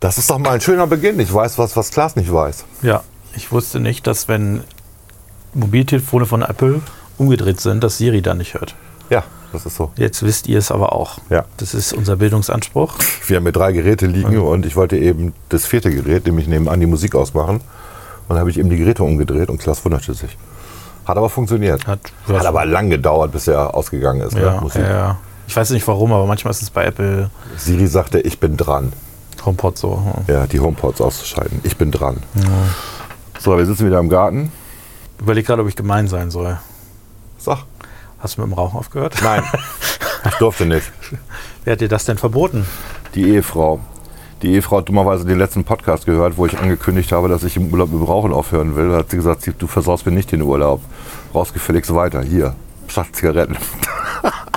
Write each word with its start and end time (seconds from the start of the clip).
Das 0.00 0.16
ist 0.18 0.30
doch 0.30 0.38
mal 0.38 0.50
ein 0.52 0.60
schöner 0.60 0.86
Beginn. 0.86 1.20
Ich 1.20 1.32
weiß 1.32 1.58
was, 1.58 1.76
was 1.76 1.90
Klaas 1.90 2.16
nicht 2.16 2.32
weiß. 2.32 2.64
Ja, 2.82 3.02
ich 3.36 3.52
wusste 3.52 3.80
nicht, 3.80 4.06
dass 4.06 4.28
wenn 4.28 4.62
Mobiltelefone 5.54 6.26
von 6.26 6.42
Apple 6.42 6.80
umgedreht 7.18 7.60
sind, 7.60 7.84
dass 7.84 7.98
Siri 7.98 8.22
dann 8.22 8.38
nicht 8.38 8.54
hört. 8.54 8.74
Ja, 9.10 9.24
das 9.52 9.66
ist 9.66 9.76
so. 9.76 9.90
Jetzt 9.96 10.22
wisst 10.22 10.46
ihr 10.48 10.58
es 10.58 10.70
aber 10.70 10.94
auch. 10.94 11.18
Ja. 11.28 11.44
Das 11.58 11.74
ist 11.74 11.92
unser 11.92 12.16
Bildungsanspruch. 12.16 12.94
Wir 13.26 13.36
haben 13.36 13.42
hier 13.44 13.52
drei 13.52 13.72
Geräte 13.72 14.06
liegen 14.06 14.36
Mhm. 14.36 14.42
und 14.42 14.66
ich 14.66 14.76
wollte 14.76 14.96
eben 14.96 15.34
das 15.50 15.66
vierte 15.66 15.90
Gerät, 15.90 16.24
nämlich 16.26 16.46
nebenan 16.46 16.80
die 16.80 16.86
Musik 16.86 17.14
ausmachen. 17.14 17.56
Und 17.56 17.62
dann 18.28 18.38
habe 18.38 18.50
ich 18.50 18.58
eben 18.58 18.70
die 18.70 18.76
Geräte 18.78 19.02
umgedreht 19.02 19.50
und 19.50 19.58
Klaas 19.58 19.84
wunderte 19.84 20.14
sich. 20.14 20.36
Hat 21.04 21.16
aber 21.18 21.28
funktioniert. 21.28 21.86
Hat, 21.86 22.00
Hat 22.28 22.46
aber 22.46 22.64
lang 22.64 22.88
gedauert, 22.88 23.32
bis 23.32 23.48
er 23.48 23.74
ausgegangen 23.74 24.20
ist. 24.22 24.34
ne? 24.34 24.42
ja, 24.42 24.60
Musik. 24.60 24.80
ja, 24.82 24.88
ja. 24.88 25.18
Ich 25.48 25.56
weiß 25.56 25.70
nicht 25.70 25.86
warum, 25.88 26.12
aber 26.12 26.26
manchmal 26.26 26.52
ist 26.52 26.62
es 26.62 26.70
bei 26.70 26.84
Apple 26.84 27.28
Siri 27.58 27.88
sagte, 27.88 28.20
ich 28.20 28.38
bin 28.38 28.56
dran. 28.56 28.92
HomePod 29.46 29.78
so. 29.78 30.02
Ja, 30.26 30.46
die 30.46 30.60
HomePods 30.60 31.00
auszuschalten. 31.00 31.60
Ich 31.64 31.76
bin 31.76 31.90
dran. 31.90 32.22
So, 33.38 33.56
wir 33.56 33.66
sitzen 33.66 33.86
wieder 33.86 33.98
im 33.98 34.08
Garten. 34.08 34.52
Überleg 35.18 35.46
gerade, 35.46 35.62
ob 35.62 35.68
ich 35.68 35.76
gemein 35.76 36.08
sein 36.08 36.30
soll. 36.30 36.58
Sag. 37.38 37.64
Hast 38.18 38.36
du 38.36 38.42
mit 38.42 38.50
dem 38.50 38.54
Rauchen 38.54 38.78
aufgehört? 38.78 39.16
Nein, 39.22 39.42
ich 40.28 40.34
durfte 40.34 40.66
nicht. 40.66 40.92
Wer 41.64 41.72
hat 41.72 41.80
dir 41.80 41.88
das 41.88 42.04
denn 42.04 42.18
verboten? 42.18 42.66
Die 43.14 43.28
Ehefrau. 43.30 43.80
Die 44.42 44.52
Ehefrau 44.52 44.78
hat 44.78 44.88
dummerweise 44.88 45.24
den 45.24 45.38
letzten 45.38 45.64
Podcast 45.64 46.04
gehört, 46.04 46.36
wo 46.36 46.44
ich 46.46 46.58
angekündigt 46.58 47.12
habe, 47.12 47.28
dass 47.28 47.44
ich 47.44 47.56
im 47.56 47.72
Urlaub 47.72 47.90
mit 47.90 48.00
dem 48.00 48.06
Rauchen 48.06 48.32
aufhören 48.32 48.76
will. 48.76 48.90
Da 48.90 48.98
hat 48.98 49.10
sie 49.10 49.16
gesagt, 49.16 49.50
du 49.58 49.66
versaust 49.66 50.04
mir 50.06 50.12
nicht 50.12 50.32
den 50.32 50.42
Urlaub. 50.42 50.82
Raus 51.34 51.52
gefälligst 51.52 51.94
weiter. 51.94 52.22
Hier, 52.22 52.54
statt 52.88 53.08
Zigaretten. 53.12 53.56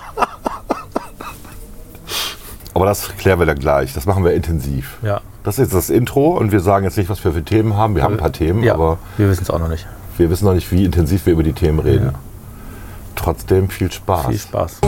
Aber 2.73 2.85
das 2.85 3.15
klären 3.17 3.39
wir 3.39 3.45
dann 3.45 3.59
gleich. 3.59 3.93
Das 3.93 4.05
machen 4.05 4.23
wir 4.23 4.33
intensiv. 4.33 4.97
Ja. 5.01 5.21
Das 5.43 5.55
ist 5.55 5.65
jetzt 5.65 5.73
das 5.75 5.89
Intro 5.89 6.37
und 6.37 6.51
wir 6.51 6.59
sagen 6.59 6.85
jetzt 6.85 6.97
nicht, 6.97 7.09
was 7.09 7.23
wir 7.23 7.33
für 7.33 7.43
Themen 7.43 7.75
haben. 7.75 7.95
Wir 7.95 8.03
haben 8.03 8.13
ein 8.13 8.19
paar 8.19 8.31
Themen, 8.31 8.63
ja, 8.63 8.73
aber 8.73 8.97
wir 9.17 9.29
wissen 9.29 9.43
es 9.43 9.49
auch 9.49 9.59
noch 9.59 9.67
nicht. 9.67 9.85
wir 10.17 10.30
wissen 10.30 10.45
noch 10.45 10.53
nicht, 10.53 10.71
wie 10.71 10.85
intensiv 10.85 11.25
wir 11.25 11.33
über 11.33 11.43
die 11.43 11.53
Themen 11.53 11.80
reden. 11.80 12.05
Ja. 12.05 12.19
Trotzdem 13.15 13.69
viel 13.69 13.91
Spaß. 13.91 14.27
Viel 14.27 14.39
Spaß. 14.39 14.80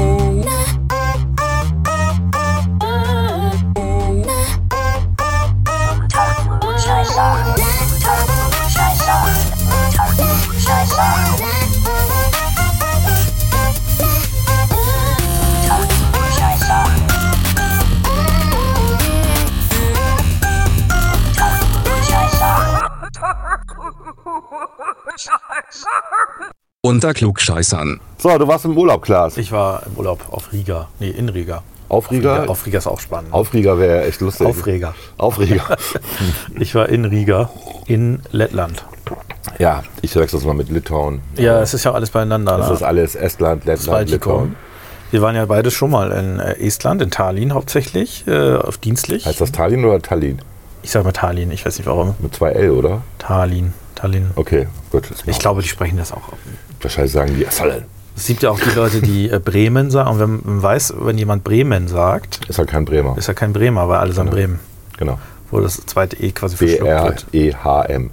Unter 26.81 27.13
Klugscheißern. 27.13 27.99
So, 28.17 28.37
du 28.37 28.47
warst 28.47 28.65
im 28.65 28.77
Urlaub, 28.77 29.01
Klaas. 29.01 29.37
Ich 29.37 29.51
war 29.51 29.83
im 29.87 29.97
Urlaub 29.97 30.21
auf 30.31 30.53
Riga. 30.53 30.87
Nee, 30.99 31.09
in 31.09 31.29
Riga. 31.29 31.63
Aufrieger? 31.89 32.49
Auf 32.49 32.65
Riga 32.65 32.79
ist 32.79 32.87
auch 32.87 32.99
spannend. 32.99 33.33
Aufrieger 33.33 33.79
wäre 33.79 34.05
echt 34.05 34.21
lustig. 34.21 34.47
Aufreger. 34.47 34.95
Aufreger. 35.17 35.63
Ich 36.59 36.73
war 36.73 36.89
in 36.89 37.05
Riga, 37.05 37.49
in 37.85 38.21
Lettland. 38.31 38.85
ja, 39.59 39.83
ich 40.01 40.15
wechsle 40.15 40.39
das 40.39 40.45
mal 40.45 40.53
mit 40.53 40.69
Litauen. 40.69 41.21
Ja, 41.37 41.61
es 41.61 41.73
ist 41.73 41.83
ja 41.83 41.91
alles 41.91 42.09
beieinander. 42.09 42.57
Das 42.57 42.69
ne? 42.69 42.73
ist 42.75 42.83
alles 42.83 43.15
Estland, 43.15 43.65
Lettland. 43.65 44.09
Litauen. 44.09 44.55
Wir 45.11 45.21
waren 45.21 45.35
ja 45.35 45.45
beide 45.45 45.69
schon 45.71 45.91
mal 45.91 46.11
in 46.11 46.39
äh, 46.39 46.53
Estland, 46.59 47.01
in 47.01 47.11
Tallinn 47.11 47.53
hauptsächlich, 47.53 48.25
äh, 48.27 48.55
auf 48.55 48.77
dienstlich. 48.77 49.25
Heißt 49.25 49.41
das 49.41 49.51
Tallinn 49.51 49.85
oder 49.85 50.01
Tallinn? 50.01 50.39
Ich 50.81 50.91
sag 50.91 51.03
mal 51.03 51.11
Tallinn, 51.11 51.51
ich 51.51 51.65
weiß 51.65 51.77
nicht 51.77 51.87
warum. 51.87 52.15
Mit 52.19 52.35
zwei 52.35 52.51
L, 52.51 52.71
oder? 52.71 53.01
Tallinn, 53.19 53.73
Tallinn. 54.05 54.31
Okay, 54.35 54.67
gut. 54.91 55.09
Ich 55.25 55.39
glaube, 55.39 55.61
die 55.61 55.67
sprechen 55.67 55.97
das 55.97 56.11
auch. 56.11 56.21
Wahrscheinlich 56.81 57.11
sagen 57.13 57.35
die 57.35 57.43
Tallinn. 57.45 57.85
Es 58.15 58.27
gibt 58.27 58.43
ja 58.43 58.49
auch 58.51 58.59
die 58.59 58.69
Leute, 58.69 59.01
die 59.01 59.29
äh, 59.29 59.39
Bremen 59.43 59.91
sagen. 59.91 60.09
Und 60.11 60.19
wenn 60.19 60.39
man 60.43 60.63
weiß, 60.63 60.93
wenn 60.99 61.17
jemand 61.17 61.43
Bremen 61.43 61.87
sagt, 61.87 62.45
Ist 62.47 62.59
halt 62.59 62.69
kein 62.69 62.85
Bremer. 62.85 63.17
ist 63.17 63.27
er 63.27 63.33
kein 63.33 63.51
Bremer, 63.51 63.89
weil 63.89 63.97
alle 63.97 64.13
sagen 64.13 64.29
Genau. 64.29 64.37
Bremen. 64.37 64.59
Genau. 64.97 65.19
Wo 65.51 65.59
das 65.59 65.85
zweite 65.85 66.15
E 66.21 66.31
quasi 66.31 66.55
verschluckt 66.55 66.85
wird. 66.85 67.31
B-R-E-H-M. 67.31 68.11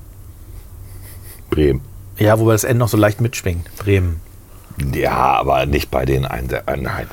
Bremen. 1.50 1.80
Ja, 2.18 2.38
wobei 2.38 2.52
das 2.52 2.64
N 2.64 2.78
noch 2.78 2.88
so 2.88 2.96
leicht 2.96 3.20
mitschwingt. 3.20 3.74
Bremen. 3.76 4.20
Ja, 4.94 5.12
aber 5.12 5.66
nicht 5.66 5.90
bei 5.90 6.04
den 6.04 6.24
äh, 6.24 6.42
Nein. 6.76 7.06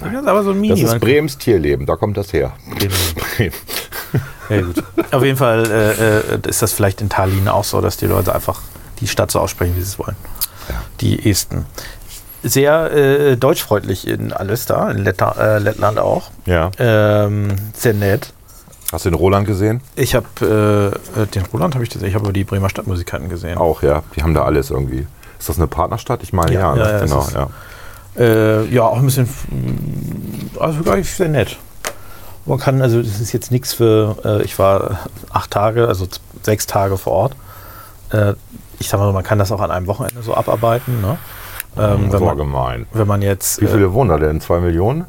Das 0.00 0.12
ist 0.12 0.26
aber 0.26 0.42
so 0.42 0.50
ein 0.50 0.60
Mini. 0.60 0.80
Das 0.82 0.94
ist 0.94 1.00
Bremens 1.00 1.38
Tierleben, 1.38 1.86
da 1.86 1.94
kommt 1.96 2.16
das 2.16 2.32
her. 2.32 2.54
Bremen. 2.76 2.94
Bremen. 3.36 3.52
Ja, 4.48 4.60
gut. 4.60 4.82
Auf 5.10 5.22
jeden 5.22 5.36
Fall 5.38 5.66
äh, 5.70 6.18
äh, 6.36 6.48
ist 6.48 6.62
das 6.62 6.72
vielleicht 6.72 7.00
in 7.00 7.08
Tallinn 7.08 7.48
auch 7.48 7.64
so, 7.64 7.80
dass 7.80 7.96
die 7.96 8.06
Leute 8.06 8.34
einfach 8.34 8.60
die 9.00 9.08
Stadt 9.08 9.30
so 9.30 9.40
aussprechen, 9.40 9.74
wie 9.76 9.80
sie 9.80 9.88
es 9.88 9.98
wollen. 9.98 10.16
Ja. 10.68 10.74
Die 11.00 11.30
Esten. 11.30 11.66
Sehr 12.44 12.90
äh, 12.92 13.36
deutschfreundlich 13.36 14.06
in 14.08 14.32
alles 14.32 14.66
da, 14.66 14.90
in 14.90 14.98
Letta, 14.98 15.32
äh, 15.38 15.58
Lettland 15.58 15.98
auch. 15.98 16.30
Ja. 16.44 16.70
Ähm, 16.78 17.54
sehr 17.76 17.94
nett. 17.94 18.32
Hast 18.90 19.04
du 19.06 19.10
den 19.10 19.14
Roland 19.18 19.46
gesehen? 19.46 19.80
Ich 19.96 20.14
habe 20.14 20.26
äh, 21.16 21.20
äh, 21.22 21.26
den 21.26 21.44
Roland 21.46 21.74
habe 21.74 21.84
ich 21.84 21.90
gesehen. 21.90 22.08
Ich 22.08 22.14
habe 22.14 22.24
aber 22.24 22.32
die 22.32 22.44
Bremer 22.44 22.68
Stadtmusikanten 22.68 23.28
gesehen. 23.30 23.56
Auch, 23.58 23.82
ja. 23.82 24.02
Die 24.16 24.22
haben 24.22 24.34
da 24.34 24.44
alles 24.44 24.70
irgendwie. 24.70 25.06
Ist 25.38 25.48
das 25.48 25.56
eine 25.56 25.66
Partnerstadt? 25.68 26.22
Ich 26.22 26.32
meine, 26.32 26.52
ja. 26.52 26.74
Ja, 26.76 26.84
ne? 26.84 26.90
ja, 26.92 26.98
genau, 27.00 27.20
ist- 27.20 27.32
ja. 27.32 27.48
Äh, 28.18 28.66
ja, 28.66 28.82
auch 28.82 28.98
ein 28.98 29.06
bisschen, 29.06 29.28
also 30.60 30.82
gar 30.82 30.96
nicht 30.96 31.10
sehr 31.14 31.28
nett. 31.28 31.56
Man 32.46 32.58
kann, 32.58 32.82
also 32.82 33.00
das 33.02 33.20
ist 33.20 33.32
jetzt 33.32 33.50
nichts 33.52 33.72
für, 33.72 34.16
äh, 34.24 34.42
ich 34.42 34.58
war 34.58 34.98
acht 35.32 35.50
Tage, 35.50 35.86
also 35.88 36.08
sechs 36.42 36.66
Tage 36.66 36.98
vorOrt. 36.98 37.34
Äh, 38.10 38.34
ich 38.78 38.88
sag 38.88 38.98
mal, 38.98 39.06
so, 39.06 39.12
man 39.12 39.22
kann 39.22 39.38
das 39.38 39.52
auch 39.52 39.60
an 39.60 39.70
einem 39.70 39.86
Wochenende 39.86 40.22
so 40.22 40.34
abarbeiten. 40.34 41.00
Ne? 41.00 41.18
Ähm, 41.76 42.04
das 42.10 42.12
wenn, 42.14 42.20
war 42.20 42.20
man, 42.20 42.36
gemein. 42.38 42.86
wenn 42.92 43.06
man 43.06 43.22
jetzt 43.22 43.60
Wie 43.60 43.66
äh, 43.66 43.68
viele 43.68 43.92
wohnen 43.92 44.10
da 44.10 44.18
denn? 44.18 44.40
Zwei 44.40 44.60
Millionen? 44.60 45.04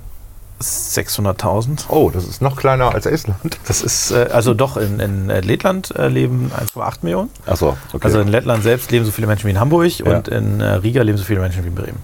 600.000, 0.62 1.86
Oh, 1.90 2.10
das 2.10 2.26
ist 2.26 2.42
noch 2.42 2.56
kleiner 2.56 2.94
als 2.94 3.06
Estland. 3.06 3.58
das 3.68 3.82
ist, 3.82 4.12
äh, 4.12 4.30
also 4.32 4.54
doch, 4.54 4.78
in, 4.78 5.00
in 5.00 5.30
äh, 5.30 5.42
Lettland 5.42 5.94
äh, 5.98 6.08
leben 6.08 6.52
1,8 6.76 6.98
Millionen. 7.02 7.30
Achso, 7.46 7.76
okay. 7.92 8.06
Also 8.06 8.20
in 8.22 8.28
Lettland 8.30 8.64
selbst 8.64 8.92
leben 8.92 9.04
so 9.06 9.12
viele 9.12 9.28
Menschen 9.28 9.48
wie 9.48 9.52
in 9.52 9.60
Hamburg 9.60 10.00
Ja. 10.00 10.16
und 10.18 10.28
in 10.30 10.62
äh, 10.62 10.66
Riga 10.76 11.02
leben 11.02 11.18
so 11.18 11.24
viele 11.26 11.40
Menschen 11.42 11.64
wie 11.64 11.68
in 11.70 11.76
Bremen. 11.76 11.98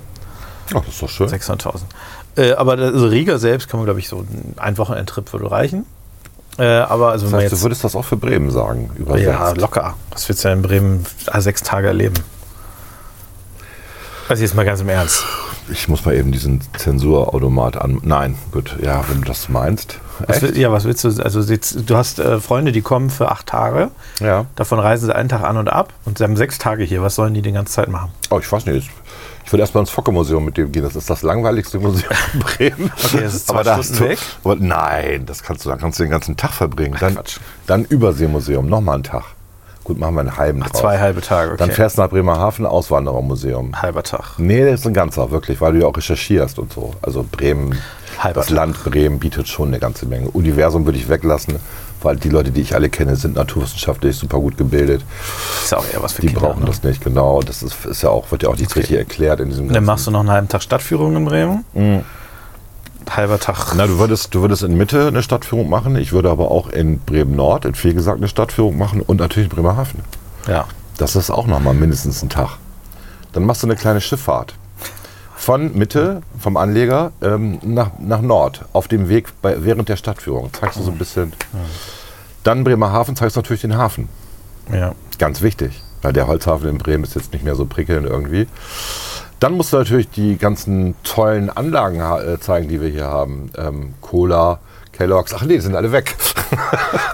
Ach, 0.73 0.81
das 0.83 0.89
ist 0.89 1.01
doch 1.01 1.09
schön. 1.09 1.27
600.000. 1.29 1.81
Äh, 2.37 2.51
aber 2.53 2.77
das- 2.77 2.93
also 2.93 3.07
Riga 3.07 3.37
selbst 3.37 3.69
kann 3.69 3.79
man, 3.79 3.85
glaube 3.85 3.99
ich, 3.99 4.07
so 4.07 4.25
ein 4.57 4.77
Wochenendtrip 4.77 5.31
würde 5.33 5.49
reichen. 5.51 5.85
Äh, 6.57 6.65
aber 6.79 7.11
also 7.11 7.25
Das 7.27 7.33
heißt, 7.35 7.51
du 7.51 7.55
jetzt. 7.55 7.63
würdest 7.63 7.83
das 7.83 7.95
auch 7.95 8.03
für 8.05 8.17
Bremen 8.17 8.51
sagen, 8.51 8.89
übersetzt. 8.97 9.25
Ja, 9.27 9.51
locker. 9.53 9.93
Das 10.11 10.27
wird 10.27 10.41
ja 10.43 10.51
in 10.51 10.61
Bremen 10.61 11.05
sechs 11.37 11.63
Tage 11.63 11.87
erleben. 11.87 12.15
Also 14.27 14.43
jetzt 14.43 14.55
mal 14.55 14.65
ganz 14.65 14.81
im 14.81 14.89
Ernst. 14.89 15.23
Ich 15.71 15.87
muss 15.87 16.03
mal 16.05 16.15
eben 16.15 16.31
diesen 16.31 16.61
Zensurautomat 16.77 17.77
an. 17.77 17.99
Nein, 18.03 18.35
gut, 18.51 18.75
ja, 18.81 19.03
wenn 19.07 19.21
du 19.21 19.27
das 19.27 19.49
meinst. 19.49 19.99
Was 20.27 20.41
will, 20.41 20.57
ja, 20.57 20.71
was 20.71 20.83
willst 20.83 21.03
du? 21.03 21.23
Also 21.23 21.41
jetzt, 21.41 21.89
du 21.89 21.95
hast 21.95 22.19
äh, 22.19 22.39
Freunde, 22.39 22.71
die 22.71 22.81
kommen 22.81 23.09
für 23.09 23.31
acht 23.31 23.45
Tage. 23.47 23.89
Ja. 24.19 24.45
Davon 24.55 24.79
reisen 24.79 25.05
sie 25.05 25.15
einen 25.15 25.29
Tag 25.29 25.43
an 25.43 25.57
und 25.57 25.67
ab 25.69 25.93
und 26.05 26.17
sie 26.17 26.23
haben 26.23 26.35
sechs 26.37 26.57
Tage 26.57 26.83
hier. 26.83 27.01
Was 27.01 27.15
sollen 27.15 27.33
die 27.33 27.41
die 27.41 27.51
ganze 27.51 27.73
Zeit 27.73 27.87
machen? 27.89 28.11
Oh, 28.31 28.39
ich 28.39 28.51
weiß 28.51 28.65
nicht. 28.65 28.89
Ich 29.49 29.53
würde 29.53 29.61
erstmal 29.61 29.81
ins 29.81 29.89
Focke-Museum 29.89 30.45
mit 30.45 30.57
dem 30.57 30.71
gehen. 30.71 30.83
Das 30.83 30.95
ist 30.95 31.09
das 31.09 31.23
langweiligste 31.23 31.79
Museum 31.79 32.11
in 32.35 32.39
Bremen. 32.39 32.91
Okay, 33.03 33.21
das 33.23 33.33
ist 33.33 33.47
zwei 33.47 33.55
aber 33.55 33.63
da 33.63 33.77
hast 33.77 33.99
du, 33.99 34.01
weg? 34.01 34.19
Aber 34.43 34.55
nein, 34.57 35.25
das 35.25 35.41
kannst 35.41 35.65
du, 35.65 35.69
dann 35.69 35.79
kannst 35.79 35.97
du 35.97 36.03
den 36.03 36.11
ganzen 36.11 36.37
Tag 36.37 36.51
verbringen. 36.51 36.95
Dann, 36.99 37.15
Quatsch. 37.15 37.39
dann 37.65 37.83
Überseemuseum, 37.83 38.67
nochmal 38.69 38.93
einen 38.93 39.05
Tag. 39.05 39.23
Gut, 39.83 39.97
machen 39.97 40.13
wir 40.13 40.19
einen 40.19 40.37
halben 40.37 40.61
Ach, 40.61 40.69
draus. 40.69 40.81
zwei 40.81 40.99
halbe 40.99 41.21
Tage. 41.21 41.53
Okay. 41.53 41.57
Dann 41.57 41.71
fährst 41.71 41.97
du 41.97 42.01
nach 42.03 42.11
Bremerhaven, 42.11 42.67
Auswanderermuseum. 42.67 43.81
halber 43.81 44.03
Tag. 44.03 44.37
Nee, 44.37 44.63
das 44.69 44.81
ist 44.81 44.85
ein 44.85 44.93
ganzer, 44.93 45.31
wirklich, 45.31 45.59
weil 45.61 45.73
du 45.73 45.79
ja 45.79 45.87
auch 45.87 45.97
recherchierst 45.97 46.59
und 46.59 46.71
so. 46.71 46.93
Also 47.01 47.25
Bremen, 47.31 47.75
Halber 48.19 48.41
das 48.41 48.49
Tag. 48.49 48.55
Land 48.55 48.83
Bremen 48.83 49.17
bietet 49.17 49.47
schon 49.47 49.69
eine 49.69 49.79
ganze 49.79 50.05
Menge. 50.05 50.29
Universum 50.29 50.85
würde 50.85 50.99
ich 50.99 51.09
weglassen, 51.09 51.55
weil 52.01 52.15
die 52.15 52.29
Leute, 52.29 52.51
die 52.51 52.61
ich 52.61 52.75
alle 52.75 52.89
kenne, 52.89 53.15
sind 53.15 53.35
naturwissenschaftlich 53.35 54.15
super 54.15 54.39
gut 54.39 54.57
gebildet. 54.57 55.03
Ist 55.63 55.71
ja 55.71 55.77
auch 55.79 55.85
eher 55.93 56.01
was 56.01 56.13
für 56.13 56.21
Die 56.21 56.27
Kinder. 56.27 56.41
brauchen 56.41 56.61
ne? 56.61 56.65
das 56.65 56.83
nicht, 56.83 57.03
genau. 57.03 57.41
Das 57.41 57.61
ist, 57.63 57.85
ist 57.85 58.01
ja 58.01 58.09
auch, 58.09 58.31
wird 58.31 58.43
ja 58.43 58.49
auch 58.49 58.55
nicht 58.57 58.69
Okay. 58.71 58.79
richtig 58.79 58.97
erklärt 58.97 59.39
in 59.39 59.49
diesem 59.49 59.65
Dann 59.67 59.73
ganzen- 59.75 59.85
machst 59.85 60.07
du 60.07 60.11
noch 60.11 60.19
einen 60.21 60.31
halben 60.31 60.47
Tag 60.47 60.61
Stadtführung 60.63 61.15
in 61.15 61.25
Bremen. 61.25 61.65
Halber 63.09 63.39
Tag. 63.39 63.73
Na, 63.75 63.87
du 63.87 63.97
würdest, 63.97 64.35
du 64.35 64.41
würdest 64.41 64.61
in 64.61 64.77
Mitte 64.77 65.07
eine 65.07 65.23
Stadtführung 65.23 65.67
machen. 65.69 65.95
Ich 65.95 66.11
würde 66.11 66.29
aber 66.29 66.51
auch 66.51 66.69
in 66.69 66.99
Bremen 66.99 67.35
Nord, 67.35 67.65
in 67.65 67.73
viel 67.73 67.93
gesagt, 67.95 68.17
eine 68.19 68.27
Stadtführung 68.27 68.77
machen 68.77 69.01
und 69.01 69.19
natürlich 69.19 69.49
in 69.49 69.55
Bremerhaven. 69.55 70.01
Ja. 70.47 70.65
Das 70.97 71.15
ist 71.15 71.31
auch 71.31 71.47
nochmal 71.47 71.73
mindestens 71.73 72.21
ein 72.21 72.29
Tag. 72.29 72.57
Dann 73.31 73.45
machst 73.45 73.63
du 73.63 73.67
eine 73.67 73.75
kleine 73.75 73.99
Schifffahrt. 74.01 74.53
Von 75.49 75.75
Mitte, 75.75 76.21
vom 76.37 76.57
Anleger, 76.57 77.11
ähm, 77.23 77.57
nach, 77.63 77.89
nach 77.97 78.21
Nord, 78.21 78.65
auf 78.71 78.87
dem 78.87 79.09
Weg 79.09 79.29
bei, 79.41 79.65
während 79.65 79.89
der 79.89 79.95
Stadtführung. 79.95 80.53
Zeigst 80.53 80.77
du 80.77 80.83
so 80.83 80.91
ein 80.91 80.99
bisschen. 80.99 81.33
Dann 82.43 82.63
Bremerhaven 82.63 83.15
zeigst 83.15 83.35
du 83.35 83.39
natürlich 83.39 83.61
den 83.61 83.75
Hafen. 83.75 84.09
Ja. 84.71 84.93
Ganz 85.17 85.41
wichtig, 85.41 85.81
weil 86.03 86.13
der 86.13 86.27
Holzhafen 86.27 86.69
in 86.69 86.77
Bremen 86.77 87.03
ist 87.03 87.15
jetzt 87.15 87.33
nicht 87.33 87.43
mehr 87.43 87.55
so 87.55 87.65
prickelnd 87.65 88.05
irgendwie. 88.05 88.45
Dann 89.39 89.53
musst 89.53 89.73
du 89.73 89.77
natürlich 89.77 90.11
die 90.11 90.37
ganzen 90.37 90.93
tollen 91.03 91.49
Anlagen 91.49 91.99
äh, 91.99 92.39
zeigen, 92.39 92.67
die 92.67 92.79
wir 92.79 92.89
hier 92.89 93.07
haben. 93.07 93.49
Ähm, 93.57 93.95
Cola, 94.01 94.59
Kellogg's, 94.91 95.33
ach 95.33 95.41
nee, 95.41 95.55
die 95.55 95.61
sind 95.61 95.75
alle 95.75 95.91
weg. 95.91 96.15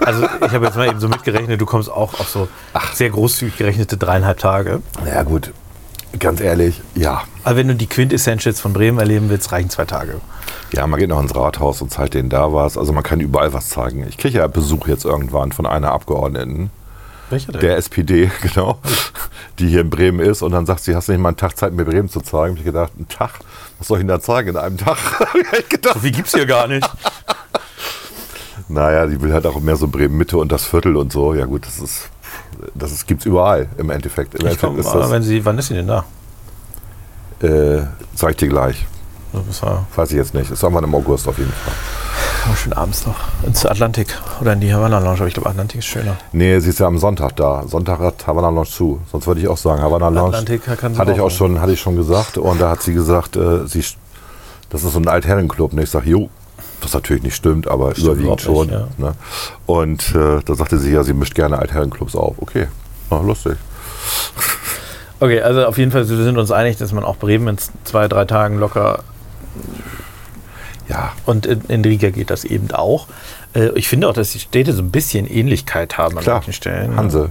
Also 0.00 0.24
ich 0.24 0.52
habe 0.52 0.66
jetzt 0.66 0.76
mal 0.76 0.86
eben 0.86 1.00
so 1.00 1.08
mitgerechnet, 1.08 1.60
du 1.60 1.66
kommst 1.66 1.90
auch 1.90 2.20
auf 2.20 2.28
so 2.28 2.48
sehr 2.94 3.10
großzügig 3.10 3.56
gerechnete 3.56 3.96
dreieinhalb 3.96 4.38
Tage. 4.38 4.80
naja 5.04 5.22
gut, 5.24 5.52
ganz 6.18 6.40
ehrlich, 6.40 6.80
ja. 6.94 7.22
Aber 7.44 7.56
wenn 7.56 7.68
du 7.68 7.74
die 7.74 7.86
Quintessentials 7.86 8.60
von 8.60 8.72
Bremen 8.72 8.98
erleben 8.98 9.28
willst, 9.28 9.52
reichen 9.52 9.70
zwei 9.70 9.84
Tage. 9.84 10.20
Ja, 10.72 10.86
man 10.86 10.98
geht 10.98 11.08
noch 11.08 11.20
ins 11.20 11.34
Rathaus 11.34 11.80
und 11.82 11.90
zeigt 11.90 12.14
denen 12.14 12.28
da 12.28 12.52
was. 12.52 12.76
Also 12.76 12.92
man 12.92 13.02
kann 13.02 13.20
überall 13.20 13.52
was 13.52 13.68
zeigen. 13.68 14.06
Ich 14.08 14.18
kriege 14.18 14.38
ja 14.38 14.46
Besuch 14.46 14.88
jetzt 14.88 15.04
irgendwann 15.04 15.52
von 15.52 15.66
einer 15.66 15.92
Abgeordneten 15.92 16.70
Welcher 17.30 17.52
denn? 17.52 17.60
der 17.60 17.76
SPD, 17.76 18.30
genau, 18.42 18.78
die 19.58 19.68
hier 19.68 19.80
in 19.80 19.90
Bremen 19.90 20.20
ist. 20.20 20.42
Und 20.42 20.52
dann 20.52 20.66
sagt 20.66 20.80
sie, 20.80 20.94
hast 20.94 21.08
du 21.08 21.12
nicht 21.12 21.20
mal 21.20 21.30
einen 21.30 21.36
Tag 21.36 21.56
Zeit, 21.56 21.72
mir 21.72 21.84
Bremen 21.84 22.08
zu 22.08 22.20
zeigen? 22.20 22.54
Hab 22.54 22.58
ich 22.58 22.64
gedacht, 22.64 22.92
einen 22.96 23.08
Tag? 23.08 23.40
Was 23.78 23.88
soll 23.88 23.98
ich 23.98 24.02
denn 24.02 24.08
da 24.08 24.20
zeigen 24.20 24.50
in 24.50 24.56
einem 24.56 24.78
Tag? 24.78 24.96
Gedacht. 25.68 25.94
so 25.94 26.00
viel 26.00 26.12
gibt's 26.12 26.34
hier 26.34 26.46
gar 26.46 26.66
nicht. 26.68 26.88
Naja, 28.68 29.06
die 29.06 29.20
will 29.20 29.32
halt 29.32 29.46
auch 29.46 29.60
mehr 29.60 29.76
so 29.76 29.86
Bremen 29.86 30.16
Mitte 30.16 30.38
und 30.38 30.50
das 30.50 30.64
Viertel 30.64 30.96
und 30.96 31.12
so. 31.12 31.34
Ja 31.34 31.44
gut, 31.44 31.64
das 31.66 31.78
ist, 31.78 32.08
das 32.74 32.92
ist, 32.92 33.06
gibt's 33.06 33.24
überall 33.24 33.68
im 33.78 33.90
Endeffekt. 33.90 34.34
Im 34.34 34.40
Ich 34.40 34.46
Endeffekt 34.46 34.62
komm, 34.72 34.78
ist 34.80 34.90
das, 34.92 35.10
wenn 35.10 35.22
sie, 35.22 35.44
wann 35.44 35.58
ist 35.58 35.68
sie 35.68 35.74
denn 35.74 35.86
da? 35.86 36.04
äh, 37.42 37.82
sag 38.14 38.30
ich 38.30 38.36
dir 38.36 38.48
gleich. 38.48 38.86
Das 39.32 39.62
Weiß 39.94 40.10
ich 40.12 40.16
jetzt 40.16 40.32
nicht. 40.34 40.50
Ist 40.50 40.62
irgendwann 40.62 40.84
im 40.84 40.94
August 40.94 41.28
auf 41.28 41.36
jeden 41.36 41.52
Fall. 41.52 41.74
oh, 42.50 42.54
schön 42.56 42.72
abends 42.72 43.06
noch. 43.06 43.16
Ins 43.44 43.66
Atlantik 43.66 44.08
oder 44.40 44.54
in 44.54 44.60
die 44.60 44.72
Havana 44.72 44.98
Lounge, 44.98 45.18
aber 45.18 45.26
ich 45.26 45.34
glaube 45.34 45.50
Atlantik 45.50 45.80
ist 45.80 45.86
schöner. 45.86 46.16
Nee, 46.32 46.58
sie 46.60 46.70
ist 46.70 46.80
ja 46.80 46.86
am 46.86 46.96
Sonntag 46.96 47.36
da. 47.36 47.64
Sonntag 47.66 47.98
hat 47.98 48.26
Havana 48.26 48.48
Lounge 48.48 48.68
zu. 48.68 49.00
Sonst 49.12 49.26
würde 49.26 49.42
ich 49.42 49.48
auch 49.48 49.58
sagen, 49.58 49.82
Havana 49.82 50.08
Lounge. 50.08 50.28
Atlantik 50.28 50.62
kann 50.78 50.94
sie 50.94 50.98
Hatte 51.00 51.12
ich 51.12 51.20
auch 51.20 51.30
schon, 51.30 51.60
hatte 51.60 51.72
ich 51.72 51.80
schon 51.80 51.96
gesagt. 51.96 52.38
Und 52.38 52.60
da 52.60 52.70
hat 52.70 52.82
sie 52.82 52.94
gesagt, 52.94 53.36
äh, 53.36 53.66
sie, 53.66 53.84
das 54.70 54.82
ist 54.84 54.92
so 54.94 54.98
ein 54.98 55.08
Altherrenclub. 55.08 55.72
Und 55.74 55.80
ich 55.80 55.90
sage, 55.90 56.08
jo, 56.08 56.30
was 56.80 56.92
natürlich 56.92 57.22
nicht 57.22 57.34
stimmt, 57.36 57.68
aber 57.68 57.92
Stimmt 57.92 58.06
überwiegend 58.06 58.40
schon. 58.40 58.66
nicht, 58.68 58.98
ne? 58.98 59.14
Und 59.66 60.14
äh, 60.14 60.40
da 60.44 60.54
sagte 60.54 60.78
sie 60.78 60.92
ja, 60.92 61.02
sie 61.04 61.14
mischt 61.14 61.34
gerne 61.34 61.58
Altherrenclubs 61.58 62.14
auf. 62.14 62.36
Okay, 62.38 62.68
ah, 63.10 63.20
lustig. 63.24 63.56
Okay, 65.18 65.40
also 65.40 65.64
auf 65.64 65.78
jeden 65.78 65.90
Fall, 65.90 66.08
wir 66.08 66.16
sind 66.24 66.36
uns 66.38 66.50
einig, 66.50 66.76
dass 66.76 66.92
man 66.92 67.02
auch 67.04 67.16
Bremen 67.16 67.48
in 67.48 67.58
zwei, 67.84 68.06
drei 68.06 68.24
Tagen 68.26 68.58
locker 68.58 69.00
Ja, 70.88 71.12
und 71.24 71.46
in, 71.46 71.62
in 71.68 71.82
Riga 71.84 72.10
geht 72.10 72.30
das 72.30 72.44
eben 72.44 72.70
auch. 72.72 73.06
Äh, 73.54 73.70
ich 73.74 73.88
finde 73.88 74.08
auch, 74.08 74.12
dass 74.12 74.32
die 74.32 74.38
Städte 74.40 74.72
so 74.72 74.82
ein 74.82 74.90
bisschen 74.90 75.26
Ähnlichkeit 75.26 75.96
haben 75.98 76.16
an 76.18 76.22
klar. 76.22 76.36
manchen 76.36 76.52
Stellen. 76.52 76.96
Hanse, 76.96 77.30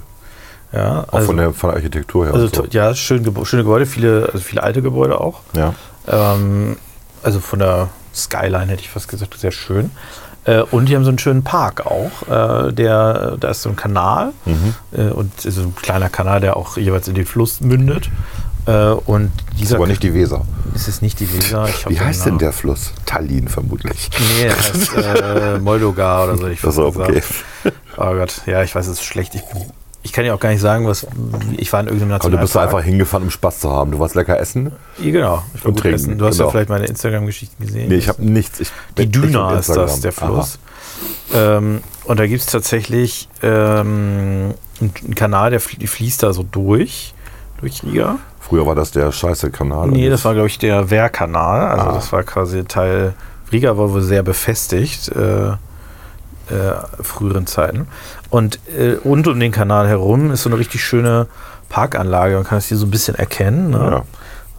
Ja, 0.74 1.06
auch 1.08 1.14
also, 1.14 1.28
von, 1.28 1.38
der, 1.38 1.54
von 1.54 1.70
der 1.70 1.78
Architektur 1.78 2.26
her. 2.26 2.34
also 2.34 2.48
so. 2.48 2.66
ja, 2.72 2.94
schön, 2.96 3.24
schöne 3.46 3.64
Gebäude, 3.64 3.86
viele, 3.86 4.30
also 4.34 4.40
viele 4.40 4.64
alte 4.64 4.82
Gebäude 4.82 5.20
auch. 5.22 5.42
ja. 5.56 5.74
Ähm, 6.08 6.78
also 7.24 7.40
von 7.40 7.58
der 7.60 7.90
Skyline 8.16 8.68
hätte 8.68 8.82
ich 8.82 8.90
fast 8.90 9.08
gesagt, 9.08 9.38
sehr 9.40 9.52
schön. 9.52 9.92
Äh, 10.46 10.62
und 10.62 10.88
die 10.90 10.96
haben 10.96 11.04
so 11.04 11.10
einen 11.10 11.20
schönen 11.20 11.44
Park 11.44 11.86
auch. 11.86 12.12
Äh, 12.70 12.72
der, 12.74 13.38
da 13.40 13.50
ist 13.50 13.64
so 13.64 13.70
ein 13.70 13.76
Kanal 13.76 14.32
Mhm. 14.46 14.76
äh, 14.96 15.02
und 15.10 15.32
so 15.42 15.62
ein 15.62 15.76
kleiner 15.76 16.10
Kanal, 16.10 16.40
der 16.40 16.56
auch 16.58 16.78
jeweils 16.78 17.08
in 17.08 17.16
den 17.16 17.26
Fluss 17.26 17.62
mündet. 17.62 18.10
Äh, 18.68 18.90
und 18.90 19.32
Ist 19.54 19.60
dieser 19.62 19.76
aber 19.78 19.88
nicht 19.88 20.02
die 20.04 20.14
Weser. 20.14 20.44
ist 20.74 20.88
es 20.88 21.02
nicht 21.02 21.20
die 21.20 21.32
Weser. 21.34 21.68
Wie 21.88 22.00
heißt 22.00 22.26
denn 22.26 22.38
der 22.40 22.52
Fluss? 22.52 22.94
Tallinn 23.06 23.48
vermutlich. 23.48 24.10
Nee, 24.38 24.46
er 24.48 24.58
heißt 24.58 24.94
äh, 24.96 25.60
Moldova 25.64 26.24
oder 26.24 26.38
so. 26.38 26.48
Ich 26.48 26.64
Also, 26.64 26.92
fast 26.92 27.10
okay. 27.10 27.14
gesagt. 27.22 27.78
Oh 27.98 28.14
Gott, 28.14 28.42
ja, 28.48 28.62
ich 28.64 28.74
weiß, 28.76 28.86
es 28.88 28.94
ist 28.94 29.04
schlecht. 29.04 29.36
Ich, 29.36 29.44
bin- 29.46 29.66
ich 30.06 30.14
kann 30.14 30.24
ja 30.24 30.34
auch 30.34 30.40
gar 30.40 30.50
nicht 30.50 30.62
sagen, 30.62 30.88
was. 30.88 31.06
Ich 31.58 31.74
war 31.74 31.82
in 31.82 31.88
irgendeinem 31.88 32.14
Aber 32.14 32.30
du 32.30 32.38
bist 32.38 32.56
da 32.56 32.60
Nationalpark. 32.62 32.76
einfach 32.76 32.86
hingefahren, 32.86 33.24
um 33.26 33.32
Spaß 33.32 33.60
zu 33.60 33.72
haben. 33.72 33.92
Du 33.92 34.00
warst 34.00 34.16
lecker 34.16 34.40
essen. 34.40 34.72
Ja, 35.00 35.12
genau. 35.12 35.44
Ich 35.56 35.64
war 35.66 35.70
Und 35.70 35.80
trinken, 35.80 35.96
essen. 35.96 36.18
Du 36.18 36.26
hast 36.26 36.38
genau. 36.38 36.48
ja 36.48 36.52
vielleicht 36.52 36.70
meine 36.70 36.86
Instagram-Geschichten 36.86 37.66
gesehen. 37.66 37.90
Nee, 37.90 37.96
ich 37.96 38.08
habe 38.08 38.24
nichts. 38.24 38.60
Ich 38.62 38.72
Die 38.98 39.12
Düna 39.12 39.58
ist 39.58 39.70
das, 39.70 40.00
der 40.02 40.12
Fluss. 40.12 40.60
Ähm, 41.34 41.82
und 42.06 42.20
da 42.20 42.28
gibt 42.28 42.40
es 42.42 42.46
tatsächlich 42.46 43.28
ähm, 43.42 44.54
einen, 44.80 45.16
Kanal, 45.16 45.50
der 45.50 45.60
flie- 45.60 45.88
fließt 45.88 46.24
da 46.24 46.32
so 46.34 46.44
durch, 46.44 47.14
durch 47.60 47.84
Riga. 47.84 48.18
Früher 48.40 48.66
war 48.68 48.76
das 48.76 48.92
der 48.92 49.12
scheiße 49.12 49.50
Kanal. 49.50 49.88
Nee, 49.88 50.08
das 50.10 50.24
war, 50.24 50.34
glaube 50.34 50.48
ich, 50.48 50.60
der 50.60 50.92
Wehrkanal. 50.92 51.68
Also 51.68 51.90
Ah. 51.90 51.94
das 51.96 52.12
war 52.12 52.22
quasi 52.24 52.64
Teil. 52.64 53.14
Riga 53.52 53.76
war 53.78 53.92
wohl 53.92 54.02
sehr 54.04 54.22
befestigt, 54.24 55.10
äh, 55.10 55.48
äh, 55.50 55.56
früheren 57.02 57.48
Zeiten. 57.48 57.88
Und 58.30 58.60
äh, 58.76 58.94
rund 59.06 59.28
um 59.28 59.40
den 59.40 59.52
Kanal 59.52 59.88
herum 59.88 60.32
ist 60.32 60.44
so 60.44 60.50
eine 60.50 60.58
richtig 60.58 60.84
schöne 60.84 61.28
Parkanlage. 61.70 62.36
Man 62.36 62.44
kann 62.44 62.58
es 62.58 62.66
hier 62.66 62.78
so 62.78 62.86
ein 62.86 62.92
bisschen 62.92 63.16
erkennen. 63.16 63.70
Ne? 63.72 63.78
Ja, 63.92 64.04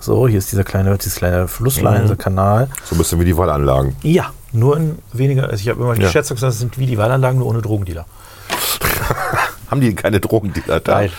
So, 0.01 0.29
hier 0.29 0.39
ist 0.39 0.53
dieser 0.53 0.65
kleine, 0.65 0.97
dieses 0.99 1.17
kleine 1.17 1.49
Flusslein, 1.49 1.99
Mhm. 1.99 2.03
dieser 2.03 2.17
Kanal. 2.17 2.69
so 2.85 2.95
ein 2.95 2.99
bisschen 2.99 3.19
wie 3.21 3.25
die 3.25 3.37
Wallanlagen. 3.37 3.97
Ja, 4.03 4.27
nur 4.53 4.77
in 4.77 4.99
weniger. 5.13 5.45
Also 5.45 5.57
ich 5.57 5.69
habe 5.69 5.83
immer 5.83 5.95
die 5.95 6.03
Ja. 6.03 6.11
Schätzung 6.11 6.37
gesagt, 6.37 6.53
es 6.53 6.59
sind 6.61 6.79
wie 6.79 6.87
die 6.87 6.97
Wallanlagen, 6.99 7.39
nur 7.41 7.49
ohne 7.49 7.63
Drogendealer. 7.63 8.07
Haben 9.71 9.81
die 9.81 9.95
keine 9.95 10.21
Drogendealer 10.21 10.81
da? 10.81 10.95
Nein. 10.97 11.11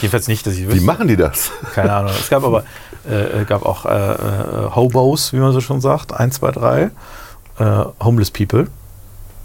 Jedenfalls 0.00 0.28
nicht, 0.28 0.46
dass 0.46 0.54
ich 0.54 0.60
Wie 0.68 0.72
wüsste. 0.72 0.84
machen 0.84 1.08
die 1.08 1.16
das? 1.16 1.50
Keine 1.74 1.92
Ahnung. 1.92 2.12
Es 2.18 2.28
gab 2.28 2.44
aber 2.44 2.64
äh, 3.08 3.40
äh, 3.42 3.44
gab 3.44 3.64
auch 3.64 3.86
äh, 3.86 3.90
äh, 4.12 4.16
Hobos, 4.74 5.32
wie 5.32 5.38
man 5.38 5.52
so 5.52 5.60
schon 5.60 5.80
sagt. 5.80 6.12
Eins, 6.12 6.36
zwei, 6.36 6.50
drei. 6.52 6.90
Äh, 7.58 7.84
Homeless 8.02 8.30
People. 8.30 8.66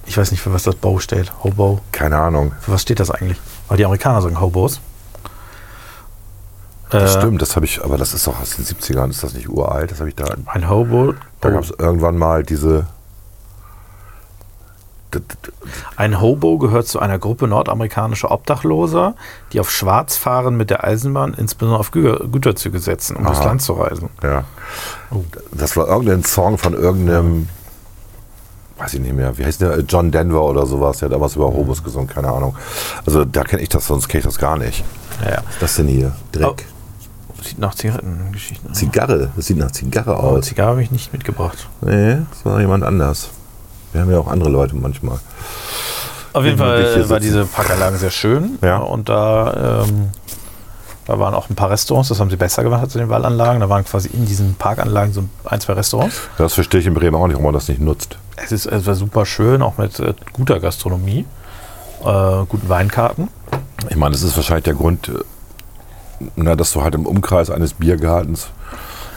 Ich 0.09 0.17
weiß 0.17 0.31
nicht, 0.31 0.41
für 0.41 0.51
was 0.51 0.63
das 0.63 0.73
Bo 0.73 0.97
steht. 0.97 1.31
Hobo. 1.43 1.81
Keine 1.91 2.17
Ahnung. 2.17 2.51
Für 2.61 2.71
was 2.71 2.81
steht 2.81 2.99
das 2.99 3.11
eigentlich? 3.11 3.39
Weil 3.67 3.77
die 3.77 3.85
Amerikaner 3.85 4.23
sagen 4.23 4.41
Hobos. 4.41 4.81
Das 6.89 7.15
Äh, 7.15 7.19
stimmt, 7.19 7.43
das 7.43 7.55
habe 7.55 7.67
ich, 7.67 7.83
aber 7.85 7.95
das 7.99 8.15
ist 8.15 8.25
doch 8.25 8.41
aus 8.41 8.55
den 8.55 8.65
70ern, 8.65 9.11
ist 9.11 9.21
das 9.23 9.35
nicht 9.35 9.47
uralt? 9.47 9.91
Das 9.91 9.99
habe 9.99 10.09
ich 10.09 10.15
da. 10.15 10.25
Ein 10.47 10.67
Hobo. 10.67 11.13
Da 11.41 11.51
gab 11.51 11.63
es 11.63 11.69
irgendwann 11.77 12.17
mal 12.17 12.41
diese. 12.41 12.87
Ein 15.95 16.19
Hobo 16.19 16.57
gehört 16.57 16.87
zu 16.87 16.99
einer 16.99 17.19
Gruppe 17.19 17.47
nordamerikanischer 17.47 18.31
Obdachloser, 18.31 19.13
die 19.53 19.59
auf 19.59 19.69
Schwarz 19.69 20.17
fahren 20.17 20.57
mit 20.57 20.71
der 20.71 20.83
Eisenbahn, 20.83 21.35
insbesondere 21.35 21.79
auf 21.79 21.91
Gü 21.91 22.27
Güterzüge 22.31 22.79
setzen, 22.79 23.15
um 23.15 23.25
durchs 23.25 23.41
Aha. 23.41 23.49
Land 23.49 23.61
zu 23.61 23.73
reisen. 23.73 24.09
Ja. 24.23 24.45
Oh. 25.11 25.23
Das 25.51 25.77
war 25.77 25.87
irgendein 25.87 26.23
Song 26.23 26.57
von 26.57 26.73
irgendeinem. 26.73 27.47
Weiß 28.79 28.93
ich 28.93 28.99
nicht 29.01 29.13
mehr. 29.13 29.37
Wie 29.37 29.45
heißt 29.45 29.61
der? 29.61 29.79
John 29.81 30.09
Denver 30.11 30.41
oder 30.43 30.65
sowas. 30.65 30.99
Der 30.99 31.07
hat 31.09 31.13
damals 31.13 31.35
über 31.35 31.47
Hobos 31.47 31.83
gesungen, 31.83 32.07
keine 32.07 32.29
Ahnung. 32.29 32.55
Also 33.05 33.25
da 33.25 33.43
kenne 33.43 33.61
ich 33.61 33.69
das, 33.69 33.85
sonst 33.87 34.07
kenne 34.07 34.19
ich 34.19 34.25
das 34.25 34.37
gar 34.37 34.57
nicht. 34.57 34.83
Ja, 35.23 35.31
ja. 35.31 35.37
Was 35.45 35.53
ist 35.53 35.61
das 35.61 35.75
denn 35.75 35.87
hier? 35.87 36.15
Dreck. 36.31 36.65
Sieht 37.43 37.59
nach 37.59 37.73
Zigarettengeschichten 37.75 38.71
aus. 38.71 38.77
Zigarre. 38.77 39.29
Das 39.35 39.45
sieht 39.45 39.57
nach 39.57 39.71
Zigarre 39.71 40.11
Oh, 40.11 40.37
aus. 40.37 40.45
Zigarre 40.45 40.71
habe 40.71 40.83
ich 40.83 40.91
nicht 40.91 41.13
mitgebracht. 41.13 41.67
Nee, 41.81 42.17
das 42.31 42.45
war 42.45 42.59
jemand 42.59 42.83
anders. 42.83 43.29
Wir 43.93 44.01
haben 44.01 44.11
ja 44.11 44.19
auch 44.19 44.27
andere 44.27 44.49
Leute 44.49 44.75
manchmal. 44.75 45.19
Auf 46.33 46.43
jeden 46.45 46.57
Fall 46.57 47.09
war 47.09 47.19
diese 47.19 47.45
Parkanlage 47.45 47.97
sehr 47.97 48.11
schön. 48.11 48.59
Ja. 48.61 48.77
Und 48.77 49.09
da, 49.09 49.83
ähm, 49.87 50.09
da 51.09 51.17
waren 51.17 51.33
auch 51.33 51.49
ein 51.49 51.55
paar 51.55 51.71
Restaurants, 51.71 52.09
das 52.09 52.19
haben 52.19 52.29
sie 52.29 52.35
besser 52.35 52.61
gemacht 52.61 52.83
als 52.83 52.93
in 52.93 53.01
den 53.01 53.09
Wallanlagen. 53.09 53.61
Da 53.61 53.67
waren 53.67 53.83
quasi 53.83 54.09
in 54.09 54.27
diesen 54.27 54.53
Parkanlagen 54.53 55.11
so 55.11 55.23
ein, 55.43 55.59
zwei 55.59 55.73
Restaurants. 55.73 56.29
Das 56.37 56.53
verstehe 56.53 56.81
ich 56.81 56.85
in 56.85 56.93
Bremen 56.93 57.15
auch 57.15 57.25
nicht, 57.25 57.33
warum 57.33 57.45
man 57.45 57.55
das 57.55 57.67
nicht 57.67 57.81
nutzt. 57.81 58.19
Es, 58.35 58.51
ist, 58.51 58.67
es 58.67 58.85
war 58.85 58.93
super 58.93 59.25
schön, 59.25 59.63
auch 59.63 59.79
mit 59.79 59.99
äh, 59.99 60.13
guter 60.33 60.59
Gastronomie, 60.59 61.25
äh, 62.05 62.45
guten 62.47 62.69
Weinkarten. 62.69 63.29
Ich 63.89 63.95
meine, 63.95 64.11
das 64.11 64.21
ist 64.21 64.35
wahrscheinlich 64.35 64.65
der 64.65 64.75
Grund, 64.75 65.09
äh, 65.09 65.13
na, 66.35 66.55
dass 66.55 66.73
du 66.73 66.83
halt 66.83 66.93
im 66.93 67.07
Umkreis 67.07 67.49
eines 67.49 67.73
Biergartens, 67.73 68.49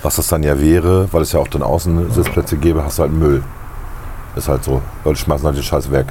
was 0.02 0.16
das 0.16 0.28
dann 0.28 0.42
ja 0.42 0.58
wäre, 0.58 1.12
weil 1.12 1.20
es 1.20 1.32
ja 1.32 1.40
auch 1.40 1.48
dann 1.48 1.62
Außensitzplätze 1.62 2.56
gäbe, 2.56 2.82
hast 2.84 3.00
du 3.00 3.02
halt 3.02 3.12
Müll. 3.12 3.42
Ist 4.34 4.48
halt 4.48 4.64
so. 4.64 4.80
Leute 5.04 5.18
schmeißen 5.18 5.44
halt 5.44 5.58
den 5.58 5.62
Scheiß 5.62 5.90
weg. 5.90 6.06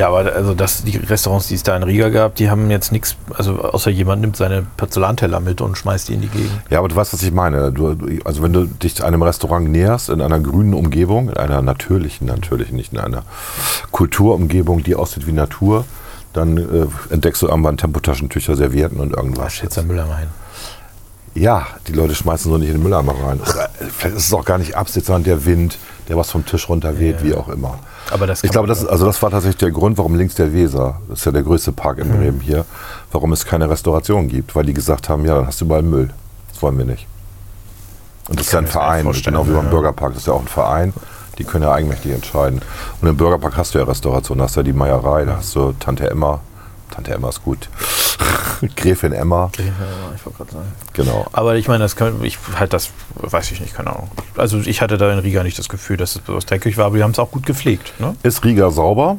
Ja, 0.00 0.08
aber 0.08 0.32
also 0.34 0.54
das, 0.54 0.82
die 0.82 0.96
Restaurants, 0.96 1.48
die 1.48 1.56
es 1.56 1.62
da 1.62 1.76
in 1.76 1.82
Riga 1.82 2.08
gab, 2.08 2.34
die 2.36 2.48
haben 2.48 2.70
jetzt 2.70 2.90
nichts, 2.90 3.16
also 3.36 3.60
außer 3.60 3.90
jemand 3.90 4.22
nimmt 4.22 4.34
seine 4.34 4.66
Porzellanteller 4.78 5.40
mit 5.40 5.60
und 5.60 5.76
schmeißt 5.76 6.08
die 6.08 6.14
in 6.14 6.22
die 6.22 6.28
Gegend. 6.28 6.58
Ja, 6.70 6.78
aber 6.78 6.88
du 6.88 6.96
weißt, 6.96 7.12
was 7.12 7.22
ich 7.22 7.32
meine. 7.32 7.70
Du, 7.70 7.94
also 8.24 8.42
wenn 8.42 8.54
du 8.54 8.64
dich 8.64 9.04
einem 9.04 9.22
Restaurant 9.22 9.68
näherst, 9.68 10.08
in 10.08 10.22
einer 10.22 10.40
grünen 10.40 10.72
Umgebung, 10.72 11.28
in 11.28 11.36
einer 11.36 11.60
natürlichen, 11.60 12.26
natürlich 12.26 12.72
nicht 12.72 12.94
in 12.94 12.98
einer 12.98 13.24
Kulturumgebung, 13.90 14.82
die 14.82 14.94
aussieht 14.94 15.26
wie 15.26 15.32
Natur, 15.32 15.84
dann 16.32 16.56
äh, 16.56 16.86
entdeckst 17.12 17.42
du 17.42 17.48
irgendwann 17.48 17.76
Tempotaschentücher, 17.76 18.56
Servietten 18.56 19.00
und 19.00 19.12
Da 19.12 19.18
irgendwas. 19.18 19.52
steht 19.52 19.76
der 19.76 19.82
Müller 19.82 20.06
mal 20.06 20.20
hin. 20.20 20.28
Ja, 21.34 21.66
die 21.86 21.92
Leute 21.92 22.14
schmeißen 22.14 22.50
so 22.50 22.56
nicht 22.56 22.68
in 22.68 22.76
den 22.76 22.82
Mülleimer 22.82 23.12
rein. 23.22 23.38
Oder 23.40 23.64
äh, 23.66 23.84
vielleicht 23.94 24.16
ist 24.16 24.26
es 24.28 24.32
auch 24.32 24.46
gar 24.46 24.56
nicht 24.56 24.76
Absicht, 24.76 25.04
sondern 25.04 25.24
der 25.24 25.44
Wind, 25.44 25.76
der 26.10 26.16
was 26.18 26.30
vom 26.30 26.44
Tisch 26.44 26.68
runterweht, 26.68 27.18
Ja. 27.20 27.22
wie 27.24 27.34
auch 27.34 27.48
immer. 27.48 27.78
Aber 28.10 28.26
das 28.26 28.42
Ich 28.44 28.50
glaube, 28.50 28.66
das, 28.66 28.84
also 28.84 29.06
das 29.06 29.22
war 29.22 29.30
tatsächlich 29.30 29.58
der 29.58 29.70
Grund, 29.70 29.96
warum 29.96 30.16
links 30.16 30.34
der 30.34 30.52
Weser, 30.52 31.00
das 31.08 31.20
ist 31.20 31.24
ja 31.24 31.32
der 31.32 31.44
größte 31.44 31.70
Park 31.72 31.98
in 31.98 32.10
Bremen 32.10 32.40
hier, 32.40 32.64
warum 33.12 33.32
es 33.32 33.46
keine 33.46 33.70
Restauration 33.70 34.28
gibt, 34.28 34.54
weil 34.56 34.64
die 34.66 34.74
gesagt 34.74 35.08
haben, 35.08 35.24
ja, 35.24 35.36
dann 35.36 35.46
hast 35.46 35.60
du 35.60 35.64
überall 35.66 35.82
Müll. 35.82 36.10
Das 36.52 36.60
wollen 36.62 36.76
wir 36.76 36.84
nicht. 36.84 37.06
Und 38.28 38.38
das 38.38 38.46
ist 38.48 38.52
ja 38.52 38.58
ein 38.58 38.64
das 38.64 38.72
Verein, 38.72 39.10
genau 39.24 39.46
wie 39.46 39.52
beim. 39.52 39.70
Bürgerpark, 39.70 40.12
das 40.12 40.22
ist 40.22 40.26
ja 40.26 40.32
auch 40.34 40.40
ein 40.40 40.48
Verein, 40.48 40.92
die 41.38 41.44
können 41.44 41.62
ja 41.64 41.72
eigenmächtig 41.72 42.12
entscheiden. 42.12 42.60
Und 43.00 43.08
im 43.08 43.16
Bürgerpark 43.16 43.56
hast 43.56 43.74
du 43.74 43.78
ja 43.78 43.84
Restauration, 43.84 44.38
da 44.38 44.44
hast 44.44 44.56
du 44.56 44.60
ja 44.60 44.64
die 44.64 44.72
Meierei, 44.72 45.24
da 45.24 45.36
hast 45.36 45.54
du 45.54 45.72
Tante 45.78 46.10
Emma. 46.10 46.40
Tante 46.90 47.12
Emma 47.12 47.28
ist 47.28 47.42
gut. 47.42 47.68
Gräfin 48.76 49.12
Emma. 49.12 49.50
Ich 49.56 50.24
wollte 50.26 50.36
gerade 50.38 50.52
sagen. 50.52 50.72
Genau. 50.92 51.26
Aber 51.32 51.56
ich 51.56 51.68
meine, 51.68 51.82
das 51.84 51.96
kann, 51.96 52.22
ich 52.24 52.38
halt 52.58 52.72
das 52.72 52.90
weiß 53.16 53.50
ich 53.52 53.60
nicht, 53.60 53.74
keine 53.74 53.90
Ahnung. 53.90 54.10
Also 54.36 54.58
ich 54.58 54.82
hatte 54.82 54.98
da 54.98 55.12
in 55.12 55.18
Riga 55.20 55.42
nicht 55.42 55.58
das 55.58 55.68
Gefühl, 55.68 55.96
dass 55.96 56.16
es 56.16 56.20
besonders 56.20 56.46
dreckig 56.46 56.76
war, 56.76 56.86
aber 56.86 56.96
die 56.96 57.02
haben 57.02 57.12
es 57.12 57.18
auch 57.18 57.30
gut 57.30 57.46
gepflegt. 57.46 57.92
Ne? 58.00 58.16
Ist 58.22 58.44
Riga 58.44 58.70
sauber? 58.70 59.18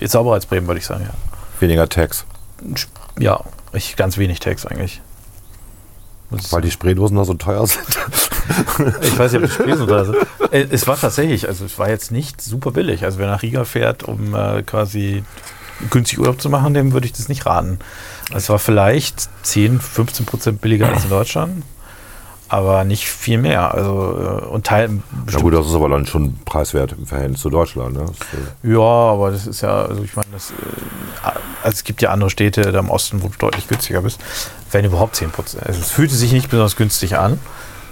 Ist 0.00 0.12
sauberer 0.12 0.34
als 0.34 0.46
Bremen, 0.46 0.66
würde 0.66 0.80
ich 0.80 0.86
sagen, 0.86 1.04
ja. 1.04 1.14
Weniger 1.60 1.88
Tax. 1.88 2.24
Ja, 3.18 3.40
ich 3.72 3.96
ganz 3.96 4.18
wenig 4.18 4.40
Tags 4.40 4.66
eigentlich. 4.66 5.00
Weil 6.50 6.62
die 6.62 6.70
Spraydosen 6.70 7.16
da 7.16 7.24
so 7.24 7.34
teuer 7.34 7.66
sind. 7.66 7.84
Ich 9.00 9.18
weiß 9.18 9.32
nicht, 9.32 9.42
ob 9.42 9.48
die 9.48 9.54
Spesen 9.54 9.86
da 9.86 10.04
sind. 10.04 10.16
Äh, 10.50 10.66
Es 10.70 10.86
war 10.86 10.98
tatsächlich, 11.00 11.48
also 11.48 11.64
es 11.64 11.78
war 11.78 11.88
jetzt 11.88 12.12
nicht 12.12 12.42
super 12.42 12.72
billig. 12.72 13.02
Also 13.04 13.18
wer 13.18 13.26
nach 13.26 13.40
Riga 13.42 13.64
fährt, 13.64 14.02
um 14.02 14.34
äh, 14.34 14.62
quasi 14.62 15.24
günstig 15.90 16.18
Urlaub 16.18 16.40
zu 16.40 16.50
machen, 16.50 16.74
dem 16.74 16.92
würde 16.92 17.06
ich 17.06 17.12
das 17.12 17.28
nicht 17.28 17.46
raten. 17.46 17.78
Es 18.34 18.48
war 18.48 18.58
vielleicht 18.58 19.28
10, 19.42 19.80
15 19.80 20.26
Prozent 20.26 20.60
billiger 20.60 20.88
als 20.88 21.04
in 21.04 21.10
Deutschland, 21.10 21.62
aber 22.48 22.84
nicht 22.84 23.08
viel 23.08 23.38
mehr. 23.38 23.74
Also 23.74 24.40
äh, 24.42 24.46
und 24.46 24.66
Teil 24.66 24.90
Na 25.30 25.38
gut, 25.40 25.54
das 25.54 25.66
ist 25.66 25.74
aber 25.74 25.88
dann 25.88 26.06
schon 26.06 26.38
preiswert 26.44 26.92
im 26.92 27.06
Verhältnis 27.06 27.40
zu 27.40 27.50
Deutschland. 27.50 27.94
Ne? 27.94 28.04
Äh, 28.64 28.72
Ja, 28.72 28.80
aber 28.80 29.30
das 29.30 29.46
ist 29.46 29.60
ja, 29.60 29.84
also 29.84 30.02
ich 30.02 30.14
meine, 30.16 30.28
das, 30.32 30.50
äh, 30.50 30.54
also 31.62 31.74
es 31.74 31.84
gibt 31.84 32.02
ja 32.02 32.10
andere 32.10 32.30
Städte 32.30 32.70
da 32.72 32.78
im 32.78 32.90
Osten, 32.90 33.22
wo 33.22 33.28
du 33.28 33.34
deutlich 33.38 33.66
günstiger 33.68 34.02
bist, 34.02 34.20
wenn 34.70 34.84
überhaupt 34.84 35.16
10 35.16 35.30
Prozent. 35.30 35.66
Also 35.66 35.80
es 35.80 35.90
fühlte 35.90 36.14
sich 36.14 36.32
nicht 36.32 36.48
besonders 36.50 36.76
günstig 36.76 37.16
an. 37.16 37.38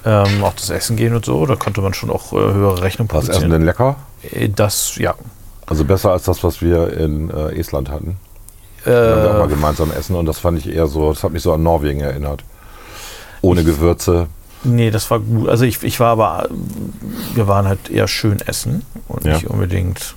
Ähm, 0.05 0.43
auch 0.43 0.55
das 0.55 0.69
Essen 0.71 0.97
gehen 0.97 1.15
und 1.15 1.25
so, 1.25 1.47
da 1.47 1.55
konnte 1.55 1.81
man 1.81 1.95
schon 1.95 2.11
auch 2.11 2.33
äh, 2.33 2.37
höhere 2.37 2.83
Rechnung 2.83 3.09
was 3.13 3.25
essen 3.29 3.31
produzieren. 3.43 3.51
denn 3.53 3.63
lecker? 3.65 3.97
Das, 4.57 4.97
ja. 4.97 5.15
Also 5.67 5.85
besser 5.85 6.11
als 6.13 6.25
das, 6.25 6.43
was 6.45 6.61
wir 6.61 6.93
in 6.97 7.31
äh, 7.31 7.59
Estland 7.59 7.89
hatten. 7.91 8.17
Da 8.85 8.91
haben 8.91 9.23
wir 9.23 9.31
auch 9.31 9.39
mal 9.39 9.45
Äh, 9.47 9.49
gemeinsam 9.49 9.93
essen 9.93 10.17
und 10.17 10.27
das 10.27 10.39
fand 10.41 10.59
ich 10.59 10.69
eher 10.69 10.89
so, 10.89 11.13
das 11.13 11.23
hat 11.23 11.33
mich 11.33 11.43
so 11.43 11.53
an 11.53 11.63
Norwegen 11.63 12.01
erinnert. 12.01 12.43
Ohne 13.41 13.63
Gewürze. 13.65 14.27
nee, 14.65 14.91
das 14.91 15.11
war 15.11 15.21
gut. 15.21 15.49
Also 15.49 15.65
ich, 15.65 15.83
ich 15.83 15.99
war 16.01 16.09
aber, 16.11 16.49
wir 17.35 17.47
waren 17.49 17.67
halt 17.69 17.91
eher 17.91 18.09
schön 18.09 18.41
essen 18.41 18.83
und 19.09 19.25
Ja. 19.25 19.35
nicht 19.35 19.47
unbedingt. 19.49 20.15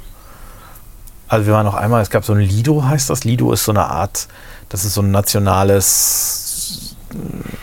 Also 1.28 1.46
wir 1.48 1.54
waren 1.54 1.66
noch 1.66 1.74
einmal, 1.76 2.02
es 2.02 2.10
gab 2.12 2.24
so 2.26 2.34
ein 2.34 2.40
Lido, 2.40 2.84
heißt 2.84 3.10
das. 3.10 3.24
Lido 3.24 3.52
ist 3.52 3.66
so 3.66 3.72
eine 3.72 3.86
Art, 3.86 4.28
das 4.70 4.86
ist 4.86 4.94
so 4.94 5.02
ein 5.02 5.10
nationales, 5.12 6.45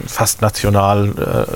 fast 0.06 0.40
national 0.42 1.08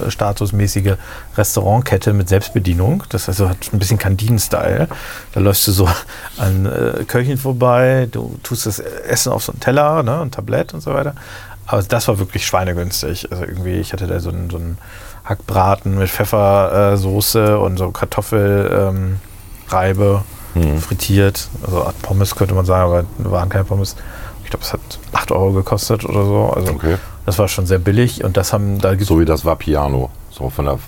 äh, 0.07 0.11
statusmäßige 0.11 0.95
Restaurantkette 1.37 2.13
mit 2.13 2.29
Selbstbedienung. 2.29 3.05
Das 3.09 3.29
also 3.29 3.49
hat 3.49 3.73
ein 3.73 3.79
bisschen 3.79 3.99
Kantinen-Style. 3.99 4.89
Da 5.33 5.41
läufst 5.41 5.67
du 5.67 5.73
so 5.73 5.89
an 6.39 6.67
äh, 6.67 7.05
Köchen 7.05 7.39
vorbei, 7.39 8.09
du 8.11 8.39
tust 8.43 8.67
das 8.67 8.79
Essen 8.79 9.33
auf 9.33 9.45
so 9.45 9.53
einen 9.53 9.61
Teller, 9.61 10.03
ne, 10.03 10.21
ein 10.21 10.31
Tablett 10.31 10.75
und 10.75 10.81
so 10.81 10.93
weiter. 10.95 11.15
Aber 11.67 11.83
das 11.83 12.07
war 12.09 12.19
wirklich 12.19 12.47
schweinegünstig. 12.47 13.31
Also 13.31 13.45
irgendwie, 13.45 13.75
ich 13.75 13.93
hatte 13.93 14.07
da 14.07 14.21
so 14.21 14.31
einen, 14.31 14.51
so 14.51 14.57
einen 14.57 14.79
Hackbraten 15.25 15.99
mit 15.99 16.09
Pfeffersoße 16.09 17.59
und 17.59 17.77
so 17.77 17.91
Kartoffelreibe 17.91 19.19
ähm, 19.67 20.21
Hm. 20.57 20.79
frittiert. 20.79 21.49
Also 21.65 21.85
Art 21.85 22.01
Pommes 22.01 22.35
könnte 22.35 22.55
man 22.55 22.65
sagen, 22.65 22.91
aber 22.91 23.31
waren 23.31 23.49
keine 23.51 23.65
Pommes. 23.65 23.95
Ich 24.45 24.51
glaube, 24.51 24.65
es 24.65 24.73
hat 24.73 24.81
8 25.13 25.33
Euro 25.33 25.53
gekostet 25.53 26.05
oder 26.05 26.25
so. 26.25 26.53
Also 26.55 26.73
Okay. 26.73 26.97
Das 27.27 27.39
war 27.39 27.49
schon 27.49 27.67
sehr 27.67 27.79
billig 27.79 28.25
und 28.25 28.37
das 28.37 28.53
haben 28.53 28.81
da 28.81 28.97
So 28.99 29.21
wie 29.21 29.25
das 29.25 29.45
war 29.45 29.57
Piano. 29.57 30.11
So 30.31 30.49
von 30.51 30.65
der 30.67 30.79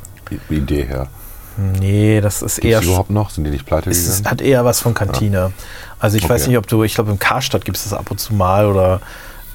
Idee 0.50 0.84
her. 0.84 1.08
Nee, 1.56 2.20
das 2.20 2.42
ist 2.42 2.56
Gibt 2.56 2.66
eher 2.72 2.78
es 2.78 2.84
überhaupt 2.86 3.10
noch? 3.10 3.30
Sind 3.30 3.42
die 3.44 3.50
nicht 3.50 3.66
pleite 3.66 3.90
es 3.90 4.06
gegangen? 4.18 4.30
hat 4.30 4.40
eher 4.40 4.64
was 4.64 4.80
von 4.80 4.94
Kantine. 4.94 5.52
Also 5.98 6.16
ich 6.16 6.28
weiß 6.28 6.42
Okay. 6.42 6.50
nicht, 6.50 6.58
ob 6.58 6.66
du, 6.68 6.84
ich 6.84 6.94
glaube 6.94 7.10
im 7.10 7.18
Karstadt 7.18 7.64
gibt 7.64 7.76
es 7.76 7.82
das 7.84 7.92
ab 7.92 8.10
und 8.12 8.18
zu 8.20 8.32
mal 8.34 8.66
oder 8.66 9.00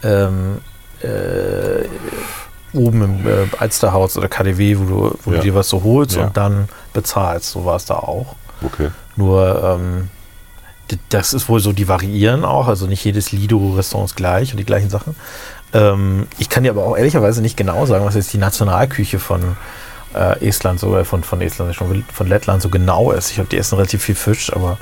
ähm, 0.03 0.57
äh, 1.01 1.85
oben 2.77 3.03
im 3.03 3.27
äh, 3.27 3.45
Alsterhaus 3.57 4.17
oder 4.17 4.27
KDW, 4.27 4.77
wo 4.79 4.83
du, 4.83 5.17
wo 5.23 5.31
Ja. 5.31 5.37
du 5.37 5.43
dir 5.43 5.55
was 5.55 5.69
so 5.69 5.83
holst 5.83 6.17
Ja. 6.17 6.25
und 6.25 6.35
dann 6.37 6.67
bezahlst. 6.91 7.51
So 7.51 7.63
war 7.65 7.75
es 7.77 7.85
da 7.85 7.95
auch. 7.95 8.35
Okay. 8.63 8.89
Nur 9.15 9.77
ähm, 9.79 10.09
das 11.09 11.33
ist 11.33 11.49
wohl 11.49 11.59
so, 11.59 11.73
die 11.73 11.87
variieren 11.87 12.43
auch. 12.45 12.67
Also 12.67 12.87
nicht 12.87 13.03
jedes 13.03 13.31
Lido-Restaurant 13.31 14.09
ist 14.11 14.15
gleich 14.15 14.51
und 14.51 14.57
die 14.57 14.65
gleichen 14.65 14.89
Sachen. 14.89 15.15
Ähm, 15.73 16.27
ich 16.37 16.49
kann 16.49 16.63
dir 16.63 16.71
aber 16.71 16.85
auch 16.85 16.97
ehrlicherweise 16.97 17.41
nicht 17.41 17.57
genau 17.57 17.85
sagen, 17.85 18.05
was 18.05 18.15
jetzt 18.15 18.33
die 18.33 18.37
Nationalküche 18.37 19.19
von 19.19 19.57
äh, 20.13 20.47
Estland 20.47 20.79
so, 20.79 20.95
äh, 20.97 21.05
von, 21.05 21.23
von 21.23 21.41
Estland, 21.41 21.73
schon 21.75 22.05
von 22.13 22.27
Lettland 22.27 22.61
so 22.61 22.69
genau 22.69 23.11
ist. 23.11 23.29
Ich 23.29 23.35
glaube, 23.35 23.49
die 23.49 23.57
essen 23.57 23.75
relativ 23.75 24.03
viel 24.03 24.15
Fisch, 24.15 24.53
aber 24.53 24.77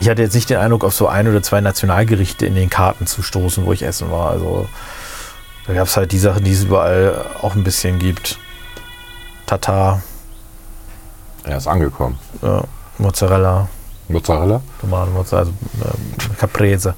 ich 0.00 0.08
hatte 0.08 0.22
jetzt 0.22 0.34
nicht 0.34 0.48
den 0.48 0.58
Eindruck, 0.58 0.84
auf 0.84 0.94
so 0.94 1.08
ein 1.08 1.26
oder 1.28 1.42
zwei 1.42 1.60
Nationalgerichte 1.60 2.46
in 2.46 2.54
den 2.54 2.70
Karten 2.70 3.06
zu 3.06 3.22
stoßen, 3.22 3.66
wo 3.66 3.72
ich 3.72 3.82
essen 3.82 4.10
war. 4.10 4.30
Also 4.30 4.68
da 5.66 5.74
gab 5.74 5.88
es 5.88 5.96
halt 5.96 6.12
die 6.12 6.18
Sachen, 6.18 6.44
die 6.44 6.52
es 6.52 6.62
überall 6.64 7.24
auch 7.42 7.54
ein 7.54 7.64
bisschen 7.64 7.98
gibt. 7.98 8.38
Tatar, 9.46 10.02
Er 11.44 11.56
ist 11.56 11.66
angekommen. 11.66 12.18
ja, 12.42 12.62
Mozzarella. 12.98 13.68
Mozzarella? 14.12 14.60
normale 14.82 15.10
Mozzarella, 15.10 15.50
also 15.78 15.94
ähm, 15.94 16.36
Caprese. 16.36 16.94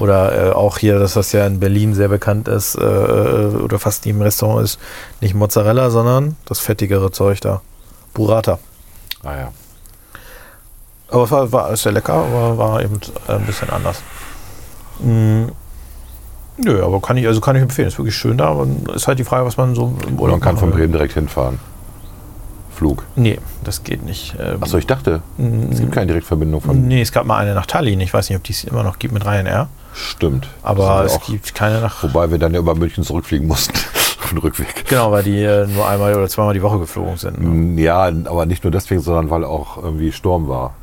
Oder 0.00 0.48
äh, 0.48 0.52
auch 0.52 0.78
hier, 0.78 0.98
das 0.98 1.14
was 1.16 1.32
ja 1.32 1.46
in 1.46 1.60
Berlin 1.60 1.94
sehr 1.94 2.08
bekannt 2.08 2.48
ist, 2.48 2.74
äh, 2.74 2.80
oder 2.80 3.78
fast 3.78 4.04
nie 4.04 4.12
im 4.12 4.22
Restaurant 4.22 4.64
ist, 4.64 4.78
nicht 5.20 5.34
Mozzarella, 5.34 5.90
sondern 5.90 6.36
das 6.46 6.58
fettigere 6.58 7.10
Zeug 7.12 7.40
da. 7.40 7.60
Burrata. 8.14 8.58
Ah 9.22 9.36
ja. 9.36 9.52
Aber 11.10 11.24
es 11.24 11.30
war, 11.30 11.52
war 11.52 11.76
sehr 11.76 11.92
lecker, 11.92 12.14
aber 12.14 12.58
war 12.58 12.82
eben 12.82 13.00
äh, 13.28 13.32
ein 13.32 13.46
bisschen 13.46 13.70
anders. 13.70 14.02
Mm. 15.00 15.46
Nö, 16.56 16.84
aber 16.84 17.00
kann 17.00 17.16
ich, 17.16 17.26
also 17.26 17.40
kann 17.40 17.56
ich 17.56 17.62
empfehlen. 17.62 17.88
Ist 17.88 17.98
wirklich 17.98 18.16
schön 18.16 18.38
da, 18.38 18.46
aber 18.46 18.66
ist 18.94 19.08
halt 19.08 19.18
die 19.18 19.24
Frage, 19.24 19.44
was 19.44 19.56
man 19.56 19.74
so 19.74 19.92
im 20.06 20.18
Und 20.18 20.30
man 20.30 20.40
kann 20.40 20.56
von. 20.56 20.70
Bremen 20.70 20.92
direkt 20.92 21.14
hinfahren. 21.14 21.58
Flug. 22.74 23.04
Nee, 23.16 23.38
das 23.62 23.84
geht 23.84 24.04
nicht. 24.04 24.34
Ähm, 24.38 24.62
Achso, 24.62 24.76
ich 24.78 24.86
dachte, 24.86 25.22
es 25.70 25.78
gibt 25.80 25.92
keine 25.92 26.08
Direktverbindung 26.08 26.60
von. 26.60 26.86
Nee, 26.86 27.00
es 27.00 27.12
gab 27.12 27.24
mal 27.24 27.38
eine 27.38 27.54
nach 27.54 27.66
Tallinn. 27.66 28.00
Ich 28.00 28.12
weiß 28.12 28.28
nicht, 28.28 28.36
ob 28.36 28.44
die 28.44 28.52
es 28.52 28.64
immer 28.64 28.82
noch 28.82 28.98
gibt 28.98 29.14
mit 29.14 29.24
Ryanair. 29.24 29.68
Stimmt. 29.94 30.48
Aber 30.62 31.04
es 31.04 31.20
gibt 31.20 31.54
keine 31.54 31.80
nach. 31.80 32.02
Wobei 32.02 32.30
wir 32.30 32.38
dann 32.38 32.52
ja 32.52 32.58
über 32.60 32.74
München 32.74 33.04
zurückfliegen 33.04 33.46
mussten. 33.46 33.74
Auf 34.22 34.30
den 34.30 34.38
Rückweg. 34.38 34.86
Genau, 34.88 35.12
weil 35.12 35.22
die 35.22 35.42
äh, 35.42 35.66
nur 35.66 35.86
einmal 35.88 36.14
oder 36.14 36.28
zweimal 36.28 36.54
die 36.54 36.62
Woche 36.62 36.78
geflogen 36.78 37.16
sind. 37.16 37.40
Ne? 37.40 37.80
Ja, 37.82 38.04
aber 38.24 38.46
nicht 38.46 38.64
nur 38.64 38.70
deswegen, 38.70 39.00
sondern 39.02 39.30
weil 39.30 39.44
auch 39.44 39.76
irgendwie 39.76 40.10
Sturm 40.12 40.48
war. 40.48 40.74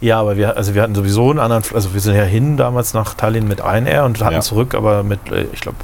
Ja, 0.00 0.20
aber 0.20 0.36
wir, 0.36 0.56
also 0.56 0.74
wir 0.74 0.82
hatten 0.82 0.94
sowieso 0.94 1.30
einen 1.30 1.38
anderen, 1.38 1.62
also 1.74 1.94
wir 1.94 2.00
sind 2.00 2.16
ja 2.16 2.24
hin 2.24 2.56
damals 2.56 2.92
nach 2.92 3.14
Tallinn 3.14 3.46
mit 3.46 3.62
Ryanair 3.64 4.04
und 4.04 4.20
hatten 4.22 4.34
Ja. 4.34 4.40
zurück 4.40 4.74
aber 4.74 5.02
mit, 5.02 5.20
äh, 5.30 5.46
ich 5.52 5.60
glaube, 5.60 5.78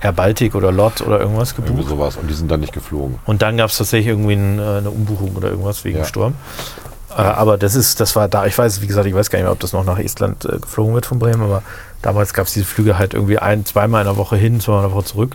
Air 0.00 0.12
Baltic 0.12 0.54
oder 0.54 0.70
LOT 0.72 1.00
oder 1.02 1.20
irgendwas 1.20 1.52
Irgendwie 1.52 1.72
gebucht. 1.74 1.88
sowas. 1.88 2.16
Und 2.16 2.28
die 2.28 2.34
sind 2.34 2.50
dann 2.50 2.60
nicht 2.60 2.72
geflogen. 2.72 3.18
Und 3.26 3.42
dann 3.42 3.56
gab 3.56 3.70
es 3.70 3.78
tatsächlich 3.78 4.08
irgendwie 4.08 4.34
ein, 4.34 4.58
äh, 4.58 4.62
eine 4.78 4.90
Umbuchung 4.90 5.34
oder 5.36 5.48
irgendwas 5.50 5.84
wegen 5.84 5.98
Ja. 5.98 6.04
Sturm. 6.04 6.34
Äh, 7.10 7.14
aber 7.22 7.58
das 7.58 7.74
ist, 7.74 7.98
das 8.00 8.14
war 8.16 8.28
da, 8.28 8.46
ich 8.46 8.56
weiß, 8.56 8.80
wie 8.80 8.86
gesagt, 8.86 9.06
ich 9.06 9.14
weiß 9.14 9.30
gar 9.30 9.38
nicht 9.38 9.44
mehr, 9.44 9.52
ob 9.52 9.60
das 9.60 9.72
noch 9.72 9.84
nach 9.84 9.98
Estland 9.98 10.44
äh, 10.44 10.58
geflogen 10.58 10.94
wird 10.94 11.06
von 11.06 11.18
Bremen, 11.18 11.42
aber 11.42 11.62
damals 12.02 12.32
gab 12.34 12.46
es 12.46 12.52
diese 12.52 12.66
Flüge 12.66 12.96
halt 12.98 13.14
irgendwie 13.14 13.38
ein, 13.38 13.64
zweimal 13.64 14.02
in 14.02 14.06
der 14.06 14.16
Woche 14.16 14.36
hin, 14.36 14.60
zweimal 14.60 14.84
in 14.84 14.90
der 14.90 14.96
Woche 14.96 15.04
zurück. 15.06 15.32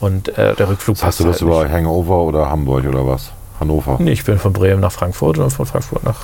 Und 0.00 0.36
äh, 0.36 0.54
der 0.56 0.68
Rückflug 0.68 0.96
Hast 1.02 1.20
du 1.20 1.24
das 1.24 1.34
halt 1.34 1.42
über 1.42 1.62
nicht. 1.62 1.72
Hangover 1.72 2.18
oder 2.22 2.50
Hamburg 2.50 2.84
oder 2.86 3.06
was? 3.06 3.30
Hannover. 3.60 3.96
Nee, 4.00 4.10
ich 4.12 4.24
bin 4.24 4.38
von 4.38 4.52
Bremen 4.52 4.80
nach 4.80 4.90
Frankfurt 4.92 5.38
und 5.38 5.50
von 5.50 5.64
Frankfurt 5.64 6.02
nach 6.02 6.18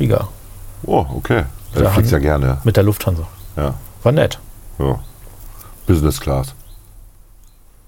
Riga. 0.00 0.28
Oh, 0.84 1.04
okay. 1.14 1.44
Du 1.74 1.82
Ja, 1.82 1.90
fliegst 1.90 2.10
ja 2.10 2.18
gerne. 2.18 2.58
Mit 2.64 2.76
der 2.76 2.84
Lufthansa. 2.84 3.24
Ja. 3.56 3.74
War 4.02 4.12
nett. 4.12 4.38
ja. 4.78 4.98
Business 5.86 6.20
Class. 6.20 6.54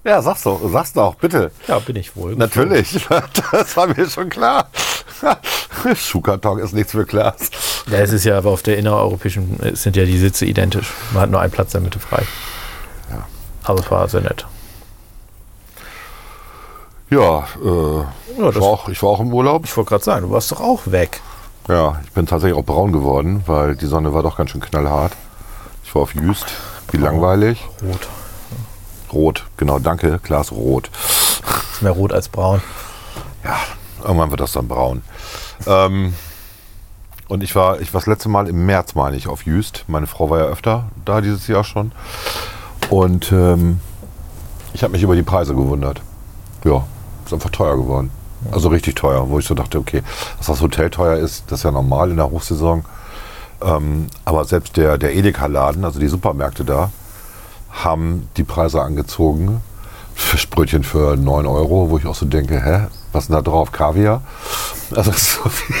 Ja, 0.05 0.21
sag's 0.21 0.43
doch, 0.43 0.61
sag's 0.71 0.93
doch, 0.93 1.15
bitte. 1.15 1.51
Ja, 1.67 1.79
bin 1.79 1.95
ich 1.95 2.15
wohl. 2.15 2.35
Natürlich, 2.35 3.07
das 3.51 3.75
war 3.75 3.87
mir 3.87 4.07
schon 4.07 4.29
klar. 4.29 4.69
Schuhkarton 5.95 6.59
ist 6.59 6.73
nichts 6.73 6.91
für 6.91 7.05
Klaas. 7.05 7.49
Ja, 7.89 7.97
es 7.97 8.13
ist 8.13 8.23
ja 8.23 8.37
aber 8.37 8.51
auf 8.51 8.61
der 8.61 8.77
innereuropäischen, 8.77 9.59
es 9.63 9.81
sind 9.81 9.95
ja 9.95 10.05
die 10.05 10.19
Sitze 10.19 10.45
identisch. 10.45 10.93
Man 11.13 11.23
hat 11.23 11.31
nur 11.31 11.41
einen 11.41 11.51
Platz 11.51 11.73
in 11.73 11.79
der 11.79 11.85
Mitte 11.85 11.99
frei. 11.99 12.21
Ja. 13.09 13.25
Aber 13.63 13.79
es 13.79 13.89
war 13.89 14.07
sehr 14.07 14.21
nett. 14.21 14.45
Ja, 17.09 17.47
äh, 17.63 18.39
Ja, 18.39 18.49
ich, 18.49 18.55
war 18.55 18.63
auch, 18.63 18.89
ich 18.89 19.01
war 19.01 19.09
auch 19.09 19.19
im 19.19 19.33
Urlaub. 19.33 19.65
ich 19.65 19.75
wollte 19.75 19.89
gerade 19.89 20.03
sagen, 20.03 20.27
du 20.27 20.31
warst 20.31 20.51
doch 20.51 20.61
auch 20.61 20.81
weg. 20.85 21.21
Ja, 21.67 21.99
ich 22.03 22.11
bin 22.11 22.27
tatsächlich 22.27 22.57
auch 22.57 22.65
braun 22.65 22.91
geworden, 22.91 23.43
weil 23.47 23.75
die 23.75 23.87
Sonne 23.87 24.13
war 24.13 24.21
doch 24.21 24.37
ganz 24.37 24.51
schön 24.51 24.61
knallhart. 24.61 25.13
Ich 25.83 25.95
war 25.95 26.03
auf 26.03 26.13
Jüst. 26.13 26.45
Wie 26.91 26.97
langweilig. 26.97 27.63
Rot. 27.81 28.07
Rot, 29.15 29.45
genau, 29.57 29.79
danke, 29.79 30.19
Glas 30.21 30.51
rot. 30.51 30.91
Ist 31.71 31.81
mehr 31.81 31.93
rot 31.93 32.13
als 32.13 32.29
braun. 32.29 32.61
Ja, 33.43 33.57
irgendwann 34.03 34.29
wird 34.29 34.41
das 34.41 34.51
dann 34.51 34.67
braun. 34.67 35.01
ähm, 35.65 36.13
und 37.27 37.41
ich 37.41 37.55
war, 37.55 37.81
ich 37.81 37.93
war 37.93 38.01
das 38.01 38.07
letzte 38.07 38.29
Mal 38.29 38.47
im 38.47 38.65
März, 38.65 38.93
meine 38.93 39.17
ich, 39.17 39.27
auf 39.27 39.45
Jüst. 39.45 39.85
Meine 39.87 40.05
Frau 40.05 40.29
war 40.29 40.39
ja 40.39 40.45
öfter 40.45 40.85
da 41.05 41.21
dieses 41.21 41.47
Jahr 41.47 41.63
schon. 41.63 41.91
Und 42.89 43.31
ähm, 43.31 43.79
ich 44.73 44.83
habe 44.83 44.91
mich 44.91 45.01
über 45.01 45.15
die 45.15 45.23
Preise 45.23 45.55
gewundert. 45.55 46.01
Ja, 46.63 46.85
ist 47.25 47.33
einfach 47.33 47.49
teuer 47.49 47.77
geworden. 47.77 48.11
Also 48.51 48.69
richtig 48.69 48.95
teuer, 48.95 49.27
wo 49.29 49.39
ich 49.39 49.45
so 49.47 49.55
dachte, 49.55 49.79
okay, 49.79 50.03
dass 50.37 50.47
das 50.47 50.61
Hotel 50.61 50.91
teuer 50.91 51.17
ist, 51.17 51.45
das 51.47 51.59
ist 51.59 51.63
ja 51.63 51.71
normal 51.71 52.11
in 52.11 52.17
der 52.17 52.29
Hochsaison. 52.29 52.85
Ähm, 53.61 54.07
aber 54.25 54.45
selbst 54.45 54.77
der, 54.77 54.97
der 54.99 55.15
Edeka-Laden, 55.15 55.83
also 55.83 55.99
die 55.99 56.07
Supermärkte 56.07 56.63
da, 56.63 56.91
haben 57.83 58.29
die 58.37 58.43
Preise 58.43 58.81
angezogen. 58.81 59.61
Fischbrötchen 60.15 60.83
für 60.83 61.17
9 61.17 61.45
Euro, 61.45 61.89
wo 61.89 61.97
ich 61.97 62.05
auch 62.05 62.15
so 62.15 62.25
denke, 62.25 62.63
hä, 62.63 62.87
was 63.11 63.25
ist 63.25 63.29
denn 63.29 63.35
da 63.35 63.41
drauf? 63.41 63.71
Kaviar? 63.71 64.21
Also 64.95 65.11
so 65.15 65.49
viel. 65.49 65.75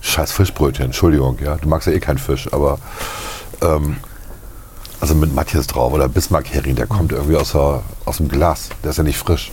Scheiß 0.00 0.32
Fischbrötchen, 0.32 0.86
Entschuldigung, 0.86 1.38
ja. 1.44 1.56
Du 1.56 1.68
magst 1.68 1.86
ja 1.86 1.92
eh 1.92 2.00
keinen 2.00 2.18
Fisch, 2.18 2.48
aber 2.52 2.78
ähm, 3.60 3.96
also 5.00 5.14
mit 5.14 5.34
Matthias 5.34 5.66
drauf 5.66 5.92
oder 5.92 6.08
Bismarck-Hering, 6.08 6.76
der 6.76 6.86
kommt 6.86 7.12
irgendwie 7.12 7.36
aus, 7.36 7.52
der, 7.52 7.82
aus 8.04 8.18
dem 8.18 8.28
Glas. 8.28 8.70
Der 8.82 8.90
ist 8.90 8.96
ja 8.96 9.02
nicht 9.02 9.18
frisch. 9.18 9.50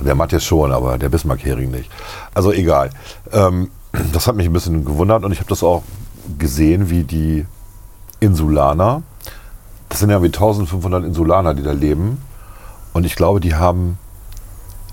Der 0.00 0.14
Matthias 0.14 0.44
schon, 0.44 0.72
aber 0.72 0.98
der 0.98 1.10
Bismarck-Hering 1.10 1.70
nicht. 1.70 1.90
Also 2.34 2.52
egal. 2.52 2.90
Ähm, 3.32 3.70
das 4.12 4.26
hat 4.26 4.34
mich 4.34 4.46
ein 4.46 4.52
bisschen 4.52 4.84
gewundert 4.84 5.24
und 5.24 5.32
ich 5.32 5.38
habe 5.38 5.48
das 5.48 5.62
auch 5.62 5.82
gesehen, 6.38 6.90
wie 6.90 7.04
die 7.04 7.46
Insulaner, 8.20 9.02
das 9.92 10.00
sind 10.00 10.08
ja 10.08 10.22
wie 10.22 10.28
1500 10.28 11.04
Insulaner, 11.04 11.52
die 11.52 11.62
da 11.62 11.72
leben. 11.72 12.16
Und 12.94 13.04
ich 13.04 13.14
glaube, 13.14 13.40
die 13.40 13.54
haben, 13.54 13.98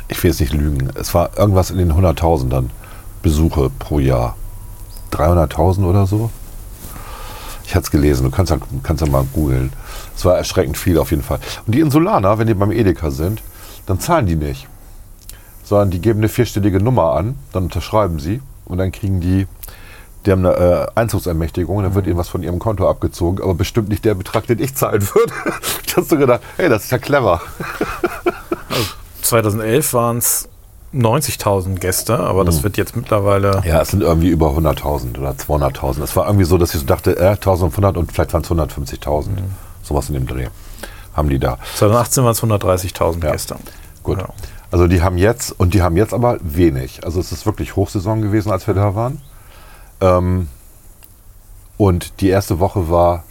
ich 0.10 0.22
will 0.22 0.32
jetzt 0.32 0.42
nicht 0.42 0.52
lügen, 0.52 0.90
es 0.96 1.14
war 1.14 1.38
irgendwas 1.38 1.72
in 1.72 1.78
den 1.78 1.94
100.000ern 1.94 2.66
Besuche 3.22 3.70
pro 3.80 4.00
Jahr. 4.00 4.36
300.000 5.14 5.86
oder 5.86 6.06
so? 6.06 6.30
Ich 7.66 7.76
hatte 7.76 7.86
es 7.86 7.92
gelesen, 7.92 8.24
du 8.26 8.30
kannst 8.30 8.52
ja, 8.52 8.58
kannst 8.84 9.02
ja 9.02 9.10
mal 9.10 9.24
googeln. 9.32 9.72
Es 10.18 10.26
war 10.26 10.36
erschreckend 10.36 10.78
viel 10.78 10.98
auf 10.98 11.12
jeden 11.12 11.24
Fall. 11.24 11.40
Und 11.66 11.76
die 11.76 11.80
Insulaner, 11.80 12.38
wenn 12.38 12.48
die 12.48 12.54
beim 12.54 12.74
Edeka 12.74 13.10
sind, 13.10 13.42
dann 13.86 14.02
zahlen 14.02 14.26
die 14.26 14.36
nicht. 14.36 14.68
Sondern 15.64 15.92
die 15.92 16.02
geben 16.02 16.20
eine 16.20 16.28
vierstellige 16.28 16.82
Nummer 16.82 17.14
an, 17.14 17.38
dann 17.54 17.64
unterschreiben 17.64 18.20
sie 18.20 18.42
und 18.66 18.80
dann 18.80 18.92
kriegen 18.92 19.22
die, 19.22 19.48
die 20.26 20.32
haben 20.32 20.46
eine 20.46 20.56
äh, 20.56 20.88
Einzugsermächtigung, 20.96 21.82
dann 21.84 21.96
wird 21.96 22.08
ihnen 22.08 22.18
was 22.18 22.30
von 22.30 22.44
ihrem 22.44 22.60
Konto 22.60 22.90
abgezogen, 22.90 23.42
aber 23.42 23.54
bestimmt 23.54 23.90
nicht 23.90 24.06
der 24.06 24.16
Betrag, 24.16 24.48
den 24.48 24.60
ich 24.60 24.76
zahlen 24.76 25.02
würde. 25.14 25.34
ich 25.86 25.96
hast 25.96 26.12
du 26.12 26.18
gedacht, 26.18 26.42
hey, 26.58 26.70
das 26.70 26.86
ist 26.86 26.92
ja 26.92 26.98
clever. 26.98 27.42
2011 29.22 29.94
waren 29.94 30.18
es 30.18 30.50
90.000 30.94 31.76
Gäste, 31.76 32.20
aber 32.20 32.44
das 32.44 32.64
wird 32.64 32.78
jetzt 32.78 32.96
mittlerweile. 32.96 33.62
Ja, 33.66 33.82
es 33.82 33.90
sind 33.90 34.02
irgendwie 34.02 34.30
über 34.30 34.48
100.000 34.48 35.20
oder 35.20 35.32
200.000. 35.32 36.04
Es 36.04 36.16
war 36.16 36.26
irgendwie 36.26 36.46
so, 36.46 36.58
dass 36.58 36.74
ich 36.74 36.80
so 36.80 36.86
dachte, 36.86 37.16
äh, 37.18 37.34
1.500 37.34 37.96
und 37.98 38.12
vielleicht 38.12 38.34
waren 38.34 38.42
es 38.42 38.50
150.000. 38.50 39.28
Sowas 39.84 40.10
in 40.10 40.16
dem 40.16 40.28
Dreh 40.28 40.48
haben 41.20 41.30
die 41.30 41.40
da. 41.40 41.58
2018 41.76 42.24
waren 42.24 42.32
es 42.32 42.42
130.000 42.42 43.24
Ja. 43.24 43.32
Gäste. 43.32 43.56
Gut. 44.04 44.20
Ja. 44.20 44.30
Also 44.72 44.88
die 44.88 45.02
haben 45.02 45.18
jetzt, 45.18 45.52
und 45.60 45.74
die 45.74 45.82
haben 45.82 45.98
jetzt 45.98 46.14
aber 46.14 46.38
wenig. 46.42 47.04
Also 47.04 47.20
es 47.20 47.32
ist 47.32 47.46
wirklich 47.46 47.76
Hochsaison 47.76 48.22
gewesen, 48.22 48.52
als 48.52 48.68
wir 48.68 48.74
da 48.74 48.96
waren. 48.96 49.22
Ähm, 50.02 50.48
und 51.78 52.20
die 52.22 52.30
erste 52.30 52.60
Woche 52.60 52.90
war, 52.90 53.24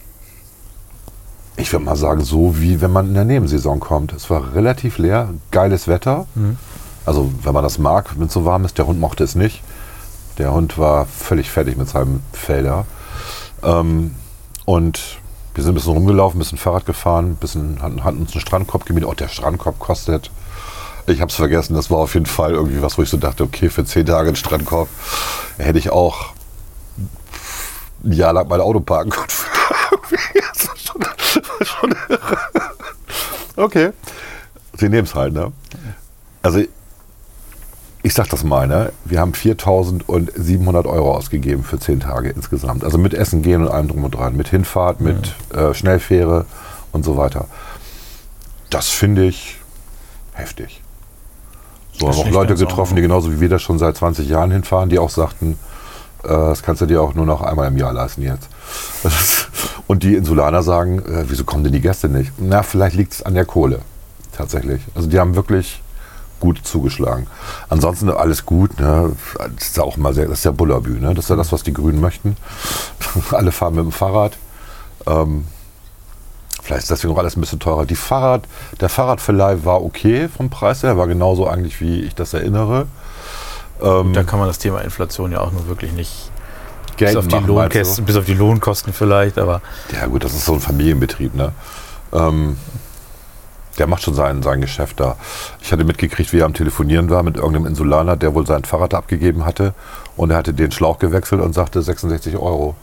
ich 1.55 1.71
würde 1.71 1.85
mal 1.85 1.95
sagen, 1.95 2.23
so 2.23 2.59
wie 2.59 2.81
wenn 2.81 2.91
man 2.91 3.07
in 3.07 3.13
der 3.13 3.25
Nebensaison 3.25 3.79
kommt. 3.79 4.13
Es 4.13 4.29
war 4.29 4.53
relativ 4.55 4.97
leer, 4.97 5.29
geiles 5.51 5.87
Wetter. 5.87 6.25
Also 7.05 7.31
wenn 7.43 7.53
man 7.53 7.63
das 7.63 7.77
mag, 7.79 8.17
wenn 8.17 8.27
es 8.27 8.33
so 8.33 8.45
warm 8.45 8.65
ist. 8.65 8.77
Der 8.77 8.87
Hund 8.87 8.99
mochte 8.99 9.23
es 9.23 9.35
nicht. 9.35 9.61
Der 10.37 10.53
Hund 10.53 10.77
war 10.77 11.05
völlig 11.05 11.51
fertig 11.51 11.77
mit 11.77 11.89
seinem 11.89 12.21
Felder. 12.31 12.85
Ähm, 13.61 14.15
und 14.65 15.19
wir 15.53 15.63
sind 15.63 15.73
ein 15.73 15.75
bisschen 15.75 15.93
rumgelaufen, 15.93 16.37
ein 16.37 16.39
bisschen 16.39 16.57
Fahrrad 16.57 16.85
gefahren, 16.85 17.31
ein 17.31 17.35
bisschen, 17.35 17.81
hatten, 17.81 18.03
hatten 18.03 18.19
uns 18.19 18.31
einen 18.31 18.41
Strandkorb 18.41 18.85
gemietet. 18.85 19.09
Auch 19.09 19.15
der 19.15 19.27
Strandkorb 19.27 19.79
kostet, 19.79 20.31
ich 21.07 21.21
habe 21.21 21.29
es 21.29 21.35
vergessen, 21.35 21.73
das 21.73 21.89
war 21.89 21.97
auf 21.97 22.13
jeden 22.13 22.27
Fall 22.27 22.51
irgendwie 22.51 22.81
was, 22.81 22.97
wo 22.97 23.01
ich 23.01 23.09
so 23.09 23.17
dachte, 23.17 23.43
okay, 23.43 23.69
für 23.69 23.83
zehn 23.83 24.05
Tage 24.05 24.29
einen 24.29 24.35
Strandkorb 24.35 24.87
hätte 25.57 25.79
ich 25.79 25.89
auch 25.89 26.33
ein 28.03 28.13
Jahr 28.13 28.33
lang 28.33 28.47
mein 28.47 28.61
Auto 28.61 28.79
parken 28.79 29.11
können. 29.11 29.27
das 30.53 30.67
war 30.67 30.77
schon, 30.77 31.01
das 31.01 31.35
war 31.35 31.65
schon 31.65 31.95
irre. 32.09 32.37
Okay. 33.55 33.91
Sie 34.77 34.89
nehmen 34.89 35.05
es 35.05 35.15
halt, 35.15 35.33
ne? 35.33 35.51
Also, 36.41 36.61
ich 38.01 38.13
sag 38.13 38.29
das 38.29 38.43
mal, 38.43 38.67
ne? 38.67 38.93
Wir 39.03 39.19
haben 39.19 39.33
4.700 39.33 40.85
Euro 40.85 41.15
ausgegeben 41.15 41.63
für 41.63 41.79
zehn 41.79 41.99
Tage 41.99 42.29
insgesamt. 42.29 42.85
Also 42.85 42.97
mit 42.97 43.13
Essen 43.13 43.41
gehen 43.41 43.61
und 43.61 43.67
allem 43.67 43.89
drum 43.89 44.05
und 44.05 44.11
dran. 44.11 44.37
Mit 44.37 44.47
Hinfahrt, 44.47 45.01
mit 45.01 45.35
äh, 45.53 45.73
Schnellfähre 45.73 46.45
und 46.93 47.03
so 47.03 47.17
weiter. 47.17 47.47
Das 48.69 48.87
finde 48.87 49.25
ich 49.25 49.57
heftig. 50.33 50.81
So 51.91 52.07
haben 52.07 52.17
auch 52.17 52.29
Leute 52.29 52.55
getroffen, 52.55 52.95
die 52.95 53.01
genauso 53.01 53.31
wie 53.33 53.41
wir 53.41 53.49
das 53.49 53.61
schon 53.61 53.77
seit 53.77 53.97
20 53.97 54.29
Jahren 54.29 54.51
hinfahren, 54.51 54.89
die 54.89 54.99
auch 54.99 55.09
sagten, 55.09 55.59
das 56.23 56.63
kannst 56.63 56.81
du 56.81 56.85
dir 56.85 57.01
auch 57.01 57.13
nur 57.13 57.25
noch 57.25 57.41
einmal 57.41 57.67
im 57.67 57.77
Jahr 57.77 57.93
leisten 57.93 58.21
jetzt. 58.21 58.49
Und 59.87 60.03
die 60.03 60.15
Insulaner 60.15 60.63
sagen, 60.63 60.99
äh, 60.99 61.25
wieso 61.27 61.43
kommen 61.43 61.63
denn 61.63 61.73
die 61.73 61.81
Gäste 61.81 62.09
nicht? 62.09 62.31
Na, 62.37 62.63
vielleicht 62.63 62.95
liegt 62.95 63.13
es 63.13 63.23
an 63.23 63.33
der 63.33 63.45
Kohle. 63.45 63.79
Tatsächlich. 64.31 64.81
Also 64.95 65.09
die 65.09 65.19
haben 65.19 65.35
wirklich 65.35 65.81
gut 66.39 66.61
zugeschlagen. 66.63 67.27
Ansonsten 67.69 68.09
alles 68.09 68.45
gut. 68.45 68.79
Ne? 68.79 69.11
Das 69.37 69.67
ist 69.67 69.77
ja 69.77 69.83
auch 69.83 69.97
mal 69.97 70.13
sehr, 70.13 70.27
das 70.27 70.39
ist 70.39 70.45
ja 70.45 70.51
Bullabü, 70.51 70.99
ne? 70.99 71.13
Das 71.13 71.25
ist 71.25 71.29
ja 71.29 71.35
das, 71.35 71.51
was 71.51 71.63
die 71.63 71.73
Grünen 71.73 71.99
möchten. 71.99 72.37
Alle 73.31 73.51
fahren 73.51 73.75
mit 73.75 73.83
dem 73.83 73.91
Fahrrad. 73.91 74.37
Ähm, 75.07 75.45
vielleicht 76.61 76.83
ist 76.83 76.91
deswegen 76.91 77.13
auch 77.13 77.17
alles 77.17 77.35
ein 77.35 77.41
bisschen 77.41 77.59
teurer. 77.59 77.85
Die 77.85 77.95
Fahrrad, 77.95 78.43
der 78.79 78.89
Fahrradverleih 78.89 79.65
war 79.65 79.83
okay 79.83 80.29
vom 80.29 80.49
Preis 80.49 80.83
her, 80.83 80.97
war 80.97 81.07
genauso 81.07 81.47
eigentlich, 81.47 81.81
wie 81.81 82.01
ich 82.01 82.15
das 82.15 82.33
erinnere. 82.33 82.87
Ähm, 83.81 84.13
Da 84.13 84.23
kann 84.23 84.39
man 84.39 84.47
das 84.47 84.59
Thema 84.59 84.81
Inflation 84.81 85.31
ja 85.31 85.41
auch 85.41 85.51
nur 85.51 85.67
wirklich 85.67 85.91
nicht. 85.91 86.31
Geld 86.97 87.15
Bis 87.15 87.33
auf? 87.33 87.47
Lohnkosten, 87.47 88.05
bis 88.05 88.15
auf 88.17 88.25
die 88.25 88.33
Lohnkosten 88.33 88.91
vielleicht, 88.91 89.37
aber 89.37 89.61
Ja 89.93 90.05
gut, 90.07 90.23
das 90.23 90.33
ist 90.33 90.45
so 90.45 90.53
ein 90.53 90.59
Familienbetrieb, 90.59 91.33
ne? 91.33 91.53
Ähm, 92.11 92.57
der 93.77 93.87
macht 93.87 94.03
schon 94.03 94.13
sein, 94.13 94.43
sein 94.43 94.59
Geschäft 94.59 94.99
da. 94.99 95.15
Ich 95.61 95.71
hatte 95.71 95.85
mitgekriegt, 95.85 96.33
wie 96.33 96.39
er 96.39 96.45
am 96.45 96.53
Telefonieren 96.53 97.09
war 97.09 97.23
mit 97.23 97.37
irgendeinem 97.37 97.67
Insulaner, 97.67 98.17
der 98.17 98.35
wohl 98.35 98.45
sein 98.45 98.65
Fahrrad 98.65 98.93
abgegeben 98.93 99.45
hatte. 99.45 99.73
Und 100.17 100.31
er 100.31 100.37
hatte 100.37 100.53
den 100.53 100.71
Schlauch 100.71 100.99
gewechselt 100.99 101.41
und 101.41 101.53
sagte 101.53 101.81
66 101.81 102.35
Euro. 102.35 102.75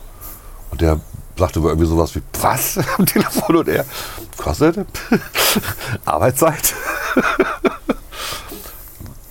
Und 0.70 0.80
der 0.80 1.00
sagte 1.36 1.62
wohl 1.62 1.70
irgendwie 1.70 1.86
sowas 1.86 2.14
wie, 2.14 2.22
was? 2.40 2.78
Am 2.98 3.04
Telefon 3.04 3.56
und 3.56 3.68
er, 3.68 3.84
kostet? 4.38 4.78
Arbeitszeit? 6.06 6.74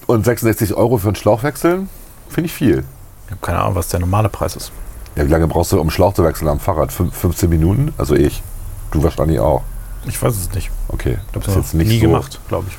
und 0.08 0.26
66 0.26 0.74
Euro 0.76 0.98
für 0.98 1.08
einen 1.08 1.16
Schlauch 1.16 1.44
wechseln? 1.44 1.90
Finde 2.30 2.48
ich 2.48 2.54
viel. 2.54 2.84
ich 3.26 3.32
habe 3.32 3.42
keine 3.42 3.60
Ahnung, 3.60 3.76
was 3.76 3.88
der 3.90 4.00
normale 4.00 4.30
Preis 4.30 4.56
ist. 4.56 4.72
Ja, 5.16 5.26
wie 5.26 5.32
lange 5.32 5.48
brauchst 5.48 5.72
du, 5.72 5.80
um 5.80 5.90
Schlauch 5.90 6.14
zu 6.14 6.24
wechseln 6.24 6.48
am 6.50 6.60
Fahrrad? 6.60 6.92
Fün- 6.92 7.12
15 7.12 7.50
Minuten? 7.50 7.94
Also 7.98 8.16
ich. 8.16 8.44
Du 8.92 9.02
wahrscheinlich 9.04 9.40
auch. 9.40 9.62
Ich 10.06 10.22
weiß 10.22 10.36
es 10.36 10.52
nicht. 10.54 10.70
Okay, 10.90 11.18
Ich 11.30 11.36
habe 11.36 11.46
das 11.46 11.48
ist 11.48 11.56
jetzt 11.56 11.74
nicht 11.74 11.88
nie 11.88 12.00
so. 12.00 12.08
gemacht, 12.08 12.40
glaube 12.48 12.66
ich. 12.70 12.78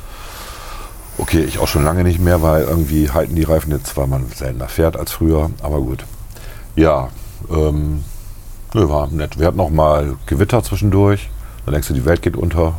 Okay, 1.18 1.40
ich 1.44 1.58
auch 1.58 1.66
schon 1.68 1.82
lange 1.84 2.04
nicht 2.04 2.18
mehr, 2.20 2.42
weil 2.42 2.64
irgendwie 2.64 3.10
halten 3.10 3.34
die 3.34 3.42
Reifen 3.42 3.72
jetzt, 3.72 3.96
weil 3.96 4.06
man 4.06 4.26
seltener 4.34 4.68
fährt 4.68 4.96
als 4.98 5.12
früher. 5.12 5.50
Aber 5.62 5.80
gut. 5.80 6.04
Ja, 6.76 7.08
ähm, 7.50 8.04
nö, 8.74 8.88
war 8.90 9.06
nett. 9.08 9.38
Wir 9.38 9.46
hatten 9.46 9.56
noch 9.56 9.70
mal 9.70 10.16
Gewitter 10.26 10.62
zwischendurch. 10.62 11.30
Dann 11.64 11.72
denkst 11.72 11.88
du, 11.88 11.94
die 11.94 12.04
Welt 12.04 12.20
geht 12.22 12.36
unter. 12.36 12.74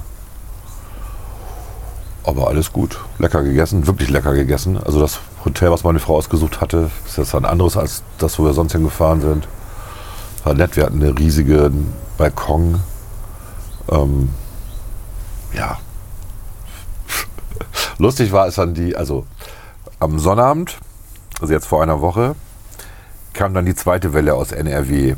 Aber 2.27 2.47
alles 2.49 2.71
gut. 2.71 2.99
Lecker 3.17 3.41
gegessen, 3.41 3.87
wirklich 3.87 4.09
lecker 4.09 4.33
gegessen. 4.33 4.77
Also 4.77 4.99
das 4.99 5.19
Hotel, 5.43 5.71
was 5.71 5.83
meine 5.83 5.99
Frau 5.99 6.17
ausgesucht 6.17 6.61
hatte, 6.61 6.91
ist 7.07 7.17
jetzt 7.17 7.33
ein 7.33 7.45
anderes 7.45 7.77
als 7.77 8.03
das, 8.19 8.37
wo 8.37 8.45
wir 8.45 8.53
sonst 8.53 8.73
hingefahren 8.73 9.21
sind. 9.21 9.47
War 10.43 10.53
nett. 10.53 10.75
Wir 10.75 10.85
hatten 10.85 11.01
einen 11.01 11.17
riesigen 11.17 11.93
Balkon. 12.17 12.81
Ähm, 13.89 14.29
ja, 15.53 15.79
Lustig 17.97 18.31
war 18.31 18.47
es 18.47 18.55
dann 18.55 18.73
die, 18.73 18.95
also 18.95 19.25
am 19.99 20.19
Sonnabend, 20.19 20.77
also 21.41 21.53
jetzt 21.53 21.67
vor 21.67 21.81
einer 21.81 22.01
Woche, 22.01 22.35
kam 23.33 23.53
dann 23.53 23.65
die 23.65 23.75
zweite 23.75 24.13
Welle 24.13 24.33
aus 24.33 24.51
NRW 24.51 25.15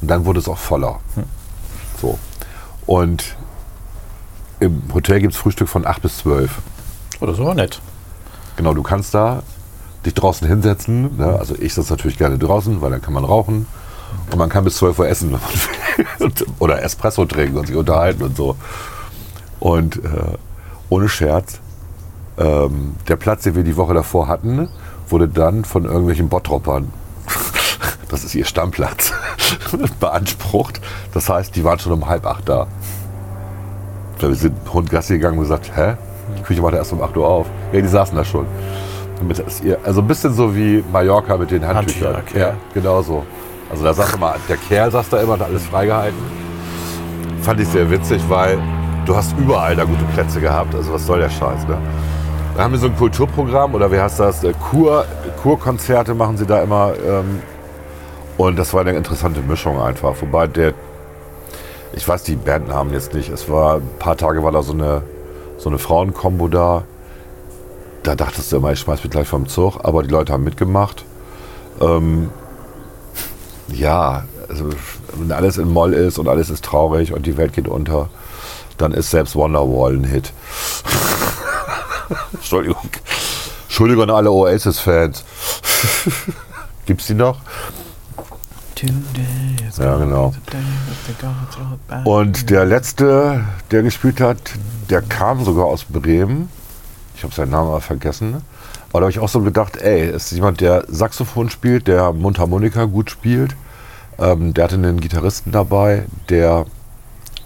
und 0.00 0.10
dann 0.10 0.24
wurde 0.24 0.40
es 0.40 0.48
auch 0.48 0.58
voller. 0.58 1.00
So. 2.00 2.18
Und 2.86 3.36
im 4.60 4.82
Hotel 4.94 5.20
gibt 5.20 5.32
es 5.32 5.38
Frühstück 5.38 5.68
von 5.68 5.86
8 5.86 6.02
bis 6.02 6.18
12. 6.18 6.50
Oh, 7.20 7.26
das 7.26 7.36
ist 7.36 7.40
aber 7.40 7.54
nett. 7.54 7.80
Genau, 8.56 8.74
du 8.74 8.82
kannst 8.82 9.14
da 9.14 9.42
dich 10.04 10.14
draußen 10.14 10.46
hinsetzen. 10.46 11.16
Ne? 11.16 11.36
Also 11.38 11.54
ich 11.58 11.74
sitze 11.74 11.92
natürlich 11.92 12.18
gerne 12.18 12.38
draußen, 12.38 12.80
weil 12.80 12.90
dann 12.90 13.02
kann 13.02 13.14
man 13.14 13.24
rauchen. 13.24 13.66
Und 14.30 14.38
man 14.38 14.48
kann 14.48 14.64
bis 14.64 14.76
12 14.76 14.98
Uhr 14.98 15.08
essen 15.08 15.32
wenn 16.18 16.28
man 16.28 16.36
will. 16.38 16.46
Oder 16.58 16.82
Espresso 16.82 17.24
trinken 17.24 17.58
und 17.58 17.66
sich 17.66 17.76
unterhalten 17.76 18.22
und 18.22 18.36
so. 18.36 18.56
Und 19.60 19.96
äh, 19.96 20.36
ohne 20.88 21.08
Scherz, 21.08 21.60
ähm, 22.38 22.96
der 23.08 23.16
Platz, 23.16 23.42
den 23.44 23.54
wir 23.54 23.62
die 23.62 23.76
Woche 23.76 23.94
davor 23.94 24.28
hatten, 24.28 24.68
wurde 25.08 25.28
dann 25.28 25.64
von 25.64 25.84
irgendwelchen 25.84 26.28
Bottroppern, 26.28 26.92
das 28.08 28.24
ist 28.24 28.34
ihr 28.34 28.44
Stammplatz, 28.44 29.12
beansprucht. 30.00 30.80
Das 31.12 31.28
heißt, 31.28 31.54
die 31.56 31.64
waren 31.64 31.78
schon 31.78 31.92
um 31.92 32.08
halb 32.08 32.26
acht 32.26 32.48
da. 32.48 32.66
Wir 34.28 34.34
sind 34.34 34.54
Hund 34.72 34.90
Gassi 34.90 35.14
gegangen 35.14 35.38
und 35.38 35.44
gesagt, 35.44 35.70
hä? 35.74 35.94
Die 36.38 36.42
Küche 36.42 36.60
macht 36.62 36.74
erst 36.74 36.92
um 36.92 37.02
8 37.02 37.16
Uhr 37.16 37.26
auf. 37.26 37.46
Ja, 37.72 37.80
die 37.80 37.88
saßen 37.88 38.16
da 38.16 38.24
schon. 38.24 38.46
Also 39.84 40.00
ein 40.00 40.06
bisschen 40.06 40.32
so 40.32 40.54
wie 40.54 40.82
Mallorca 40.92 41.36
mit 41.36 41.50
den 41.50 41.66
Handtüchern. 41.66 42.16
Handtücher, 42.16 42.38
okay. 42.40 42.40
Ja, 42.40 42.54
genau 42.72 43.02
so. 43.02 43.24
Also 43.70 43.84
da 43.84 43.92
saß 43.92 44.14
immer, 44.14 44.34
der 44.48 44.56
Kerl 44.56 44.90
saß 44.90 45.08
da 45.10 45.20
immer, 45.20 45.34
hat 45.34 45.42
alles 45.42 45.64
freigehalten. 45.66 46.18
fand 47.42 47.60
ich 47.60 47.68
sehr 47.68 47.90
witzig, 47.90 48.22
weil 48.28 48.58
du 49.06 49.14
hast 49.14 49.36
überall 49.38 49.76
da 49.76 49.84
gute 49.84 50.04
Plätze 50.14 50.40
gehabt. 50.40 50.74
Also 50.74 50.92
was 50.92 51.06
soll 51.06 51.20
der 51.20 51.30
Scheiß, 51.30 51.66
ne? 51.68 51.76
Da 52.56 52.64
haben 52.64 52.72
wir 52.72 52.78
so 52.78 52.86
ein 52.86 52.96
Kulturprogramm 52.96 53.74
oder 53.74 53.90
wie 53.92 54.00
heißt 54.00 54.20
das? 54.20 54.42
Äh, 54.42 54.52
Kur, 54.70 55.04
Kurkonzerte 55.42 56.14
machen 56.14 56.36
sie 56.36 56.46
da 56.46 56.62
immer. 56.62 56.92
Ähm, 57.06 57.40
und 58.36 58.58
das 58.58 58.72
war 58.74 58.80
eine 58.80 58.92
interessante 58.92 59.40
Mischung 59.40 59.80
einfach. 59.80 60.14
Wobei 60.20 60.46
der, 60.46 60.72
ich 61.92 62.06
weiß 62.06 62.22
die 62.22 62.36
Bandnamen 62.36 62.92
jetzt 62.92 63.14
nicht. 63.14 63.28
Es 63.28 63.48
war 63.48 63.76
ein 63.76 63.88
paar 63.98 64.16
Tage 64.16 64.42
war 64.42 64.52
da 64.52 64.62
so 64.62 64.72
eine, 64.72 65.02
so 65.58 65.68
eine 65.68 65.78
Frauenkombo 65.78 66.48
da. 66.48 66.84
Da 68.02 68.14
dachtest 68.14 68.50
du 68.50 68.56
immer, 68.56 68.72
ich 68.72 68.80
schmeiß 68.80 69.02
mich 69.02 69.10
gleich 69.10 69.28
vom 69.28 69.48
Zug. 69.48 69.80
Aber 69.82 70.02
die 70.02 70.10
Leute 70.10 70.32
haben 70.32 70.44
mitgemacht. 70.44 71.04
Ähm, 71.80 72.30
ja, 73.68 74.24
also 74.48 74.70
wenn 75.14 75.32
alles 75.32 75.58
in 75.58 75.72
Moll 75.72 75.92
ist 75.92 76.18
und 76.18 76.28
alles 76.28 76.50
ist 76.50 76.64
traurig 76.64 77.12
und 77.12 77.26
die 77.26 77.36
Welt 77.36 77.52
geht 77.52 77.68
unter, 77.68 78.08
dann 78.78 78.92
ist 78.92 79.10
selbst 79.10 79.36
Wonderwall 79.36 79.94
ein 79.94 80.04
Hit. 80.04 80.32
Entschuldigung. 82.32 82.90
Entschuldigung 83.68 84.04
an 84.04 84.10
alle 84.10 84.30
Oasis-Fans. 84.30 85.24
Gibt's 86.86 87.06
die 87.06 87.14
noch? 87.14 87.38
Ja, 89.78 89.96
genau. 89.96 90.34
Und 92.04 92.50
der 92.50 92.64
letzte, 92.64 93.44
der 93.70 93.82
gespielt 93.82 94.20
hat, 94.20 94.38
der 94.88 95.02
kam 95.02 95.44
sogar 95.44 95.66
aus 95.66 95.84
Bremen. 95.84 96.48
Ich 97.16 97.22
habe 97.22 97.34
seinen 97.34 97.50
Namen 97.50 97.68
aber 97.68 97.80
vergessen. 97.80 98.42
Aber 98.90 99.00
da 99.00 99.04
habe 99.04 99.10
ich 99.10 99.18
auch 99.18 99.28
so 99.28 99.40
gedacht, 99.40 99.76
ey, 99.76 100.10
ist 100.10 100.32
jemand, 100.32 100.60
der 100.60 100.84
Saxophon 100.88 101.50
spielt, 101.50 101.86
der 101.86 102.12
Mundharmonika 102.12 102.86
gut 102.86 103.10
spielt. 103.10 103.54
Ähm, 104.18 104.54
der 104.54 104.64
hatte 104.64 104.74
einen 104.74 105.00
Gitarristen 105.00 105.52
dabei, 105.52 106.06
der 106.28 106.66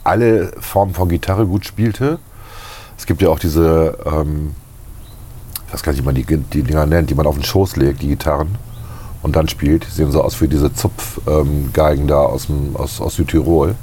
alle 0.02 0.52
Formen 0.60 0.94
von 0.94 1.08
Gitarre 1.08 1.46
gut 1.46 1.66
spielte. 1.66 2.18
Es 2.96 3.06
gibt 3.06 3.22
ja 3.22 3.28
auch 3.28 3.38
diese, 3.38 3.98
ähm, 4.06 4.54
ich 5.66 5.72
weiß 5.72 5.82
gar 5.82 5.92
nicht, 5.92 6.02
wie 6.02 6.06
man 6.06 6.14
die, 6.14 6.24
die 6.24 6.62
Dinger 6.62 6.86
nennt, 6.86 7.10
die 7.10 7.14
man 7.14 7.26
auf 7.26 7.34
den 7.34 7.44
Schoß 7.44 7.76
legt, 7.76 8.02
die 8.02 8.08
Gitarren, 8.08 8.56
und 9.24 9.34
dann 9.34 9.48
spielt. 9.48 9.84
Sehen 9.84 10.12
so 10.12 10.22
aus 10.22 10.40
wie 10.40 10.48
diese 10.48 10.72
Zupfgeigen 10.72 12.06
da 12.06 12.20
aus, 12.20 12.46
dem, 12.46 12.76
aus, 12.76 13.00
aus 13.00 13.16
Südtirol. 13.16 13.74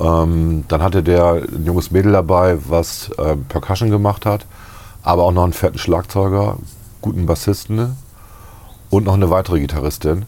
Ähm, 0.00 0.64
dann 0.68 0.82
hatte 0.82 1.02
der 1.02 1.42
ein 1.52 1.64
junges 1.66 1.90
Mädel 1.90 2.12
dabei, 2.12 2.56
was 2.68 3.10
äh, 3.18 3.36
Percussion 3.36 3.90
gemacht 3.90 4.24
hat, 4.24 4.46
aber 5.02 5.24
auch 5.24 5.32
noch 5.32 5.44
einen 5.44 5.52
fetten 5.52 5.78
Schlagzeuger, 5.78 6.58
guten 7.00 7.26
Bassisten 7.26 7.96
und 8.88 9.04
noch 9.04 9.14
eine 9.14 9.30
weitere 9.30 9.58
Gitarristin. 9.58 10.26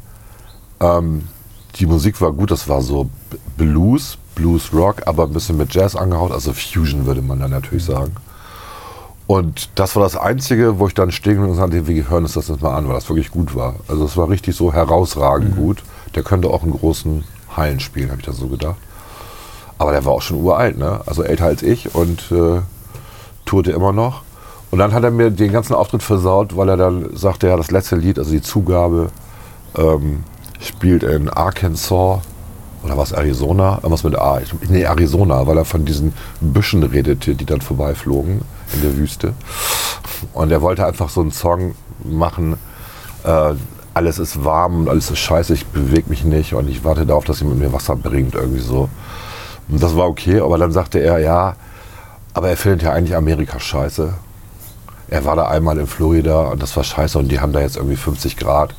Ähm, 0.81 1.29
die 1.77 1.87
Musik 1.87 2.21
war 2.21 2.33
gut, 2.33 2.51
das 2.51 2.69
war 2.69 2.83
so 2.83 3.09
Blues, 3.57 4.19
Blues 4.35 4.73
Rock, 4.73 5.07
aber 5.07 5.25
ein 5.25 5.33
bisschen 5.33 5.59
mit 5.59 5.73
Jazz 5.73 5.95
angehaut, 5.95 6.33
also 6.33 6.53
Fusion 6.53 7.07
würde 7.07 7.23
man 7.23 7.39
dann 7.39 7.51
natürlich 7.51 7.85
sagen. 7.85 8.17
Und 9.29 9.69
das 9.75 9.95
war 9.95 10.03
das 10.03 10.17
Einzige, 10.17 10.79
wo 10.79 10.89
ich 10.89 10.95
dann 10.95 11.13
stehen 11.13 11.45
und 11.45 11.55
sagte, 11.55 11.87
wir 11.87 12.09
hören 12.09 12.25
uns 12.25 12.33
das 12.33 12.49
jetzt 12.49 12.63
mal 12.63 12.75
an, 12.75 12.89
weil 12.89 12.95
das 12.95 13.11
wirklich 13.11 13.31
gut 13.31 13.55
war. 13.55 13.75
Also 13.87 14.07
es 14.07 14.17
war 14.17 14.31
richtig 14.31 14.57
so 14.57 14.73
herausragend 14.73 15.55
mhm. 15.55 15.61
gut. 15.61 15.83
Der 16.15 16.23
könnte 16.23 16.49
auch 16.49 16.63
einen 16.63 16.73
großen 16.73 17.25
Hallen 17.55 17.79
spielen, 17.79 18.11
habe 18.11 18.21
ich 18.21 18.27
da 18.27 18.33
so 18.33 18.47
gedacht. 18.47 18.77
Aber 19.77 19.93
der 19.93 20.07
war 20.07 20.15
auch 20.15 20.23
schon 20.23 20.43
uralt, 20.43 20.79
ne? 20.79 21.03
also 21.05 21.23
älter 21.23 21.45
als 21.45 21.63
ich 21.63 21.95
und 21.95 22.33
äh, 22.33 22.63
tourte 23.45 23.71
immer 23.71 23.93
noch. 23.93 24.23
Und 24.71 24.79
dann 24.79 24.95
hat 24.95 25.05
er 25.05 25.11
mir 25.11 25.31
den 25.31 25.53
ganzen 25.53 25.75
Auftritt 25.75 26.03
versaut, 26.03 26.57
weil 26.57 26.71
er 26.71 26.79
dann 26.79 27.15
sagte, 27.15 27.49
ja, 27.49 27.57
das 27.59 27.71
letzte 27.71 27.97
Lied, 27.97 28.19
also 28.19 28.31
die 28.31 28.41
Zugabe, 28.41 29.11
ähm, 29.77 30.25
spielt 30.59 31.03
in 31.03 31.29
Arkansas 31.29 32.21
oder 32.83 32.97
was 32.97 33.13
Arizona, 33.13 33.77
irgendwas 33.77 34.05
mit 34.05 34.17
A. 34.17 34.41
Nee, 34.69 34.85
Arizona, 34.85 35.47
weil 35.47 35.59
er 35.59 35.65
von 35.65 35.85
diesen 35.85 36.13
Büschen 36.41 36.83
redete, 36.83 37.35
die 37.35 37.45
dann 37.45 37.61
vorbeiflogen 37.61 38.43
in 38.75 38.83
der 38.83 38.97
Wüste. 38.97 39.35
Und 40.33 40.51
er 40.51 40.63
wollte 40.63 40.87
einfach 40.87 41.09
so 41.09 41.21
einen 41.21 41.33
Song 41.33 41.75
machen, 42.05 42.57
äh, 43.25 43.55
alles 43.95 44.19
ist 44.19 44.45
warm 44.45 44.81
und 44.81 44.89
alles 44.89 45.11
ist 45.11 45.19
scheiße, 45.19 45.55
ich 45.55 45.67
bewege 45.67 46.09
mich 46.09 46.25
nicht 46.25 46.55
und 46.55 46.69
ich 46.69 46.85
warte 46.85 47.05
darauf, 47.05 47.25
dass 47.25 47.41
jemand 47.41 47.59
mir 47.59 47.73
Wasser 47.73 47.97
bringt, 47.97 48.35
irgendwie 48.35 48.61
so. 48.61 48.89
Und 49.69 49.83
das 49.83 49.97
war 49.97 50.07
okay, 50.07 50.41
aber 50.41 50.57
dann 50.57 50.73
sagte 50.73 51.01
er, 51.01 51.19
ja, 51.19 51.57
aber 52.33 52.49
er 52.49 52.57
findet 52.57 52.83
ja 52.83 52.93
eigentlich 52.93 53.17
Amerika 53.17 53.59
scheiße. 53.59 54.15
Er 55.11 55.25
war 55.25 55.35
da 55.35 55.49
einmal 55.49 55.79
in 55.79 55.87
Florida 55.87 56.43
und 56.49 56.63
das 56.63 56.77
war 56.77 56.85
scheiße 56.85 57.19
und 57.19 57.29
die 57.29 57.41
haben 57.41 57.53
da 57.53 57.61
jetzt 57.61 57.77
irgendwie 57.77 57.97
50 57.97 58.37
Grad. 58.37 58.75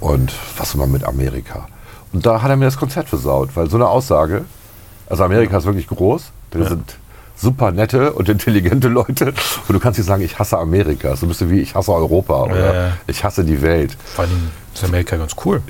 Und 0.00 0.32
was 0.56 0.74
immer 0.74 0.86
mit 0.86 1.04
Amerika. 1.04 1.66
Und 2.12 2.24
da 2.24 2.42
hat 2.42 2.50
er 2.50 2.56
mir 2.56 2.64
das 2.64 2.76
Konzert 2.76 3.08
versaut, 3.08 3.50
weil 3.54 3.68
so 3.68 3.76
eine 3.76 3.88
Aussage, 3.88 4.44
also 5.08 5.24
Amerika 5.24 5.58
ist 5.58 5.64
wirklich 5.64 5.86
groß, 5.86 6.30
da 6.50 6.60
ja. 6.60 6.68
sind 6.68 6.96
super 7.36 7.70
nette 7.70 8.12
und 8.12 8.28
intelligente 8.28 8.88
Leute 8.88 9.26
und 9.28 9.74
du 9.74 9.78
kannst 9.78 9.98
nicht 9.98 10.06
sagen, 10.06 10.22
ich 10.22 10.38
hasse 10.38 10.58
Amerika. 10.58 11.14
So 11.16 11.26
bist 11.26 11.40
du 11.40 11.50
wie, 11.50 11.60
ich 11.60 11.74
hasse 11.74 11.92
Europa 11.92 12.44
oder 12.44 12.74
ja. 12.74 12.92
ich 13.06 13.22
hasse 13.22 13.44
die 13.44 13.62
Welt. 13.62 13.96
Vor 14.14 14.24
allem 14.24 14.50
ist 14.74 14.84
Amerika 14.84 15.16
ganz 15.16 15.36
cool, 15.44 15.62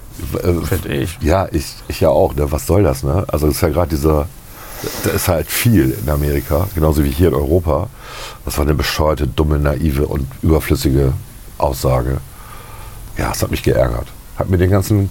äh, 0.43 0.53
finde 0.65 0.89
ich. 0.89 1.19
Ja, 1.21 1.49
ich, 1.51 1.67
ich 1.89 2.01
ja 2.01 2.09
auch. 2.09 2.35
Ne? 2.35 2.51
Was 2.51 2.67
soll 2.67 2.83
das? 2.83 3.03
Ne? 3.03 3.25
Also 3.29 3.47
das 3.47 3.57
ist 3.57 3.63
ja 3.63 3.69
gerade 3.69 3.91
dieser, 3.91 4.27
da 5.05 5.11
ist 5.11 5.29
halt 5.29 5.51
viel 5.51 5.91
in 6.03 6.09
Amerika, 6.09 6.69
genauso 6.75 7.05
wie 7.05 7.11
hier 7.11 7.29
in 7.29 7.35
Europa. 7.35 7.89
Das 8.45 8.57
war 8.57 8.65
eine 8.65 8.75
bescheuerte, 8.75 9.27
dumme, 9.27 9.59
naive 9.59 10.07
und 10.07 10.27
überflüssige 10.43 11.13
Aussage. 11.59 12.19
Ja, 13.19 13.33
es 13.33 13.43
hat 13.43 13.51
mich 13.51 13.63
geärgert 13.63 14.07
hat 14.39 14.49
mir 14.49 14.59
den 14.59 14.71
ganzen. 14.71 15.11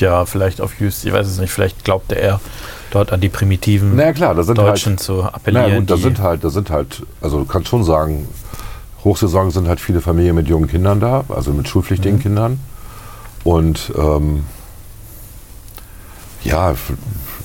Ja 0.00 0.26
vielleicht 0.26 0.60
auf 0.60 0.78
Just, 0.80 1.04
ich 1.04 1.12
weiß 1.12 1.26
es 1.26 1.38
nicht, 1.38 1.50
vielleicht 1.50 1.84
glaubte 1.84 2.14
er 2.16 2.40
dort 2.90 3.12
an 3.12 3.20
die 3.20 3.28
primitiven 3.28 3.96
naja, 3.96 4.12
klar, 4.12 4.34
da 4.34 4.42
sind 4.42 4.58
Deutschen 4.58 4.92
halt, 4.92 5.00
zu 5.00 5.22
appellieren. 5.24 5.66
Naja, 5.66 5.78
und 5.78 5.90
da 5.90 5.96
sind 5.96 6.20
halt, 6.20 6.44
da 6.44 6.50
sind 6.50 6.70
halt, 6.70 7.02
also 7.20 7.38
du 7.38 7.44
kannst 7.44 7.68
schon 7.68 7.84
sagen, 7.84 8.28
Hochsaison 9.04 9.50
sind 9.50 9.68
halt 9.68 9.80
viele 9.80 10.00
Familien 10.00 10.34
mit 10.34 10.48
jungen 10.48 10.68
Kindern 10.68 11.00
da, 11.00 11.24
also 11.28 11.52
mit 11.52 11.68
schulpflichtigen 11.68 12.18
mhm. 12.18 12.22
Kindern. 12.22 12.60
Und 13.44 13.92
ähm, 13.96 14.44
ja, 16.42 16.74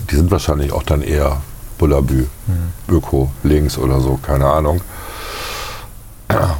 die 0.10 0.16
sind 0.16 0.32
wahrscheinlich 0.32 0.72
auch 0.72 0.84
dann 0.84 1.02
eher 1.02 1.42
Bullabü, 1.78 2.28
mhm. 2.48 2.96
Öko, 2.96 3.32
links 3.44 3.78
oder 3.78 4.00
so, 4.00 4.20
keine 4.22 4.46
Ahnung. 4.48 4.82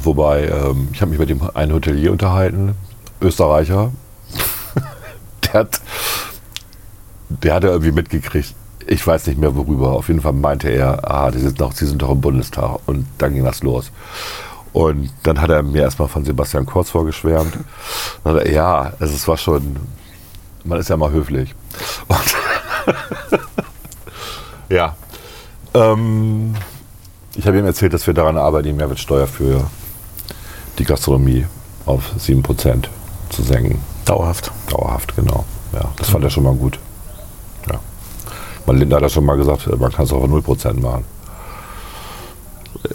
Wobei, 0.02 0.48
ähm, 0.48 0.88
ich 0.92 1.00
habe 1.00 1.10
mich 1.10 1.18
mit 1.18 1.30
dem 1.30 1.40
einen 1.54 1.72
Hotelier 1.72 2.12
unterhalten, 2.12 2.74
Österreicher, 3.20 3.90
der 5.52 5.60
hat, 5.60 5.80
der 7.28 7.54
hat 7.54 7.64
irgendwie 7.64 7.92
mitgekriegt, 7.92 8.54
ich 8.86 9.06
weiß 9.06 9.26
nicht 9.26 9.38
mehr 9.38 9.54
worüber. 9.54 9.92
Auf 9.92 10.08
jeden 10.08 10.20
Fall 10.20 10.32
meinte 10.32 10.68
er, 10.68 11.08
ah, 11.08 11.30
die 11.30 11.38
sind 11.38 11.60
doch, 11.60 11.72
sie 11.72 11.86
sind 11.86 12.02
doch 12.02 12.10
im 12.10 12.20
Bundestag. 12.20 12.80
Und 12.86 13.06
dann 13.18 13.34
ging 13.34 13.44
das 13.44 13.62
los. 13.62 13.92
Und 14.72 15.10
dann 15.22 15.40
hat 15.40 15.50
er 15.50 15.62
mir 15.62 15.82
erstmal 15.82 16.08
von 16.08 16.24
Sebastian 16.24 16.66
Kurz 16.66 16.90
vorgeschwärmt. 16.90 17.58
Er, 18.24 18.50
ja, 18.50 18.92
also 18.98 19.14
es 19.14 19.28
war 19.28 19.36
schon, 19.36 19.76
man 20.64 20.80
ist 20.80 20.88
ja 20.88 20.96
mal 20.96 21.10
höflich. 21.10 21.54
Ja. 24.72 24.96
Ähm, 25.74 26.54
ich 27.36 27.46
habe 27.46 27.58
ihm 27.58 27.66
erzählt, 27.66 27.92
dass 27.92 28.06
wir 28.06 28.14
daran 28.14 28.38
arbeiten, 28.38 28.68
die 28.68 28.72
Mehrwertsteuer 28.72 29.26
für 29.26 29.68
die 30.78 30.84
Gastronomie 30.84 31.44
auf 31.84 32.12
7% 32.18 32.84
zu 33.28 33.42
senken. 33.42 33.91
Dauerhaft. 34.04 34.50
Dauerhaft, 34.68 35.16
genau. 35.16 35.44
Ja, 35.72 35.90
das 35.96 36.10
fand 36.10 36.24
er 36.24 36.30
schon 36.30 36.44
mal 36.44 36.54
gut. 36.54 36.78
Ja. 37.70 37.78
Mein 38.66 38.76
Linda 38.76 38.96
hat 38.96 39.02
ja 39.02 39.08
schon 39.08 39.24
mal 39.24 39.36
gesagt, 39.36 39.66
man 39.78 39.92
kann 39.92 40.04
es 40.04 40.12
auch 40.12 40.22
auf 40.22 40.30
0% 40.30 40.80
machen. 40.80 41.04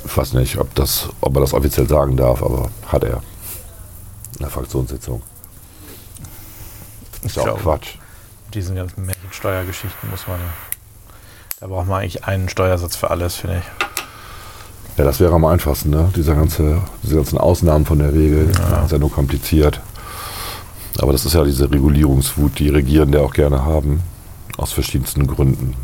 Ich 0.06 0.18
weiß 0.18 0.34
nicht, 0.34 0.58
ob, 0.58 0.74
das, 0.76 1.10
ob 1.22 1.36
er 1.36 1.42
das 1.42 1.54
offiziell 1.54 1.88
sagen 1.88 2.18
darf, 2.18 2.44
aber 2.44 2.70
hat 2.88 3.04
er. 3.04 3.22
In 4.34 4.42
der 4.42 4.50
Fraktionssitzung. 4.50 5.22
Ist 7.24 7.36
ja 7.36 7.52
auch 7.52 7.58
Quatsch. 7.58 7.96
Diesen 8.54 8.76
ganzen 8.76 9.10
Steuergeschichten 9.32 10.10
muss 10.10 10.28
man. 10.28 10.40
Da 11.60 11.68
braucht 11.68 11.88
man 11.88 12.02
eigentlich 12.02 12.26
einen 12.26 12.50
Steuersatz 12.50 12.96
für 12.96 13.10
alles, 13.10 13.36
finde 13.36 13.58
ich. 13.58 14.98
Ja, 14.98 15.04
das 15.04 15.20
wäre 15.20 15.34
am 15.34 15.46
einfachsten, 15.46 15.90
ne? 15.90 16.12
Diese, 16.16 16.36
ganze, 16.36 16.82
diese 17.04 17.16
ganzen 17.16 17.38
Ausnahmen 17.38 17.86
von 17.86 18.00
der 18.00 18.14
Regel. 18.14 18.52
Ja. 18.54 18.70
Das 18.70 18.86
ist 18.86 18.92
ja 18.92 18.98
nur 18.98 19.12
kompliziert. 19.12 19.82
Aber 21.00 21.12
das 21.12 21.26
ist 21.26 21.34
ja 21.34 21.44
diese 21.44 21.70
Regulierungswut, 21.72 22.60
die 22.60 22.70
Regierende 22.70 23.22
auch 23.22 23.34
gerne 23.34 23.64
haben, 23.64 24.02
aus 24.58 24.72
verschiedensten 24.72 25.28
Gründen. 25.28 25.76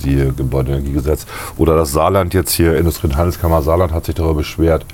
Siehe 0.00 0.32
Gebäudeenergiegesetz. 0.32 1.26
Oder 1.56 1.74
das 1.76 1.92
Saarland 1.92 2.34
jetzt 2.34 2.52
hier, 2.52 2.76
Industrie- 2.76 3.08
und 3.08 3.16
Handelskammer 3.16 3.62
Saarland 3.62 3.92
hat 3.92 4.04
sich 4.04 4.14
darüber 4.14 4.34
beschwert, 4.34 4.84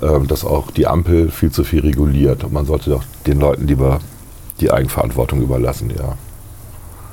ähm, 0.00 0.26
dass 0.28 0.44
auch 0.44 0.70
die 0.70 0.86
Ampel 0.86 1.30
viel 1.30 1.50
zu 1.50 1.64
viel 1.64 1.80
reguliert. 1.80 2.44
Und 2.44 2.52
man 2.52 2.64
sollte 2.64 2.90
doch 2.90 3.04
den 3.26 3.40
Leuten 3.40 3.66
lieber 3.66 4.00
die 4.60 4.70
Eigenverantwortung 4.70 5.42
überlassen, 5.42 5.90
ja. 5.90 6.16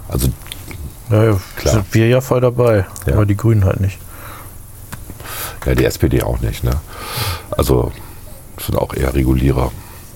Also 0.08 0.30
ja, 1.10 1.24
ja, 1.24 1.40
klar. 1.56 1.74
sind 1.74 1.94
wir 1.94 2.08
ja 2.08 2.22
voll 2.22 2.42
dabei, 2.42 2.86
ja. 3.06 3.14
aber 3.14 3.26
die 3.26 3.38
Grünen 3.38 3.66
halt 3.66 3.80
nicht. 3.80 3.98
Ja, 5.66 5.76
die 5.76 5.86
SPD 5.86 6.24
auch 6.24 6.40
nicht, 6.40 6.64
ne? 6.64 6.72
Also 7.52 7.92
sind 8.58 8.78
auch 8.78 8.94
eher 8.94 9.14
Regulierer. 9.14 9.72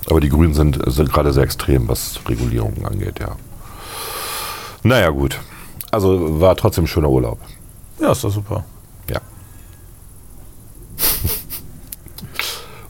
Aber 0.10 0.20
die 0.20 0.30
Grünen 0.30 0.54
sind, 0.54 0.80
sind 0.88 1.12
gerade 1.12 1.32
sehr 1.34 1.44
extrem, 1.44 1.88
was 1.88 2.20
Regulierungen 2.28 2.86
angeht, 2.86 3.20
ja. 3.20 3.36
Naja, 4.84 5.10
gut. 5.10 5.40
Also 5.92 6.40
war 6.40 6.56
trotzdem 6.56 6.86
ein 6.86 6.88
schöner 6.88 7.10
Urlaub. 7.10 7.40
Ja, 8.00 8.12
ist 8.14 8.24
doch 8.24 8.32
super. 8.32 8.66
Ja. 9.10 9.22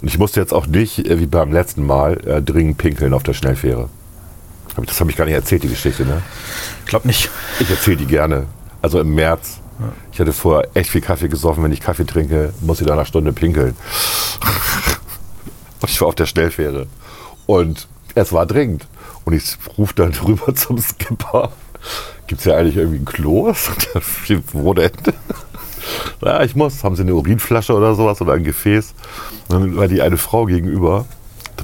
Und 0.01 0.07
ich 0.07 0.17
musste 0.17 0.39
jetzt 0.39 0.53
auch 0.53 0.67
nicht, 0.67 1.05
äh, 1.05 1.19
wie 1.19 1.25
beim 1.25 1.51
letzten 1.51 1.85
Mal, 1.85 2.25
äh, 2.25 2.41
dringend 2.41 2.77
pinkeln 2.77 3.13
auf 3.13 3.23
der 3.23 3.33
Schnellfähre. 3.33 3.89
Das 4.85 4.99
habe 4.99 5.11
ich 5.11 5.17
gar 5.17 5.25
nicht 5.25 5.33
erzählt, 5.33 5.63
die 5.63 5.67
Geschichte, 5.69 6.05
ne? 6.05 6.21
Ich 6.85 6.89
glaube 6.89 7.07
nicht. 7.07 7.29
Ich 7.59 7.69
erzähle 7.69 7.97
die 7.97 8.05
gerne. 8.05 8.45
Also 8.81 8.99
im 9.01 9.13
März. 9.13 9.59
Ich 10.11 10.19
hatte 10.19 10.31
vorher 10.31 10.69
echt 10.73 10.91
viel 10.91 11.01
Kaffee 11.01 11.27
gesoffen. 11.27 11.63
Wenn 11.63 11.71
ich 11.71 11.81
Kaffee 11.81 12.05
trinke, 12.05 12.53
muss 12.61 12.79
ich 12.79 12.87
nach 12.87 12.93
einer 12.93 13.05
Stunde 13.05 13.33
pinkeln. 13.33 13.75
Und 15.81 15.89
ich 15.89 15.99
war 15.99 16.07
auf 16.07 16.15
der 16.15 16.25
Schnellfähre. 16.25 16.87
Und 17.45 17.87
es 18.15 18.33
war 18.33 18.45
dringend. 18.45 18.87
Und 19.25 19.33
ich 19.33 19.57
rufe 19.77 19.93
dann 19.95 20.13
rüber 20.27 20.53
zum 20.55 20.77
Skipper. 20.77 21.51
Gibt 22.27 22.41
es 22.41 22.45
ja 22.45 22.55
eigentlich 22.55 22.77
irgendwie 22.77 22.99
ein 22.99 23.05
Klo? 23.05 23.53
Wo 24.53 24.73
denn? 24.73 24.91
Ja, 26.23 26.43
ich 26.43 26.55
muss. 26.55 26.83
Haben 26.83 26.95
Sie 26.95 27.01
eine 27.01 27.15
Urinflasche 27.15 27.73
oder 27.73 27.95
sowas 27.95 28.21
oder 28.21 28.33
ein 28.33 28.43
Gefäß? 28.43 28.93
Und 29.49 29.59
dann 29.59 29.75
war 29.75 29.87
die 29.87 30.03
eine 30.03 30.17
Frau 30.17 30.45
gegenüber. 30.45 31.05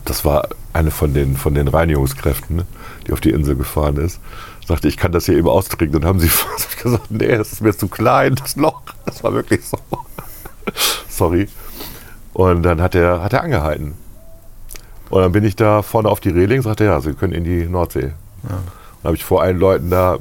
Das 0.05 0.25
war 0.25 0.49
eine 0.73 0.89
von 0.89 1.13
den, 1.13 1.37
von 1.37 1.53
den 1.53 1.67
Reinigungskräften, 1.67 2.63
die 3.05 3.13
auf 3.13 3.21
die 3.21 3.29
Insel 3.29 3.55
gefahren 3.55 3.97
ist. 3.97 4.19
Sagte, 4.67 4.87
ich 4.87 4.97
kann 4.97 5.11
das 5.11 5.25
hier 5.25 5.37
eben 5.37 5.47
austrinken. 5.47 6.01
Dann 6.01 6.09
haben 6.09 6.19
sie 6.19 6.31
gesagt, 6.81 7.11
nee, 7.11 7.37
das 7.37 7.53
ist 7.53 7.61
mir 7.61 7.77
zu 7.77 7.87
klein, 7.87 8.35
das 8.35 8.55
Loch. 8.55 8.81
Das 9.05 9.23
war 9.23 9.33
wirklich 9.33 9.63
so. 9.63 9.77
Sorry. 11.07 11.47
Und 12.33 12.63
dann 12.63 12.81
hat 12.81 12.95
er, 12.95 13.23
hat 13.23 13.33
er 13.33 13.43
angehalten. 13.43 13.93
Und 15.09 15.21
dann 15.21 15.31
bin 15.31 15.43
ich 15.43 15.55
da 15.55 15.81
vorne 15.81 16.09
auf 16.09 16.19
die 16.19 16.29
Reling, 16.29 16.61
sagte 16.61 16.85
er, 16.85 16.91
ja, 16.91 17.01
Sie 17.01 17.13
können 17.13 17.33
in 17.33 17.43
die 17.43 17.65
Nordsee. 17.65 18.11
Dann 18.43 18.59
habe 19.03 19.15
ich 19.15 19.23
vor 19.23 19.41
allen 19.41 19.57
Leuten 19.59 19.89
da 19.89 20.17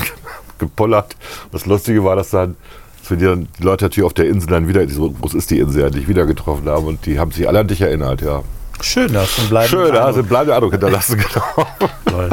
gepullert. 0.58 1.16
Das 1.52 1.66
Lustige 1.66 2.04
war, 2.04 2.16
dass 2.16 2.30
dann 2.30 2.56
dass 3.04 3.10
wir 3.10 3.16
die, 3.18 3.24
dann, 3.26 3.48
die 3.58 3.62
Leute 3.62 3.84
natürlich 3.84 4.06
auf 4.06 4.14
der 4.14 4.26
Insel 4.26 4.48
dann 4.48 4.66
wieder, 4.66 4.88
so 4.88 5.10
groß 5.10 5.34
ist 5.34 5.50
die 5.50 5.58
Insel 5.58 5.82
ja, 5.82 5.90
die 5.90 5.98
ich 5.98 6.08
wieder 6.08 6.24
getroffen 6.24 6.66
haben 6.70 6.86
und 6.86 7.04
die 7.04 7.18
haben 7.18 7.32
sich 7.32 7.46
alle 7.46 7.60
an 7.60 7.68
dich 7.68 7.82
erinnert, 7.82 8.22
ja. 8.22 8.42
Schön, 8.80 9.12
da 9.12 9.20
hast 9.20 9.36
du 9.36 9.42
einen 9.42 9.50
bleibenden 9.50 9.84
Schön, 9.84 9.94
da 9.94 10.06
hast 10.06 10.16
du 10.16 10.52
Eindruck. 10.54 10.72
hinterlassen, 10.72 11.18
genau. 11.34 11.66
Toll. 12.06 12.30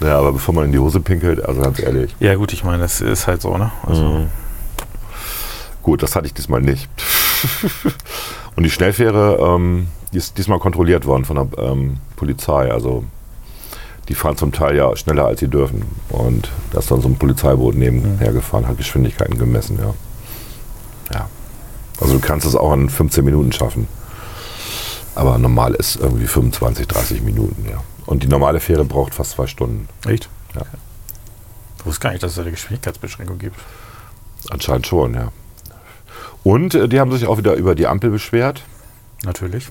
Ja, 0.00 0.18
aber 0.18 0.32
bevor 0.32 0.54
man 0.54 0.64
in 0.64 0.72
die 0.72 0.78
Hose 0.78 1.00
pinkelt, 1.00 1.44
also 1.44 1.60
ganz 1.60 1.78
ehrlich, 1.78 2.16
Ja 2.20 2.34
gut, 2.36 2.54
ich 2.54 2.64
meine, 2.64 2.78
das 2.82 3.02
ist 3.02 3.26
halt 3.26 3.42
so, 3.42 3.58
ne? 3.58 3.70
Also, 3.86 4.26
gut, 5.82 6.02
das 6.02 6.16
hatte 6.16 6.26
ich 6.26 6.32
diesmal 6.32 6.62
nicht. 6.62 6.88
Und 8.56 8.62
die 8.62 8.70
Schnellfähre, 8.70 9.36
ähm, 9.40 9.88
die 10.14 10.18
ist 10.18 10.38
diesmal 10.38 10.60
kontrolliert 10.60 11.06
worden 11.06 11.24
von 11.24 11.36
der 11.36 11.58
ähm, 11.58 11.98
Polizei. 12.14 12.70
Also 12.70 13.04
die 14.08 14.14
fahren 14.14 14.36
zum 14.36 14.52
Teil 14.52 14.76
ja 14.76 14.94
schneller, 14.96 15.26
als 15.26 15.40
sie 15.40 15.48
dürfen. 15.48 15.82
Und 16.08 16.48
da 16.72 16.78
ist 16.78 16.90
dann 16.90 17.00
so 17.00 17.08
ein 17.08 17.16
Polizeiboot 17.16 17.74
nebenher 17.74 18.32
gefahren, 18.32 18.68
hat 18.68 18.76
Geschwindigkeiten 18.76 19.38
gemessen, 19.38 19.78
ja. 19.78 19.94
Ja. 21.12 21.28
Also 22.00 22.14
du 22.14 22.20
kannst 22.20 22.46
es 22.46 22.54
auch 22.54 22.72
in 22.72 22.88
15 22.88 23.24
Minuten 23.24 23.50
schaffen. 23.52 23.88
Aber 25.16 25.36
normal 25.38 25.74
ist 25.74 25.96
irgendwie 25.96 26.26
25, 26.26 26.86
30 26.86 27.22
Minuten, 27.22 27.66
ja. 27.68 27.82
Und 28.06 28.22
die 28.22 28.28
normale 28.28 28.60
Fähre 28.60 28.84
braucht 28.84 29.14
fast 29.14 29.32
zwei 29.32 29.46
Stunden. 29.48 29.88
echt? 30.06 30.28
Ja. 30.54 30.62
Ich 31.78 31.86
wusste 31.86 32.00
gar 32.00 32.10
nicht, 32.10 32.22
dass 32.22 32.32
es 32.32 32.38
eine 32.38 32.52
Geschwindigkeitsbeschränkung 32.52 33.38
gibt. 33.38 33.56
Anscheinend 34.48 34.86
schon, 34.86 35.14
ja. 35.14 35.32
Und 36.44 36.74
äh, 36.74 36.88
die 36.88 37.00
haben 37.00 37.10
sich 37.10 37.26
auch 37.26 37.38
wieder 37.38 37.54
über 37.54 37.74
die 37.74 37.86
Ampel 37.86 38.10
beschwert, 38.10 38.62
Natürlich. 39.24 39.68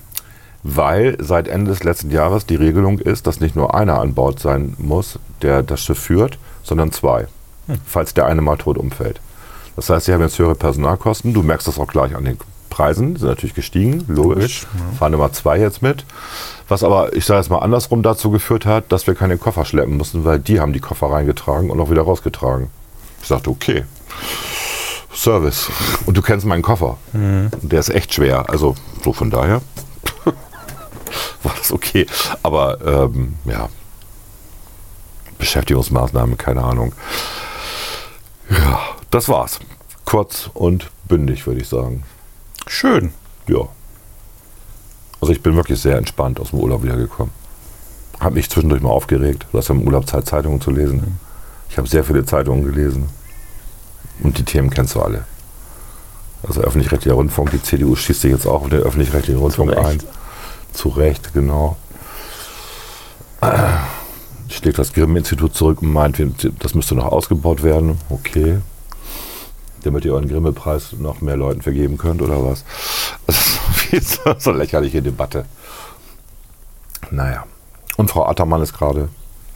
Weil 0.64 1.16
seit 1.20 1.46
Ende 1.46 1.70
des 1.70 1.84
letzten 1.84 2.10
Jahres 2.10 2.46
die 2.46 2.56
Regelung 2.56 2.98
ist, 2.98 3.26
dass 3.26 3.38
nicht 3.38 3.54
nur 3.54 3.74
einer 3.74 4.00
an 4.00 4.14
Bord 4.14 4.40
sein 4.40 4.74
muss, 4.78 5.18
der 5.42 5.62
das 5.62 5.80
Schiff 5.80 5.98
führt, 5.98 6.38
sondern 6.62 6.90
zwei, 6.90 7.28
falls 7.86 8.14
der 8.14 8.26
eine 8.26 8.40
mal 8.40 8.56
tot 8.56 8.78
umfällt. 8.78 9.20
Das 9.76 9.90
heißt, 9.90 10.06
sie 10.06 10.12
haben 10.12 10.22
jetzt 10.22 10.38
höhere 10.38 10.54
Personalkosten. 10.54 11.34
Du 11.34 11.42
merkst 11.42 11.68
das 11.68 11.78
auch 11.78 11.88
gleich 11.88 12.16
an 12.16 12.24
den 12.24 12.38
Preisen, 12.70 13.16
sind 13.16 13.28
natürlich 13.28 13.54
gestiegen, 13.54 14.04
logisch. 14.08 14.62
Logisch, 14.62 14.66
Fahren 14.98 15.12
immer 15.12 15.32
zwei 15.32 15.58
jetzt 15.58 15.82
mit. 15.82 16.04
Was 16.66 16.82
aber, 16.82 17.14
ich 17.14 17.26
sage 17.26 17.40
jetzt 17.40 17.50
mal 17.50 17.58
andersrum, 17.58 18.02
dazu 18.02 18.30
geführt 18.30 18.64
hat, 18.64 18.90
dass 18.90 19.06
wir 19.06 19.14
keine 19.14 19.36
Koffer 19.36 19.64
schleppen 19.66 19.98
mussten, 19.98 20.24
weil 20.24 20.38
die 20.38 20.60
haben 20.60 20.72
die 20.72 20.80
Koffer 20.80 21.10
reingetragen 21.10 21.70
und 21.70 21.78
auch 21.78 21.90
wieder 21.90 22.02
rausgetragen. 22.02 22.70
Ich 23.20 23.28
sagte, 23.28 23.50
okay. 23.50 23.84
Service. 25.14 25.68
Und 26.06 26.16
du 26.16 26.22
kennst 26.22 26.46
meinen 26.46 26.62
Koffer. 26.62 26.96
Und 27.62 27.70
der 27.72 27.80
ist 27.80 27.90
echt 27.90 28.14
schwer. 28.14 28.48
Also, 28.48 28.74
so 29.04 29.12
von 29.12 29.30
daher 29.30 29.60
das 31.64 31.72
okay. 31.72 32.06
Aber, 32.42 32.78
ähm, 32.84 33.34
ja. 33.44 33.68
Beschäftigungsmaßnahmen, 35.38 36.38
keine 36.38 36.62
Ahnung. 36.62 36.92
Ja, 38.50 38.80
das 39.10 39.28
war's. 39.28 39.58
Kurz 40.04 40.50
und 40.54 40.90
bündig, 41.08 41.46
würde 41.46 41.60
ich 41.60 41.68
sagen. 41.68 42.04
Schön. 42.66 43.12
Ja. 43.48 43.68
Also 45.20 45.32
ich 45.32 45.42
bin 45.42 45.56
wirklich 45.56 45.80
sehr 45.80 45.96
entspannt 45.96 46.38
aus 46.38 46.50
dem 46.50 46.60
Urlaub 46.60 46.82
wiedergekommen. 46.82 47.32
Habe 48.20 48.34
mich 48.36 48.50
zwischendurch 48.50 48.82
mal 48.82 48.90
aufgeregt. 48.90 49.46
Du 49.50 49.58
hast 49.58 49.68
ja 49.68 49.74
im 49.74 49.82
Urlaub 49.82 50.06
Zeit, 50.06 50.26
Zeitungen 50.26 50.60
zu 50.60 50.70
lesen. 50.70 51.18
Ich 51.70 51.78
habe 51.78 51.88
sehr 51.88 52.04
viele 52.04 52.24
Zeitungen 52.24 52.64
gelesen. 52.64 53.08
Und 54.22 54.38
die 54.38 54.44
Themen 54.44 54.70
kennst 54.70 54.94
du 54.94 55.02
alle. 55.02 55.24
Also 56.46 56.60
öffentlich-rechtlicher 56.60 57.14
Rundfunk, 57.14 57.50
die 57.50 57.62
CDU 57.62 57.96
schießt 57.96 58.20
sich 58.20 58.30
jetzt 58.30 58.46
auch 58.46 58.62
auf 58.62 58.68
den 58.68 58.80
öffentlich-rechtlichen 58.80 59.40
Rundfunk 59.40 59.76
ein. 59.76 59.98
Zu 60.74 60.88
Recht, 60.90 61.32
genau. 61.32 61.76
Schlägt 64.48 64.78
das 64.78 64.92
Grimme-Institut 64.92 65.54
zurück 65.54 65.82
und 65.82 65.92
meint, 65.92 66.20
das 66.60 66.74
müsste 66.74 66.94
noch 66.94 67.06
ausgebaut 67.06 67.62
werden. 67.62 67.98
Okay. 68.08 68.58
Damit 69.82 70.04
ihr 70.04 70.14
euren 70.14 70.28
Grimme-Preis 70.28 70.94
noch 70.98 71.20
mehr 71.20 71.36
Leuten 71.36 71.60
vergeben 71.62 71.98
könnt, 71.98 72.22
oder 72.22 72.42
was? 72.44 72.64
Das 73.26 73.58
ist 73.92 74.20
so 74.38 74.50
eine 74.50 74.58
lächerliche 74.60 75.02
Debatte. 75.02 75.44
Naja. 77.10 77.44
Und 77.96 78.10
Frau 78.10 78.26
Attermann 78.26 78.62
ist 78.62 78.72
gerade, 78.72 79.08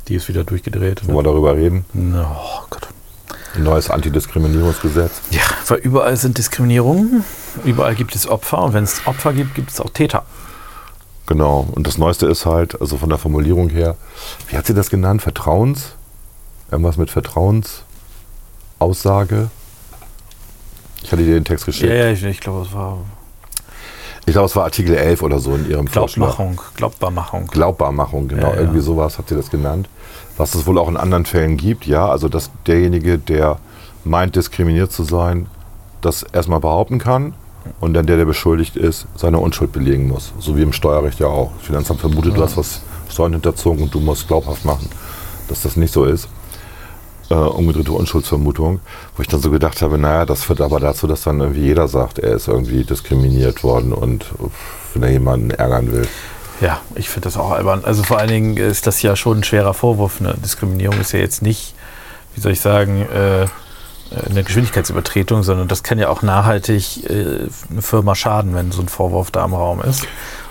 Die 0.08 0.14
ist 0.14 0.28
wieder 0.28 0.44
durchgedreht. 0.44 1.06
wollen 1.06 1.16
wir 1.16 1.22
darüber 1.22 1.56
reden, 1.56 1.84
oh 2.14 2.60
Gott. 2.70 2.88
ein 3.54 3.62
neues 3.62 3.88
Antidiskriminierungsgesetz. 3.90 5.20
Ja, 5.30 5.40
weil 5.66 5.78
überall 5.78 6.16
sind 6.16 6.36
Diskriminierungen, 6.38 7.24
überall 7.64 7.94
gibt 7.94 8.14
es 8.14 8.28
Opfer 8.28 8.62
und 8.64 8.74
wenn 8.74 8.84
es 8.84 9.06
Opfer 9.06 9.32
gibt, 9.32 9.54
gibt 9.54 9.70
es 9.70 9.80
auch 9.80 9.90
Täter. 9.90 10.24
Genau. 11.28 11.68
Und 11.72 11.86
das 11.86 11.98
Neueste 11.98 12.26
ist 12.26 12.46
halt, 12.46 12.80
also 12.80 12.96
von 12.96 13.10
der 13.10 13.18
Formulierung 13.18 13.68
her, 13.68 13.96
wie 14.48 14.56
hat 14.56 14.66
sie 14.66 14.72
das 14.72 14.88
genannt? 14.88 15.20
Vertrauens? 15.20 15.92
Irgendwas 16.70 16.96
mit 16.96 17.10
Vertrauensaussage? 17.10 19.50
Ich 21.02 21.12
hatte 21.12 21.22
dir 21.22 21.34
den 21.34 21.44
Text 21.44 21.66
geschickt. 21.66 21.92
Ja, 21.92 22.06
ja, 22.06 22.10
ich, 22.10 22.24
ich 22.24 22.40
glaube, 22.40 22.62
es 22.62 22.72
war 22.72 22.96
Ich 24.24 24.32
glaube, 24.32 24.46
es 24.46 24.56
war 24.56 24.64
Artikel 24.64 24.96
11 24.96 25.22
oder 25.22 25.38
so 25.38 25.54
in 25.54 25.68
ihrem 25.68 25.86
Vorschlag. 25.86 26.34
Glaubmachung, 26.34 26.58
Glaubbarmachung. 26.76 27.46
Glaubbarmachung, 27.48 28.28
genau. 28.28 28.48
Ja, 28.48 28.54
ja. 28.54 28.60
Irgendwie 28.60 28.80
sowas 28.80 29.18
hat 29.18 29.28
sie 29.28 29.36
das 29.36 29.50
genannt. 29.50 29.90
Was 30.38 30.54
es 30.54 30.64
wohl 30.66 30.78
auch 30.78 30.88
in 30.88 30.96
anderen 30.96 31.26
Fällen 31.26 31.58
gibt, 31.58 31.84
ja. 31.84 32.08
Also, 32.08 32.30
dass 32.30 32.50
derjenige, 32.66 33.18
der 33.18 33.58
meint, 34.02 34.34
diskriminiert 34.34 34.92
zu 34.92 35.04
sein, 35.04 35.46
das 36.00 36.22
erstmal 36.22 36.60
behaupten 36.60 36.98
kann 36.98 37.34
und 37.80 37.94
dann 37.94 38.06
der, 38.06 38.16
der 38.16 38.24
beschuldigt 38.24 38.76
ist, 38.76 39.06
seine 39.16 39.38
Unschuld 39.38 39.72
belegen 39.72 40.08
muss. 40.08 40.32
So 40.38 40.56
wie 40.56 40.62
im 40.62 40.72
Steuerrecht 40.72 41.20
ja 41.20 41.26
auch. 41.26 41.52
Das 41.58 41.66
Finanzamt 41.66 42.00
vermutet, 42.00 42.36
du 42.36 42.42
hast 42.42 42.56
was 42.56 42.82
Steuern 43.10 43.32
hinterzogen 43.32 43.82
und 43.82 43.94
du 43.94 44.00
musst 44.00 44.28
glaubhaft 44.28 44.64
machen, 44.64 44.88
dass 45.48 45.62
das 45.62 45.76
nicht 45.76 45.92
so 45.92 46.04
ist. 46.04 46.28
Äh, 47.30 47.34
umgedrehte 47.34 47.92
Unschuldsvermutung, 47.92 48.80
wo 49.16 49.22
ich 49.22 49.28
dann 49.28 49.40
so 49.40 49.50
gedacht 49.50 49.82
habe, 49.82 49.98
naja, 49.98 50.24
das 50.24 50.44
führt 50.44 50.62
aber 50.62 50.80
dazu, 50.80 51.06
dass 51.06 51.22
dann 51.22 51.40
irgendwie 51.40 51.60
jeder 51.60 51.86
sagt, 51.86 52.18
er 52.18 52.34
ist 52.36 52.48
irgendwie 52.48 52.84
diskriminiert 52.84 53.62
worden 53.62 53.92
und 53.92 54.26
wenn 54.94 55.02
er 55.02 55.10
jemanden 55.10 55.50
ärgern 55.50 55.92
will. 55.92 56.08
Ja, 56.60 56.80
ich 56.94 57.08
finde 57.08 57.26
das 57.26 57.36
auch 57.36 57.50
albern. 57.50 57.84
Also 57.84 58.02
vor 58.02 58.18
allen 58.18 58.30
Dingen 58.30 58.56
ist 58.56 58.86
das 58.86 59.02
ja 59.02 59.14
schon 59.14 59.38
ein 59.38 59.44
schwerer 59.44 59.74
Vorwurf. 59.74 60.20
Ne? 60.20 60.34
Diskriminierung 60.42 60.98
ist 61.00 61.12
ja 61.12 61.20
jetzt 61.20 61.42
nicht, 61.42 61.74
wie 62.34 62.40
soll 62.40 62.52
ich 62.52 62.60
sagen, 62.60 63.02
äh, 63.02 63.46
eine 64.30 64.42
Geschwindigkeitsübertretung, 64.42 65.42
sondern 65.42 65.68
das 65.68 65.82
kann 65.82 65.98
ja 65.98 66.08
auch 66.08 66.22
nachhaltig 66.22 67.08
äh, 67.08 67.48
eine 67.70 67.82
Firma 67.82 68.14
schaden, 68.14 68.54
wenn 68.54 68.72
so 68.72 68.80
ein 68.82 68.88
Vorwurf 68.88 69.30
da 69.30 69.44
im 69.44 69.54
Raum 69.54 69.80
ist. 69.82 70.06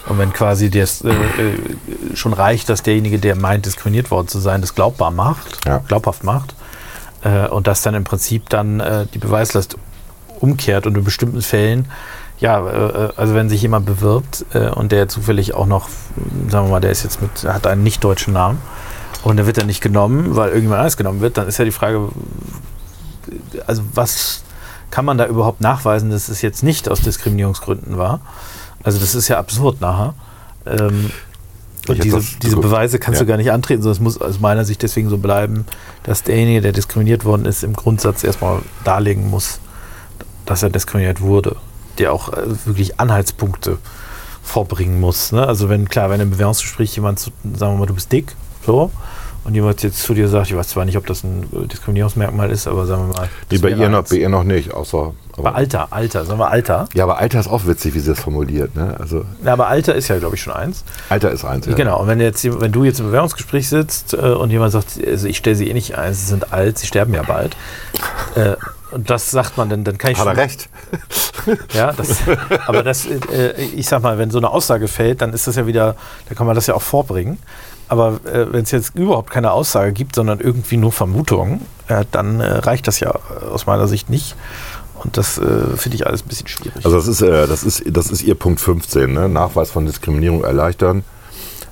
Und 0.08 0.20
wenn 0.20 0.32
quasi 0.32 0.70
das 0.70 1.02
äh, 1.02 1.10
äh, 1.10 2.16
schon 2.16 2.34
reicht, 2.34 2.70
dass 2.70 2.84
derjenige, 2.84 3.20
der 3.20 3.36
meint, 3.36 3.66
diskriminiert 3.66 4.12
worden 4.12 4.28
zu 4.28 4.40
sein, 4.40 4.62
das 4.62 4.76
glaubbar 4.76 5.12
macht, 5.12 5.66
Ja. 5.66 5.80
glaubhaft 5.80 6.24
macht, 6.24 6.56
äh, 7.24 7.48
und 7.48 7.68
das 7.68 7.82
dann 7.82 7.96
im 7.96 8.04
Prinzip 8.04 8.50
dann 8.50 8.80
äh, 8.80 9.06
die 9.14 9.20
Beweislast 9.20 9.76
umkehrt 10.40 10.86
und 10.86 10.96
in 10.96 11.04
bestimmten 11.04 11.42
Fällen, 11.42 11.90
ja, 12.40 12.60
äh, 12.70 13.10
also 13.18 13.34
wenn 13.34 13.50
sich 13.50 13.62
jemand 13.64 13.86
bewirbt 13.88 14.46
äh, 14.54 14.70
und 14.70 14.92
der 14.92 15.10
zufällig 15.10 15.56
auch 15.56 15.66
noch, 15.66 15.90
sagen 16.50 16.68
wir 16.68 16.72
mal, 16.72 16.80
der 16.80 16.92
ist 16.92 17.04
jetzt 17.04 17.22
mit, 17.22 17.44
hat 17.52 17.66
einen 17.66 17.82
nicht 17.84 18.04
deutschen 18.04 18.34
Namen 18.34 18.60
und 19.24 19.38
der 19.38 19.48
wird 19.48 19.58
dann 19.58 19.66
nicht 19.66 19.82
genommen, 19.82 20.36
weil 20.36 20.50
irgendjemand 20.50 20.80
anders 20.80 20.96
genommen 20.96 21.22
wird, 21.22 21.38
dann 21.38 21.48
ist 21.48 21.58
ja 21.58 21.66
die 21.66 21.72
Frage, 21.72 22.10
also 23.66 23.84
was 23.94 24.44
kann 24.92 25.06
man 25.06 25.18
da 25.18 25.26
überhaupt 25.26 25.62
nachweisen, 25.62 26.10
dass 26.10 26.30
es 26.30 26.42
jetzt 26.42 26.64
nicht 26.64 26.90
aus 26.90 27.02
Diskriminierungsgründen 27.02 27.98
war? 27.98 28.22
Also 28.84 29.00
das 29.00 29.16
ist 29.16 29.28
ja 29.28 29.38
absurd 29.38 29.82
nachher. 29.82 30.14
Ähm, 30.66 31.12
Und 31.88 32.04
diese, 32.04 32.22
diese 32.42 32.58
Beweise 32.58 33.00
kannst 33.00 33.20
Ja. 33.20 33.26
du 33.26 33.30
gar 33.30 33.38
nicht 33.38 33.52
antreten, 33.52 33.82
sondern 33.82 33.98
es 33.98 34.02
muss 34.02 34.22
aus 34.22 34.40
meiner 34.40 34.66
Sicht 34.66 34.82
deswegen 34.82 35.10
so 35.10 35.18
bleiben, 35.18 35.66
dass 36.04 36.24
derjenige, 36.24 36.62
der 36.62 36.72
diskriminiert 36.74 37.26
worden 37.26 37.46
ist, 37.46 37.64
im 37.64 37.74
Grundsatz 37.74 38.24
erstmal 38.24 38.62
darlegen 38.84 39.30
muss, 39.30 39.60
dass 40.46 40.64
er 40.64 40.70
diskriminiert 40.70 41.22
wurde. 41.22 41.56
Der 41.98 42.14
auch 42.14 42.32
äh, 42.34 42.44
wirklich 42.66 43.00
Anhaltspunkte 43.00 43.78
vorbringen 44.44 45.00
muss. 45.00 45.32
Ne? 45.34 45.46
Also 45.46 45.68
wenn, 45.70 45.90
klar, 45.90 46.10
wenn 46.10 46.22
im 46.22 46.30
Bewerbungsgespräch 46.32 46.96
jemand, 46.96 47.20
sagen 47.20 47.34
wir 47.44 47.78
mal, 47.78 47.86
du 47.86 47.94
bist 47.96 48.12
dick, 48.12 48.36
so, 48.66 48.92
und 49.48 49.56
jemand 49.56 49.82
jetzt 49.82 50.04
zu 50.04 50.14
dir 50.14 50.28
sagt, 50.28 50.52
ich 50.52 50.56
weiß 50.58 50.68
zwar 50.68 50.84
nicht, 50.86 50.98
ob 50.98 51.06
das 51.08 51.24
ein 51.24 51.44
äh, 51.54 51.66
Diskriminierungsmerkmal 51.68 52.52
ist, 52.52 52.68
aber 52.68 52.86
sagen 52.86 53.08
wir 53.08 53.18
mal. 53.18 53.30
Nee, 53.50 53.58
bei 53.60 53.70
ihr, 53.70 53.88
noch, 53.90 54.00
eins. 54.00 54.10
bei 54.10 54.18
ihr 54.18 54.30
noch 54.30 54.44
nicht, 54.44 54.74
außer. 54.74 55.14
Bei 55.38 55.40
Aber, 55.50 55.56
Alter, 55.56 55.88
Alter, 55.92 56.26
sagen 56.26 56.40
wir 56.40 56.50
Alter. 56.52 56.90
ja, 56.94 57.04
aber 57.06 57.18
Alter 57.20 57.40
ist 57.40 57.48
auch 57.48 57.66
witzig, 57.66 57.94
wie 57.96 58.00
sie 58.00 58.10
das 58.10 58.20
formuliert. 58.20 58.76
Ne? 58.76 58.96
Also 59.00 59.24
Ja, 59.46 59.54
aber 59.54 59.68
Alter 59.68 59.96
ist 59.96 60.08
ja, 60.10 60.18
glaube 60.20 60.36
ich, 60.36 60.42
schon 60.42 60.52
eins. 60.54 60.84
Alter 61.10 61.32
ist 61.32 61.46
eins. 61.46 61.66
Ja. 61.66 61.74
Genau, 61.76 62.02
und 62.02 62.08
wenn, 62.08 62.20
jetzt, 62.20 62.44
wenn 62.60 62.72
du 62.72 62.84
jetzt 62.84 63.00
im 63.00 63.06
Bewerbungsgespräch 63.08 63.70
sitzt 63.70 64.14
äh, 64.14 64.18
und 64.18 64.50
jemand 64.52 64.72
sagt, 64.74 65.00
also 65.06 65.28
ich 65.28 65.38
stelle 65.38 65.56
sie 65.56 65.70
eh 65.70 65.74
nicht 65.74 65.98
ein, 65.98 66.14
sie 66.14 66.26
sind 66.26 66.52
alt, 66.52 66.78
sie 66.78 66.88
sterben 66.88 67.14
ja 67.14 67.24
bald. 67.24 67.56
Äh, 68.36 68.56
und 68.92 69.10
das 69.10 69.32
sagt 69.32 69.58
man, 69.58 69.70
dann, 69.70 69.84
dann 69.84 69.98
kann 69.98 70.12
ich 70.12 70.18
Hat 70.18 70.28
er 70.28 70.32
schon- 70.34 70.40
recht? 70.44 70.70
Ja, 71.74 71.94
das, 71.94 72.18
aber 72.66 72.84
das, 72.84 73.06
äh, 73.06 73.54
ich 73.62 73.88
sag 73.88 74.02
mal, 74.02 74.18
wenn 74.18 74.32
so 74.32 74.38
eine 74.40 74.50
Aussage 74.50 74.88
fällt, 74.88 75.22
dann 75.22 75.32
ist 75.34 75.48
das 75.48 75.56
ja 75.56 75.66
wieder, 75.68 75.96
da 76.28 76.36
kann 76.36 76.46
man 76.48 76.56
das 76.56 76.68
ja 76.68 76.74
auch 76.74 76.82
vorbringen. 76.82 77.38
Aber 77.90 78.20
äh, 78.26 78.52
wenn 78.52 78.64
es 78.64 78.72
jetzt 78.72 78.96
überhaupt 78.96 79.30
keine 79.32 79.52
Aussage 79.52 79.94
gibt, 79.94 80.16
sondern 80.16 80.40
irgendwie 80.40 80.78
nur 80.78 80.92
Vermutungen, 80.92 81.62
äh, 81.88 82.04
dann 82.12 82.40
äh, 82.42 82.46
reicht 82.60 82.88
das 82.88 83.00
ja 83.00 83.12
äh, 83.12 83.46
aus 83.46 83.66
meiner 83.66 83.88
Sicht 83.88 84.10
nicht. 84.10 84.36
Und 85.04 85.16
das 85.16 85.38
äh, 85.38 85.44
finde 85.78 85.96
ich 85.96 86.08
alles 86.08 86.24
ein 86.24 86.28
bisschen 86.28 86.48
schwierig. 86.48 86.84
Also 86.84 86.98
das 86.98 87.08
ist, 87.08 87.22
äh, 87.22 87.48
das 87.48 87.64
ist, 87.64 87.84
das 87.86 88.10
ist 88.10 88.24
ihr 88.24 88.36
Punkt 88.36 88.60
15, 88.60 89.14
ne? 89.14 89.30
Nachweis 89.30 89.70
von 89.72 89.86
Diskriminierung 89.86 90.44
erleichtern. 90.44 91.04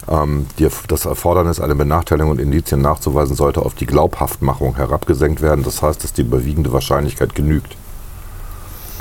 Ähm, 0.08 0.46
die, 0.60 0.68
das 0.88 1.06
Erfordernis, 1.06 1.60
eine 1.60 1.74
Benachteiligung 1.76 2.32
und 2.32 2.40
Indizien 2.40 2.82
nachzuweisen, 2.82 3.36
sollte 3.36 3.62
auf 3.64 3.74
die 3.74 3.88
Glaubhaftmachung 3.88 4.76
herabgesenkt 4.76 5.42
werden. 5.42 5.64
Das 5.66 5.82
heißt, 5.82 6.04
dass 6.04 6.14
die 6.14 6.22
überwiegende 6.22 6.72
Wahrscheinlichkeit 6.72 7.34
genügt. 7.34 7.76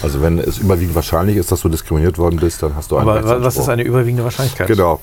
Also 0.02 0.20
wenn 0.22 0.38
es 0.38 0.58
überwiegend 0.58 0.94
wahrscheinlich 0.94 1.36
ist, 1.36 1.52
dass 1.52 1.60
du 1.60 1.68
diskriminiert 1.68 2.18
worden 2.18 2.40
bist, 2.40 2.62
dann 2.62 2.74
hast 2.74 2.90
du 2.90 2.96
einen 2.96 3.08
aber 3.08 3.22
wa- 3.28 3.44
was 3.44 3.56
ist 3.56 3.68
eine 3.68 3.82
überwiegende 3.82 4.24
Wahrscheinlichkeit? 4.24 4.66
Genau. 4.66 5.00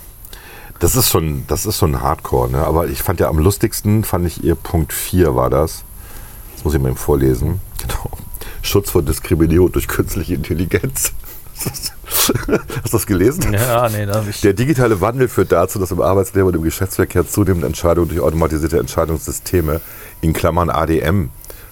Das 0.82 0.96
ist 0.96 1.10
schon, 1.10 1.46
das 1.48 1.68
ist 1.68 1.78
schon 1.78 2.02
Hardcore, 2.02 2.50
ne? 2.50 2.66
Aber 2.66 2.88
ich 2.88 3.04
fand 3.04 3.20
ja 3.20 3.30
am 3.30 3.38
lustigsten, 3.38 4.04
fand 4.04 4.26
ich 4.26 4.44
ihr 4.44 4.56
Punkt 4.56 4.92
4 4.92 5.36
war 5.36 5.52
das. 5.52 5.84
Das 6.56 6.66
muss 6.66 6.74
ich 6.74 6.82
mal 6.82 6.90
eben 6.90 6.98
vorlesen. 6.98 7.62
Genau. 7.80 8.10
Schutz 8.64 8.90
vor 8.90 9.04
Diskriminierung 9.04 9.72
durch 9.72 9.88
künstliche 9.88 10.34
Intelligenz. 10.34 11.14
Hast 11.64 12.34
du 12.48 12.92
das 12.92 13.06
gelesen? 13.06 13.54
Ja, 13.54 13.88
nee, 13.90 14.08
da 14.08 14.24
ich. 14.28 14.42
Der 14.42 14.54
digitale 14.54 15.00
Wandel 15.02 15.28
führt 15.28 15.52
dazu, 15.52 15.78
dass 15.78 15.92
im 15.92 16.02
Arbeitsleben 16.02 16.48
und 16.48 16.56
im 16.56 16.64
Geschäftsverkehr 16.64 17.28
zunehmend 17.28 17.64
Entscheidungen 17.64 18.10
durch 18.10 18.20
automatisierte 18.20 18.80
Entscheidungssysteme, 18.80 19.82
in 20.22 20.34
Klammern 20.34 20.72
ADM, 20.72 21.30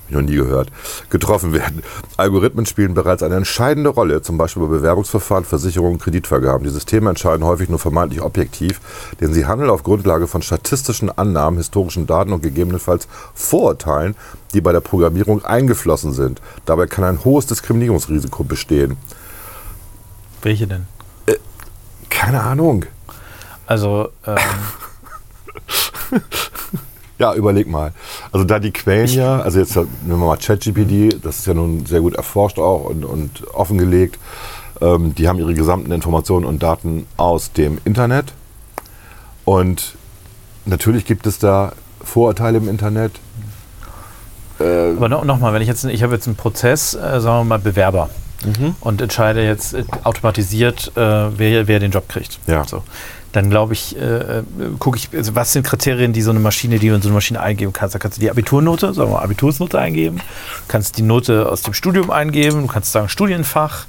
ich 0.09 0.15
noch 0.15 0.21
nie 0.21 0.35
gehört, 0.35 0.69
getroffen 1.09 1.53
werden. 1.53 1.83
Algorithmen 2.17 2.65
spielen 2.65 2.93
bereits 2.93 3.23
eine 3.23 3.35
entscheidende 3.35 3.89
Rolle, 3.89 4.21
zum 4.21 4.37
Beispiel 4.37 4.63
bei 4.63 4.69
Bewerbungsverfahren, 4.69 5.45
Versicherungen, 5.45 5.99
Kreditvergaben. 5.99 6.63
Die 6.63 6.69
Systeme 6.69 7.09
entscheiden 7.09 7.45
häufig 7.45 7.69
nur 7.69 7.79
vermeintlich 7.79 8.21
objektiv, 8.21 8.81
denn 9.21 9.33
sie 9.33 9.45
handeln 9.45 9.69
auf 9.69 9.83
Grundlage 9.83 10.27
von 10.27 10.41
statistischen 10.41 11.09
Annahmen, 11.09 11.57
historischen 11.57 12.07
Daten 12.07 12.33
und 12.33 12.43
gegebenenfalls 12.43 13.07
Vorurteilen, 13.33 14.15
die 14.53 14.61
bei 14.61 14.71
der 14.71 14.81
Programmierung 14.81 15.45
eingeflossen 15.45 16.13
sind. 16.13 16.41
Dabei 16.65 16.87
kann 16.87 17.03
ein 17.03 17.23
hohes 17.23 17.45
Diskriminierungsrisiko 17.45 18.43
bestehen. 18.43 18.97
Welche 20.41 20.67
denn? 20.67 20.87
Keine 22.09 22.41
Ahnung. 22.41 22.85
Also, 23.65 24.09
ähm, 24.25 24.37
Ja, 27.19 27.33
überleg 27.33 27.67
mal. 27.67 27.91
Also 28.31 28.45
da 28.45 28.59
die 28.59 28.71
Quellen 28.71 29.07
ja, 29.09 29.41
also 29.41 29.59
jetzt 29.59 29.75
nehmen 29.75 29.89
wir 30.05 30.15
mal 30.17 30.37
ChatGPT, 30.37 31.23
das 31.23 31.39
ist 31.39 31.47
ja 31.47 31.53
nun 31.53 31.85
sehr 31.85 31.99
gut 31.99 32.15
erforscht 32.15 32.57
auch 32.57 32.85
und, 32.85 33.03
und 33.03 33.45
offengelegt. 33.53 34.17
Ähm, 34.81 35.13
die 35.15 35.27
haben 35.27 35.37
ihre 35.37 35.53
gesamten 35.53 35.91
Informationen 35.91 36.45
und 36.45 36.63
Daten 36.63 37.05
aus 37.17 37.51
dem 37.51 37.79
Internet. 37.83 38.33
Und 39.43 39.95
natürlich 40.65 41.05
gibt 41.05 41.27
es 41.27 41.39
da 41.39 41.73
Vorurteile 42.01 42.57
im 42.59 42.69
Internet. 42.69 43.11
Äh, 44.59 44.95
Aber 44.95 45.09
no, 45.09 45.25
nochmal, 45.25 45.53
wenn 45.53 45.61
ich 45.61 45.67
jetzt, 45.67 45.83
ich 45.83 46.03
habe 46.03 46.13
jetzt 46.15 46.27
einen 46.27 46.37
Prozess, 46.37 46.93
äh, 46.93 47.19
sagen 47.19 47.41
wir 47.41 47.43
mal 47.43 47.59
Bewerber 47.59 48.09
und 48.79 49.01
entscheide 49.01 49.43
jetzt 49.43 49.73
äh, 49.73 49.83
automatisiert, 50.03 50.93
äh, 50.95 51.01
wer, 51.01 51.67
wer 51.67 51.79
den 51.79 51.91
Job 51.91 52.07
kriegt. 52.07 52.39
Ja. 52.47 52.63
So. 52.65 52.83
Dann 53.31 53.49
glaube 53.51 53.73
ich, 53.73 53.95
äh, 53.95 54.41
gucke 54.79 54.97
ich, 54.97 55.09
also 55.15 55.35
was 55.35 55.53
sind 55.53 55.63
Kriterien, 55.63 56.13
die 56.13 56.21
so 56.23 56.31
eine 56.31 56.39
Maschine, 56.39 56.79
die 56.79 56.89
du 56.89 56.95
in 56.95 57.01
so 57.01 57.09
eine 57.09 57.13
Maschine 57.15 57.39
eingeben 57.39 57.73
kannst. 57.73 57.93
Da 57.93 57.99
kannst 57.99 58.17
du 58.17 58.21
die 58.21 58.31
Abiturnote, 58.31 58.93
sagen 58.93 59.09
wir 59.11 59.17
mal 59.17 59.23
Abitursnote 59.23 59.77
eingeben, 59.77 60.19
kannst 60.67 60.97
die 60.97 61.03
Note 61.03 61.47
aus 61.47 61.61
dem 61.61 61.73
Studium 61.75 62.09
eingeben, 62.09 62.61
du 62.61 62.67
kannst 62.67 62.91
sagen 62.91 63.07
Studienfach, 63.07 63.85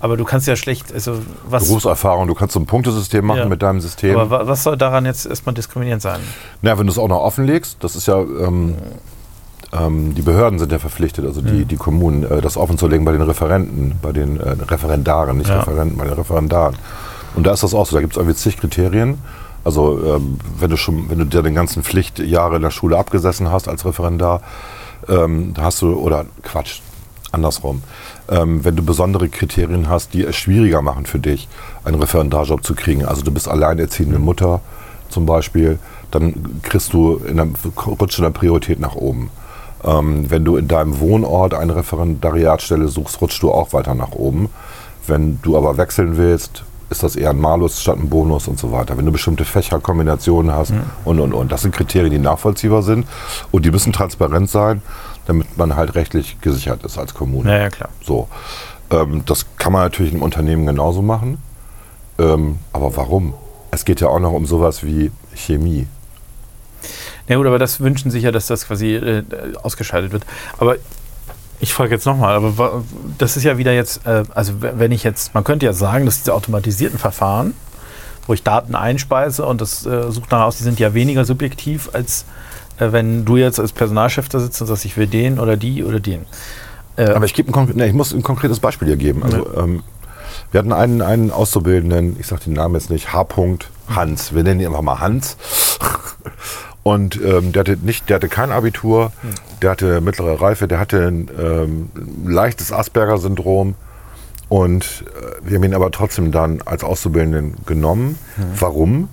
aber 0.00 0.16
du 0.16 0.24
kannst 0.24 0.48
ja 0.48 0.56
schlecht, 0.56 0.92
also 0.92 1.20
was, 1.48 1.66
Berufserfahrung, 1.68 2.26
du 2.26 2.34
kannst 2.34 2.54
so 2.54 2.58
ein 2.60 2.66
Punktesystem 2.66 3.24
machen 3.24 3.38
Ja. 3.40 3.48
mit 3.48 3.62
deinem 3.62 3.80
System. 3.80 4.16
aber 4.18 4.30
wa- 4.30 4.46
was 4.48 4.64
soll 4.64 4.76
daran 4.76 5.04
jetzt 5.06 5.24
erstmal 5.26 5.54
diskriminierend 5.54 6.02
sein? 6.02 6.18
Na, 6.62 6.76
wenn 6.76 6.86
du 6.86 6.92
es 6.92 6.98
auch 6.98 7.06
noch 7.08 7.20
offenlegst, 7.20 7.76
das 7.80 7.94
ist 7.94 8.06
ja, 8.08 8.18
ähm, 8.18 8.74
ähm, 9.72 10.14
die 10.16 10.22
Behörden 10.22 10.58
sind 10.58 10.72
ja 10.72 10.80
verpflichtet, 10.80 11.24
also 11.26 11.42
die, 11.42 11.64
die 11.64 11.76
Kommunen, 11.76 12.24
äh, 12.28 12.40
das 12.40 12.56
offenzulegen 12.56 13.04
bei 13.04 13.12
den 13.12 13.22
Referenten, 13.22 13.94
bei 14.02 14.10
den 14.10 14.40
äh, 14.40 14.56
Referendaren, 14.68 15.38
nicht 15.38 15.48
Ja. 15.48 15.60
Referenten, 15.60 15.96
bei 15.96 16.04
den 16.06 16.14
Referendaren. 16.14 16.74
Und 17.34 17.46
da 17.46 17.52
ist 17.52 17.62
das 17.62 17.74
auch 17.74 17.86
so, 17.86 17.96
da 17.96 18.00
gibt 18.00 18.14
es 18.14 18.16
irgendwie 18.16 18.36
zig 18.36 18.56
Kriterien. 18.58 19.18
Also 19.64 20.00
ähm, 20.04 20.38
wenn 20.58 20.70
du 20.70 20.76
schon, 20.76 21.10
wenn 21.10 21.18
du 21.18 21.26
dir 21.26 21.42
den 21.42 21.54
ganzen 21.54 21.82
Pflichtjahre 21.82 22.56
in 22.56 22.62
der 22.62 22.70
Schule 22.70 22.98
abgesessen 22.98 23.50
hast 23.50 23.68
als 23.68 23.84
Referendar, 23.84 24.40
ähm, 25.08 25.52
da 25.54 25.62
hast 25.62 25.82
du, 25.82 25.94
oder 25.94 26.26
Quatsch, 26.42 26.80
andersrum. 27.32 27.82
Ähm, 28.28 28.64
wenn 28.64 28.76
du 28.76 28.82
besondere 28.82 29.28
Kriterien 29.28 29.88
hast, 29.88 30.14
die 30.14 30.24
es 30.24 30.36
schwieriger 30.36 30.82
machen 30.82 31.06
für 31.06 31.18
dich, 31.18 31.48
einen 31.84 32.00
Referendarjob 32.00 32.64
zu 32.64 32.74
kriegen. 32.74 33.04
Also 33.04 33.22
du 33.22 33.30
bist 33.30 33.48
alleinerziehende 33.48 34.18
Mutter 34.18 34.60
zum 35.08 35.26
Beispiel, 35.26 35.78
dann 36.10 36.60
kriegst 36.62 36.92
du 36.92 37.16
in 37.16 37.36
der, 37.36 37.48
rutscht 37.86 38.18
in 38.18 38.24
der 38.24 38.30
Priorität 38.30 38.80
nach 38.80 38.94
oben. 38.94 39.30
Ähm, 39.84 40.30
wenn 40.30 40.44
du 40.44 40.56
in 40.56 40.68
deinem 40.68 41.00
Wohnort 41.00 41.54
eine 41.54 41.76
Referendariatstelle 41.76 42.88
suchst, 42.88 43.20
rutschst 43.20 43.42
du 43.42 43.50
auch 43.52 43.72
weiter 43.72 43.94
nach 43.94 44.12
oben. 44.12 44.48
Wenn 45.06 45.40
du 45.42 45.56
aber 45.56 45.76
wechseln 45.76 46.16
willst, 46.16 46.64
ist 46.90 47.02
das 47.02 47.16
eher 47.16 47.30
ein 47.30 47.40
Malus 47.40 47.80
statt 47.80 47.98
ein 47.98 48.08
Bonus 48.08 48.48
und 48.48 48.58
so 48.58 48.72
weiter. 48.72 48.98
Wenn 48.98 49.06
du 49.06 49.12
bestimmte 49.12 49.44
Fächerkombinationen 49.44 50.52
hast 50.52 50.72
und, 51.04 51.20
und, 51.20 51.32
und. 51.32 51.52
Das 51.52 51.62
sind 51.62 51.74
Kriterien, 51.74 52.10
die 52.10 52.18
nachvollziehbar 52.18 52.82
sind 52.82 53.06
und 53.52 53.64
die 53.64 53.70
müssen 53.70 53.92
transparent 53.92 54.50
sein, 54.50 54.82
damit 55.26 55.56
man 55.56 55.76
halt 55.76 55.94
rechtlich 55.94 56.40
gesichert 56.40 56.84
ist 56.84 56.98
als 56.98 57.14
Kommune. 57.14 57.50
Ja, 57.50 57.58
ja, 57.58 57.70
klar. 57.70 57.88
So. 58.02 58.28
Ähm, 58.90 59.22
das 59.24 59.46
kann 59.56 59.72
man 59.72 59.82
natürlich 59.82 60.12
im 60.12 60.22
Unternehmen 60.22 60.66
genauso 60.66 61.00
machen. 61.00 61.38
Ähm, 62.18 62.58
aber 62.72 62.96
warum? 62.96 63.34
Es 63.70 63.84
geht 63.84 64.00
ja 64.00 64.08
auch 64.08 64.18
noch 64.18 64.32
um 64.32 64.44
sowas 64.46 64.84
wie 64.84 65.12
Chemie. 65.34 65.86
Ja 67.28 67.36
gut, 67.36 67.46
aber 67.46 67.60
das 67.60 67.80
wünschen 67.80 68.10
sich 68.10 68.24
ja, 68.24 68.32
dass 68.32 68.48
das 68.48 68.66
quasi 68.66 68.96
äh, 68.96 69.22
ausgeschaltet 69.62 70.10
wird. 70.10 70.24
Aber 70.58 70.76
ich 71.60 71.74
frage 71.74 71.90
jetzt 71.90 72.06
nochmal, 72.06 72.34
aber 72.34 72.82
das 73.18 73.36
ist 73.36 73.44
ja 73.44 73.58
wieder 73.58 73.72
jetzt, 73.72 74.06
äh, 74.06 74.24
also 74.34 74.54
wenn 74.60 74.92
ich 74.92 75.04
jetzt, 75.04 75.34
man 75.34 75.44
könnte 75.44 75.66
ja 75.66 75.72
sagen, 75.72 76.06
dass 76.06 76.18
diese 76.18 76.34
automatisierten 76.34 76.98
Verfahren, 76.98 77.54
wo 78.26 78.32
ich 78.32 78.42
Daten 78.42 78.74
einspeise 78.74 79.44
und 79.44 79.60
das 79.60 79.84
äh, 79.86 80.10
sucht 80.10 80.32
danach 80.32 80.46
aus, 80.46 80.56
die 80.56 80.64
sind 80.64 80.78
ja 80.80 80.94
weniger 80.94 81.24
subjektiv, 81.24 81.90
als 81.92 82.24
äh, 82.78 82.92
wenn 82.92 83.24
du 83.24 83.36
jetzt 83.36 83.60
als 83.60 83.72
Personalchef 83.72 84.28
da 84.28 84.40
sitzt 84.40 84.60
und 84.60 84.66
sagst, 84.66 84.84
ich 84.84 84.96
will 84.96 85.06
den 85.06 85.38
oder 85.38 85.56
die 85.56 85.84
oder 85.84 86.00
den. 86.00 86.24
Aber 86.96 87.24
ich, 87.24 87.32
gebe 87.32 87.56
ein, 87.56 87.70
nee, 87.74 87.86
ich 87.86 87.94
muss 87.94 88.12
ein 88.12 88.22
konkretes 88.22 88.60
Beispiel 88.60 88.88
hier 88.88 88.98
geben. 88.98 89.22
Also, 89.22 89.56
ähm, 89.56 89.82
wir 90.50 90.58
hatten 90.58 90.72
einen, 90.72 91.00
einen 91.00 91.30
Auszubildenden, 91.30 92.16
ich 92.18 92.26
sage 92.26 92.44
den 92.44 92.54
Namen 92.54 92.74
jetzt 92.74 92.90
nicht, 92.90 93.12
H. 93.12 93.26
Hans. 93.88 94.34
Wir 94.34 94.42
nennen 94.42 94.60
ihn 94.60 94.66
einfach 94.66 94.82
mal 94.82 95.00
Hans. 95.00 95.36
Und 96.90 97.20
ähm, 97.22 97.52
der 97.52 97.60
hatte 97.60 97.76
nicht, 97.80 98.08
der 98.08 98.16
hatte 98.16 98.28
kein 98.28 98.50
Abitur, 98.50 99.12
der 99.62 99.70
hatte 99.70 100.00
mittlere 100.00 100.40
Reife, 100.40 100.66
der 100.66 100.80
hatte 100.80 101.06
ein 101.06 101.30
ähm, 101.40 101.90
leichtes 102.26 102.72
Asperger-Syndrom. 102.72 103.76
Und 104.48 105.04
äh, 105.14 105.48
wir 105.48 105.56
haben 105.56 105.62
ihn 105.62 105.74
aber 105.74 105.92
trotzdem 105.92 106.32
dann 106.32 106.62
als 106.62 106.82
Auszubildenden 106.82 107.58
genommen. 107.64 108.18
Warum? 108.58 109.08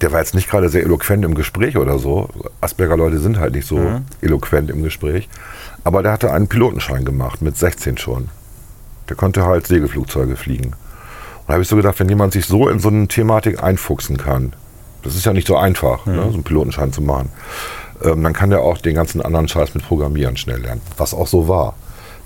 Der 0.00 0.12
war 0.12 0.20
jetzt 0.20 0.36
nicht 0.36 0.48
gerade 0.48 0.68
sehr 0.68 0.84
eloquent 0.84 1.24
im 1.24 1.34
Gespräch 1.34 1.76
oder 1.76 1.98
so. 1.98 2.28
Asperger-Leute 2.60 3.18
sind 3.18 3.40
halt 3.40 3.56
nicht 3.56 3.66
so 3.66 3.80
eloquent 4.20 4.70
im 4.70 4.84
Gespräch. 4.84 5.28
Aber 5.82 6.04
der 6.04 6.12
hatte 6.12 6.32
einen 6.32 6.46
Pilotenschein 6.46 7.04
gemacht, 7.04 7.42
mit 7.42 7.56
16 7.56 7.98
schon. 7.98 8.28
Der 9.08 9.16
konnte 9.16 9.44
halt 9.44 9.66
Segelflugzeuge 9.66 10.36
fliegen. 10.36 10.66
Und 10.66 11.48
da 11.48 11.54
habe 11.54 11.62
ich 11.64 11.68
so 11.68 11.74
gedacht, 11.74 11.98
wenn 11.98 12.08
jemand 12.08 12.34
sich 12.34 12.46
so 12.46 12.68
in 12.68 12.78
so 12.78 12.88
eine 12.88 13.08
Thematik 13.08 13.60
einfuchsen 13.60 14.16
kann, 14.16 14.52
das 15.02 15.14
ist 15.14 15.24
ja 15.24 15.32
nicht 15.32 15.46
so 15.46 15.56
einfach, 15.56 16.06
ne, 16.06 16.22
so 16.28 16.34
einen 16.34 16.44
Pilotenschein 16.44 16.92
zu 16.92 17.02
machen, 17.02 17.30
ähm, 18.02 18.22
dann 18.22 18.32
kann 18.32 18.50
der 18.50 18.60
auch 18.60 18.78
den 18.78 18.94
ganzen 18.94 19.22
anderen 19.22 19.48
Scheiß 19.48 19.74
mit 19.74 19.86
Programmieren 19.86 20.36
schnell 20.36 20.60
lernen. 20.60 20.80
Was 20.96 21.14
auch 21.14 21.26
so 21.26 21.48
war. 21.48 21.74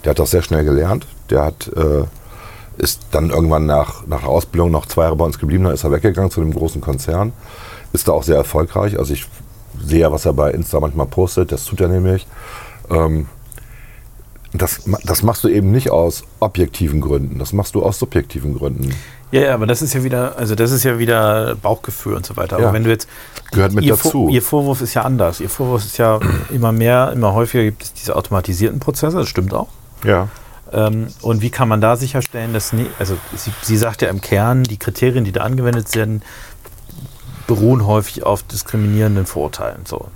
Der 0.04 0.10
hat 0.10 0.18
das 0.18 0.30
sehr 0.30 0.42
schnell 0.42 0.64
gelernt. 0.64 1.06
Der 1.30 1.44
hat, 1.44 1.68
äh, 1.68 2.04
ist 2.76 3.06
dann 3.10 3.30
irgendwann 3.30 3.66
nach, 3.66 4.06
nach 4.06 4.20
der 4.20 4.28
Ausbildung 4.28 4.70
noch 4.70 4.86
zwei 4.86 5.04
Jahre 5.04 5.16
bei 5.16 5.24
uns 5.24 5.38
geblieben, 5.38 5.64
dann 5.64 5.74
ist 5.74 5.84
er 5.84 5.92
weggegangen 5.92 6.30
zu 6.30 6.40
einem 6.40 6.52
großen 6.52 6.80
Konzern. 6.80 7.32
ist 7.92 8.08
da 8.08 8.12
auch 8.12 8.22
sehr 8.22 8.36
erfolgreich. 8.36 8.98
Also 8.98 9.14
ich 9.14 9.26
sehe 9.82 10.00
ja, 10.00 10.12
was 10.12 10.26
er 10.26 10.32
bei 10.32 10.50
Insta 10.50 10.80
manchmal 10.80 11.06
postet, 11.06 11.52
das 11.52 11.64
tut 11.64 11.80
er 11.80 11.88
nämlich. 11.88 12.26
Ähm, 12.90 13.28
das, 14.54 14.82
das 15.04 15.22
machst 15.22 15.42
du 15.44 15.48
eben 15.48 15.70
nicht 15.72 15.90
aus 15.90 16.22
objektiven 16.40 17.00
Gründen, 17.00 17.38
das 17.38 17.52
machst 17.52 17.74
du 17.74 17.82
aus 17.82 17.98
subjektiven 17.98 18.56
Gründen. 18.56 18.94
Ja, 19.32 19.40
ja, 19.40 19.54
aber 19.54 19.66
das 19.66 19.82
ist 19.82 19.94
ja 19.94 20.04
wieder, 20.04 20.38
also 20.38 20.54
das 20.54 20.70
ist 20.70 20.84
ja 20.84 20.98
wieder 20.98 21.56
Bauchgefühl 21.56 22.14
und 22.14 22.24
so 22.24 22.36
weiter. 22.36 22.56
Aber 22.56 22.66
Ja. 22.66 22.72
wenn 22.72 22.84
du 22.84 22.90
jetzt 22.90 23.08
Gehört 23.50 23.72
mit 23.72 23.84
ihr, 23.84 23.94
dazu. 23.96 24.10
Vor- 24.10 24.30
ihr 24.30 24.42
Vorwurf 24.42 24.80
ist 24.80 24.94
ja 24.94 25.02
anders. 25.02 25.40
Ihr 25.40 25.50
Vorwurf 25.50 25.84
ist 25.84 25.98
ja 25.98 26.20
immer 26.52 26.70
mehr, 26.70 27.10
immer 27.12 27.34
häufiger 27.34 27.64
gibt 27.64 27.82
es 27.82 27.92
diese 27.94 28.14
automatisierten 28.14 28.78
Prozesse, 28.78 29.16
das 29.18 29.28
stimmt 29.28 29.52
auch. 29.52 29.68
Ja. 30.04 30.28
Ähm, 30.72 31.08
und 31.22 31.42
wie 31.42 31.50
kann 31.50 31.68
man 31.68 31.80
da 31.80 31.96
sicherstellen, 31.96 32.52
dass 32.52 32.72
nie, 32.72 32.86
also 33.00 33.16
sie, 33.36 33.52
sie 33.62 33.76
sagt 33.76 34.02
ja 34.02 34.08
im 34.08 34.20
Kern, 34.20 34.62
die 34.62 34.76
Kriterien, 34.76 35.24
die 35.24 35.32
da 35.32 35.40
angewendet 35.40 35.92
werden, 35.96 36.22
beruhen 37.48 37.86
häufig 37.86 38.22
auf 38.22 38.42
diskriminierenden 38.44 39.26
Vorurteilen. 39.26 39.80
So. 39.84 40.06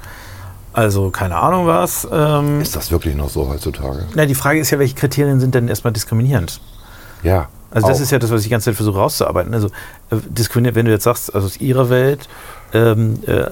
Also 0.79 1.11
keine 1.11 1.35
Ahnung 1.37 1.67
was. 1.67 2.07
Ähm, 2.13 2.61
Ist 2.61 2.77
das 2.77 2.93
wirklich 2.93 3.17
noch 3.17 3.29
so 3.29 3.49
heutzutage? 3.49 4.07
na, 4.15 4.27
die 4.27 4.37
Frage 4.37 4.61
ist 4.61 4.71
ja, 4.71 4.79
welche 4.79 4.95
Kriterien 4.95 5.41
sind 5.41 5.53
denn 5.57 5.67
erstmal 5.67 5.93
diskriminierend? 5.93 6.61
Ja. 7.25 7.49
Also 7.73 7.89
das 7.89 7.99
auch. 7.99 8.03
ist 8.03 8.13
ja 8.13 8.21
das, 8.21 8.31
was 8.31 8.43
ich 8.43 8.45
die 8.45 8.51
ganze 8.51 8.67
Zeit 8.67 8.77
versuche 8.77 8.97
rauszuarbeiten. 8.97 9.53
Also 9.55 9.67
äh, 10.11 10.17
diskriminiert, 10.29 10.77
wenn 10.77 10.87
du 10.87 10.93
jetzt 10.93 11.03
sagst, 11.03 11.35
also 11.35 11.49
aus 11.49 11.57
ihrer 11.57 11.91
Welt, 11.91 12.29
ähm, 12.73 13.19
äh, 13.27 13.47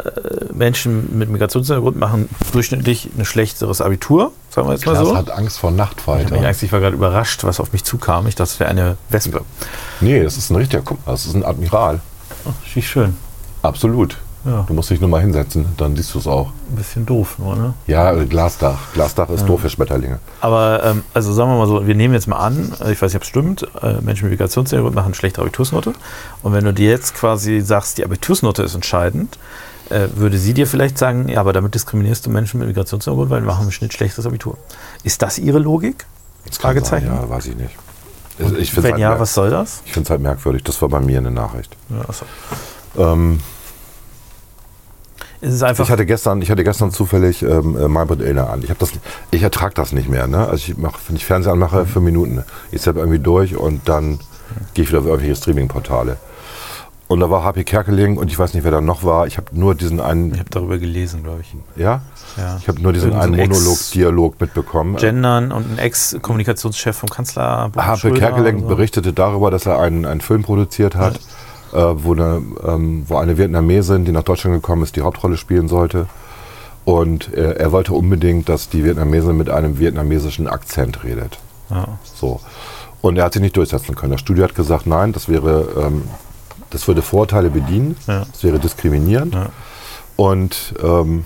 Menschen 0.55 1.19
mit 1.19 1.29
Migrationshintergrund 1.29 1.97
machen 1.97 2.29
durchschnittlich 2.53 3.11
ein 3.19 3.25
schlechteres 3.25 3.81
Abitur, 3.81 4.31
sagen 4.51 4.69
wir 4.69 4.75
jetzt 4.75 4.87
mal 4.87 4.93
Klaas 4.93 5.09
so. 5.09 5.17
hat 5.17 5.31
Angst 5.33 5.59
vor 5.59 5.71
Ich, 5.71 5.77
Nachtfalter. 5.77 6.33
mich 6.37 6.47
Angst, 6.47 6.63
ich 6.63 6.71
war 6.71 6.79
gerade 6.79 6.95
überrascht, 6.95 7.43
was 7.43 7.59
auf 7.59 7.73
mich 7.73 7.83
zukam. 7.83 8.29
Ich 8.29 8.37
dachte, 8.37 8.53
es 8.53 8.61
wäre 8.61 8.71
eine 8.71 8.97
Wespe. 9.11 9.41
Nee, 10.01 10.23
das 10.23 10.37
ist 10.37 10.51
ein 10.51 10.57
richtiger, 10.57 10.83
guck 10.85 11.05
mal, 11.05 11.13
das 11.13 11.27
ist 11.27 11.35
ein 11.35 11.45
Admiral. 11.45 12.01
Oh, 12.45 12.51
wie 12.73 12.83
schön. 12.83 13.17
Absolut. 13.63 14.17
Ja, 14.47 14.65
Du 14.69 14.75
musst 14.75 14.91
dich 14.91 15.01
nur 15.01 15.11
mal 15.11 15.21
hinsetzen, 15.21 15.67
dann 15.77 15.97
siehst 15.97 16.15
du 16.15 16.19
es 16.21 16.27
auch. 16.27 16.53
ein 16.71 16.77
bisschen 16.77 17.05
doof 17.05 17.37
nur, 17.39 17.57
ne? 17.57 17.75
Ja, 17.89 18.13
äh, 18.13 18.27
Glasdach. 18.27 18.79
Glasdach 18.95 19.29
ist 19.31 19.45
doof 19.47 19.61
für 19.63 19.69
Schmetterlinge. 19.71 20.21
Aber 20.41 20.85
ähm, 20.85 21.03
also 21.15 21.33
sagen 21.33 21.51
wir 21.51 21.57
mal 21.59 21.67
so, 21.67 21.87
wir 21.87 21.95
nehmen 21.97 22.15
jetzt 22.15 22.29
mal 22.29 22.39
an, 22.39 22.73
äh, 22.81 22.93
ich 22.93 23.03
weiß 23.03 23.11
nicht, 23.13 23.17
ob 23.17 23.23
es 23.23 23.29
stimmt, 23.29 23.67
äh, 23.83 24.01
Menschen 24.03 24.25
mit 24.29 24.39
Migrationshintergrund 24.39 24.95
machen 24.95 25.15
schlechte 25.15 25.41
Abitursnote. 25.41 25.95
Und 26.43 26.53
wenn 26.53 26.65
du 26.65 26.73
dir 26.73 26.91
jetzt 26.91 27.15
quasi 27.15 27.61
sagst, 27.61 27.99
die 27.99 28.05
Abitursnote 28.05 28.63
ist 28.63 28.75
entscheidend, 28.75 29.39
äh, 29.91 30.09
würde 30.15 30.39
sie 30.39 30.55
dir 30.55 30.67
vielleicht 30.67 30.97
sagen, 30.99 31.29
ja, 31.29 31.41
aber 31.41 31.53
damit 31.53 31.75
diskriminierst 31.75 32.27
du 32.27 32.31
Menschen 32.31 32.59
mit 32.61 32.69
Migrationshintergrund, 32.69 33.31
weil 33.31 33.41
die 33.41 33.47
machen 33.47 33.65
im 33.65 33.73
Schnitt 33.73 33.93
schlechteres 33.95 34.27
Abitur. 34.27 34.59
Ist 35.03 35.23
das 35.23 35.39
ihre 35.39 35.59
Logik? 35.59 36.07
Das 36.47 36.59
Fragezeichen? 36.59 37.09
Sein, 37.09 37.17
ja, 37.17 37.29
weiß 37.29 37.47
ich 37.47 37.57
nicht. 37.57 37.75
Also 38.39 38.57
Ich 38.57 38.77
Wenn 38.77 38.85
halt 38.93 38.99
ja, 38.99 39.19
was 39.19 39.35
soll 39.35 39.51
das? 39.51 39.83
Ich 39.87 39.93
finde 39.93 40.07
es 40.07 40.11
halt 40.11 40.21
merkwürdig. 40.21 40.63
Das 40.63 40.81
war 40.83 40.89
bei 40.89 41.01
mir 41.01 41.19
eine 41.19 41.31
Nachricht. 41.31 41.75
Ja, 41.89 42.03
achso. 42.09 42.27
Ähm, 42.97 43.41
Es 45.47 45.55
ist 45.55 45.63
einfach. 45.63 45.85
ich, 45.85 45.91
hatte 45.91 46.07
gestern, 46.07 46.43
ich 46.43 46.51
hatte 46.51 46.65
gestern 46.65 46.91
zufällig 46.91 47.43
ähm, 47.43 47.77
äh, 47.77 47.87
Maybrit 47.87 48.21
Illner 48.21 48.51
an. 48.51 48.63
Ich, 48.65 48.71
hab 48.71 48.79
das, 48.81 48.91
ich 49.31 49.43
ertrage 49.43 49.75
das 49.75 49.93
nicht 49.93 50.09
mehr. 50.09 50.27
Ne? 50.27 50.39
Also 50.39 50.57
ich 50.57 50.77
mach, 50.77 50.99
wenn 51.07 51.15
ich 51.15 51.25
Fernsehen 51.25 51.53
anmache, 51.53 51.87
fünf 51.87 52.05
Minuten. 52.05 52.43
Ich 52.73 52.83
zapp 52.83 52.97
irgendwie 52.97 53.21
durch 53.21 53.57
und 53.57 53.89
dann 53.89 54.19
gehe 54.75 54.83
ich 54.83 54.91
wieder 54.91 54.99
auf 55.01 55.07
irgendwelche 55.07 55.37
Streaming-Portale. 55.37 56.17
Und 57.09 57.21
da 57.21 57.31
war 57.31 57.45
HP 57.45 57.63
Kerkeling 57.63 58.17
und 58.17 58.33
ich 58.33 58.39
weiß 58.39 58.55
nicht, 58.55 58.65
wer 58.65 58.73
da 58.73 58.81
noch 58.81 59.05
war. 59.05 59.29
Ich 59.29 59.37
habe 59.37 59.47
nur 59.53 59.77
diesen 59.77 59.99
ich 59.99 60.05
einen, 60.05 60.33
habe 60.33 60.51
darüber 60.51 60.79
gelesen, 60.79 61.23
glaube 61.23 61.43
ich. 61.43 61.55
ja? 61.81 62.03
Ja. 62.37 62.57
Ich 62.61 62.67
habe 62.67 62.83
nur 62.83 62.93
diesen 62.93 63.13
einen 63.13 63.37
Monolog-Dialog 63.37 64.41
mitbekommen. 64.41 64.97
Gendern 64.97 65.53
und 65.53 65.71
ein 65.71 65.79
Ex-Kommunikationschef 65.79 66.97
vom 66.97 67.09
Kanzler. 67.09 67.71
HP 67.77 68.11
Kerkeling 68.11 68.63
so. 68.63 68.67
berichtete 68.67 69.13
darüber, 69.13 69.53
dass 69.53 69.67
er 69.67 69.79
einen, 69.79 70.05
einen 70.05 70.21
Film 70.21 70.43
produziert 70.43 70.97
hat, 70.97 71.15
äh, 71.15 71.21
wo, 71.77 72.13
eine, 72.13 72.43
ähm, 72.67 73.05
wo 73.09 73.17
eine 73.17 73.37
Vietnamesin, 73.39 74.05
die 74.05 74.13
nach 74.13 74.23
Deutschland 74.23 74.57
gekommen 74.57 74.83
ist, 74.83 74.97
die 74.97 75.03
Hauptrolle 75.03 75.37
spielen 75.37 75.69
sollte. 75.69 76.07
Und 76.85 77.35
äh, 77.35 77.55
er 77.55 77.73
wollte 77.73 77.93
unbedingt, 77.95 78.49
dass 78.49 78.69
die 78.69 78.85
Vietnamesin 78.85 79.37
mit 79.37 79.51
einem 79.51 79.79
vietnamesischen 79.79 80.47
Akzent 80.47 81.03
redet. 81.05 81.39
Ja. 81.71 81.99
So. 82.05 82.41
Und 83.03 83.17
er 83.19 83.25
hat 83.25 83.33
sich 83.33 83.43
nicht 83.43 83.57
durchsetzen 83.57 83.95
können. 83.95 84.13
Das 84.13 84.21
Studio 84.21 84.45
hat 84.45 84.55
gesagt, 84.55 84.87
nein, 84.87 85.13
das 85.13 85.29
wäre, 85.29 85.69
ähm, 85.85 86.05
das 86.71 86.87
würde 86.89 87.03
Vorurteile 87.03 87.51
bedienen, 87.51 87.97
Ja. 88.07 88.25
das 88.31 88.43
wäre 88.45 88.59
diskriminierend. 88.59 89.35
Ja. 89.35 89.47
Und 90.17 90.75
ähm, 90.83 91.25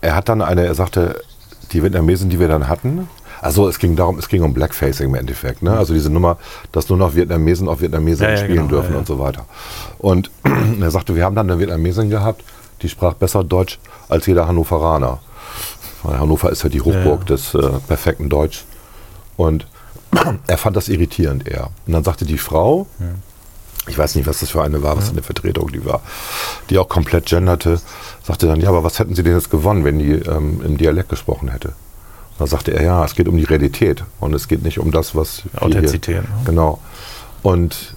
er 0.00 0.14
hat 0.16 0.28
dann 0.28 0.42
eine, 0.42 0.64
er 0.66 0.74
sagte, 0.74 1.20
die 1.72 1.82
Vietnamesen, 1.82 2.28
die 2.30 2.38
wir 2.40 2.48
dann 2.48 2.68
hatten, 2.68 3.08
also 3.40 3.68
es 3.68 3.78
ging 3.78 3.96
darum, 3.96 4.18
es 4.18 4.28
ging 4.28 4.42
um 4.42 4.54
Blackfacing 4.54 5.08
im 5.08 5.14
Endeffekt, 5.14 5.62
ne? 5.62 5.76
Also 5.76 5.94
diese 5.94 6.10
Nummer, 6.10 6.38
dass 6.72 6.88
nur 6.88 6.98
noch 6.98 7.14
Vietnamesen 7.14 7.68
auf 7.68 7.80
Vietnamesen 7.80 8.24
Ja, 8.24 8.30
ja, 8.30 8.36
spielen 8.38 8.56
genau, 8.56 8.68
dürfen 8.68 8.88
ja, 8.88 8.92
ja. 8.94 8.98
und 8.98 9.06
so 9.06 9.18
weiter. 9.18 9.46
Und 9.98 10.30
er 10.80 10.90
sagte, 10.90 11.14
wir 11.14 11.24
haben 11.24 11.34
dann 11.36 11.50
eine 11.50 11.60
Vietnamesin 11.60 12.10
gehabt, 12.10 12.44
die 12.82 12.88
sprach 12.88 13.14
besser 13.14 13.44
Deutsch 13.44 13.78
als 14.08 14.26
jeder 14.26 14.46
Hannoveraner. 14.46 15.18
Weil 16.02 16.18
Hannover 16.18 16.50
ist 16.50 16.62
ja 16.62 16.68
die 16.68 16.80
Hochburg 16.80 17.20
Ja, 17.20 17.36
des 17.36 17.54
äh, 17.54 17.70
perfekten 17.86 18.28
Deutsch. 18.28 18.64
Und 19.36 19.66
er 20.46 20.58
fand 20.58 20.76
das 20.76 20.88
irritierend 20.88 21.46
eher. 21.48 21.70
Und 21.86 21.92
dann 21.92 22.04
sagte 22.04 22.24
die 22.24 22.38
Frau, 22.38 22.86
ich 23.88 23.98
weiß 23.98 24.14
nicht, 24.14 24.26
was 24.26 24.40
das 24.40 24.50
für 24.50 24.62
eine 24.62 24.82
war, 24.82 24.96
was 24.96 25.06
für 25.06 25.12
eine 25.12 25.22
Vertretung 25.22 25.72
die 25.72 25.84
war, 25.84 26.02
die 26.70 26.78
auch 26.78 26.88
komplett 26.88 27.26
genderte, 27.26 27.80
sagte 28.22 28.46
dann, 28.46 28.60
ja, 28.60 28.68
aber 28.68 28.84
was 28.84 28.98
hätten 28.98 29.14
Sie 29.14 29.22
denn 29.22 29.34
jetzt 29.34 29.50
gewonnen, 29.50 29.84
wenn 29.84 29.98
die 29.98 30.12
ähm, 30.12 30.60
im 30.64 30.76
Dialekt 30.76 31.08
gesprochen 31.08 31.48
hätte? 31.48 31.72
Dann 32.38 32.46
sagte 32.46 32.72
er, 32.72 32.82
ja, 32.82 33.04
es 33.04 33.14
geht 33.14 33.28
um 33.28 33.36
die 33.36 33.44
Realität 33.44 34.04
und 34.20 34.32
es 34.34 34.48
geht 34.48 34.62
nicht 34.62 34.78
um 34.78 34.92
das, 34.92 35.14
was 35.14 35.42
Authentizität, 35.56 36.14
Hier, 36.14 36.22
ne? 36.22 36.28
genau. 36.44 36.78
Und 37.42 37.94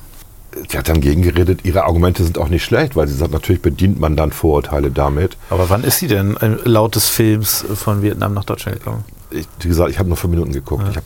sie 0.70 0.78
hat 0.78 0.90
dann 0.90 1.00
gegengeredet, 1.00 1.62
ihre 1.64 1.84
Argumente 1.84 2.24
sind 2.24 2.38
auch 2.38 2.50
nicht 2.50 2.64
schlecht, 2.64 2.96
weil 2.96 3.08
sie 3.08 3.16
sagt, 3.16 3.32
natürlich 3.32 3.62
bedient 3.62 4.00
man 4.00 4.16
dann 4.16 4.32
Vorurteile 4.32 4.92
damit. 4.92 5.38
Aber 5.50 5.70
wann 5.70 5.84
ist 5.84 6.00
sie 6.00 6.08
denn 6.08 6.36
äh, 6.38 6.58
laut 6.66 6.96
des 6.96 7.08
Films 7.08 7.66
von 7.76 8.02
Vietnam 8.02 8.34
nach 8.34 8.44
Deutschland 8.46 8.80
gekommen? 8.80 9.04
Ich, 9.30 9.48
wie 9.60 9.68
gesagt, 9.68 9.92
ich 9.92 10.00
habe 10.00 10.10
nur 10.10 10.18
fünf 10.18 10.32
Minuten 10.32 10.52
geguckt. 10.52 10.84
Ich 10.90 10.98
habe 10.98 11.06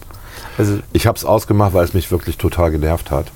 Also, 0.57 0.79
Ich 0.93 1.05
habe 1.05 1.17
es 1.17 1.25
ausgemacht, 1.25 1.73
weil 1.73 1.83
es 1.83 1.93
mich 1.93 2.11
wirklich 2.11 2.37
total 2.37 2.71
genervt 2.71 3.11
hat. 3.11 3.27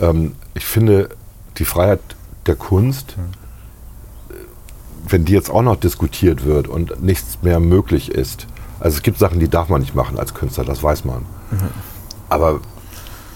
Ähm, 0.00 0.34
ich 0.54 0.64
finde, 0.64 1.10
die 1.58 1.64
Freiheit 1.64 2.00
der 2.46 2.56
Kunst, 2.56 3.16
äh, 4.30 4.32
wenn 5.06 5.24
die 5.24 5.34
jetzt 5.34 5.50
auch 5.50 5.62
noch 5.62 5.76
diskutiert 5.76 6.44
wird 6.44 6.66
und 6.66 7.02
nichts 7.02 7.38
mehr 7.42 7.60
möglich 7.60 8.10
ist, 8.10 8.46
also 8.80 8.96
es 8.96 9.02
gibt 9.02 9.18
Sachen, 9.18 9.40
die 9.40 9.48
darf 9.48 9.68
man 9.68 9.80
nicht 9.80 9.94
machen 9.94 10.18
als 10.18 10.34
Künstler, 10.34 10.64
das 10.64 10.82
weiß 10.82 11.04
man. 11.04 11.24
Aber 12.28 12.60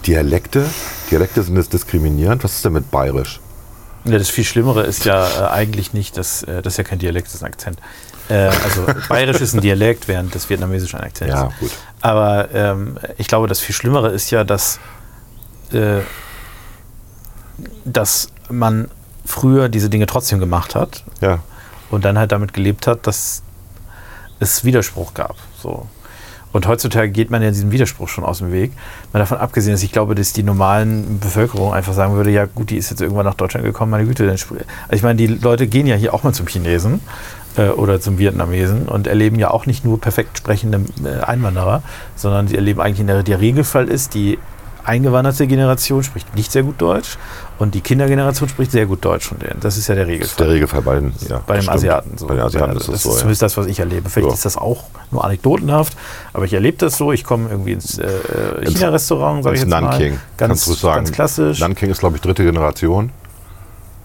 Dialekte, 0.07 0.65
Dialekte 1.11 1.43
sind 1.43 1.57
jetzt 1.57 1.73
diskriminierend. 1.73 2.43
Was 2.45 2.55
ist 2.55 2.65
denn 2.65 2.73
mit 2.73 2.91
Bayerisch? 2.91 3.41
ja, 4.05 4.19
das 4.19 4.29
viel 4.31 4.43
Schlimmere 4.45 4.83
ist 4.83 5.05
ja 5.05 5.29
äh, 5.29 5.51
eigentlich 5.53 5.93
nicht, 5.93 6.17
dass 6.17 6.43
äh, 6.43 6.61
das 6.61 6.73
ist 6.75 6.77
ja 6.79 6.83
kein 6.85 6.99
Dialekt, 6.99 7.29
das 7.29 7.35
ist 7.37 7.43
ein 7.45 7.53
Akzent. 7.53 7.79
Äh, 8.29 8.35
also 8.65 8.85
Bayerisch 9.09 9.41
ist 9.41 9.55
ein 9.55 9.61
Dialekt, 9.61 10.09
während 10.09 10.35
das 10.35 10.51
Vietnamesisch 10.51 10.95
ein 10.97 11.03
Akzent 11.03 11.31
Ja, 11.31 11.47
ist. 11.47 11.59
gut. 11.61 11.71
Aber 12.01 12.49
ähm, 12.53 12.99
ich 13.17 13.29
glaube, 13.29 13.47
das 13.47 13.61
viel 13.61 13.75
Schlimmere 13.77 14.09
ist 14.11 14.31
ja, 14.33 14.43
dass, 14.43 14.81
äh, 15.73 16.01
dass 17.85 18.29
man 18.51 18.89
früher 19.25 19.69
diese 19.69 19.89
Dinge 19.89 20.07
trotzdem 20.07 20.41
gemacht 20.41 20.75
hat 20.75 21.05
Ja, 21.21 21.39
und 21.91 22.05
dann 22.05 22.19
halt 22.19 22.33
damit 22.33 22.53
gelebt 22.53 22.87
hat, 22.89 23.07
dass 23.07 23.43
es 24.43 24.65
Widerspruch 24.65 25.15
gab. 25.15 25.37
So. 25.61 25.87
Und 26.53 26.67
heutzutage 26.67 27.11
geht 27.11 27.31
man 27.31 27.43
ja 27.43 27.51
diesem 27.51 27.73
Widerspruch 27.73 28.09
schon 28.09 28.25
aus 28.25 28.39
dem 28.39 28.53
Weg. 28.53 28.73
Mal 29.13 29.21
davon 29.21 29.39
abgesehen, 29.39 29.73
dass 29.73 29.83
ich 29.83 29.93
glaube, 29.93 30.15
dass 30.15 30.33
die 30.35 30.43
normalen 30.43 31.19
Bevölkerung 31.19 31.73
einfach 31.73 31.95
sagen 31.95 32.15
würde, 32.15 32.31
ja 32.31 32.45
gut, 32.45 32.71
die 32.71 32.77
ist 32.77 32.91
jetzt 32.91 33.01
irgendwann 33.01 33.25
nach 33.25 33.35
Deutschland 33.35 33.65
gekommen, 33.65 33.91
meine 33.91 34.05
Güte. 34.05 34.25
Dann 34.25 34.33
also 34.33 34.57
ich 34.91 35.03
meine, 35.03 35.17
die 35.17 35.29
Leute 35.29 35.67
gehen 35.67 35.87
ja 35.87 35.97
hier 35.97 36.13
auch 36.13 36.25
mal 36.25 36.35
zum 36.35 36.47
Chinesen 36.47 37.01
äh, 37.57 37.69
oder 37.69 38.01
zum 38.01 38.19
Vietnamesen 38.19 38.87
und 38.87 39.07
erleben 39.07 39.39
ja 39.39 39.51
auch 39.51 39.65
nicht 39.65 39.85
nur 39.85 39.99
perfekt 39.99 40.39
sprechende 40.39 40.83
äh, 41.05 41.23
Einwanderer, 41.23 41.83
sondern 42.17 42.49
sie 42.49 42.57
erleben 42.57 42.81
eigentlich 42.83 43.01
in 43.01 43.07
der, 43.07 43.23
der 43.23 43.41
Regelfall 43.41 43.89
ist, 43.89 44.13
die 44.15 44.39
eingewanderte 44.85 45.47
Generation 45.47 46.03
spricht 46.03 46.35
nicht 46.35 46.51
sehr 46.53 46.63
gut 46.63 46.81
Deutsch 46.81 47.17
und 47.59 47.75
die 47.75 47.81
Kindergeneration 47.81 48.49
spricht 48.49 48.73
sehr 48.73 48.87
gut 48.87 49.05
Deutsch 49.05 49.27
von 49.27 49.39
denen. 49.39 49.61
Das 49.61 49.77
ist 49.77 49.87
ja 49.89 49.95
der 49.95 50.05
das 50.07 50.13
ist 50.15 50.21
Regelfall. 50.41 50.47
der 50.47 50.55
Regelfall 50.55 50.83
bei 50.83 50.95
den, 50.97 51.13
ja, 51.29 51.41
Bei 51.47 51.59
den. 51.59 51.69
Asiaten. 51.69 52.19
So. 52.19 52.27
Bei 52.27 52.35
den 52.35 52.43
Asiaten 52.45 52.73
Ja, 52.73 52.77
ist 52.79 52.89
das, 52.89 52.93
das 52.95 53.03
so. 53.03 53.09
ist 53.11 53.15
Ja. 53.15 53.21
zumindest 53.21 53.43
das, 53.43 53.57
was 53.57 53.67
ich 53.67 53.79
erlebe. 53.79 54.09
Vielleicht 54.11 54.29
Ja. 54.29 54.35
ist 54.35 54.45
das 54.45 54.57
auch 54.57 54.85
nur 55.11 55.25
anekdotenhaft, 55.25 55.97
aber 56.33 56.45
ich 56.45 56.53
erlebe 56.53 56.79
das 56.79 56.97
so. 56.97 57.13
Ich 57.13 57.25
komme 57.25 57.49
irgendwie 57.51 57.73
ins 57.73 57.99
äh, 57.99 58.09
China-Restaurant, 58.67 59.45
sage 59.45 59.57
ich 59.57 59.63
jetzt 59.63 59.71
Nanking, 59.71 60.13
mal. 60.15 60.21
Ganz, 60.37 60.51
kannst 60.51 60.67
du 60.67 60.73
sagen. 60.75 60.97
ganz 60.97 61.13
klassisch. 61.13 61.61
Nanking 61.61 61.91
ist, 61.91 61.99
glaube 62.01 62.17
ich, 62.17 62.23
dritte 62.23 62.45
Generation. 62.45 63.11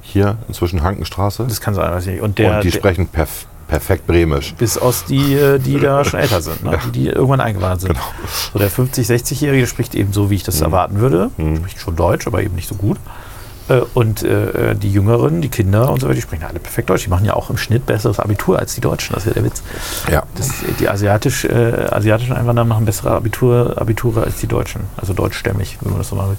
Hier 0.01 0.37
inzwischen 0.47 0.83
Hankenstraße. 0.83 1.45
das 1.49 1.59
kann 1.59 1.73
sein, 1.73 1.91
weiß 1.91 2.05
ich 2.07 2.13
nicht. 2.13 2.21
Und 2.21 2.37
der, 2.37 2.55
und 2.57 2.63
die 2.63 2.69
der 2.71 2.77
sprechen 2.77 3.07
perf 3.07 3.45
perfekt 3.67 4.07
bremisch. 4.07 4.53
bis 4.57 4.77
aus 4.77 5.05
die, 5.05 5.33
äh, 5.33 5.59
die 5.59 5.79
da 5.79 6.03
schon 6.05 6.19
älter 6.19 6.41
sind, 6.41 6.63
ne? 6.63 6.79
die, 6.85 6.91
die 6.91 7.07
irgendwann 7.07 7.41
eingewandert 7.41 7.81
sind. 7.81 7.89
Genau. 7.93 8.05
So 8.53 8.59
der 8.59 8.71
50-, 8.71 9.05
60-Jährige 9.07 9.67
spricht 9.67 9.95
eben 9.95 10.13
so, 10.13 10.29
wie 10.29 10.35
ich 10.35 10.43
Mhm. 10.43 10.45
das 10.45 10.61
erwarten 10.61 10.99
würde. 10.99 11.31
Spricht 11.57 11.79
schon 11.79 11.95
Deutsch, 11.95 12.27
aber 12.27 12.41
eben 12.41 12.55
nicht 12.55 12.67
so 12.69 12.75
gut. 12.75 12.97
Äh, 13.69 13.81
Und 13.93 14.23
äh, 14.23 14.75
die 14.75 14.89
Jüngeren, 14.91 15.41
die 15.41 15.49
Kinder 15.49 15.89
und 15.91 15.99
so 15.99 16.07
weiter, 16.07 16.15
die 16.15 16.21
sprechen 16.21 16.45
alle 16.45 16.59
perfekt 16.59 16.89
Deutsch. 16.89 17.03
Die 17.03 17.09
machen 17.09 17.25
ja 17.25 17.33
auch 17.33 17.49
im 17.49 17.57
Schnitt 17.57 17.85
besseres 17.85 18.17
Abitur 18.19 18.57
als 18.59 18.73
die 18.75 18.81
Deutschen. 18.81 19.13
Das 19.13 19.23
ist 19.25 19.27
ja 19.27 19.33
der 19.33 19.43
Witz. 19.43 19.61
Ja. 20.09 20.23
Das, 20.35 20.49
die 20.79 20.87
asiatisch, 20.87 21.43
äh, 21.43 21.87
asiatischen 21.91 22.31
Einwanderer 22.33 22.63
machen 22.65 22.85
bessere 22.85 23.11
Abitur, 23.11 23.73
Abiture 23.75 24.23
als 24.23 24.37
die 24.37 24.47
Deutschen. 24.47 24.81
Also 24.95 25.11
deutschstämmig, 25.13 25.77
wenn 25.81 25.91
man 25.91 25.99
das 25.99 26.07
so 26.09 26.15
machen 26.15 26.29
will. 26.31 26.37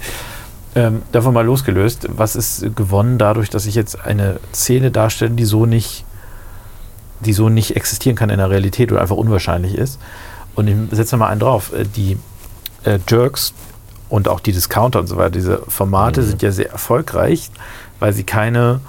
Ähm, 0.75 1.03
davon 1.13 1.35
mal 1.35 1.45
losgelöst, 1.45 2.07
was 2.11 2.37
ist 2.37 2.75
gewonnen 2.77 3.19
dadurch, 3.19 3.51
dass 3.51 3.67
ich 3.67 3.75
jetzt 3.75 4.01
eine 4.05 4.39
Szene 4.55 4.91
darstelle, 4.91 5.33
die 5.33 5.45
so 5.45 5.67
nicht, 5.67 6.05
die 7.21 7.33
so 7.33 7.49
nicht 7.49 7.77
existieren 7.77 8.17
kann 8.17 8.31
in 8.31 8.39
der 8.39 8.51
Realität 8.51 8.91
oder 8.93 9.01
einfach 9.01 9.17
unwahrscheinlich 9.17 9.75
ist? 9.75 9.99
Und 10.55 10.69
ich 10.69 10.77
setze 10.97 11.17
mal 11.17 11.29
einen 11.29 11.41
drauf. 11.41 11.73
Äh, 11.73 11.85
Die 11.97 12.17
äh, 12.85 12.99
Jerks 13.09 13.55
und 14.09 14.29
auch 14.29 14.41
die 14.41 14.53
Discounter 14.53 15.01
und 15.01 15.07
so 15.07 15.17
weiter, 15.17 15.31
diese 15.31 15.59
Formate 15.69 16.23
Mhm. 16.23 16.27
sind 16.27 16.43
ja 16.43 16.51
sehr 16.53 16.71
erfolgreich, 16.71 17.51
weil 17.99 18.13
sie 18.13 18.25
keine 18.25 18.81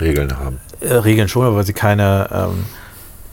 Regeln 0.00 0.38
haben. 0.38 0.58
äh, 0.80 0.94
Regeln 0.94 1.28
schon, 1.28 1.44
aber 1.46 1.56
weil 1.56 1.66
sie 1.66 1.72
keine 1.72 2.48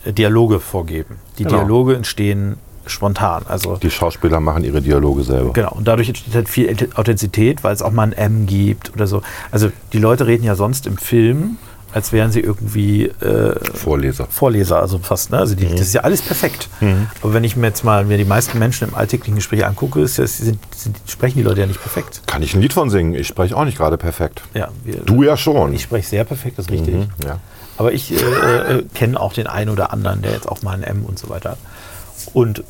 ähm, 0.06 0.14
Dialoge 0.14 0.60
vorgeben. 0.60 1.18
Die 1.38 1.44
Genau. 1.44 1.58
Dialoge 1.58 1.96
entstehen 1.96 2.58
spontan. 2.86 3.44
Also 3.48 3.76
Die 3.78 3.92
Schauspieler 3.92 4.40
machen 4.40 4.64
ihre 4.64 4.82
Dialoge 4.82 5.24
selber. 5.24 5.52
genau. 5.54 5.72
Und 5.72 5.88
dadurch 5.88 6.08
entsteht 6.08 6.34
halt 6.34 6.48
viel 6.50 6.70
Authentizität, 6.96 7.64
weil 7.64 7.74
es 7.74 7.82
auch 7.82 7.92
mal 7.92 8.04
ein 8.04 8.14
M 8.14 8.46
gibt 8.46 8.94
oder 8.94 9.08
so. 9.08 9.22
Also 9.52 9.70
die 9.94 10.00
Leute 10.00 10.26
reden 10.28 10.44
ja 10.46 10.56
sonst 10.56 10.88
im 10.88 10.98
Film, 10.98 11.58
als 11.98 12.12
wären 12.12 12.32
sie 12.32 12.40
irgendwie 12.40 13.06
äh, 13.06 13.56
Vorleser. 13.74 14.28
Vorleser, 14.30 14.80
also 14.80 15.00
fast. 15.00 15.32
Ne? 15.32 15.40
Also 15.40 15.56
die, 15.56 15.68
das 15.68 15.82
ist 15.82 15.94
ja 15.94 16.02
alles 16.02 16.22
perfekt. 16.22 16.70
Aber 17.22 17.34
wenn 17.34 17.44
ich 17.44 17.56
mir 17.56 17.68
jetzt 17.68 17.84
mal 17.84 18.06
mir 18.06 18.18
die 18.18 18.26
meisten 18.26 18.58
Menschen 18.60 18.88
im 18.88 18.96
alltäglichen 18.96 19.36
Gespräch 19.36 19.66
angucke, 19.66 20.00
ist 20.02 20.16
sind, 20.16 20.60
sind, 20.76 20.96
sprechen 21.08 21.40
die 21.40 21.44
Leute 21.44 21.62
ja 21.62 21.66
nicht 21.68 21.82
perfekt. 21.82 22.22
Kann 22.28 22.42
ich 22.44 22.54
ein 22.54 22.62
Lied 22.62 22.74
von 22.74 22.90
singen? 22.90 23.14
Ich 23.16 23.28
spreche 23.28 23.56
auch 23.58 23.66
nicht 23.66 23.78
gerade 23.78 23.98
perfekt. 23.98 24.42
Ja, 24.54 24.70
wir, 24.84 24.98
Du 24.98 25.24
ja 25.24 25.36
schon. 25.36 25.74
ich 25.74 25.82
spreche 25.84 26.08
sehr 26.08 26.24
perfekt, 26.24 26.58
das 26.58 26.68
ist 26.68 26.72
richtig. 26.72 26.96
Mhm, 26.96 27.10
ja. 27.26 27.40
Aber 27.78 27.92
ich 27.94 28.12
äh, 28.12 28.16
äh, 28.16 28.84
kenne 28.94 29.20
auch 29.20 29.34
den 29.34 29.48
einen 29.48 29.70
oder 29.70 29.92
anderen, 29.94 30.22
der 30.22 30.32
jetzt 30.32 30.48
auch 30.48 30.62
mal 30.62 30.74
ein 30.74 30.84
M 30.84 31.04
und 31.06 31.20
so 31.20 31.30
weiter 31.30 31.52
hat. 31.52 31.60
Und 32.34 32.64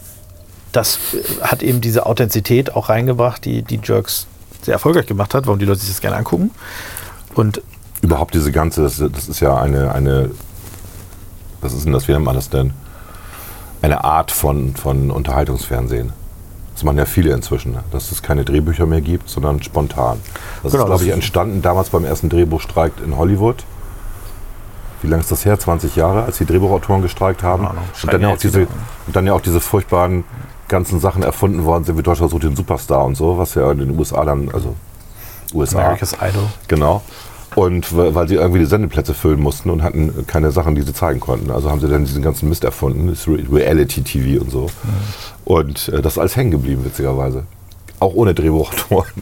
das 0.72 1.00
äh, 1.14 1.44
hat 1.44 1.64
eben 1.64 1.82
diese 1.82 2.06
Authentizität 2.06 2.76
auch 2.76 2.90
reingebracht, 2.90 3.46
die 3.46 3.62
die 3.62 3.80
Jerks 3.84 4.28
sehr 4.62 4.74
erfolgreich 4.74 5.06
gemacht 5.06 5.34
hat, 5.34 5.46
warum 5.48 5.60
die 5.60 5.66
Leute 5.66 5.80
sich 5.80 5.90
das 5.90 6.02
gerne 6.02 6.18
angucken. 6.18 6.52
Und 7.36 7.62
Überhaupt 8.08 8.34
diese 8.34 8.54
ganze, 8.54 8.84
das, 8.84 9.04
das 9.12 9.28
ist 9.28 9.42
ja 9.42 9.58
eine, 9.58 9.94
eine, 9.94 10.32
was 11.60 11.74
ist 11.74 11.84
denn 11.84 11.92
das, 11.92 12.08
wie 12.08 12.14
nennt 12.14 12.24
man 12.24 12.36
das 12.36 12.50
denn? 12.50 12.72
Eine 13.82 14.06
Art 14.06 14.32
von, 14.32 14.76
von 14.78 15.12
Unterhaltungsfernsehen. 15.12 16.14
Das 16.74 16.86
machen 16.86 16.98
ja 17.00 17.04
viele 17.06 17.34
inzwischen, 17.34 17.74
ne? 17.74 17.84
dass 17.92 18.14
es 18.14 18.22
keine 18.22 18.46
Drehbücher 18.46 18.86
mehr 18.86 19.02
gibt, 19.02 19.30
sondern 19.30 19.62
spontan. 19.62 20.22
Das 20.64 20.72
Genau, 20.72 20.86
ist, 20.86 20.88
glaube 20.88 21.04
ich, 21.04 21.10
entstanden 21.10 21.62
damals 21.62 21.90
beim 21.90 22.06
ersten 22.06 22.30
Drehbuchstreik 22.30 22.94
in 23.04 23.18
Hollywood. 23.18 23.66
Wie 25.02 25.08
lange 25.08 25.20
ist 25.20 25.30
das 25.30 25.44
her? 25.44 25.60
20 25.60 25.98
Jahre, 25.98 26.24
als 26.24 26.38
die 26.38 26.46
Drehbuchautoren 26.46 27.02
gestreikt 27.02 27.44
haben. 27.44 27.68
Ahnung. 27.68 27.84
Und 28.02 28.14
dann, 28.14 28.22
ja 28.22 28.30
auch 28.30 28.38
diese, 28.38 28.62
und 28.62 29.16
dann 29.16 29.28
ja 29.28 29.34
auch 29.34 29.42
diese 29.42 29.60
furchtbaren 29.60 30.24
ganzen 30.70 31.02
Sachen 31.02 31.24
erfunden 31.24 31.66
worden 31.66 31.84
sind, 31.84 31.98
wie 31.98 32.04
Deutschland 32.04 32.32
sucht 32.32 32.44
den 32.44 32.56
Superstar 32.56 33.04
und 33.04 33.16
so, 33.16 33.38
was 33.38 33.56
ja 33.56 33.70
in 33.72 33.80
den 33.80 34.00
USA 34.00 34.24
dann, 34.24 34.50
also 34.54 34.76
USA. 35.54 35.80
America's 35.80 36.14
Idol. 36.14 36.44
Genau. 36.70 37.02
Und 37.56 37.96
weil 37.96 38.28
sie 38.28 38.36
irgendwie 38.36 38.60
die 38.60 38.66
Sendeplätze 38.66 39.14
füllen 39.14 39.40
mussten 39.40 39.70
und 39.72 39.82
hatten 39.82 40.26
keine 40.28 40.52
Sachen, 40.52 40.76
die 40.76 40.82
sie 40.84 40.94
zeigen 40.94 41.20
konnten. 41.20 41.50
Also 41.50 41.72
haben 41.72 41.80
sie 41.82 41.88
dann 41.88 42.06
diesen 42.06 42.22
ganzen 42.22 42.50
Mist 42.50 42.64
erfunden, 42.64 43.08
das 43.08 43.28
Re- 43.28 43.44
Reality-TV 43.52 44.42
und 44.44 44.52
so. 44.52 44.68
Und 45.44 45.90
äh, 45.90 46.02
das 46.02 46.14
ist 46.14 46.20
alles 46.20 46.36
hängen 46.36 46.52
geblieben, 46.52 46.86
witzigerweise. 46.86 47.44
Auch 48.00 48.14
ohne 48.14 48.34
Drehbuchautoren. 48.34 49.12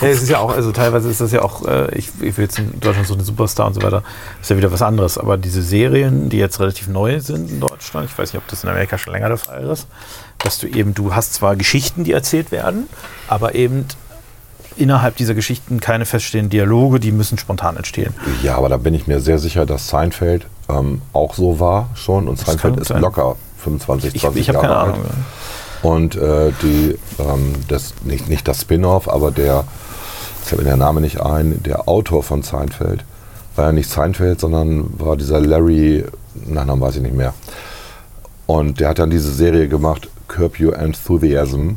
Ja, 0.00 0.08
es 0.08 0.22
ist 0.22 0.28
ja 0.28 0.38
auch, 0.40 0.50
also 0.52 0.72
teilweise 0.72 1.08
ist 1.08 1.20
das 1.20 1.30
ja 1.30 1.42
auch, 1.42 1.66
äh, 1.68 1.96
ich, 1.96 2.08
ich 2.20 2.36
will 2.36 2.44
jetzt 2.46 2.58
in 2.58 2.80
Deutschland 2.80 3.06
so 3.06 3.14
eine 3.14 3.22
Superstar 3.22 3.68
und 3.68 3.74
so 3.74 3.82
weiter, 3.82 4.02
ist 4.40 4.50
ja 4.50 4.56
wieder 4.56 4.72
was 4.72 4.82
anderes. 4.82 5.18
Aber 5.18 5.36
diese 5.36 5.62
Serien, 5.62 6.28
die 6.30 6.38
jetzt 6.38 6.58
relativ 6.58 6.88
neu 6.88 7.20
sind 7.20 7.48
in 7.48 7.60
Deutschland, 7.60 8.10
ich 8.10 8.18
weiß 8.18 8.32
nicht, 8.32 8.42
ob 8.42 8.48
das 8.48 8.64
in 8.64 8.70
Amerika 8.70 8.98
schon 8.98 9.12
länger 9.12 9.28
der 9.28 9.38
Fall 9.38 9.62
ist, 9.62 9.86
dass 10.38 10.58
du 10.58 10.66
eben, 10.66 10.94
du 10.94 11.14
hast 11.14 11.34
zwar 11.34 11.54
Geschichten, 11.54 12.02
die 12.02 12.10
erzählt 12.10 12.50
werden, 12.50 12.88
aber 13.28 13.54
eben 13.54 13.86
innerhalb 14.76 15.16
dieser 15.16 15.34
Geschichten 15.34 15.80
keine 15.80 16.04
feststehenden 16.04 16.50
Dialoge, 16.50 17.00
die 17.00 17.12
müssen 17.12 17.38
spontan 17.38 17.76
entstehen. 17.76 18.14
ja, 18.42 18.56
aber 18.56 18.68
da 18.68 18.76
bin 18.76 18.94
ich 18.94 19.06
mir 19.06 19.20
sehr 19.20 19.38
sicher, 19.38 19.66
dass 19.66 19.88
Seinfeld 19.88 20.46
ähm, 20.68 21.02
auch 21.12 21.34
so 21.34 21.60
war 21.60 21.90
schon. 21.94 22.28
Und 22.28 22.38
Seinfeld 22.38 22.78
ist 22.78 22.88
sein. 22.88 23.00
locker 23.00 23.36
25, 23.58 24.14
Ich, 24.14 24.22
20 24.22 24.40
ich 24.40 24.48
habe 24.48 24.66
Jahre 24.66 24.66
keine 24.68 24.78
alt. 24.80 24.94
Ahnung. 24.94 25.06
Und 25.82 26.16
äh, 26.16 26.52
die, 26.62 26.98
ähm, 27.18 27.52
das, 27.68 27.94
nicht, 28.04 28.28
nicht 28.28 28.48
das 28.48 28.62
Spin-off, 28.62 29.08
aber 29.08 29.30
der, 29.30 29.64
jetzt 30.38 30.48
fällt 30.48 30.62
mir 30.62 30.68
der 30.68 30.76
Name 30.76 31.00
nicht 31.00 31.20
ein, 31.20 31.62
der 31.62 31.88
Autor 31.88 32.22
von 32.22 32.42
Seinfeld, 32.42 33.04
war 33.56 33.66
ja 33.66 33.72
nicht 33.72 33.90
Seinfeld, 33.90 34.40
sondern 34.40 34.98
war 34.98 35.16
dieser 35.16 35.40
Larry, 35.40 36.04
na, 36.46 36.64
Namen 36.64 36.80
weiß 36.80 36.96
ich 36.96 37.02
nicht 37.02 37.14
mehr. 37.14 37.34
Und 38.46 38.80
der 38.80 38.88
hat 38.88 38.98
dann 38.98 39.10
diese 39.10 39.32
Serie 39.32 39.68
gemacht, 39.68 40.08
Curb 40.28 40.60
Your 40.60 40.76
Enthusiasm, 40.78 41.76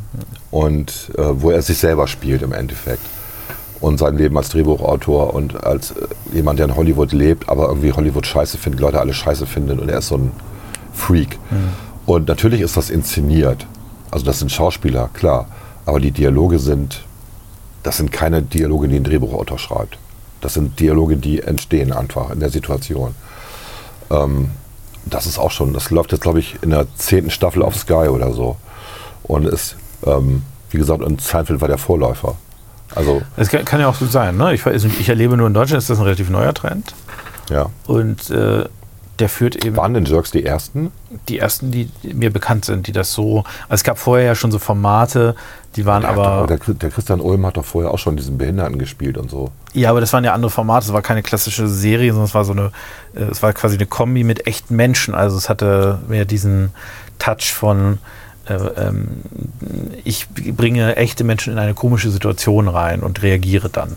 und 0.51 1.11
äh, 1.17 1.21
wo 1.41 1.51
er 1.51 1.61
sich 1.61 1.77
selber 1.77 2.07
spielt 2.07 2.41
im 2.41 2.53
Endeffekt. 2.53 3.05
Und 3.79 3.99
sein 3.99 4.17
Leben 4.17 4.35
als 4.37 4.49
Drehbuchautor 4.49 5.33
und 5.33 5.63
als 5.63 5.91
äh, 5.91 6.07
jemand, 6.33 6.59
der 6.59 6.67
in 6.67 6.75
Hollywood 6.75 7.11
lebt, 7.11 7.47
aber 7.49 7.67
irgendwie 7.67 7.91
Hollywood 7.91 8.25
scheiße 8.25 8.57
findet, 8.57 8.81
Leute 8.81 8.99
alle 8.99 9.13
scheiße 9.13 9.45
finden 9.45 9.79
und 9.79 9.89
er 9.89 9.99
ist 9.99 10.07
so 10.07 10.17
ein 10.17 10.31
Freak. 10.93 11.37
Und 12.07 12.27
natürlich 12.27 12.61
ist 12.61 12.75
das 12.75 12.89
inszeniert. 12.89 13.67
Also 14.09 14.25
das 14.25 14.39
sind 14.39 14.51
Schauspieler, 14.51 15.09
klar. 15.13 15.47
Aber 15.85 15.99
die 15.99 16.11
Dialoge 16.11 16.57
sind, 16.57 17.03
das 17.83 17.97
sind 17.97 18.11
keine 18.11 18.41
Dialoge, 18.41 18.87
die 18.87 18.95
ein 18.95 19.03
Drehbuchautor 19.03 19.59
schreibt. 19.59 19.97
Das 20.41 20.53
sind 20.53 20.79
Dialoge, 20.79 21.17
die 21.17 21.41
entstehen 21.41 21.91
einfach 21.91 22.31
in 22.31 22.39
der 22.39 22.49
Situation. 22.49 23.13
Ähm, 24.09 24.51
das 25.13 25.25
ist 25.25 25.37
auch 25.37 25.51
schon, 25.51 25.73
das 25.73 25.89
läuft 25.91 26.11
jetzt, 26.11 26.21
glaube 26.21 26.39
ich, 26.39 26.57
in 26.61 26.69
der 26.71 26.85
zehnten 26.95 27.29
Staffel 27.31 27.61
auf 27.63 27.75
Sky 27.75 28.07
oder 28.09 28.33
so. 28.33 28.57
Und 29.23 29.45
ist, 29.45 29.75
ähm, 30.05 30.43
wie 30.69 30.77
gesagt, 30.77 31.01
und 31.01 31.21
Seinfeld 31.21 31.61
war 31.61 31.67
der 31.67 31.77
Vorläufer. 31.77 32.35
Also, 32.95 33.21
Es 33.35 33.49
kann, 33.49 33.65
kann 33.65 33.79
ja 33.81 33.87
auch 33.87 33.95
so 33.95 34.05
sein. 34.05 34.37
Ne? 34.37 34.53
Ich, 34.53 34.65
ich 34.65 35.09
erlebe 35.09 35.35
nur 35.35 35.47
in 35.47 35.53
Deutschland, 35.53 35.81
ist 35.81 35.89
das 35.89 35.99
ein 35.99 36.03
relativ 36.05 36.29
neuer 36.29 36.53
Trend. 36.53 36.93
ja. 37.49 37.67
Und 37.85 38.29
äh, 38.29 38.65
der 39.19 39.29
führt 39.29 39.63
eben 39.65 39.75
Waren 39.77 39.93
denn 39.93 40.05
Jerks 40.05 40.31
die 40.31 40.45
ersten? 40.45 40.91
die 41.27 41.39
ersten, 41.39 41.71
die 41.71 41.89
mir 42.03 42.31
bekannt 42.31 42.65
sind, 42.65 42.87
die 42.87 42.91
das 42.91 43.13
so. 43.13 43.39
Also 43.69 43.75
es 43.81 43.83
gab 43.83 43.97
vorher 43.97 44.25
ja 44.25 44.35
schon 44.35 44.51
so 44.51 44.59
Formate, 44.59 45.35
die 45.75 45.85
waren 45.85 46.01
Der, 46.01 46.11
hat 46.11 46.17
doch- 46.17 46.23
aber. 46.25 46.47
der, 46.47 46.57
der 46.75 46.89
Christian 46.89 47.19
Ulm 47.21 47.45
hat 47.45 47.57
doch 47.57 47.65
vorher 47.65 47.91
auch 47.91 47.99
schon 47.99 48.15
diesen 48.17 48.37
Behinderten 48.37 48.77
gespielt 48.79 49.17
und 49.17 49.29
so. 49.29 49.51
Ja, 49.73 49.89
aber 49.91 50.01
das 50.01 50.11
waren 50.13 50.23
ja 50.23 50.33
andere 50.33 50.49
Formate. 50.51 50.85
Es 50.87 50.93
war 50.93 51.01
keine 51.01 51.23
klassische 51.23 51.67
Serie, 51.67 52.11
sondern 52.11 52.25
es 52.27 52.33
war 52.35 52.45
so 52.45 52.51
eine. 52.53 52.71
äh, 53.15 53.23
Es 53.23 53.41
war 53.43 53.53
quasi 53.53 53.75
eine 53.75 53.85
Kombi 53.85 54.23
mit 54.23 54.47
echten 54.47 54.75
Menschen. 54.75 55.15
Also 55.15 55.37
es 55.37 55.49
hatte 55.49 55.99
mehr 56.07 56.25
diesen 56.25 56.71
Touch 57.19 57.53
von. 57.53 57.97
Äh, 58.49 58.53
ähm, 58.81 59.07
ich 60.03 60.27
bringe 60.29 60.95
echte 60.95 61.23
Menschen 61.23 61.51
in 61.53 61.59
eine 61.59 61.73
komische 61.73 62.09
Situation 62.11 62.67
rein 62.67 63.01
und 63.01 63.21
reagiere 63.21 63.69
dann. 63.69 63.95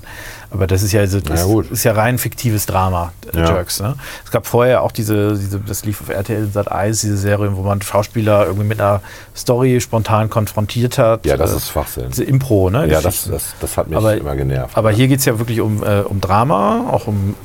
Aber 0.51 0.67
das 0.67 0.83
ist 0.83 0.91
ja, 0.93 1.01
also, 1.01 1.21
das 1.21 1.45
gut. 1.45 1.71
ist 1.71 1.85
ja 1.85 1.93
rein 1.93 2.19
fiktives 2.19 2.67
Drama, 2.67 3.13
äh, 3.33 3.39
Ja. 3.39 3.47
Jerks. 3.55 3.81
Ne? 3.81 3.95
Es 4.25 4.31
gab 4.33 4.47
vorher 4.49 4.83
auch 4.83 4.91
diese, 4.91 5.37
diese, 5.37 5.61
das 5.61 5.85
lief 5.85 6.01
auf 6.01 6.09
RTL 6.09 6.49
Sat 6.53 6.71
1, 6.73 7.01
diese 7.03 7.17
Serie, 7.17 7.55
wo 7.57 7.63
man 7.63 7.81
Schauspieler 7.81 8.47
irgendwie 8.47 8.67
mit 8.67 8.81
einer 8.81 9.01
Story 9.37 9.81
spontan 9.81 10.29
konfrontiert 10.29 10.99
hat. 10.99 11.25
Ja, 11.27 11.37
das 11.37 11.53
Äh, 11.53 11.57
ist 11.59 11.69
Schwachsinn. 11.69 12.07
diese 12.11 12.25
Impro, 12.25 12.71
ne? 12.71 12.89
Ja, 12.89 13.01
das, 13.01 13.29
das, 13.31 13.55
das 13.61 13.77
hat 13.77 13.89
mich 13.89 13.97
Aber- 13.97 14.17
immer 14.17 14.35
genervt. 14.35 14.77
Aber 14.77 14.91
hier 14.91 15.07
geht 15.07 15.21
es 15.21 15.25
ja 15.27 15.39
wirklich 15.39 15.61
um, 15.61 15.83
äh, 15.85 16.01
um 16.01 16.21
Drama, 16.21 16.89
auch 16.91 17.07
um 17.07 17.37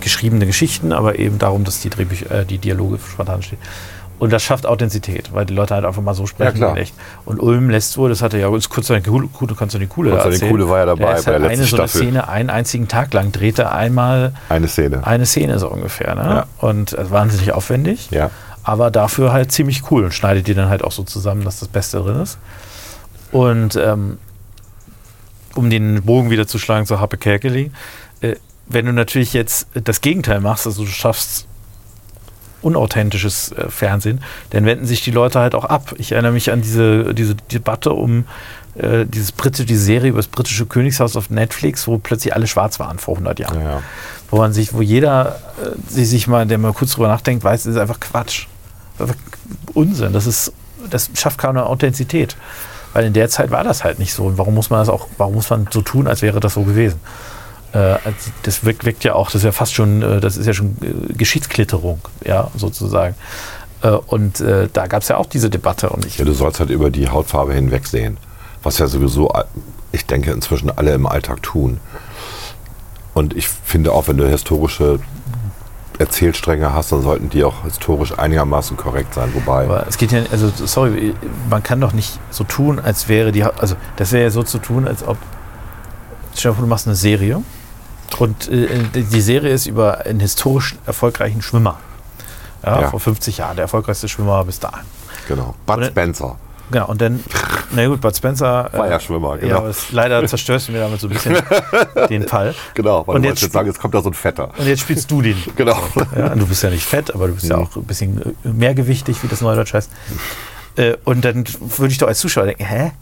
geschriebene 0.00 0.46
Geschichten, 0.46 0.92
aber 0.92 1.18
eben 1.18 1.38
darum, 1.38 1.64
dass 1.64 1.80
die, 1.80 1.90
Drehbücher, 1.90 2.30
äh, 2.30 2.44
die 2.46 2.58
Dialoge 2.58 2.98
spontan 2.98 3.42
stehen. 3.42 3.58
Und 4.18 4.32
das 4.32 4.42
schafft 4.44 4.64
Authentizität, 4.64 5.34
weil 5.34 5.44
die 5.44 5.54
Leute 5.54 5.74
halt 5.74 5.84
einfach 5.84 6.00
mal 6.00 6.14
so 6.14 6.26
sprechen. 6.26 6.62
in 6.62 6.76
echt. 6.76 6.94
Und 7.24 7.40
Ulm 7.40 7.68
lässt 7.68 7.98
wohl, 7.98 8.08
das 8.08 8.22
hatte 8.22 8.38
ja 8.38 8.46
uns 8.48 8.68
kurz 8.68 8.86
Kuhle, 8.86 9.28
Konstantin 9.28 9.88
Kuhle 9.88 10.10
Konstantin 10.10 10.32
erzählt. 10.32 10.50
Kuhle 10.50 10.68
war 10.68 10.78
ja 10.78 10.86
dabei 10.86 10.98
der 10.98 11.06
bei 11.14 11.20
der 11.22 11.32
halt 11.32 11.42
letzten 11.42 11.44
eine 11.44 11.66
so 11.66 11.76
eine 11.76 11.88
Staffel. 11.88 12.00
Szene 12.06 12.28
einen 12.28 12.50
einzigen 12.50 12.88
Tag 12.88 13.12
lang 13.12 13.32
dreht 13.32 13.58
er 13.58 13.72
einmal 13.74 14.32
Eine 14.48 14.68
Szene. 14.68 15.04
eine 15.06 15.26
Szene 15.26 15.58
so 15.58 15.68
ungefähr. 15.68 16.14
Ne? 16.14 16.22
Ja. 16.22 16.46
Und 16.58 16.92
äh, 16.92 17.10
wahnsinnig 17.10 17.52
aufwendig, 17.52 18.08
Ja. 18.12 18.30
aber 18.62 18.90
dafür 18.92 19.32
halt 19.32 19.50
ziemlich 19.50 19.90
cool 19.90 20.04
und 20.04 20.14
schneidet 20.14 20.46
die 20.46 20.54
dann 20.54 20.68
halt 20.68 20.84
auch 20.84 20.92
so 20.92 21.02
zusammen, 21.02 21.44
dass 21.44 21.58
das 21.58 21.68
Beste 21.68 21.98
drin 21.98 22.20
ist. 22.22 22.38
Und 23.32 23.74
ähm, 23.76 24.18
um 25.56 25.70
den 25.70 26.02
Bogen 26.02 26.30
wieder 26.30 26.46
zu 26.46 26.58
schlagen 26.58 26.86
zu 26.86 27.00
Happe 27.00 27.16
Kerkeling, 27.16 27.72
äh, 28.20 28.36
wenn 28.68 28.86
du 28.86 28.92
natürlich 28.92 29.32
jetzt 29.34 29.66
das 29.74 30.00
Gegenteil 30.00 30.40
machst, 30.40 30.66
also 30.66 30.84
du 30.84 30.88
schaffst 30.90 31.46
unauthentisches 32.64 33.52
äh, 33.52 33.68
Fernsehen, 33.68 34.20
dann 34.50 34.64
wenden 34.64 34.86
sich 34.86 35.02
die 35.02 35.10
Leute 35.10 35.40
halt 35.40 35.54
auch 35.54 35.64
ab. 35.64 35.94
Ich 35.98 36.12
erinnere 36.12 36.32
mich 36.32 36.50
an 36.50 36.62
diese, 36.62 37.14
diese 37.14 37.34
Debatte 37.34 37.92
um 37.92 38.24
äh, 38.76 39.04
dieses 39.06 39.32
britische, 39.32 39.66
die 39.66 39.76
Serie 39.76 40.10
über 40.10 40.18
das 40.18 40.26
britische 40.26 40.66
Königshaus 40.66 41.16
auf 41.16 41.30
Netflix, 41.30 41.86
wo 41.86 41.98
plötzlich 41.98 42.34
alle 42.34 42.46
schwarz 42.46 42.80
waren 42.80 42.98
vor 42.98 43.14
100 43.14 43.38
Jahren 43.38 43.60
Ja, 43.60 43.82
wo 44.30 44.38
man 44.38 44.52
sich, 44.52 44.74
wo 44.74 44.82
jeder 44.82 45.40
äh, 45.62 45.92
sich 45.92 46.08
sich 46.08 46.26
mal, 46.26 46.46
der 46.46 46.58
mal 46.58 46.72
kurz 46.72 46.92
drüber 46.92 47.08
nachdenkt, 47.08 47.44
weiß, 47.44 47.64
das 47.64 47.74
ist 47.74 47.80
einfach 47.80 48.00
Quatsch. 48.00 48.46
Das 48.98 49.08
ist 49.08 49.14
einfach 49.14 49.26
Unsinn. 49.74 50.12
Das 50.12 50.26
ist, 50.26 50.52
das 50.90 51.10
schafft 51.14 51.38
keine 51.38 51.66
Authentizität. 51.66 52.36
Weil 52.92 53.06
in 53.06 53.12
der 53.12 53.28
Zeit 53.28 53.50
war 53.50 53.64
das 53.64 53.84
halt 53.84 53.98
nicht 53.98 54.14
so. 54.14 54.24
Und 54.24 54.38
warum 54.38 54.54
muss 54.54 54.70
man 54.70 54.80
das 54.80 54.88
auch, 54.88 55.08
warum 55.18 55.34
muss 55.34 55.50
man 55.50 55.68
so 55.70 55.82
tun, 55.82 56.06
als 56.06 56.22
wäre 56.22 56.40
das 56.40 56.54
so 56.54 56.62
gewesen? 56.62 57.00
Äh, 57.74 57.78
als- 57.78 58.30
das 58.44 58.64
wirkt, 58.64 58.84
wirkt 58.86 59.04
ja 59.04 59.14
auch, 59.14 59.26
das 59.26 59.36
ist 59.36 59.44
ja 59.44 59.52
fast 59.52 59.74
schon, 59.74 60.00
äh, 60.02 60.20
das 60.20 60.36
ist 60.36 60.46
ja 60.46 60.54
schon 60.54 60.76
äh, 60.80 61.12
Geschichtsklitterung, 61.14 62.00
ja, 62.24 62.50
sozusagen. 62.56 63.14
Und 64.06 64.40
da 64.72 64.86
gab 64.86 65.02
es 65.02 65.08
ja 65.08 65.18
auch 65.18 65.26
diese 65.26 65.50
Debatte 65.50 65.90
und 65.90 66.06
ich, 66.06 66.16
ja, 66.16 66.24
du 66.24 66.32
sollst 66.32 66.58
halt 66.58 66.70
über 66.70 66.88
die 66.90 67.10
Hautfarbe 67.10 67.52
hinwegsehen. 67.52 68.16
Was 68.62 68.78
ja 68.78 68.86
sowieso, 68.86 69.30
ich 69.92 70.06
denke, 70.06 70.30
inzwischen 70.30 70.70
alle 70.70 70.94
im 70.94 71.06
Alltag 71.06 71.42
tun. 71.42 71.80
Und 73.12 73.36
ich 73.36 73.46
finde 73.46 73.92
auch, 73.92 74.08
wenn 74.08 74.16
du 74.16 74.26
historische 74.26 75.00
Erzählstränge 75.98 76.72
hast, 76.72 76.92
dann 76.92 77.02
sollten 77.02 77.28
die 77.28 77.44
auch 77.44 77.64
historisch 77.64 78.18
einigermaßen 78.18 78.78
korrekt 78.78 79.12
sein. 79.12 79.34
Wobei. 79.34 79.64
Aber 79.64 79.86
es 79.86 79.98
geht 79.98 80.12
ja, 80.12 80.22
also 80.32 80.50
sorry, 80.64 81.14
man 81.50 81.62
kann 81.62 81.78
doch 81.80 81.92
nicht 81.92 82.18
so 82.30 82.44
tun, 82.44 82.80
als 82.80 83.08
wäre 83.08 83.32
die, 83.32 83.44
also 83.44 83.76
das 83.96 84.12
wäre 84.12 84.24
ja 84.24 84.30
so 84.30 84.42
zu 84.42 84.58
tun, 84.58 84.88
als 84.88 85.06
ob, 85.06 85.18
stell 86.34 86.52
dir 86.52 86.54
vor, 86.56 86.64
du 86.64 86.68
machst 86.70 86.86
eine 86.86 86.96
Serie 86.96 87.42
und 88.18 88.48
äh, 88.48 88.68
die 88.94 89.20
Serie 89.20 89.52
ist 89.52 89.66
über 89.66 90.04
einen 90.06 90.20
historisch 90.20 90.76
erfolgreichen 90.86 91.42
Schwimmer. 91.42 91.78
Ja, 92.64 92.82
Ja. 92.82 92.90
vor 92.90 93.00
50 93.00 93.38
Jahren, 93.38 93.56
der 93.56 93.64
erfolgreichste 93.64 94.08
Schwimmer 94.08 94.44
bis 94.44 94.58
dahin. 94.60 94.84
Genau. 95.28 95.54
Bud 95.66 95.76
Und- 95.78 95.84
Spencer. 95.86 96.36
Genau, 96.70 96.86
und 96.88 96.98
dann, 97.02 97.22
na 97.72 97.86
gut, 97.86 98.00
Bud 98.00 98.16
Spencer. 98.16 98.70
War 98.72 98.88
ja 98.88 98.98
Schwimmer, 98.98 99.34
Ja, 99.34 99.40
genau. 99.40 99.56
aber 99.58 99.68
es, 99.68 99.92
leider 99.92 100.26
zerstörst 100.26 100.68
du 100.68 100.72
mir 100.72 100.78
damit 100.80 100.98
so 100.98 101.08
ein 101.08 101.12
bisschen 101.12 101.36
den 102.08 102.26
Fall. 102.26 102.54
Genau, 102.72 103.06
weil 103.06 103.16
Und 103.16 103.22
du 103.22 103.28
jetzt 103.28 103.42
jetzt 103.42 103.52
sagen, 103.52 103.66
jetzt 103.68 103.78
kommt 103.80 103.94
da 103.94 104.00
so 104.00 104.08
ein 104.08 104.14
Fetter. 104.14 104.48
Und 104.56 104.66
jetzt 104.66 104.80
spielst 104.80 105.10
du 105.10 105.20
den. 105.20 105.36
Genau. 105.56 105.76
Ja, 106.16 106.32
und 106.32 106.38
du 106.38 106.46
bist 106.46 106.62
ja 106.62 106.70
nicht 106.70 106.86
fett, 106.86 107.14
aber 107.14 107.28
du 107.28 107.34
bist 107.34 107.46
ja 107.50 107.58
auch 107.58 107.76
ein 107.76 107.84
bisschen 107.84 108.34
äh, 108.44 108.48
mehrgewichtig, 108.48 109.22
wie 109.22 109.28
das 109.28 109.42
Neudeutsch 109.42 109.74
heißt. 109.74 109.90
Äh, 110.76 110.94
und 111.04 111.22
dann 111.24 111.44
würde 111.76 111.92
ich 111.92 111.98
doch 111.98 112.08
als 112.08 112.18
Zuschauer 112.20 112.46
denken, 112.46 112.64
hä? 112.64 112.92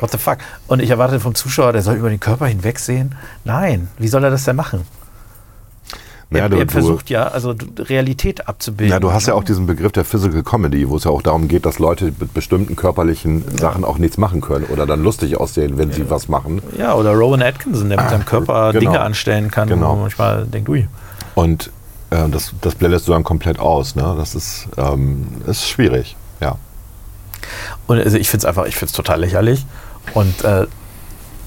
What 0.00 0.10
the 0.12 0.18
fuck? 0.18 0.38
Und 0.68 0.80
ich 0.80 0.90
erwarte 0.90 1.18
vom 1.20 1.34
Zuschauer, 1.34 1.72
der 1.72 1.82
soll 1.82 1.96
über 1.96 2.08
den 2.10 2.20
Körper 2.20 2.46
hinwegsehen. 2.46 3.14
Nein, 3.44 3.88
wie 3.98 4.08
soll 4.08 4.22
er 4.24 4.30
das 4.30 4.44
denn 4.44 4.56
machen? 4.56 4.84
Ja, 6.30 6.40
er, 6.40 6.52
er 6.52 6.68
versucht 6.68 7.08
ja, 7.08 7.28
also 7.28 7.54
Realität 7.78 8.48
abzubilden. 8.48 8.92
ja, 8.92 9.00
du 9.00 9.12
hast 9.12 9.26
ja 9.28 9.32
auch 9.34 9.44
diesen 9.44 9.66
Begriff 9.66 9.92
der 9.92 10.04
Physical 10.04 10.42
Comedy, 10.42 10.86
wo 10.88 10.96
es 10.96 11.04
ja 11.04 11.10
auch 11.10 11.22
darum 11.22 11.48
geht, 11.48 11.64
dass 11.64 11.78
Leute 11.78 12.12
mit 12.20 12.34
bestimmten 12.34 12.76
körperlichen 12.76 13.56
Sachen 13.56 13.82
auch 13.82 13.96
nichts 13.96 14.18
machen 14.18 14.42
können 14.42 14.66
oder 14.66 14.86
dann 14.86 15.02
lustig 15.02 15.38
aussehen, 15.38 15.78
wenn 15.78 15.90
sie 15.90 16.10
was 16.10 16.28
machen. 16.28 16.60
Ja, 16.76 16.92
oder 16.94 17.12
Rowan 17.14 17.40
Atkinson, 17.40 17.88
der 17.88 17.98
mit 17.98 18.10
seinem 18.10 18.26
Körper 18.26 18.72
genau. 18.72 18.80
Dinge 18.80 19.00
anstellen 19.00 19.50
kann, 19.50 19.68
Genau. 19.68 19.86
wo 19.88 19.92
man 19.94 20.00
manchmal 20.02 20.44
denkt, 20.44 20.68
ui. 20.68 20.86
Und 21.34 21.70
äh, 22.10 22.28
das, 22.28 22.52
das 22.60 22.74
blendest 22.74 23.08
du 23.08 23.12
dann 23.12 23.24
komplett 23.24 23.58
aus. 23.58 23.96
Ne? 23.96 24.14
Das 24.18 24.34
ist, 24.34 24.68
ähm, 24.76 25.28
ist 25.46 25.66
schwierig. 25.66 26.14
Ja. 26.42 26.56
Und 27.86 28.00
also 28.00 28.18
ich 28.18 28.28
finde 28.28 28.42
es 28.42 28.44
einfach, 28.44 28.66
ich 28.66 28.74
finde 28.76 28.90
es 28.90 28.92
total 28.92 29.20
lächerlich. 29.20 29.64
Und 30.14 30.44
äh, 30.44 30.66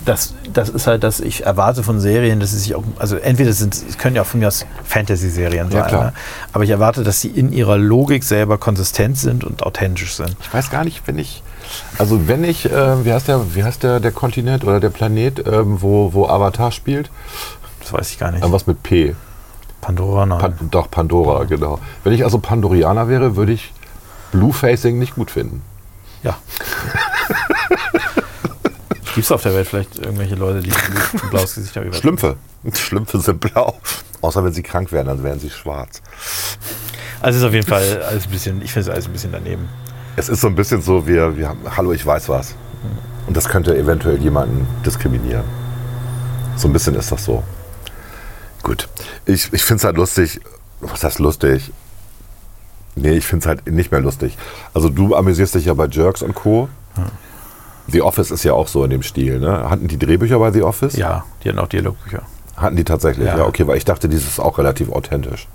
das, 0.05 0.34
das 0.51 0.70
ist 0.70 0.88
halt, 0.88 1.03
dass 1.03 1.20
ich 1.20 1.45
erwarte 1.45 1.84
von 1.84 1.99
Serien, 1.99 2.39
dass 2.39 2.51
sie 2.51 2.57
sich 2.57 2.76
auch, 2.76 2.84
also 2.97 3.18
entweder 3.18 3.53
sind, 3.53 3.76
es 3.76 3.97
können 3.97 4.16
ja 4.16 4.24
auch 4.24 4.28
von 4.28 4.39
mir 4.39 4.47
aus 4.47 4.66
Fantasy-Serien 4.84 5.70
Ja, 5.72 5.88
sein, 5.88 5.99
ne? 5.99 6.14
aber 6.53 6.64
ich 6.64 6.72
erwarte, 6.72 7.03
dass 7.03 7.22
sie 7.22 7.28
in 7.30 7.53
ihrer 7.53 7.78
Logik 7.78 8.24
selber 8.24 8.57
konsistent 8.57 9.18
sind 9.18 9.43
und 9.43 9.62
authentisch 9.64 10.16
sind. 10.16 10.36
Ich 10.41 10.51
weiß 10.53 10.72
gar 10.72 10.84
nicht, 10.84 11.03
wenn 11.05 11.20
ich. 11.20 11.43
Also 11.99 12.28
wenn 12.28 12.43
ich, 12.43 12.66
äh, 12.66 13.05
wie 13.05 13.14
heißt 13.14 13.28
der, 13.28 13.53
wie 13.55 13.64
heißt 13.64 13.84
der, 13.84 13.99
der 13.99 14.12
Kontinent 14.12 14.64
oder 14.64 14.80
der 14.80 14.89
Planet, 14.89 15.45
ähm, 15.47 15.82
wo, 15.82 16.14
wo 16.14 16.28
Avatar 16.28 16.72
spielt? 16.72 17.12
Das 17.80 17.93
weiß 17.93 18.09
ich 18.09 18.20
gar 18.20 18.32
nicht. 18.32 18.43
Äh, 18.43 18.51
was 18.51 18.66
mit 18.68 18.82
P. 18.84 19.16
Pandora, 19.82 20.26
nein. 20.26 20.39
Pan, 20.39 20.55
doch, 20.72 20.89
Pandora, 20.91 21.43
genau. 21.45 21.80
Wenn 22.03 22.14
ich 22.14 22.24
also 22.24 22.39
Pandorianer 22.39 23.07
wäre, 23.07 23.36
würde 23.36 23.53
ich 23.53 23.72
Bluefacing 24.32 24.97
nicht 24.97 25.16
gut 25.16 25.30
finden. 25.32 25.62
ja. 26.24 26.38
Gibt 29.14 29.26
es 29.26 29.32
auf 29.32 29.43
der 29.43 29.53
Welt 29.53 29.68
vielleicht 29.68 29.99
irgendwelche 29.99 30.36
Leute, 30.36 30.62
die 30.62 30.72
ein 30.72 31.30
blaues 31.30 31.55
Gesicht 31.55 31.76
haben? 31.76 31.93
Schlümpfe. 31.93 32.38
Schlümpfe 32.74 33.20
sind 33.20 33.39
blau. 33.39 33.76
Außer 34.22 34.43
wenn 34.43 34.53
sie 34.53 34.64
krank 34.64 34.91
werden, 34.91 35.07
dann 35.07 35.24
wären 35.24 35.39
sie 35.39 35.49
schwarz. 35.49 36.01
Also 37.22 37.38
es 37.38 37.43
ist 37.43 37.47
auf 37.47 37.53
jeden 37.53 37.68
Fall 37.68 38.03
alles 38.03 38.26
ein 38.26 38.32
bisschen, 38.32 38.62
ich 38.62 38.72
finde 38.72 38.89
es 38.89 38.93
alles 38.93 39.07
ein 39.07 39.14
bisschen 39.14 39.32
daneben. 39.32 39.68
Es 40.16 40.30
ist 40.30 40.41
so 40.41 40.47
ein 40.47 40.55
bisschen 40.55 40.82
so, 40.82 41.07
wir, 41.07 41.38
wir 41.38 41.49
haben, 41.49 41.59
hallo, 41.76 41.91
ich 41.91 42.05
weiß 42.05 42.30
was. 42.30 42.55
Und 43.28 43.38
das 43.38 43.47
könnte 43.49 43.78
eventuell 43.78 44.18
jemanden 44.22 44.68
diskriminieren. 44.86 45.43
So 46.55 46.68
ein 46.68 46.74
bisschen 46.74 46.95
ist 46.95 47.12
das 47.12 47.26
so. 47.26 47.43
Gut. 48.64 48.88
Ich, 49.26 49.51
ich 49.53 49.64
finde 49.64 49.80
es 49.80 49.84
halt 49.84 49.97
lustig. 49.97 50.41
Was 50.80 51.03
heißt 51.03 51.20
lustig? 51.20 51.72
Nee, 52.95 53.14
ich 53.14 53.26
finde 53.26 53.43
es 53.43 53.47
halt 53.47 53.68
nicht 53.72 53.91
mehr 53.91 54.01
lustig. 54.01 54.38
Also 54.74 54.89
du 54.89 55.16
amüsierst 55.16 55.55
dich 55.55 55.66
ja 55.66 55.74
bei 55.74 55.88
Jerks 55.88 56.22
und 56.22 56.36
Co. 56.36 56.70
The 57.88 58.02
Office 58.02 58.32
ist 58.32 58.44
ja 58.44 58.54
auch 58.54 58.68
so 58.68 58.84
in 58.84 58.90
dem 58.92 59.04
Stil, 59.04 59.40
ne? 59.40 59.70
Hatten 59.70 59.88
die 59.88 59.98
Drehbücher 59.98 60.40
bei 60.40 60.52
The 60.52 60.64
Office? 60.64 60.96
Ja, 60.96 61.24
die 61.44 61.50
hatten 61.50 61.60
auch 61.60 61.68
Dialogbücher. 61.68 62.22
Hatten 62.58 62.76
die 62.76 62.84
tatsächlich, 62.84 63.28
ja. 63.28 63.38
Ja. 63.40 63.46
okay, 63.46 63.68
weil 63.68 63.78
ich 63.78 63.86
dachte, 63.86 64.08
dieses 64.08 64.28
ist 64.28 64.40
auch 64.40 64.58
relativ 64.58 64.92
authentisch. 64.92 65.48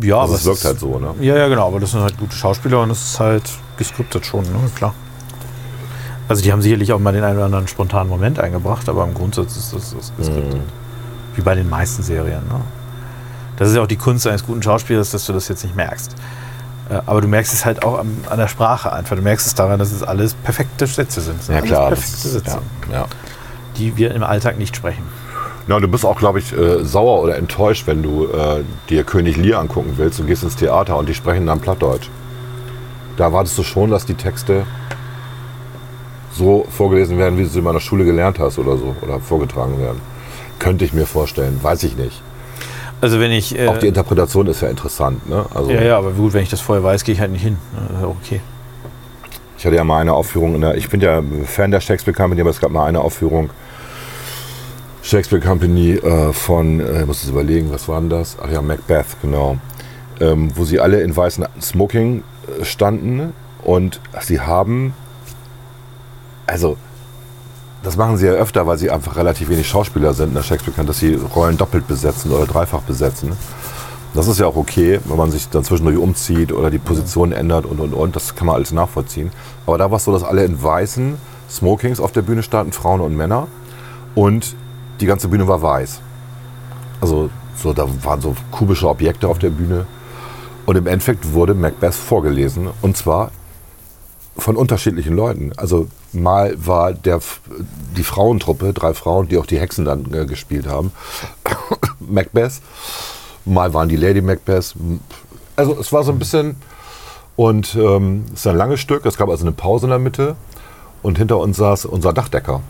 Ja, 0.00 0.20
Also 0.20 0.32
aber 0.32 0.38
es 0.40 0.44
wirkt 0.46 0.64
halt 0.64 0.80
so, 0.80 0.98
ne? 0.98 1.14
Ja, 1.20 1.36
ja, 1.36 1.48
genau, 1.48 1.66
aber 1.68 1.80
das 1.80 1.90
sind 1.90 2.00
halt 2.00 2.18
gute 2.18 2.34
Schauspieler 2.34 2.82
und 2.82 2.90
es 2.90 3.02
ist 3.12 3.20
halt 3.20 3.44
geskriptet 3.76 4.24
schon, 4.24 4.44
ne? 4.44 4.70
klar. 4.74 4.94
Also 6.28 6.42
die 6.42 6.52
haben 6.52 6.60
sicherlich 6.62 6.92
auch 6.92 6.98
mal 6.98 7.12
den 7.12 7.24
einen 7.24 7.36
oder 7.36 7.46
anderen 7.46 7.68
spontanen 7.68 8.08
Moment 8.08 8.38
eingebracht, 8.38 8.88
aber 8.88 9.04
im 9.04 9.14
Grundsatz 9.14 9.56
ist 9.56 9.72
das, 9.74 9.94
das 9.94 10.12
geskriptet. 10.16 10.60
Wie 11.34 11.40
bei 11.42 11.54
den 11.54 11.68
meisten 11.68 12.02
Serien. 12.02 12.42
Ne? 12.48 12.60
Das 13.56 13.68
ist 13.70 13.76
ja 13.76 13.82
auch 13.82 13.86
die 13.86 13.96
Kunst 13.96 14.26
eines 14.26 14.44
guten 14.44 14.62
Schauspielers, 14.62 15.10
dass 15.10 15.24
du 15.26 15.32
das 15.32 15.48
jetzt 15.48 15.64
nicht 15.64 15.74
merkst. 15.74 16.14
Äh, 16.90 17.00
Aber 17.06 17.20
du 17.20 17.28
merkst 17.28 17.52
es 17.52 17.64
halt 17.64 17.84
auch 17.84 17.98
am, 17.98 18.18
an 18.28 18.38
der 18.38 18.48
Sprache 18.48 18.92
einfach. 18.92 19.16
Du 19.16 19.22
merkst 19.22 19.46
es 19.46 19.54
daran, 19.54 19.78
dass 19.78 19.92
es 19.92 20.02
alles 20.02 20.34
perfekte 20.34 20.86
Sätze 20.86 21.20
sind. 21.20 21.40
Ja 21.48 21.60
klar. 21.60 21.88
Perfekte 21.88 22.28
Sätze, 22.28 22.58
ja, 22.90 22.98
ja. 22.98 23.06
die 23.76 23.96
wir 23.96 24.14
im 24.14 24.22
Alltag 24.22 24.58
nicht 24.58 24.76
sprechen. 24.76 25.04
Ja, 25.66 25.78
du 25.78 25.88
bist 25.88 26.06
auch, 26.06 26.18
glaube 26.18 26.38
ich, 26.38 26.56
äh, 26.56 26.82
sauer 26.82 27.20
oder 27.20 27.36
enttäuscht, 27.36 27.86
wenn 27.86 28.02
du 28.02 28.26
äh, 28.26 28.64
dir 28.88 29.04
König 29.04 29.36
Lear 29.36 29.60
angucken 29.60 29.94
willst 29.96 30.18
und 30.18 30.26
gehst 30.26 30.42
ins 30.42 30.56
Theater 30.56 30.96
und 30.96 31.08
die 31.08 31.14
sprechen 31.14 31.46
dann 31.46 31.60
Plattdeutsch. 31.60 32.08
Da 33.18 33.24
erwartest 33.24 33.58
du 33.58 33.62
schon, 33.62 33.90
dass 33.90 34.06
die 34.06 34.14
Texte 34.14 34.64
so 36.32 36.66
vorgelesen 36.70 37.18
werden, 37.18 37.36
wie 37.38 37.42
du 37.42 37.48
sie 37.48 37.58
in 37.58 37.64
meiner 37.64 37.80
Schule 37.80 38.04
gelernt 38.04 38.38
hast 38.38 38.58
oder 38.58 38.78
so, 38.78 38.96
oder 39.02 39.20
vorgetragen 39.20 39.78
werden. 39.78 40.00
Könnte 40.58 40.84
ich 40.86 40.94
mir 40.94 41.04
vorstellen, 41.04 41.58
weiß 41.62 41.82
ich 41.82 41.96
nicht. 41.96 42.22
Also 43.00 43.20
wenn 43.20 43.30
ich... 43.30 43.58
Äh, 43.58 43.68
Auch 43.68 43.78
die 43.78 43.86
Interpretation 43.86 44.46
ist 44.48 44.60
ja 44.62 44.68
interessant. 44.68 45.28
Ne? 45.28 45.44
Also, 45.54 45.70
ja, 45.70 45.82
ja, 45.82 45.98
aber 45.98 46.10
gut, 46.12 46.32
wenn 46.32 46.42
ich 46.42 46.50
das 46.50 46.60
vorher 46.60 46.82
weiß, 46.82 47.04
gehe 47.04 47.14
ich 47.14 47.20
halt 47.20 47.32
nicht 47.32 47.42
hin. 47.42 47.56
Äh, 48.02 48.04
Okay. 48.04 48.40
Ich 49.56 49.66
hatte 49.66 49.74
ja 49.74 49.82
mal 49.82 49.98
eine 50.00 50.12
Aufführung, 50.14 50.54
in 50.54 50.60
der, 50.60 50.76
ich 50.76 50.88
bin 50.88 51.00
ja 51.00 51.20
Fan 51.44 51.72
der 51.72 51.80
Shakespeare 51.80 52.16
Company, 52.16 52.40
aber 52.40 52.50
es 52.50 52.60
gab 52.60 52.70
mal 52.70 52.86
eine 52.86 53.00
Aufführung 53.00 53.50
Shakespeare 55.02 55.42
Company 55.42 55.94
äh, 55.94 56.32
von, 56.32 56.78
äh, 56.78 57.00
ich 57.00 57.06
muss 57.06 57.24
es 57.24 57.30
überlegen, 57.30 57.72
was 57.72 57.88
war 57.88 57.98
denn 57.98 58.08
das? 58.08 58.36
Ach 58.40 58.48
ja, 58.50 58.62
Macbeth, 58.62 59.06
genau. 59.20 59.58
Ähm, 60.20 60.52
wo 60.54 60.64
sie 60.64 60.78
alle 60.78 61.00
in 61.00 61.16
weißen 61.16 61.44
Smoking 61.60 62.22
äh, 62.60 62.64
standen 62.64 63.32
und 63.64 64.00
sie 64.20 64.40
haben, 64.40 64.94
also 66.46 66.76
das 67.82 67.96
machen 67.96 68.16
sie 68.16 68.26
ja 68.26 68.32
öfter, 68.32 68.66
weil 68.66 68.78
sie 68.78 68.90
einfach 68.90 69.16
relativ 69.16 69.48
wenig 69.48 69.68
Schauspieler 69.68 70.12
sind 70.12 70.28
in 70.28 70.34
der 70.34 70.42
Shakespeare 70.42 70.84
dass 70.84 70.98
sie 70.98 71.14
Rollen 71.14 71.56
doppelt 71.56 71.86
besetzen 71.86 72.32
oder 72.32 72.46
dreifach 72.46 72.80
besetzen. 72.82 73.32
Das 74.14 74.26
ist 74.26 74.40
ja 74.40 74.46
auch 74.46 74.56
okay, 74.56 75.00
wenn 75.04 75.16
man 75.16 75.30
sich 75.30 75.48
dann 75.48 75.64
zwischendurch 75.64 75.98
umzieht 75.98 76.52
oder 76.52 76.70
die 76.70 76.78
Position 76.78 77.32
ändert 77.32 77.66
und 77.66 77.78
und 77.78 77.92
und. 77.92 78.16
Das 78.16 78.34
kann 78.34 78.46
man 78.46 78.56
alles 78.56 78.72
nachvollziehen. 78.72 79.30
Aber 79.66 79.78
da 79.78 79.90
war 79.90 79.98
es 79.98 80.04
so, 80.04 80.12
dass 80.12 80.24
alle 80.24 80.44
in 80.44 80.60
weißen 80.60 81.16
Smokings 81.50 82.00
auf 82.00 82.12
der 82.12 82.22
Bühne 82.22 82.42
standen, 82.42 82.72
Frauen 82.72 83.00
und 83.00 83.16
Männer. 83.16 83.46
Und 84.14 84.56
die 85.00 85.06
ganze 85.06 85.28
Bühne 85.28 85.46
war 85.46 85.62
weiß. 85.62 86.00
Also 87.00 87.30
so, 87.54 87.72
da 87.72 87.86
waren 88.02 88.20
so 88.20 88.34
kubische 88.50 88.88
Objekte 88.88 89.28
auf 89.28 89.38
der 89.38 89.50
Bühne. 89.50 89.86
Und 90.66 90.76
im 90.76 90.86
Endeffekt 90.86 91.32
wurde 91.32 91.54
Macbeth 91.54 91.94
vorgelesen. 91.94 92.68
Und 92.82 92.96
zwar 92.96 93.30
von 94.36 94.56
unterschiedlichen 94.56 95.14
Leuten. 95.14 95.52
Also 95.56 95.86
mal 96.12 96.54
war 96.64 96.92
der, 96.92 97.20
die 97.96 98.04
Frauentruppe, 98.04 98.72
drei 98.72 98.94
Frauen, 98.94 99.28
die 99.28 99.38
auch 99.38 99.46
die 99.46 99.58
Hexen 99.58 99.84
dann 99.84 100.12
äh, 100.12 100.26
gespielt 100.26 100.66
haben, 100.66 100.92
Macbeth. 102.00 102.60
Mal 103.44 103.72
waren 103.74 103.88
die 103.88 103.96
Lady 103.96 104.20
Macbeth. 104.20 104.74
Also 105.56 105.78
es 105.78 105.92
war 105.92 106.04
so 106.04 106.12
ein 106.12 106.18
bisschen, 106.18 106.56
und 107.36 107.74
ähm, 107.76 108.24
es 108.32 108.40
ist 108.40 108.46
ein 108.46 108.56
langes 108.56 108.80
Stück, 108.80 109.06
es 109.06 109.16
gab 109.16 109.28
also 109.28 109.44
eine 109.44 109.52
Pause 109.52 109.86
in 109.86 109.90
der 109.90 109.98
Mitte 109.98 110.36
und 111.02 111.18
hinter 111.18 111.38
uns 111.38 111.56
saß 111.56 111.84
unser 111.84 112.12
Dachdecker, 112.12 112.60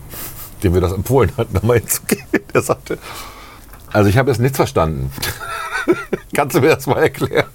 dem 0.63 0.73
wir 0.73 0.81
das 0.81 0.93
empfohlen 0.93 1.31
hatten, 1.37 1.53
da 1.53 1.65
mal 1.65 1.79
hinzugehen. 1.79 2.25
Der 2.53 2.61
sagte, 2.61 2.97
also 3.91 4.09
ich 4.09 4.17
habe 4.17 4.29
jetzt 4.29 4.39
nichts 4.39 4.57
verstanden. 4.57 5.11
Kannst 6.35 6.55
du 6.55 6.61
mir 6.61 6.75
das 6.75 6.87
mal 6.87 7.01
erklären? 7.01 7.49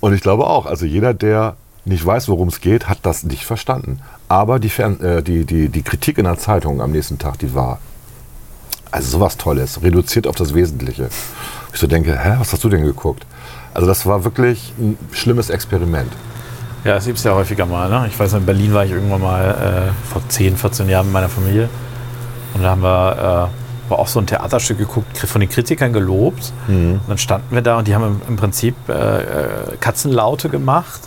Und 0.00 0.14
ich 0.14 0.20
glaube 0.20 0.46
auch, 0.46 0.66
also 0.66 0.86
jeder, 0.86 1.14
der 1.14 1.56
nicht 1.84 2.04
weiß, 2.04 2.28
worum 2.28 2.48
es 2.48 2.60
geht, 2.60 2.88
hat 2.88 2.98
das 3.02 3.24
nicht 3.24 3.44
verstanden. 3.44 4.00
Aber 4.28 4.58
die, 4.58 4.68
Fern 4.68 5.00
äh, 5.00 5.22
die, 5.22 5.44
die, 5.44 5.68
die 5.68 5.82
Kritik 5.82 6.18
in 6.18 6.24
der 6.24 6.38
Zeitung 6.38 6.80
am 6.80 6.92
nächsten 6.92 7.18
Tag, 7.18 7.38
die 7.38 7.54
war 7.54 7.78
also 8.90 9.18
sowas 9.18 9.36
Tolles, 9.36 9.82
reduziert 9.82 10.26
auf 10.26 10.36
das 10.36 10.54
Wesentliche. 10.54 11.08
Ich 11.72 11.80
so 11.80 11.86
denke, 11.86 12.18
hä, 12.18 12.36
was 12.38 12.52
hast 12.52 12.64
du 12.64 12.68
denn 12.68 12.82
geguckt? 12.82 13.24
Also 13.72 13.86
das 13.86 14.04
war 14.04 14.24
wirklich 14.24 14.72
ein 14.78 14.98
schlimmes 15.12 15.48
Experiment. 15.48 16.12
Ja, 16.84 16.94
das 16.94 17.04
gibt 17.04 17.18
es 17.18 17.24
ja 17.24 17.34
häufiger 17.34 17.66
mal. 17.66 17.88
Ne? 17.88 18.08
Ich 18.08 18.18
weiß, 18.18 18.32
in 18.32 18.46
Berlin 18.46 18.72
war 18.72 18.84
ich 18.84 18.90
irgendwann 18.90 19.20
mal 19.20 19.92
äh, 19.92 20.12
vor 20.12 20.22
10, 20.28 20.56
14 20.56 20.88
Jahren 20.88 21.06
mit 21.06 21.12
meiner 21.12 21.28
Familie. 21.28 21.68
Und 22.54 22.62
da 22.62 22.70
haben 22.70 22.82
wir 22.82 23.50
äh, 23.90 23.94
auch 23.94 24.08
so 24.08 24.18
ein 24.18 24.26
Theaterstück 24.26 24.78
geguckt, 24.78 25.18
von 25.18 25.40
den 25.40 25.50
Kritikern 25.50 25.92
gelobt. 25.92 26.52
Und 26.94 27.00
dann 27.08 27.18
standen 27.18 27.54
wir 27.54 27.62
da 27.62 27.78
und 27.78 27.86
die 27.86 27.94
haben 27.94 28.04
im, 28.04 28.20
im 28.28 28.36
Prinzip 28.36 28.74
äh, 28.88 28.92
äh, 28.92 29.76
Katzenlaute 29.78 30.48
gemacht 30.48 31.00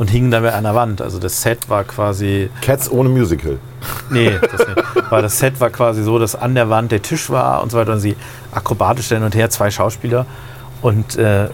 und 0.00 0.08
hingen 0.08 0.30
dann 0.30 0.46
an 0.46 0.64
der 0.64 0.74
Wand. 0.74 1.02
Also 1.02 1.18
das 1.18 1.42
Set 1.42 1.68
war 1.68 1.84
quasi. 1.84 2.48
Cats 2.62 2.90
ohne 2.90 3.10
Musical. 3.10 3.58
Nee, 4.08 4.30
das 4.40 4.66
nicht. 4.66 5.10
Weil 5.10 5.20
das 5.20 5.38
Set 5.38 5.60
war 5.60 5.68
quasi 5.68 6.02
so, 6.02 6.18
dass 6.18 6.34
an 6.34 6.54
der 6.54 6.70
Wand 6.70 6.90
der 6.90 7.02
Tisch 7.02 7.28
war 7.28 7.62
und 7.62 7.70
so 7.70 7.76
weiter 7.76 7.92
und 7.92 8.00
sie 8.00 8.16
akrobatisch 8.50 9.08
hin 9.08 9.22
und 9.22 9.34
her, 9.34 9.50
zwei 9.50 9.70
Schauspieler. 9.70 10.24
Und 10.80 11.16
äh, 11.16 11.50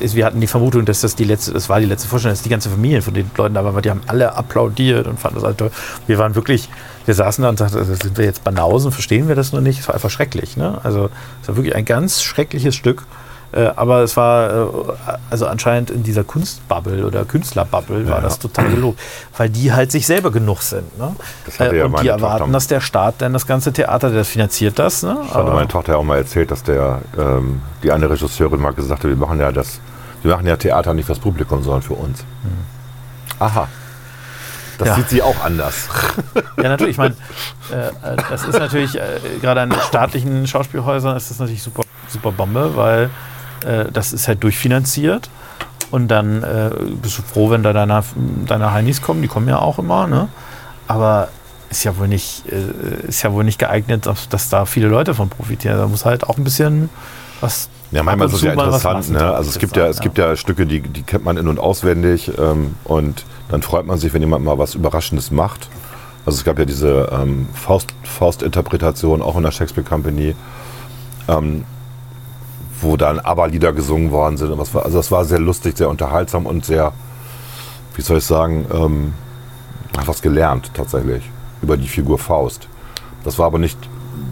ist, 0.00 0.14
wir 0.14 0.24
hatten 0.24 0.40
die 0.40 0.46
Vermutung, 0.46 0.86
dass 0.86 1.02
das 1.02 1.14
die 1.14 1.24
letzte, 1.24 1.52
das 1.52 1.68
war 1.68 1.80
die 1.80 1.86
letzte 1.86 2.08
Vorstellung, 2.08 2.32
dass 2.32 2.42
die 2.42 2.48
ganze 2.48 2.70
Familie 2.70 3.02
von 3.02 3.12
den 3.12 3.30
Leuten 3.36 3.54
da 3.54 3.62
war, 3.62 3.74
weil 3.74 3.82
die 3.82 3.90
haben 3.90 4.00
alle 4.06 4.34
applaudiert 4.34 5.06
und 5.06 5.20
fanden 5.20 5.34
das 5.34 5.44
alles 5.44 5.58
toll. 5.58 5.70
Wir 6.06 6.16
waren 6.16 6.34
wirklich, 6.34 6.70
wir 7.04 7.12
saßen 7.12 7.42
da 7.42 7.50
und 7.50 7.58
sagten, 7.58 7.76
also 7.76 7.94
sind 7.94 8.16
wir 8.16 8.24
jetzt 8.24 8.42
Banausen, 8.42 8.90
verstehen 8.90 9.28
wir 9.28 9.34
das 9.34 9.52
nur 9.52 9.60
nicht? 9.60 9.80
Es 9.80 9.88
war 9.88 9.94
einfach 9.94 10.08
schrecklich. 10.08 10.56
Ne? 10.56 10.78
Also 10.82 11.10
es 11.42 11.48
war 11.48 11.56
wirklich 11.56 11.74
ein 11.74 11.84
ganz 11.84 12.22
schreckliches 12.22 12.74
Stück. 12.74 13.04
Äh, 13.52 13.66
aber 13.74 14.02
es 14.02 14.16
war, 14.16 14.50
äh, 14.50 14.66
also 15.30 15.46
anscheinend 15.48 15.90
in 15.90 16.02
dieser 16.04 16.22
Kunstbubble 16.22 17.04
oder 17.04 17.24
Künstlerbubble 17.24 18.08
war 18.08 18.16
Ja. 18.18 18.20
das 18.22 18.38
total 18.38 18.68
gelobt, 18.70 19.00
weil 19.36 19.48
die 19.50 19.72
halt 19.72 19.90
sich 19.90 20.06
selber 20.06 20.30
genug 20.30 20.62
sind. 20.62 20.96
Ne? 20.98 21.16
Hatte 21.58 21.76
ja 21.76 21.86
und 21.86 22.00
die 22.00 22.08
erwarten, 22.08 22.38
Tochter. 22.38 22.52
dass 22.52 22.66
der 22.68 22.80
Staat 22.80 23.16
dann 23.18 23.32
das 23.32 23.46
ganze 23.46 23.72
Theater, 23.72 24.10
der 24.10 24.24
finanziert 24.24 24.78
das. 24.78 25.02
Ne? 25.02 25.16
Das 25.26 25.34
hatte 25.34 25.50
meine 25.50 25.66
Tochter 25.68 25.92
ja 25.94 25.98
auch 25.98 26.04
mal 26.04 26.18
erzählt, 26.18 26.50
dass 26.52 26.62
der, 26.62 27.00
ähm, 27.18 27.60
die 27.82 27.90
eine 27.90 28.08
Regisseurin 28.08 28.60
mal 28.60 28.72
gesagt 28.72 29.02
hat, 29.02 29.08
wir 29.10 29.16
machen 29.16 29.40
ja 29.40 29.50
das, 29.50 29.80
wir 30.22 30.30
machen 30.32 30.46
ja 30.46 30.56
Theater 30.56 30.94
nicht 30.94 31.06
fürs 31.06 31.18
Publikum, 31.18 31.62
sondern 31.64 31.82
für 31.82 31.94
uns. 31.94 32.24
Aha. 33.40 33.66
Das 34.78 34.88
Ja. 34.88 34.94
sieht 34.94 35.08
sie 35.10 35.22
auch 35.22 35.44
anders. 35.44 35.88
Ja, 36.56 36.68
natürlich. 36.70 36.92
Ich 36.92 36.98
meine, 36.98 37.14
äh, 37.70 37.88
äh, 37.88 38.16
das 38.30 38.44
ist 38.44 38.58
natürlich, 38.58 38.96
äh, 38.96 39.00
gerade 39.42 39.60
an 39.62 39.74
staatlichen 39.88 40.46
Schauspielhäusern 40.46 41.16
ist 41.16 41.30
das 41.30 41.38
natürlich 41.38 41.62
super, 41.62 41.82
super 42.08 42.32
Bombe, 42.32 42.74
weil 42.76 43.10
äh, 43.64 43.90
das 43.92 44.12
ist 44.12 44.28
halt 44.28 44.42
durchfinanziert. 44.42 45.30
Und 45.90 46.08
dann 46.08 46.42
äh, 46.42 46.70
bist 47.02 47.18
du 47.18 47.22
froh, 47.22 47.50
wenn 47.50 47.62
da 47.62 47.72
deine, 47.72 48.02
deine 48.46 48.72
Heinis 48.72 49.02
kommen. 49.02 49.22
Die 49.22 49.28
kommen 49.28 49.48
ja 49.48 49.58
auch 49.58 49.78
immer, 49.78 50.06
ne? 50.06 50.28
Aber 50.86 51.28
ist 51.70 51.84
ja 51.84 51.96
wohl 51.96 52.08
nicht, 52.08 52.44
äh, 52.50 53.08
ist 53.08 53.22
ja 53.22 53.32
wohl 53.32 53.44
nicht 53.44 53.58
geeignet, 53.58 54.06
dass, 54.06 54.28
dass 54.28 54.48
da 54.48 54.66
viele 54.66 54.88
Leute 54.88 55.14
von 55.14 55.28
profitieren. 55.28 55.78
Da 55.78 55.86
muss 55.86 56.04
halt 56.04 56.24
auch 56.24 56.36
ein 56.36 56.44
bisschen 56.44 56.90
was. 57.40 57.68
Ja, 57.92 58.02
manchmal 58.02 58.28
ist 58.28 58.34
es 58.34 58.42
ja 58.42 58.52
interessant. 58.52 59.10
Ne? 59.10 59.20
Also 59.20 59.50
es 59.50 59.58
gibt 59.58 59.76
ja, 59.76 59.86
es 59.86 60.00
gibt 60.00 60.18
ja 60.18 60.36
Stücke, 60.36 60.66
die, 60.66 60.80
die 60.80 61.02
kennt 61.02 61.24
man 61.24 61.36
in- 61.36 61.48
und 61.48 61.58
auswendig 61.58 62.30
ähm, 62.38 62.76
und 62.84 63.24
dann 63.48 63.62
freut 63.62 63.86
man 63.86 63.98
sich, 63.98 64.14
wenn 64.14 64.22
jemand 64.22 64.44
mal 64.44 64.58
was 64.58 64.76
Überraschendes 64.76 65.32
macht. 65.32 65.68
Also 66.24 66.38
es 66.38 66.44
gab 66.44 66.58
ja 66.58 66.64
diese 66.64 67.08
ähm, 67.10 67.48
Faust, 67.54 67.88
Faust-Interpretation 68.04 69.22
auch 69.22 69.36
in 69.36 69.42
der 69.42 69.50
Shakespeare 69.50 69.88
Company, 69.88 70.36
ähm, 71.28 71.64
wo 72.80 72.96
dann 72.96 73.18
ABBA-Lieder 73.18 73.72
gesungen 73.72 74.10
worden 74.10 74.36
sind. 74.36 74.50
Und 74.50 74.58
was 74.58 74.74
war, 74.74 74.84
also 74.84 74.96
das 74.96 75.10
war 75.10 75.24
sehr 75.24 75.38
lustig, 75.38 75.76
sehr 75.76 75.88
unterhaltsam 75.88 76.46
und 76.46 76.64
sehr, 76.64 76.92
wie 77.94 78.02
soll 78.02 78.18
ich 78.18 78.24
sagen, 78.24 78.66
ähm, 78.72 79.14
was 80.06 80.22
gelernt 80.22 80.70
tatsächlich 80.74 81.28
über 81.62 81.76
die 81.76 81.88
Figur 81.88 82.18
Faust. 82.18 82.68
Das 83.24 83.38
war 83.38 83.46
aber 83.46 83.58
nicht 83.58 83.78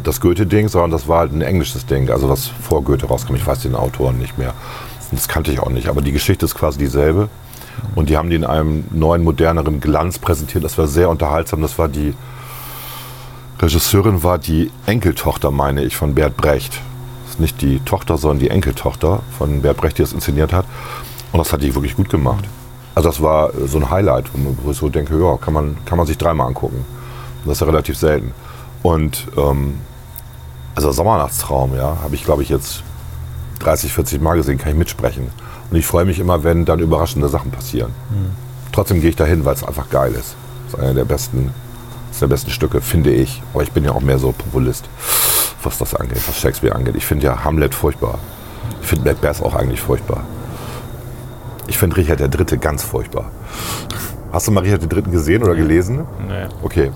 das 0.03 0.21
Goethe-Ding, 0.21 0.69
sondern 0.69 0.91
das 0.91 1.09
war 1.09 1.21
halt 1.21 1.33
ein 1.33 1.43
englisches 1.43 1.87
Ding, 1.87 2.11
also 2.11 2.29
was 2.29 2.47
vor 2.47 2.83
Goethe 2.83 3.07
rauskam. 3.07 3.35
Ich 3.35 3.47
weiß 3.47 3.61
den 3.61 3.75
Autoren 3.75 4.19
nicht 4.19 4.39
mehr. 4.39 4.55
Das 5.11 5.29
kannte 5.29 5.51
ich 5.53 5.61
auch 5.61 5.71
nicht, 5.71 5.89
aber 5.89 6.03
die 6.03 6.13
Geschichte 6.13 6.47
ist 6.47 6.55
quasi 6.55 6.79
dieselbe. 6.79 7.29
Und 7.95 8.09
die 8.09 8.17
haben 8.17 8.31
die 8.31 8.37
in 8.37 8.45
einem 8.45 8.85
neuen, 8.91 9.23
moderneren 9.23 9.81
Glanz 9.81 10.19
präsentiert. 10.19 10.65
Das 10.65 10.79
war 10.79 10.87
sehr 10.87 11.09
unterhaltsam. 11.09 11.63
Das 11.63 11.79
war 11.79 11.89
die 11.89 12.15
Regisseurin, 13.61 14.23
war 14.23 14.39
die 14.39 14.71
Enkeltochter, 14.87 15.51
meine 15.51 15.83
ich, 15.85 15.97
von 15.97 16.15
Bert 16.15 16.37
Brecht. 16.37 16.81
Ist 17.39 17.41
nicht 17.41 17.63
die 17.63 17.79
Tochter, 17.81 18.19
sondern 18.19 18.41
die 18.41 18.51
Enkeltochter 18.51 19.21
von 19.39 19.63
Bert 19.63 19.77
Brecht, 19.77 19.99
die 19.99 20.03
das 20.03 20.13
inszeniert 20.13 20.53
hat. 20.53 20.67
Und 21.31 21.39
das 21.39 21.53
hat 21.53 21.63
die 21.63 21.73
wirklich 21.73 21.95
gut 21.95 22.11
gemacht. 22.11 22.45
Also 22.97 23.11
das 23.11 23.23
war 23.23 23.55
äh, 23.55 23.69
so 23.69 23.79
ein 23.79 23.91
Highlight, 23.91 24.25
wo 24.35 24.73
ich 24.73 24.77
so 24.77 24.89
denke, 24.89 25.17
ja, 25.21 25.37
kann 25.37 25.55
man, 25.55 25.77
kann 25.85 25.99
man 25.99 26.07
sich 26.07 26.19
dreimal 26.19 26.49
angucken. 26.49 26.85
Das 27.45 27.53
ist 27.55 27.61
ja 27.61 27.67
relativ 27.67 27.97
selten. 27.97 28.33
Und 28.83 29.29
ähm, 29.37 29.75
also 30.75 30.91
Sommernachtstraum, 30.91 31.77
ja, 31.77 31.99
habe 32.03 32.17
ich 32.17 32.25
glaube 32.25 32.43
ich 32.43 32.49
jetzt 32.49 32.83
30, 33.61 33.93
40 33.93 34.21
Mal 34.21 34.37
gesehen, 34.37 34.59
kann 34.59 34.73
ich 34.73 34.79
mitsprechen. 34.79 35.29
Und 35.71 35.77
ich 35.77 35.87
freue 35.87 36.05
mich 36.05 36.19
immer, 36.19 36.43
wenn 36.43 36.65
dann 36.65 36.81
überraschende 36.81 37.29
Sachen 37.29 37.53
passieren. 37.53 37.93
Trotzdem 38.73 39.01
gehe 39.01 39.11
ich 39.11 39.17
dahin, 39.17 39.45
weil 39.45 39.55
es 39.55 39.63
einfach 39.63 39.91
geil 39.91 40.13
ist. 40.13 40.35
Das 40.65 40.75
ist 40.75 40.81
einer 40.81 40.95
der 40.95 41.05
besten, 41.05 41.53
das 42.11 42.19
der 42.19 42.27
besten 42.27 42.51
Stücke, 42.51 42.81
finde 42.81 43.13
ich. 43.13 43.43
Aber 43.53 43.63
ich 43.63 43.71
bin 43.73 43.85
ja 43.85 43.93
auch 43.93 44.01
mehr 44.01 44.19
so 44.19 44.33
Populist, 44.33 44.89
was 45.63 45.79
das 45.79 45.95
angeht, 45.95 46.21
was 46.27 46.39
Shakespeare 46.39 46.75
angeht. 46.75 46.95
Ich 46.97 47.07
finde 47.07 47.27
ja 47.27 47.45
Hamlet 47.45 47.75
furchtbar. 47.75 48.19
Ich 48.81 48.89
finde 48.89 49.11
Macbeth 49.11 49.43
auch 49.43 49.55
eigentlich 49.55 49.81
furchtbar. 49.81 50.25
Ich 51.67 51.79
finde 51.79 51.97
Richard 51.97 52.21
der 52.21 52.29
Dritte 52.29 52.59
ganz 52.59 52.83
furchtbar. 52.83 53.31
Hast 54.33 54.47
du 54.47 54.53
mal 54.53 54.61
Richard 54.61 54.83
den 54.83 54.89
Dritten 54.89 55.11
gesehen 55.11 55.43
oder 55.43 55.55
gelesen? 55.55 56.07
Nee. 56.27 56.47
Okay. 56.63 56.91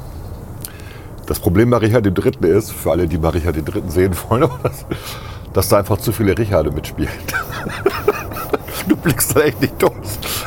Das 1.26 1.38
Problem 1.40 1.70
bei 1.70 1.78
Richard 1.78 2.04
dem 2.04 2.14
Dritten 2.14 2.44
ist, 2.44 2.72
für 2.72 2.90
alle, 2.90 3.06
die 3.06 3.16
mal 3.16 3.30
Richard 3.30 3.56
den 3.56 3.64
Dritten 3.64 3.90
sehen 3.90 4.14
wollen, 4.28 4.48
dass, 4.62 4.86
dass 5.52 5.68
da 5.68 5.78
einfach 5.78 5.98
zu 5.98 6.12
viele 6.12 6.36
Richarde 6.36 6.70
mitspielen. 6.70 7.12
du 8.88 8.96
blickst 8.96 9.36
da 9.36 9.40
echt 9.40 9.60
nicht 9.60 9.80
durch. 9.80 9.92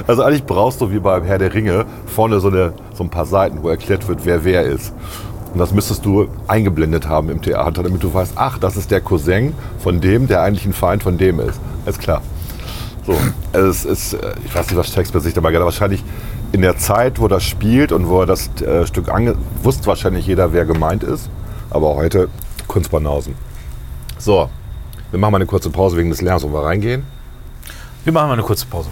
Also 0.07 0.23
eigentlich 0.23 0.45
brauchst 0.45 0.81
du 0.81 0.91
wie 0.91 0.99
beim 0.99 1.23
Herr 1.23 1.37
der 1.37 1.53
Ringe 1.53 1.85
vorne 2.05 2.39
so, 2.39 2.49
eine, 2.49 2.73
so 2.93 3.03
ein 3.03 3.09
paar 3.09 3.25
Seiten, 3.25 3.63
wo 3.63 3.69
erklärt 3.69 4.07
wird, 4.07 4.25
wer 4.25 4.43
wer 4.43 4.63
ist. 4.63 4.93
Und 5.55 5.59
das 5.59 5.71
müsstest 5.71 6.05
du 6.05 6.27
eingeblendet 6.49 7.07
haben 7.07 7.29
im 7.29 7.41
Theater, 7.41 7.81
damit 7.81 8.03
du 8.03 8.13
weißt, 8.13 8.33
ach, 8.35 8.57
das 8.57 8.75
ist 8.75 8.91
der 8.91 8.99
Cousin 8.99 9.53
von 9.79 10.01
dem, 10.01 10.27
der 10.27 10.41
eigentlich 10.41 10.65
ein 10.65 10.73
Feind 10.73 11.01
von 11.01 11.17
dem 11.17 11.39
ist. 11.39 11.61
Alles 11.85 11.97
klar. 11.97 12.21
So, 13.07 13.15
es 13.53 13.85
ist, 13.85 14.15
äh, 14.15 14.33
ich 14.43 14.53
weiß 14.53 14.67
nicht, 14.67 14.75
was 14.75 14.91
Shakespeare 14.91 15.23
sich 15.23 15.33
dabei 15.33 15.55
hat. 15.55 15.63
Wahrscheinlich 15.63 16.03
in 16.51 16.61
der 16.61 16.77
Zeit, 16.77 17.21
wo 17.21 17.29
das 17.29 17.45
spielt 17.45 17.93
und 17.93 18.09
wo 18.09 18.19
er 18.19 18.25
das 18.25 18.49
äh, 18.63 18.85
Stück 18.85 19.07
ange... 19.07 19.35
wusste 19.63 19.87
wahrscheinlich 19.87 20.27
jeder, 20.27 20.51
wer 20.51 20.65
gemeint 20.65 21.03
ist. 21.03 21.29
Aber 21.69 21.95
heute 21.95 22.27
Kunstbanausen. 22.67 23.33
So, 24.17 24.49
wir 25.11 25.19
machen 25.19 25.31
mal 25.31 25.37
eine 25.37 25.45
kurze 25.45 25.69
Pause 25.69 25.95
wegen 25.95 26.09
des 26.09 26.19
Lärms. 26.21 26.43
Wollen 26.43 26.53
wir 26.53 26.65
reingehen? 26.65 27.03
Wir 28.03 28.11
machen 28.11 28.27
mal 28.27 28.33
eine 28.33 28.43
kurze 28.43 28.65
Pause. 28.65 28.89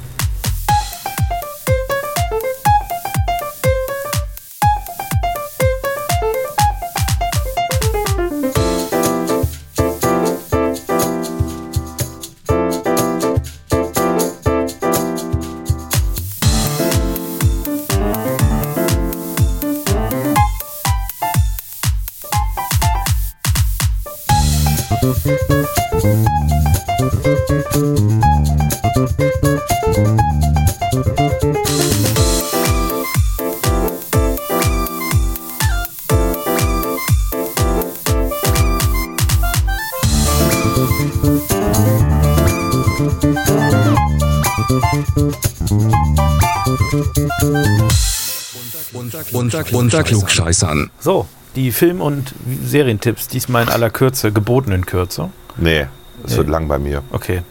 Unter, 49.72 50.00
unter 50.00 50.04
Klugscheißern. 50.04 50.90
So, 51.00 51.28
die 51.56 51.72
Film- 51.72 52.02
und 52.02 52.34
Serientipps, 52.66 53.28
diesmal 53.28 53.64
in 53.64 53.70
aller 53.70 53.90
Kürze, 53.90 54.32
gebotenen 54.32 54.86
Kürze. 54.86 55.30
Nee, 55.58 55.88
es 56.24 56.32
Nee. 56.32 56.38
wird 56.38 56.50
lang 56.50 56.68
bei 56.68 56.80
mir. 56.80 57.04
Okay, 57.12 57.42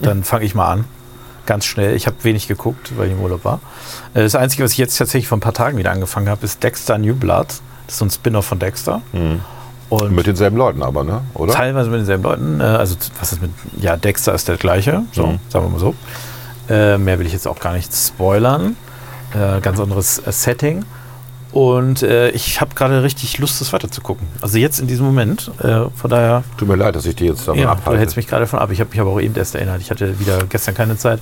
dann 0.00 0.24
fange 0.24 0.44
ich 0.44 0.54
mal 0.54 0.68
an. 0.70 0.84
Ganz 1.46 1.64
schnell. 1.64 1.96
Ich 1.96 2.06
habe 2.06 2.16
wenig 2.22 2.46
geguckt, 2.46 2.92
weil 2.96 3.06
ich 3.08 3.12
im 3.12 3.20
Urlaub 3.20 3.44
war. 3.44 3.60
Äh, 4.14 4.22
Das 4.22 4.34
Einzige, 4.36 4.62
was 4.64 4.72
ich 4.72 4.78
jetzt 4.78 4.96
tatsächlich 4.96 5.26
vor 5.28 5.38
ein 5.38 5.40
paar 5.40 5.52
Tagen 5.54 5.76
wieder 5.76 5.90
angefangen 5.90 6.28
habe, 6.28 6.44
ist 6.44 6.62
Dexter 6.62 6.98
New 6.98 7.14
Blood. 7.16 7.48
Das 7.48 7.94
ist 7.94 7.98
so 7.98 8.04
ein 8.04 8.10
Spin-off 8.10 8.46
von 8.46 8.58
Dexter. 8.60 9.02
Und 9.88 10.12
Mit 10.14 10.26
denselben 10.26 10.56
Leuten 10.56 10.82
aber, 10.82 11.02
ne? 11.04 11.22
Oder? 11.34 11.52
teilweise 11.52 11.90
mit 11.90 11.98
denselben 12.00 12.22
Leuten. 12.22 12.60
äh, 12.60 12.64
Also, 12.64 12.96
was 13.20 13.32
ist 13.32 13.42
mit. 13.42 13.50
Ja, 13.80 13.96
Dexter 13.96 14.34
ist 14.34 14.46
der 14.48 14.56
gleiche. 14.56 15.02
So, 15.12 15.26
Mhm. 15.26 15.38
sagen 15.48 15.64
wir 15.66 15.70
mal 15.70 15.80
so. 15.80 15.94
Äh, 16.68 16.96
mehr 16.98 17.18
will 17.18 17.26
ich 17.26 17.32
jetzt 17.32 17.46
auch 17.48 17.58
gar 17.58 17.72
nicht 17.74 17.92
spoilern. 17.92 18.76
Äh, 19.34 19.60
ganz 19.60 19.80
anderes 19.80 20.22
Setting. 20.26 20.84
Und 21.52 22.02
äh, 22.02 22.30
ich 22.30 22.60
habe 22.62 22.74
gerade 22.74 23.02
richtig 23.02 23.36
Lust, 23.38 23.60
das 23.60 23.72
weiterzugucken. 23.72 24.26
Also 24.40 24.56
jetzt 24.58 24.80
in 24.80 24.86
diesem 24.86 25.04
Moment. 25.04 25.50
Äh, 25.62 25.84
von 25.94 26.08
daher. 26.10 26.44
Tut 26.56 26.66
mir 26.68 26.76
leid, 26.76 26.96
dass 26.96 27.04
ich 27.04 27.14
die 27.14 27.26
jetzt 27.26 27.40
davon 27.46 27.58
Ja, 27.58 27.66
du 27.66 27.70
abhalte. 27.72 27.98
hältst 28.00 28.16
mich 28.16 28.26
gerade 28.26 28.46
von 28.46 28.58
ab. 28.58 28.70
Ich 28.72 28.80
habe 28.80 28.88
mich 28.90 29.00
aber 29.00 29.10
auch 29.10 29.20
eben 29.20 29.34
erst 29.36 29.54
erinnert. 29.54 29.80
Ich 29.82 29.90
hatte 29.90 30.18
wieder 30.18 30.38
gestern 30.48 30.74
keine 30.74 30.96
Zeit. 30.96 31.20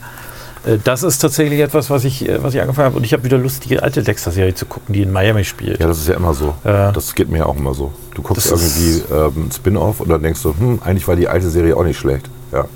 Äh, 0.64 0.78
Das 0.85 1.03
ist 1.03 1.18
tatsächlich 1.18 1.59
etwas, 1.61 1.91
was 1.91 2.05
ich, 2.05 2.28
äh, 2.28 2.41
was 2.45 2.55
ich 2.55 2.61
angefangen 2.61 2.87
habe. 2.87 2.97
Und 2.97 3.05
ich 3.05 3.12
habe 3.12 3.24
wieder 3.24 3.39
Lust, 3.39 3.68
die 3.68 3.81
alte 3.81 4.05
Dexter-Serie 4.05 4.55
zu 4.55 4.66
gucken, 4.66 4.95
die 4.95 5.03
in 5.03 5.11
Miami 5.11 5.45
spielt. 5.45 5.81
Ja, 5.81 5.89
das 5.89 5.99
ist 5.99 6.07
ja 6.09 6.14
immer 6.14 6.33
so. 6.33 6.55
Das 6.62 7.14
geht 7.16 7.28
mir 7.28 7.39
ja 7.39 7.47
auch 7.47 7.57
immer 7.57 7.74
so. 7.74 7.93
Du 8.14 8.22
guckst 8.22 8.51
irgendwie 8.51 9.03
ähm, 9.12 9.47
ein 9.49 9.53
Spin-off 9.53 9.99
und 10.01 10.09
dann 10.11 10.22
denkst 10.22 10.43
du, 10.45 10.55
hm, 10.57 10.81
eigentlich 10.85 11.09
war 11.09 11.16
die 11.16 11.26
alte 11.26 11.51
Serie 11.51 11.76
auch 11.76 11.85
nicht 11.85 11.99
schlecht. 11.99 12.31
Ja. 12.53 12.66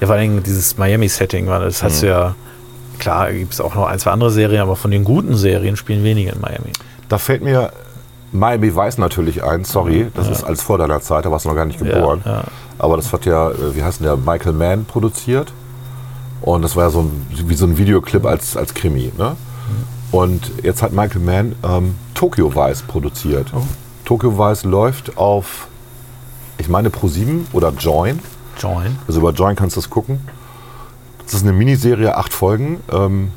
Ja, 0.00 0.06
vor 0.06 0.14
allem 0.16 0.42
dieses 0.44 0.78
Miami-Setting 0.78 1.46
das 1.46 1.82
hast 1.82 2.02
du 2.02 2.06
ja 2.06 2.34
klar 2.98 3.32
gibt 3.32 3.52
es 3.54 3.60
auch 3.60 3.74
noch 3.74 3.86
ein, 3.86 3.98
zwei 3.98 4.10
andere 4.10 4.30
Serien, 4.30 4.60
aber 4.60 4.76
von 4.76 4.90
den 4.90 5.04
guten 5.04 5.34
Serien 5.36 5.76
spielen 5.76 6.04
wenige 6.04 6.30
in 6.32 6.40
Miami. 6.40 6.72
Da 7.10 7.18
fällt 7.18 7.42
mir 7.42 7.72
Miami 8.32 8.74
Vice 8.74 8.98
natürlich 8.98 9.42
ein, 9.42 9.64
sorry, 9.64 10.10
das 10.14 10.28
ist 10.28 10.44
als 10.44 10.62
vor 10.62 10.78
deiner 10.78 11.00
Zeit, 11.00 11.26
da 11.26 11.30
warst 11.30 11.44
du 11.44 11.48
noch 11.48 11.56
gar 11.56 11.66
nicht 11.66 11.78
geboren. 11.78 12.22
ja. 12.24 12.44
Aber 12.78 12.96
das 12.96 13.12
hat 13.12 13.26
ja, 13.26 13.50
äh, 13.50 13.74
wie 13.74 13.82
heißt 13.82 14.00
denn 14.00 14.06
der, 14.06 14.16
Michael 14.16 14.54
Mann 14.54 14.86
produziert. 14.86 15.52
Und 16.40 16.62
das 16.62 16.76
war 16.76 16.84
ja 16.84 16.90
so 16.90 17.00
ein, 17.00 17.26
wie 17.30 17.54
so 17.54 17.66
ein 17.66 17.76
Videoclip 17.76 18.24
als, 18.24 18.56
als 18.56 18.72
Krimi. 18.72 19.12
Ne? 19.18 19.36
Und 20.12 20.50
jetzt 20.62 20.82
hat 20.82 20.92
Michael 20.92 21.20
Mann 21.20 21.54
ähm, 21.62 21.96
Tokyo 22.14 22.54
Vice 22.54 22.82
produziert. 22.82 23.52
Oh. 23.54 23.60
Tokyo 24.06 24.38
Vice 24.38 24.64
läuft 24.64 25.18
auf, 25.18 25.68
ich 26.58 26.68
meine 26.68 26.88
Pro7 26.88 27.46
oder 27.52 27.70
Join. 27.72 28.20
Join. 28.58 28.96
Also 29.06 29.20
über 29.20 29.32
Join 29.32 29.56
kannst 29.56 29.76
du 29.76 29.80
das 29.80 29.90
gucken. 29.90 30.20
Das 31.24 31.34
ist 31.34 31.42
eine 31.42 31.52
Miniserie, 31.52 32.16
acht 32.16 32.32
Folgen. 32.32 32.80
Ähm, 32.90 33.32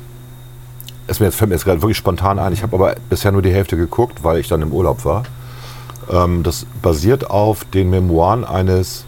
es 1.06 1.20
mir 1.20 1.26
jetzt, 1.26 1.36
fällt 1.36 1.50
mir 1.50 1.56
jetzt 1.56 1.64
gerade 1.64 1.82
wirklich 1.82 1.96
spontan 1.96 2.38
ein. 2.38 2.52
Ich 2.52 2.62
habe 2.62 2.74
aber 2.76 2.94
bisher 3.10 3.32
nur 3.32 3.42
die 3.42 3.52
Hälfte 3.52 3.76
geguckt, 3.76 4.24
weil 4.24 4.38
ich 4.38 4.48
dann 4.48 4.62
im 4.62 4.72
Urlaub 4.72 5.04
war. 5.04 5.24
Ähm, 6.10 6.42
das 6.42 6.66
basiert 6.82 7.30
auf 7.30 7.64
den 7.64 7.90
Memoiren 7.90 8.44
eines 8.44 9.04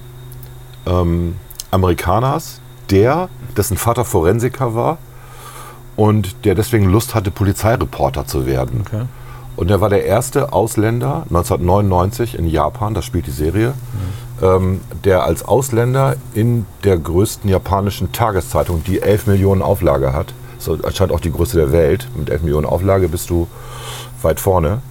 ähm, 0.86 1.36
Amerikaners, 1.70 2.60
der, 2.90 3.28
dessen 3.56 3.76
Vater 3.76 4.04
Forensiker 4.04 4.74
war 4.74 4.98
und 5.96 6.44
der 6.44 6.54
deswegen 6.54 6.90
Lust 6.90 7.14
hatte, 7.14 7.30
Polizeireporter 7.30 8.26
zu 8.26 8.46
werden. 8.46 8.84
Okay. 8.86 9.04
Und 9.56 9.70
er 9.70 9.80
war 9.80 9.88
der 9.88 10.04
erste 10.04 10.52
Ausländer 10.52 11.24
1999 11.28 12.38
in 12.38 12.46
Japan, 12.46 12.92
das 12.92 13.06
spielt 13.06 13.26
die 13.26 13.30
Serie, 13.30 13.72
ähm, 14.42 14.82
der 15.04 15.24
als 15.24 15.44
Ausländer 15.44 16.16
in 16.34 16.66
der 16.84 16.98
größten 16.98 17.48
japanischen 17.48 18.12
Tageszeitung, 18.12 18.84
die 18.84 19.00
11 19.00 19.26
Millionen 19.26 19.62
Auflage 19.62 20.12
hat, 20.12 20.34
so 20.66 20.78
anscheinend 20.82 21.14
auch 21.14 21.20
die 21.20 21.32
größte 21.32 21.56
der 21.56 21.72
Welt, 21.72 22.08
mit 22.14 22.28
11 22.28 22.42
Millionen 22.42 22.66
Auflage 22.66 23.08
bist 23.08 23.30
du 23.30 23.48
weit 24.22 24.40
vorne. 24.40 24.82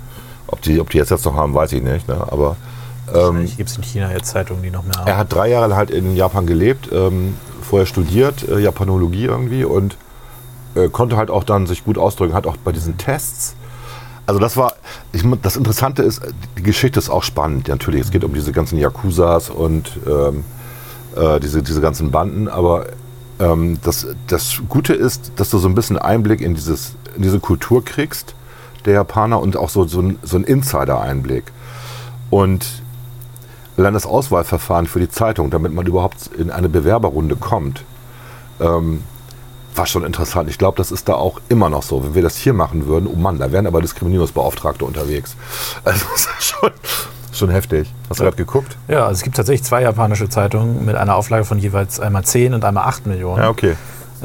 Ob 0.48 0.62
die, 0.62 0.80
ob 0.80 0.90
die 0.90 0.98
jetzt, 0.98 1.12
jetzt 1.12 1.26
noch 1.26 1.36
haben, 1.36 1.54
weiß 1.54 1.74
ich 1.74 1.84
nicht. 1.84 2.08
Ne? 2.08 2.16
Aber 2.16 2.56
ähm, 3.14 3.46
Gibt 3.58 3.70
es 3.70 3.78
in 3.78 3.84
China 3.84 4.12
jetzt 4.12 4.28
Zeitungen, 4.28 4.64
die 4.64 4.72
noch 4.72 4.84
mehr 4.84 4.96
haben? 4.96 5.08
er 5.08 5.18
hat 5.18 5.32
drei 5.32 5.50
Jahre 5.50 5.76
halt 5.76 5.92
in 5.92 6.16
Japan 6.16 6.48
gelebt, 6.48 6.90
ähm, 6.92 7.36
vorher 7.62 7.86
studiert, 7.86 8.48
äh, 8.48 8.60
Japanologie 8.60 9.26
irgendwie 9.26 9.64
und 9.64 9.98
äh, 10.76 10.90
konnte 10.90 11.18
halt 11.18 11.30
auch 11.30 11.44
dann 11.44 11.68
sich 11.68 11.84
gut 11.84 11.98
ausdrücken, 11.98 12.34
hat 12.34 12.48
auch 12.48 12.58
bei 12.58 12.72
diesen 12.72 12.98
Tests. 12.98 13.56
Also 14.26 14.40
das 14.40 14.58
war, 14.58 14.74
ich, 15.12 15.24
das 15.42 15.56
Interessante 15.56 16.02
ist, 16.02 16.22
die 16.58 16.64
Geschichte 16.64 17.00
ist 17.00 17.10
auch 17.10 17.24
spannend. 17.24 17.68
Ja, 17.68 17.76
natürlich, 17.76 18.02
es 18.02 18.12
geht 18.12 18.24
um 18.24 18.34
diese 18.34 18.52
ganzen 18.52 18.80
Yakuzas 18.80 19.50
und 19.52 19.92
ähm, 20.08 20.44
äh, 21.16 21.40
diese, 21.40 21.62
diese 21.62 21.82
ganzen 21.82 22.10
Banden, 22.10 22.48
aber 22.48 22.88
ähm, 23.40 23.80
das, 23.84 24.08
das 24.28 24.62
Gute 24.70 24.94
ist, 24.94 25.34
dass 25.36 25.50
du 25.50 25.58
so 25.58 25.68
ein 25.68 25.76
bisschen 25.76 25.98
Einblick 25.98 26.42
in, 26.42 26.56
dieses, 26.56 26.96
in 27.16 27.22
diese 27.22 27.40
Kultur 27.40 27.84
kriegst, 27.84 28.36
der 28.86 28.94
Japaner, 28.94 29.40
und 29.40 29.58
auch 29.58 29.70
so, 29.70 29.86
so, 29.86 30.02
ein, 30.02 30.20
so 30.22 30.38
ein 30.38 30.44
Insider-Einblick. 30.44 31.52
Und 32.30 32.84
allein 33.78 33.94
das 33.94 34.06
Auswahlverfahren 34.06 34.88
für 34.88 35.00
die 35.00 35.10
Zeitung, 35.10 35.50
damit 35.50 35.74
man 35.74 35.86
überhaupt 35.86 36.30
in 36.38 36.52
eine 36.52 36.70
Bewerberrunde 36.70 37.36
kommt, 37.36 37.84
ähm, 38.60 39.04
war 39.76 39.86
schon 39.86 40.06
interessant. 40.06 40.50
Ich 40.50 40.58
glaube, 40.58 40.78
das 40.78 40.92
ist 40.92 41.10
da 41.10 41.16
auch 41.16 41.42
immer 41.50 41.70
noch 41.70 41.84
so. 41.84 42.04
Wenn 42.04 42.16
wir 42.16 42.22
das 42.22 42.38
hier 42.38 42.54
machen 42.54 42.88
würden, 42.88 43.10
oh 43.12 43.18
Mann, 43.18 43.40
da 43.40 43.52
wären 43.52 43.68
aber 43.68 43.82
Diskriminierungsbeauftragte 43.82 44.86
unterwegs. 44.86 45.36
Also 45.84 46.06
das 46.14 46.28
ist 46.40 46.44
schon, 46.44 46.72
schon 47.38 47.50
heftig. 47.50 47.92
Hast 48.10 48.20
du 48.20 48.24
gerade 48.24 48.38
geguckt? 48.38 48.78
Ja, 48.88 49.04
also 49.06 49.14
es 49.14 49.24
gibt 49.24 49.36
tatsächlich 49.36 49.64
zwei 49.64 49.82
japanische 49.82 50.30
Zeitungen 50.30 50.86
mit 50.86 50.96
einer 50.96 51.16
Auflage 51.16 51.46
von 51.46 51.60
jeweils 51.60 52.00
einmal 52.00 52.24
10 52.24 52.54
und 52.54 52.66
einmal 52.66 52.86
8 52.86 53.08
Millionen. 53.08 53.42
Ja, 53.42 53.50
okay. 53.50 53.76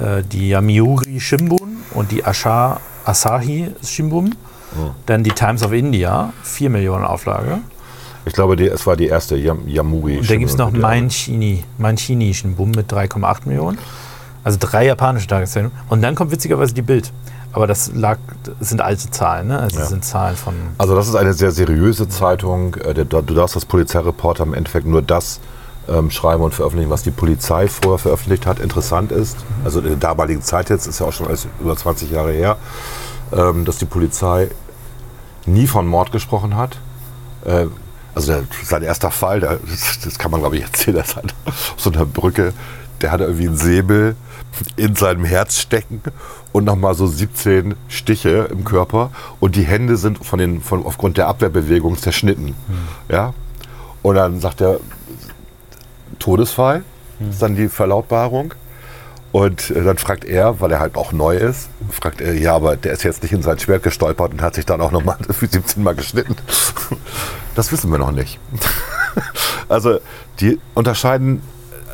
Äh, 0.00 0.22
die 0.22 0.50
Yamiuri 0.50 1.20
Shimbun 1.20 1.78
und 1.94 2.10
die 2.10 2.24
Asha 2.24 2.80
Asahi 3.04 3.72
Shimbun. 3.82 4.34
Dann 5.06 5.24
die 5.24 5.32
Times 5.32 5.64
of 5.64 5.72
India, 5.72 6.32
4 6.44 6.70
Millionen 6.70 7.04
Auflage. 7.04 7.58
Ich 8.24 8.32
glaube, 8.34 8.54
die, 8.56 8.68
es 8.68 8.86
war 8.86 8.96
die 8.96 9.06
erste 9.06 9.36
Yam, 9.36 9.66
Yamuri. 9.66 10.18
Und 10.18 10.30
dann 10.30 10.38
gibt 10.38 10.50
es 10.50 10.56
noch. 10.56 10.70
Manchini, 10.70 11.64
Manchini 11.78 12.32
Shimbun 12.34 12.70
mit 12.70 12.92
3,8 12.92 13.40
Millionen. 13.46 13.78
Also 14.44 14.58
drei 14.60 14.86
japanische 14.86 15.26
Tageszeitungen. 15.26 15.76
Und 15.88 16.02
dann 16.02 16.14
kommt 16.14 16.30
witzigerweise 16.30 16.72
die 16.72 16.82
Bild. 16.82 17.12
Aber 17.52 17.66
das 17.66 17.90
lag, 17.94 18.18
das 18.58 18.68
sind 18.68 18.80
alte 18.80 19.10
Zahlen, 19.10 19.48
ne? 19.48 19.58
Also 19.58 19.76
das 19.76 19.86
Ja. 19.86 19.90
sind 19.90 20.04
Zahlen 20.04 20.36
von. 20.36 20.54
Also 20.78 20.94
das 20.94 21.08
ist 21.08 21.16
eine 21.16 21.32
sehr 21.34 21.50
seriöse 21.50 22.08
Zeitung. 22.08 22.74
Äh, 22.76 23.04
Du 23.04 23.20
darfst 23.34 23.56
als 23.56 23.64
Polizeireporter 23.66 24.44
im 24.44 24.54
Endeffekt 24.54 24.86
nur 24.86 25.02
das 25.02 25.40
ähm, 25.88 26.10
schreiben 26.10 26.42
und 26.44 26.54
veröffentlichen, 26.54 26.90
was 26.90 27.02
die 27.02 27.10
Polizei 27.10 27.66
vorher 27.66 27.98
veröffentlicht 27.98 28.46
hat. 28.46 28.60
Interessant 28.60 29.10
ist, 29.10 29.36
also 29.64 29.80
in 29.80 29.86
der 29.86 29.96
damaligen 29.96 30.42
Zeit 30.42 30.70
jetzt, 30.70 30.86
ist 30.86 31.00
ja 31.00 31.06
auch 31.06 31.12
schon 31.12 31.26
alles 31.26 31.48
über 31.60 31.76
20 31.76 32.10
Jahre 32.10 32.30
her, 32.32 32.56
ähm, 33.32 33.64
dass 33.64 33.78
die 33.78 33.86
Polizei 33.86 34.48
nie 35.46 35.66
von 35.66 35.86
Mord 35.86 36.12
gesprochen 36.12 36.54
hat. 36.56 36.78
Äh, 37.44 37.66
also 38.14 38.32
der, 38.32 38.42
sein 38.64 38.82
erster 38.82 39.10
Fall, 39.10 39.40
der, 39.40 39.58
das, 40.04 40.18
kann 40.18 40.30
man 40.30 40.40
glaube 40.40 40.56
ich 40.56 40.62
erzählen, 40.62 40.98
das 40.98 41.16
hat 41.16 41.34
auf 41.46 41.74
so 41.76 41.90
einer 41.90 42.04
Brücke, 42.06 42.52
der 43.02 43.12
hatte 43.12 43.24
irgendwie 43.24 43.48
einen 43.48 43.56
Säbel 43.56 44.16
in 44.76 44.94
seinem 44.94 45.24
Herz 45.24 45.58
stecken 45.58 46.02
und 46.52 46.64
nochmal 46.64 46.94
so 46.94 47.06
17 47.06 47.74
Stiche 47.88 48.48
im 48.50 48.64
Körper 48.64 49.10
und 49.38 49.56
die 49.56 49.62
Hände 49.62 49.96
sind 49.96 50.24
von 50.24 50.38
den, 50.38 50.60
von, 50.60 50.84
aufgrund 50.84 51.16
der 51.16 51.28
Abwehrbewegung 51.28 51.96
zerschnitten. 51.96 52.54
Ja? 53.08 53.34
Und 54.02 54.16
dann 54.16 54.40
sagt 54.40 54.60
er, 54.60 54.80
Todesfall, 56.18 56.82
ist 57.28 57.42
dann 57.42 57.56
die 57.56 57.68
Verlautbarung. 57.68 58.54
Und 59.32 59.70
äh, 59.70 59.84
dann 59.84 59.96
fragt 59.96 60.24
er, 60.24 60.60
weil 60.60 60.72
er 60.72 60.80
halt 60.80 60.96
auch 60.96 61.12
neu 61.12 61.36
ist, 61.36 61.68
fragt 61.90 62.20
er, 62.20 62.34
ja, 62.34 62.56
aber 62.56 62.76
der 62.76 62.92
ist 62.92 63.04
jetzt 63.04 63.22
nicht 63.22 63.32
in 63.32 63.42
sein 63.42 63.58
Schwert 63.58 63.82
gestolpert 63.82 64.32
und 64.32 64.42
hat 64.42 64.54
sich 64.54 64.66
dann 64.66 64.80
auch 64.80 64.90
nochmal 64.90 65.18
17 65.28 65.82
Mal 65.82 65.94
geschnitten. 65.94 66.34
Das 67.54 67.70
wissen 67.70 67.90
wir 67.90 67.98
noch 67.98 68.12
nicht. 68.12 68.38
Also 69.68 70.00
die 70.40 70.58
unterscheiden, 70.74 71.42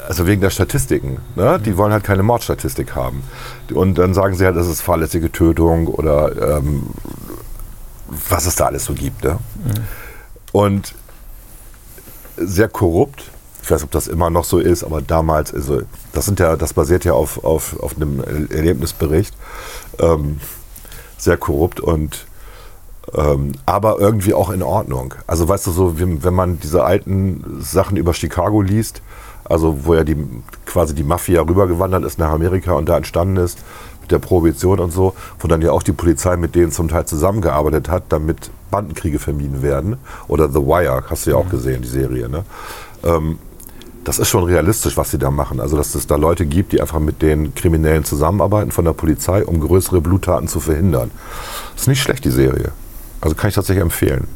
also 0.06 0.26
wegen 0.26 0.40
der 0.40 0.50
Statistiken, 0.50 1.18
ne? 1.34 1.58
die 1.58 1.76
wollen 1.76 1.92
halt 1.92 2.04
keine 2.04 2.22
Mordstatistik 2.22 2.94
haben. 2.94 3.22
Und 3.72 3.98
dann 3.98 4.14
sagen 4.14 4.34
sie 4.36 4.44
halt, 4.44 4.56
das 4.56 4.68
ist 4.68 4.80
fahrlässige 4.80 5.30
Tötung 5.32 5.88
oder 5.88 6.58
ähm, 6.58 6.88
was 8.28 8.46
es 8.46 8.54
da 8.54 8.66
alles 8.66 8.84
so 8.84 8.94
gibt. 8.94 9.24
Ne? 9.24 9.38
Und 10.52 10.94
sehr 12.36 12.68
korrupt. 12.68 13.30
Ich 13.62 13.70
weiß, 13.70 13.82
ob 13.82 13.90
das 13.90 14.06
immer 14.06 14.30
noch 14.30 14.44
so 14.44 14.60
ist, 14.60 14.84
aber 14.84 15.02
damals, 15.02 15.52
also 15.52 15.82
das 16.12 16.24
sind 16.24 16.38
ja, 16.38 16.54
das 16.54 16.72
basiert 16.72 17.04
ja 17.04 17.14
auf, 17.14 17.42
auf, 17.42 17.80
auf 17.80 17.96
einem 17.96 18.22
Erlebnisbericht. 18.50 19.34
Ähm, 19.98 20.38
sehr 21.18 21.36
korrupt 21.36 21.80
und 21.80 22.26
ähm, 23.14 23.52
aber 23.66 23.98
irgendwie 23.98 24.34
auch 24.34 24.50
in 24.50 24.62
Ordnung. 24.62 25.14
Also 25.26 25.48
weißt 25.48 25.66
du, 25.66 25.70
so 25.72 25.98
wenn 25.98 26.34
man 26.34 26.60
diese 26.60 26.84
alten 26.84 27.60
Sachen 27.60 27.96
über 27.96 28.14
Chicago 28.14 28.62
liest, 28.62 29.02
also 29.48 29.84
wo 29.84 29.94
ja 29.94 30.04
die 30.04 30.16
quasi 30.64 30.94
die 30.94 31.04
Mafia 31.04 31.42
rübergewandert 31.42 32.04
ist 32.04 32.18
nach 32.18 32.30
Amerika 32.30 32.72
und 32.72 32.88
da 32.88 32.96
entstanden 32.96 33.36
ist 33.36 33.58
mit 34.00 34.10
der 34.10 34.18
Prohibition 34.18 34.78
und 34.78 34.92
so, 34.92 35.14
wo 35.40 35.48
dann 35.48 35.62
ja 35.62 35.72
auch 35.72 35.82
die 35.82 35.92
Polizei 35.92 36.36
mit 36.36 36.54
denen 36.54 36.70
zum 36.70 36.88
Teil 36.88 37.06
zusammengearbeitet 37.06 37.88
hat, 37.88 38.04
damit 38.10 38.50
Bandenkriege 38.70 39.18
vermieden 39.18 39.62
werden. 39.62 39.96
Oder 40.28 40.48
The 40.48 40.60
Wire, 40.60 41.04
hast 41.08 41.26
du 41.26 41.30
ja 41.30 41.36
auch 41.36 41.48
gesehen, 41.48 41.82
die 41.82 41.88
Serie. 41.88 42.28
Ne? 42.28 42.44
Ähm, 43.04 43.38
das 44.04 44.20
ist 44.20 44.28
schon 44.28 44.44
realistisch, 44.44 44.96
was 44.96 45.10
sie 45.10 45.18
da 45.18 45.32
machen. 45.32 45.60
Also, 45.60 45.76
dass 45.76 45.94
es 45.96 46.06
da 46.06 46.14
Leute 46.14 46.46
gibt, 46.46 46.72
die 46.72 46.80
einfach 46.80 47.00
mit 47.00 47.22
den 47.22 47.54
Kriminellen 47.56 48.04
zusammenarbeiten 48.04 48.70
von 48.70 48.84
der 48.84 48.92
Polizei, 48.92 49.44
um 49.44 49.58
größere 49.58 50.00
Bluttaten 50.00 50.46
zu 50.46 50.60
verhindern. 50.60 51.10
Das 51.72 51.82
ist 51.82 51.88
nicht 51.88 52.02
schlecht, 52.02 52.24
die 52.24 52.30
Serie. 52.30 52.70
Also 53.20 53.34
kann 53.34 53.48
ich 53.48 53.56
tatsächlich 53.56 53.82
empfehlen. 53.82 54.28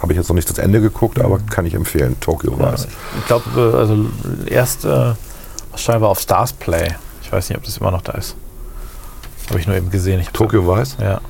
Habe 0.00 0.12
ich 0.12 0.16
jetzt 0.18 0.28
noch 0.28 0.34
nicht 0.34 0.48
das 0.48 0.58
Ende 0.58 0.80
geguckt, 0.80 1.20
aber 1.20 1.38
kann 1.50 1.66
ich 1.66 1.74
empfehlen. 1.74 2.16
Tokyo 2.20 2.56
Ja, 2.58 2.72
Vice. 2.72 2.88
ich 3.18 3.26
glaube, 3.26 3.74
also 3.76 4.06
erst 4.46 4.84
äh, 4.84 5.12
scheinbar 5.76 6.10
auf 6.10 6.20
Stars 6.20 6.52
Play. 6.52 6.94
Ich 7.22 7.30
weiß 7.30 7.48
nicht, 7.48 7.58
ob 7.58 7.64
das 7.64 7.76
immer 7.76 7.90
noch 7.90 8.02
da 8.02 8.12
ist. 8.12 8.34
Habe 9.48 9.60
ich 9.60 9.66
nur 9.66 9.76
eben 9.76 9.90
gesehen. 9.90 10.24
Tokyo 10.32 10.66
Vice? 10.66 10.96
Ja. 11.00 11.20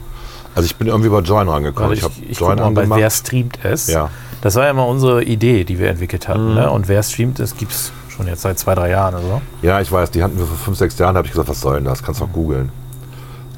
Also 0.55 0.67
ich 0.67 0.77
bin 0.77 0.89
irgendwie 0.89 1.09
bei 1.09 1.21
Join 1.21 1.49
rangekommen. 1.49 1.91
Warte, 1.91 1.95
ich 1.95 2.01
ich, 2.01 2.05
habe 2.05 2.33
ich, 2.33 2.39
Join 2.41 2.57
mal 2.57 2.71
bei 2.71 2.83
angemacht. 2.83 3.01
Wer 3.01 3.11
streamt 3.11 3.59
es. 3.65 3.87
Ja. 3.89 4.11
Das 4.43 4.55
war 4.55 4.67
ja 4.67 4.73
mal 4.73 4.85
unsere 4.85 5.23
Idee, 5.23 5.65
die 5.65 5.79
wir 5.79 5.89
entwickelt 5.91 6.29
hatten. 6.29 6.55
Ne? 6.55 6.71
Und 6.71 6.89
wer 6.89 7.03
streamt 7.03 7.41
es, 7.41 7.57
gibt 7.57 7.73
es 7.73 7.93
schon 8.09 8.27
jetzt 8.27 8.43
seit 8.43 8.59
zwei, 8.59 8.75
drei 8.75 8.91
Jahren 8.91 9.15
oder 9.15 9.23
so. 9.25 9.43
Ja, 9.63 9.81
ich 9.81 9.91
weiß, 9.91 10.11
die 10.11 10.23
hatten 10.23 10.39
wir 10.39 10.47
vor 10.47 10.57
fünf, 10.57 10.79
sechs 10.79 10.99
Jahren, 10.99 11.15
da 11.15 11.19
habe 11.19 11.27
ich 11.27 11.33
gesagt, 11.33 11.49
was 11.49 11.61
soll 11.61 11.77
denn 11.77 11.85
das? 11.85 12.03
Kannst 12.03 12.21
du 12.21 12.25
auch 12.25 12.33
googeln. 12.33 12.71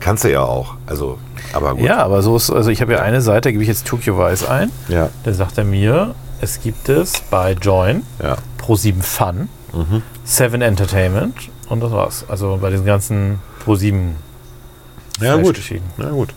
Kannst 0.03 0.25
du 0.25 0.31
ja 0.33 0.43
auch. 0.43 0.75
Also, 0.87 1.19
aber 1.53 1.75
gut. 1.77 1.85
Ja, 1.85 1.99
aber 1.99 2.23
so 2.23 2.37
ist, 2.37 2.51
also 2.51 2.71
ich 2.71 2.81
habe 2.83 2.93
ja 2.93 3.01
eine 3.03 3.21
Seite, 3.21 3.53
gebe 3.53 3.63
ich 3.63 3.69
jetzt 3.69 3.87
Tokyo 3.87 4.19
Vice 4.19 4.49
ein. 4.49 4.71
Ja, 4.89 5.11
Da 5.25 5.33
sagt 5.33 5.59
er 5.59 5.65
mir, 5.65 6.15
es 6.41 6.61
gibt 6.61 6.89
es 6.89 7.21
bei 7.31 7.53
Join, 7.53 8.03
ja. 8.23 8.37
Pro7 8.61 9.03
Fun, 9.03 9.49
Mhm. 9.73 10.03
Seven 10.25 10.61
Entertainment 10.61 11.35
und 11.69 11.81
das 11.81 11.93
war's. 11.93 12.25
Also 12.29 12.59
bei 12.61 12.71
diesen 12.71 12.85
ganzen 12.85 13.39
Pro7 13.65 14.11
Ja, 15.21 15.37
gut. 15.37 15.59
Na 15.97 16.11
gut. 16.11 16.35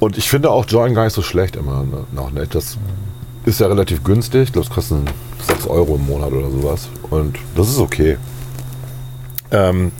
Und 0.00 0.18
ich 0.18 0.28
finde 0.28 0.50
auch 0.50 0.66
Join 0.68 0.94
gar 0.94 1.04
nicht 1.04 1.14
so 1.14 1.22
schlecht 1.22 1.56
immer 1.56 1.84
ne? 1.84 2.04
noch 2.12 2.30
nicht. 2.30 2.54
Das 2.54 2.76
ist 3.46 3.60
ja 3.60 3.68
relativ 3.68 4.04
günstig. 4.04 4.42
Ich 4.42 4.52
glaube, 4.52 4.66
es 4.68 4.74
kostet 4.74 4.98
6 5.46 5.66
Euro 5.68 5.94
im 5.94 6.06
Monat 6.06 6.32
oder 6.32 6.50
sowas. 6.50 6.88
Und 7.08 7.38
das 7.56 7.68
ist 7.68 7.78
okay. 7.78 8.18
Ähm, 9.50 9.92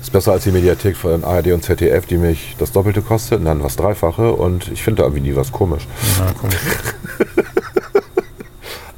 Ist 0.00 0.12
besser 0.12 0.32
als 0.32 0.44
die 0.44 0.50
Mediathek 0.50 0.96
von 0.96 1.24
ARD 1.24 1.48
und 1.48 1.62
ZDF, 1.62 2.06
die 2.06 2.16
mich 2.16 2.56
das 2.58 2.72
Doppelte 2.72 3.02
kostet 3.02 3.44
dann 3.46 3.62
was 3.62 3.76
Dreifache 3.76 4.32
und 4.32 4.68
ich 4.72 4.82
finde 4.82 5.02
da 5.02 5.08
irgendwie 5.08 5.30
nie 5.30 5.36
was 5.36 5.52
komisch. 5.52 5.86
Na, 6.18 6.32
komm. 6.40 6.50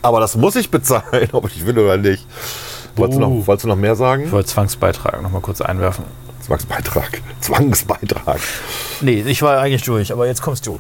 Aber 0.03 0.21
das 0.21 0.37
muss 0.37 0.57
ich 0.57 0.71
bezahlen, 0.71 1.29
ob 1.33 1.47
ich 1.47 1.65
will 1.67 1.79
oder 1.79 1.97
nicht. 1.97 2.27
Wolltest, 2.97 3.21
du, 3.21 3.25
Uh. 3.25 3.39
noch, 3.39 3.47
wolltest 3.47 3.65
du 3.65 3.69
noch 3.69 3.77
mehr 3.77 3.95
sagen? 3.97 4.25
Ich 4.25 4.33
wollte 4.33 4.49
Zwangsbeitrag 4.49 5.23
noch 5.23 5.31
mal 5.31 5.41
kurz 5.41 5.61
einwerfen. 5.61 6.05
Zwangsbeitrag. 6.41 7.21
Zwangsbeitrag. 7.41 8.41
Nee, 9.01 9.23
ich 9.27 9.43
war 9.43 9.59
eigentlich 9.61 9.83
durch, 9.85 10.13
aber 10.13 10.27
jetzt 10.27 10.43
kommst 10.43 10.67
du. 10.67 10.79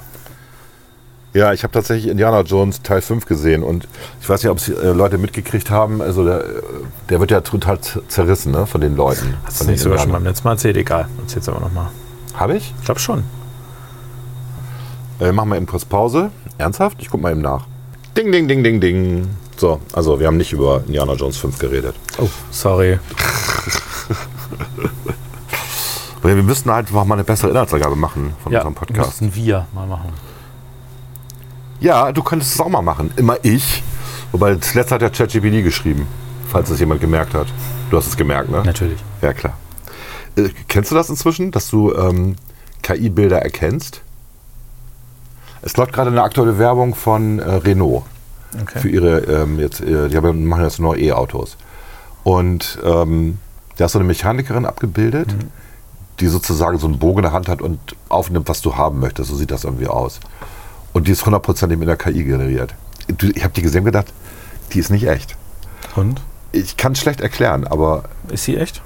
Ja, 1.34 1.52
ich 1.54 1.62
habe 1.62 1.72
tatsächlich 1.72 2.10
Indiana 2.10 2.42
Jones 2.42 2.82
Teil 2.82 3.00
5 3.00 3.24
gesehen 3.24 3.62
und 3.62 3.88
ich 4.20 4.28
weiß 4.28 4.42
nicht, 4.42 4.50
ob 4.50 4.58
es 4.58 4.68
äh, 4.68 4.92
Leute 4.92 5.16
mitgekriegt 5.16 5.70
haben. 5.70 6.02
Also 6.02 6.24
der, 6.24 6.40
äh, 6.40 6.62
der 7.08 7.20
wird 7.20 7.30
ja 7.30 7.40
total 7.40 7.78
zerrissen 8.08 8.52
ne, 8.52 8.66
von 8.66 8.80
den 8.82 8.96
Leuten. 8.96 9.34
Hast 9.44 9.62
du 9.62 9.64
nicht 9.66 9.80
sogar 9.80 9.98
schon 9.98 10.12
beim 10.12 10.24
letzten 10.24 10.46
Mal 10.46 10.52
erzählt? 10.52 10.76
Egal, 10.76 11.08
erzähl's 11.20 11.48
aber 11.48 11.60
noch 11.60 11.72
mal. 11.72 11.90
Habe 12.34 12.56
ich? 12.56 12.74
Ich 12.78 12.84
glaube 12.84 13.00
schon. 13.00 13.24
Äh, 15.20 15.32
machen 15.32 15.48
wir 15.48 15.56
eben 15.56 15.66
kurz 15.66 15.86
Pause. 15.86 16.30
Ernsthaft? 16.58 16.98
Ich 17.00 17.08
guck 17.08 17.22
mal 17.22 17.32
eben 17.32 17.40
nach. 17.40 17.66
Ding, 18.16 18.30
ding, 18.30 18.46
ding, 18.46 18.62
ding, 18.62 18.80
ding. 18.80 19.28
So, 19.56 19.80
also 19.94 20.20
wir 20.20 20.26
haben 20.26 20.36
nicht 20.36 20.52
über 20.52 20.82
Indiana 20.86 21.14
Jones 21.14 21.38
5 21.38 21.58
geredet. 21.58 21.94
Oh, 22.18 22.28
sorry. 22.50 22.98
Wir 26.22 26.34
müssten 26.36 26.70
halt 26.70 26.86
einfach 26.86 27.04
mal 27.04 27.16
eine 27.16 27.24
bessere 27.24 27.50
Inhaltsangabe 27.50 27.96
machen 27.96 28.34
von 28.42 28.52
Ja, 28.52 28.60
unserem 28.60 28.74
Podcast. 28.74 29.20
müssten 29.22 29.34
wir 29.34 29.66
mal 29.74 29.86
machen. 29.88 30.10
Ja, 31.82 32.12
du 32.12 32.22
könntest 32.22 32.54
es 32.54 32.60
auch 32.60 32.68
mal 32.68 32.80
machen. 32.82 33.12
Immer 33.16 33.36
ich. 33.42 33.82
Wobei 34.30 34.54
das 34.54 34.72
letzte 34.74 34.94
hat 34.94 35.02
ja 35.02 35.10
ChatGPT 35.10 35.62
geschrieben, 35.64 36.06
falls 36.48 36.70
es 36.70 36.78
jemand 36.80 37.00
gemerkt 37.00 37.34
hat. 37.34 37.48
Du 37.90 37.96
hast 37.96 38.06
es 38.06 38.16
gemerkt, 38.16 38.50
ne? 38.50 38.62
Natürlich. 38.64 38.98
Ja, 39.20 39.32
klar. 39.32 39.54
Äh, 40.36 40.48
kennst 40.68 40.90
du 40.90 40.94
das 40.94 41.10
inzwischen, 41.10 41.50
dass 41.50 41.68
du 41.68 41.92
ähm, 41.94 42.36
KI-Bilder 42.82 43.42
erkennst? 43.42 44.00
Es 45.60 45.76
läuft 45.76 45.92
gerade 45.92 46.10
eine 46.10 46.22
aktuelle 46.22 46.58
Werbung 46.58 46.94
von 46.94 47.38
äh, 47.40 47.50
Renault 47.56 48.04
für 48.52 48.60
Okay. 48.62 48.88
ihre, 48.88 49.18
ähm, 49.20 49.58
jetzt, 49.58 49.80
äh, 49.80 50.08
die 50.08 50.16
haben, 50.16 50.44
machen 50.44 50.62
jetzt 50.64 50.78
neue 50.78 51.00
E-Autos. 51.00 51.56
Und 52.22 52.78
ähm, 52.84 53.38
da 53.76 53.86
ist 53.86 53.92
so 53.92 53.98
eine 53.98 54.06
Mechanikerin 54.06 54.66
abgebildet, 54.66 55.34
die 56.20 56.28
sozusagen 56.28 56.78
so 56.78 56.86
einen 56.86 56.98
Bogen 56.98 57.18
in 57.18 57.22
der 57.24 57.32
Hand 57.32 57.48
hat 57.48 57.60
und 57.62 57.78
aufnimmt, 58.08 58.48
was 58.48 58.60
du 58.60 58.76
haben 58.76 59.00
möchtest. 59.00 59.30
So 59.30 59.36
sieht 59.36 59.50
das 59.50 59.64
irgendwie 59.64 59.88
aus. 59.88 60.20
Und 60.92 61.08
die 61.08 61.12
ist 61.12 61.24
hundertprozentig 61.24 61.78
mit 61.78 61.88
der 61.88 61.96
KI 61.96 62.24
generiert. 62.24 62.74
Ich 63.34 63.42
habe 63.44 63.54
die 63.54 63.62
gesehen 63.62 63.80
und 63.80 63.86
gedacht, 63.86 64.12
die 64.72 64.78
ist 64.78 64.90
nicht 64.90 65.06
echt. 65.06 65.36
Und? 65.96 66.20
Ich 66.52 66.76
kann 66.76 66.92
es 66.92 66.98
schlecht 67.00 67.20
erklären, 67.20 67.66
aber 67.66 68.04
Ist 68.28 68.44
sie 68.44 68.56
echt? 68.56 68.82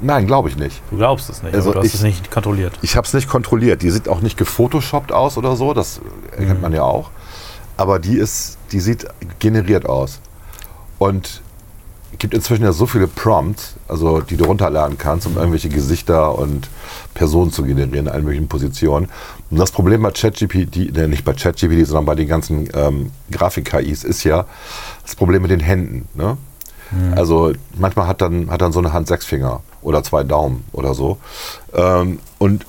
nein, 0.00 0.26
glaube 0.26 0.48
ich 0.48 0.56
nicht. 0.56 0.80
Du 0.90 0.96
glaubst 0.96 1.28
es 1.28 1.42
nicht, 1.42 1.54
Also 1.54 1.72
du 1.72 1.78
hast 1.78 1.86
ich- 1.86 1.94
es 1.94 2.02
nicht 2.02 2.30
kontrolliert. 2.30 2.72
Ich 2.82 2.96
habe 2.96 3.06
es 3.06 3.12
nicht 3.12 3.28
kontrolliert. 3.28 3.82
Die 3.82 3.90
sieht 3.90 4.08
auch 4.08 4.20
nicht 4.20 4.36
gefotoshoppt 4.38 5.12
aus 5.12 5.36
oder 5.36 5.56
so, 5.56 5.74
das 5.74 6.00
erkennt 6.32 6.62
man 6.62 6.72
ja 6.72 6.82
auch. 6.82 7.10
Aber 7.76 7.98
die 7.98 8.16
ist, 8.16 8.56
die 8.72 8.80
sieht 8.80 9.06
generiert 9.38 9.86
aus. 9.86 10.20
Und 10.98 11.42
es 12.12 12.18
gibt 12.18 12.32
inzwischen 12.32 12.62
ja 12.64 12.72
so 12.72 12.86
viele 12.86 13.06
Prompts, 13.06 13.74
also 13.88 14.20
die 14.22 14.38
du 14.38 14.44
runterladen 14.46 14.96
kannst, 14.96 15.26
um 15.26 15.36
irgendwelche 15.36 15.68
Gesichter 15.68 16.38
und 16.38 16.70
Personen 17.12 17.52
zu 17.52 17.62
generieren 17.64 18.06
in 18.06 18.08
allen 18.08 18.24
möglichen 18.24 18.48
Positionen. 18.48 19.10
Und 19.50 19.58
das 19.58 19.70
Problem 19.70 20.02
bei 20.02 20.10
ChatGPT, 20.10 20.92
ne, 20.92 21.08
nicht 21.08 21.24
bei 21.24 21.32
ChatGPT, 21.32 21.86
sondern 21.86 22.06
bei 22.06 22.14
den 22.14 22.28
ganzen 22.28 22.68
ähm, 22.74 23.12
Grafik-KIs 23.30 24.04
ist 24.04 24.24
ja 24.24 24.46
das 25.02 25.14
Problem 25.14 25.42
mit 25.42 25.50
den 25.50 25.60
Händen. 25.60 26.08
Ne? 26.14 26.36
Also 27.14 27.52
manchmal 27.74 28.06
hat 28.06 28.20
dann, 28.20 28.50
hat 28.50 28.60
dann 28.60 28.72
so 28.72 28.78
eine 28.78 28.92
Hand 28.92 29.08
sechs 29.08 29.26
Finger 29.26 29.62
oder 29.82 30.02
zwei 30.02 30.22
Daumen 30.22 30.64
oder 30.72 30.94
so. 30.94 31.18
Ähm, 31.72 32.20
und 32.38 32.64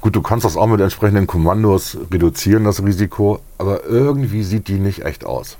gut, 0.00 0.14
du 0.14 0.22
kannst 0.22 0.44
das 0.44 0.56
auch 0.56 0.66
mit 0.66 0.80
entsprechenden 0.80 1.26
Kommandos 1.26 1.96
reduzieren, 2.12 2.64
das 2.64 2.82
Risiko, 2.82 3.40
aber 3.58 3.84
irgendwie 3.84 4.44
sieht 4.44 4.68
die 4.68 4.78
nicht 4.78 5.04
echt 5.04 5.24
aus. 5.24 5.58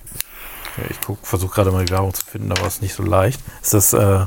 Okay, 0.77 0.87
ich 0.91 0.99
versuche 1.23 1.53
gerade 1.53 1.73
mal 1.73 1.85
die 1.85 1.93
Werbung 1.93 2.15
zu 2.15 2.25
finden, 2.25 2.53
aber 2.53 2.67
es 2.67 2.75
ist 2.75 2.83
nicht 2.83 2.95
so 2.95 3.03
leicht. 3.03 3.41
Ist 3.61 3.75
das 3.75 3.93
äh, 3.93 4.27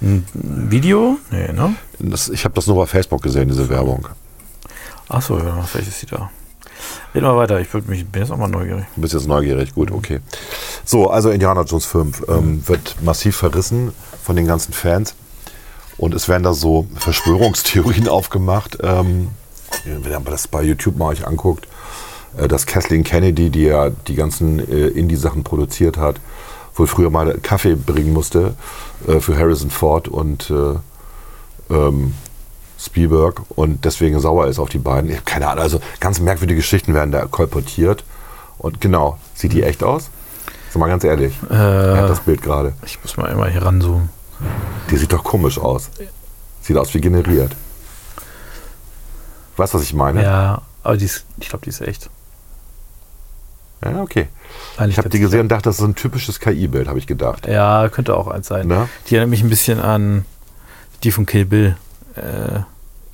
ein 0.00 0.26
Video? 0.70 1.18
Nee, 1.30 1.52
ne? 1.52 1.74
Das, 1.98 2.28
ich 2.28 2.44
habe 2.44 2.54
das 2.54 2.66
nur 2.66 2.76
bei 2.76 2.86
Facebook 2.86 3.22
gesehen, 3.22 3.48
diese 3.48 3.68
Werbung. 3.68 4.08
Achso, 5.08 5.38
ja, 5.38 5.62
vielleicht 5.62 5.88
ist 5.88 6.00
sie 6.00 6.06
da. 6.06 6.30
Red 7.14 7.22
mal 7.22 7.36
weiter, 7.36 7.60
ich 7.60 7.72
würd 7.74 7.88
mich, 7.88 8.06
bin 8.06 8.22
jetzt 8.22 8.30
auch 8.30 8.36
mal 8.36 8.48
neugierig. 8.48 8.84
Du 8.94 9.02
bist 9.02 9.14
jetzt 9.14 9.26
neugierig, 9.26 9.74
gut, 9.74 9.90
okay. 9.90 10.20
So, 10.84 11.10
also 11.10 11.30
Indiana 11.30 11.62
Jones 11.62 11.84
5 11.86 12.24
ähm, 12.28 12.66
wird 12.66 12.96
massiv 13.02 13.36
verrissen 13.36 13.92
von 14.22 14.36
den 14.36 14.46
ganzen 14.46 14.72
Fans. 14.72 15.14
Und 15.96 16.14
es 16.14 16.28
werden 16.28 16.44
da 16.44 16.54
so 16.54 16.86
Verschwörungstheorien 16.96 18.08
aufgemacht. 18.08 18.78
Ähm, 18.82 19.28
wenn 19.84 20.12
ihr 20.12 20.20
das 20.20 20.48
bei 20.48 20.62
YouTube 20.62 20.96
mal 20.96 21.08
euch 21.08 21.26
anguckt, 21.26 21.66
äh, 22.38 22.48
dass 22.48 22.66
Kathleen 22.66 23.04
Kennedy, 23.04 23.50
die 23.50 23.64
ja 23.64 23.90
die 23.90 24.14
ganzen 24.14 24.58
äh, 24.60 24.86
Indie-Sachen 24.88 25.44
produziert 25.44 25.96
hat, 25.96 26.20
wohl 26.74 26.86
früher 26.86 27.10
mal 27.10 27.38
Kaffee 27.42 27.74
bringen 27.74 28.12
musste 28.12 28.54
äh, 29.06 29.20
für 29.20 29.36
Harrison 29.36 29.70
Ford 29.70 30.08
und 30.08 30.50
äh, 30.50 31.74
ähm, 31.74 32.14
Spielberg 32.78 33.42
und 33.50 33.84
deswegen 33.84 34.18
sauer 34.20 34.46
ist 34.46 34.58
auf 34.58 34.70
die 34.70 34.78
beiden. 34.78 35.10
Ich 35.10 35.16
habe 35.16 35.24
keine 35.26 35.48
Ahnung, 35.48 35.62
also 35.62 35.80
ganz 36.00 36.18
merkwürdige 36.20 36.60
Geschichten 36.60 36.94
werden 36.94 37.12
da 37.12 37.26
kolportiert. 37.26 38.04
Und 38.58 38.80
genau, 38.80 39.18
sieht 39.34 39.52
die 39.52 39.62
echt 39.62 39.82
aus? 39.82 40.08
Sag 40.70 40.80
mal 40.80 40.88
ganz 40.88 41.04
ehrlich, 41.04 41.34
wer 41.48 41.96
hat 41.96 42.04
Äh, 42.04 42.08
das 42.08 42.20
Bild 42.20 42.42
gerade? 42.42 42.72
ich 42.86 42.98
muss 43.02 43.16
mal 43.16 43.26
immer 43.30 43.48
hier 43.48 43.62
ranzoomen. 43.62 44.08
Die 44.90 44.96
sieht 44.96 45.12
doch 45.12 45.24
komisch 45.24 45.58
aus. 45.58 45.90
Sieht 46.62 46.76
aus 46.76 46.94
wie 46.94 47.00
generiert. 47.00 47.54
Weißt 49.56 49.74
du, 49.74 49.78
was 49.78 49.84
ich 49.84 49.92
meine? 49.94 50.22
Ja, 50.22 50.62
aber 50.82 50.96
die 50.96 51.04
ist, 51.04 51.24
ich 51.38 51.48
glaube, 51.50 51.64
die 51.64 51.70
ist 51.70 51.80
echt. 51.82 52.08
Ja, 53.84 54.02
okay. 54.02 54.28
Eigentlich 54.76 54.92
Ich 54.94 54.98
habe 54.98 55.08
die 55.08 55.20
gesehen 55.20 55.40
und 55.40 55.48
dachte, 55.48 55.64
das 55.64 55.78
ist 55.78 55.84
ein 55.84 55.94
typisches 55.94 56.38
KI-Bild, 56.40 56.88
habe 56.88 56.98
ich 56.98 57.06
gedacht. 57.06 57.46
Ja, 57.46 57.88
könnte 57.88 58.16
auch 58.16 58.28
eins 58.28 58.48
sein. 58.48 58.66
Ne? 58.66 58.88
Die 59.06 59.14
erinnert 59.16 59.30
mich 59.30 59.42
ein 59.42 59.48
bisschen 59.48 59.80
an 59.80 60.24
die 61.02 61.12
von 61.12 61.24
Kill 61.26 61.44
Bill. 61.46 61.76
Äh, 62.16 62.60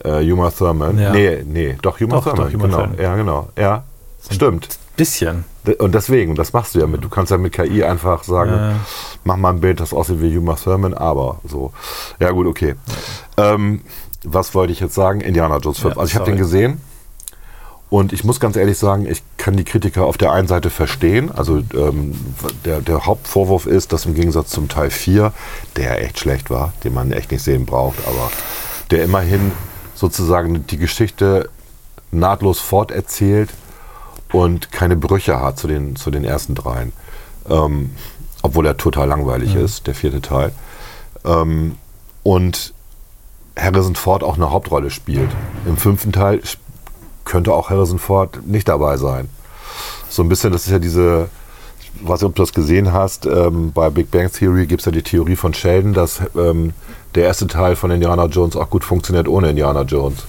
Äh, 0.05 0.31
Uma 0.33 0.51
Thurman. 0.51 0.99
Ja. 0.99 1.11
Nee, 1.13 1.43
nee, 1.47 1.77
doch, 1.83 2.01
Uma 2.01 2.17
Doch, 2.17 2.25
Thurman. 2.25 2.47
doch, 2.47 2.55
Uma 2.55 2.65
genau. 2.67 2.77
Thurman. 2.79 2.99
Ja, 3.01 3.17
genau. 3.17 3.49
Ja, 3.57 3.85
stimmt. 4.31 4.69
bisschen. 4.97 5.45
Und 5.79 5.95
deswegen, 5.95 6.35
das 6.35 6.53
machst 6.53 6.75
du 6.75 6.81
ja 6.81 6.87
mit. 6.87 7.03
Du 7.03 7.09
kannst 7.09 7.31
ja 7.31 7.39
mit 7.39 7.53
KI 7.53 7.83
einfach 7.85 8.23
sagen, 8.25 8.53
Äh, 8.53 8.73
mach 9.25 9.37
mal 9.37 9.51
ein 9.51 9.61
Bild, 9.61 9.81
das 9.81 9.93
aussieht 9.93 10.21
wie 10.21 10.37
Uma 10.37 10.55
Thurman, 10.57 10.95
aber 10.95 11.41
so. 11.45 11.73
Ja, 12.21 12.31
gut, 12.31 12.47
okay. 12.47 12.75
Ähm, 13.37 13.81
was 14.25 14.55
wollte 14.55 14.73
ich 14.73 14.81
jetzt 14.81 14.95
sagen? 14.95 15.21
Indiana 15.21 15.59
Jones 15.59 15.79
5. 15.79 15.95
Ja, 15.95 16.01
also 16.01 16.11
ich 16.11 16.15
habe 16.17 16.25
den 16.27 16.37
gesehen 16.39 16.81
und 17.89 18.13
ich 18.13 18.25
muss 18.25 18.41
ganz 18.41 18.57
ehrlich 18.57 18.79
sagen, 18.79 19.07
ich 19.07 19.23
kann 19.37 19.57
die 19.57 19.65
Kritiker 19.65 20.05
auf 20.07 20.19
der 20.19 20.33
einen 20.33 20.49
Seite 20.49 20.71
verstehen. 20.71 21.31
Also 21.31 21.63
ähm, 21.75 22.15
der, 22.65 22.81
der 22.81 23.07
Hauptvorwurf 23.07 23.67
ist, 23.67 23.93
dass 23.93 24.07
im 24.07 24.15
Gegensatz 24.15 24.51
zum 24.51 24.69
Teil 24.69 24.91
4, 24.91 25.33
der 25.77 26.03
echt 26.03 26.19
schlecht 26.19 26.51
war, 26.51 26.73
den 26.83 26.95
man 26.95 27.13
echt 27.13 27.31
nicht 27.31 27.43
sehen 27.43 27.65
braucht, 27.65 27.99
aber 28.07 28.31
der 28.91 29.05
immerhin 29.05 29.53
sozusagen 29.95 30.67
die 30.67 30.79
Geschichte 30.79 31.49
nahtlos 32.11 32.59
forterzählt 32.61 33.51
und 34.33 34.73
keine 34.73 34.97
Brüche 34.97 35.41
hat 35.41 35.59
zu 35.59 35.69
den, 35.69 35.95
zu 35.97 36.11
den 36.11 36.25
ersten 36.25 36.55
dreien. 36.57 36.93
Ähm, 37.49 37.93
obwohl 38.43 38.67
er 38.67 38.77
total 38.77 39.09
langweilig 39.09 39.55
ist, 39.55 39.87
der 39.87 39.95
vierte 39.95 40.21
Teil. 40.21 40.53
Ähm, 41.25 41.77
und 42.25 42.75
Harrison 43.57 43.95
Ford 43.95 44.23
auch 44.25 44.35
eine 44.37 44.51
Hauptrolle 44.51 44.91
spielt. 44.91 45.31
Im 45.67 45.77
fünften 45.77 46.13
Teil 46.13 46.41
sp- 46.43 46.61
könnte 47.27 47.53
auch 47.53 47.69
Harrison 47.69 47.99
Ford 47.99 48.47
nicht 48.47 48.69
dabei 48.69 48.97
sein. 48.97 49.29
So 50.09 50.23
ein 50.23 50.31
bisschen, 50.31 50.53
das 50.53 50.65
ist 50.65 50.73
ja 50.73 50.79
diese, 50.79 51.29
ich 51.81 51.91
weiß 52.09 52.21
nicht, 52.23 52.29
ob 52.29 52.35
du 52.35 52.43
das 52.43 52.55
gesehen 52.55 52.93
hast, 52.93 53.27
ähm, 53.27 53.73
bei 53.73 53.91
Big 53.91 54.11
Bang 54.11 54.33
Theory 54.33 54.67
gibt 54.67 54.81
es 54.81 54.87
ja 54.87 54.93
die 54.93 55.03
Theorie 55.03 55.37
von 55.37 55.53
Sheldon, 55.53 55.93
dass 55.93 56.23
ähm, 56.35 56.73
der 57.15 57.25
erste 57.25 57.47
Teil 57.47 57.77
von 57.77 57.91
Indiana 57.91 58.27
Jones 58.27 58.57
auch 58.57 58.71
gut 58.71 58.85
funktioniert 58.85 59.29
ohne 59.29 59.51
Indiana 59.51 59.83
Jones. 59.83 60.25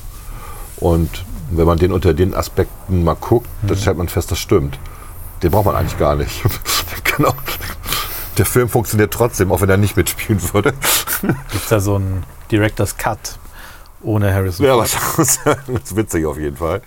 Und 0.77 1.23
wenn 1.51 1.65
man 1.65 1.77
den 1.77 1.93
unter 1.93 2.13
den 2.13 2.33
Aspekten 2.33 3.03
mal 3.03 3.15
guckt, 3.15 3.47
dann 3.61 3.77
stellt 3.77 3.97
man 3.97 4.09
fest, 4.09 4.31
das 4.31 4.39
stimmt. 4.39 4.77
Den 5.43 5.51
braucht 5.51 5.65
man 5.65 5.75
eigentlich 5.75 5.97
gar 5.97 6.15
nicht. 6.15 6.43
genau. 7.15 7.33
Der 8.37 8.45
Film 8.45 8.69
funktioniert 8.69 9.13
trotzdem, 9.13 9.51
auch 9.51 9.61
wenn 9.61 9.69
er 9.69 9.77
nicht 9.77 9.95
mitspielen 9.95 10.41
würde. 10.53 10.73
Gibt 11.21 11.63
es 11.63 11.69
da 11.69 11.79
so 11.79 11.95
einen 11.95 12.23
Director's 12.51 12.97
Cut 12.97 13.39
ohne 14.01 14.33
Harrison 14.33 14.65
Ja, 14.65 14.77
was 14.77 14.91
das 15.17 15.39
ist 15.83 15.95
witzig 15.95 16.25
auf 16.25 16.37
jeden 16.37 16.57
Fall. 16.57 16.81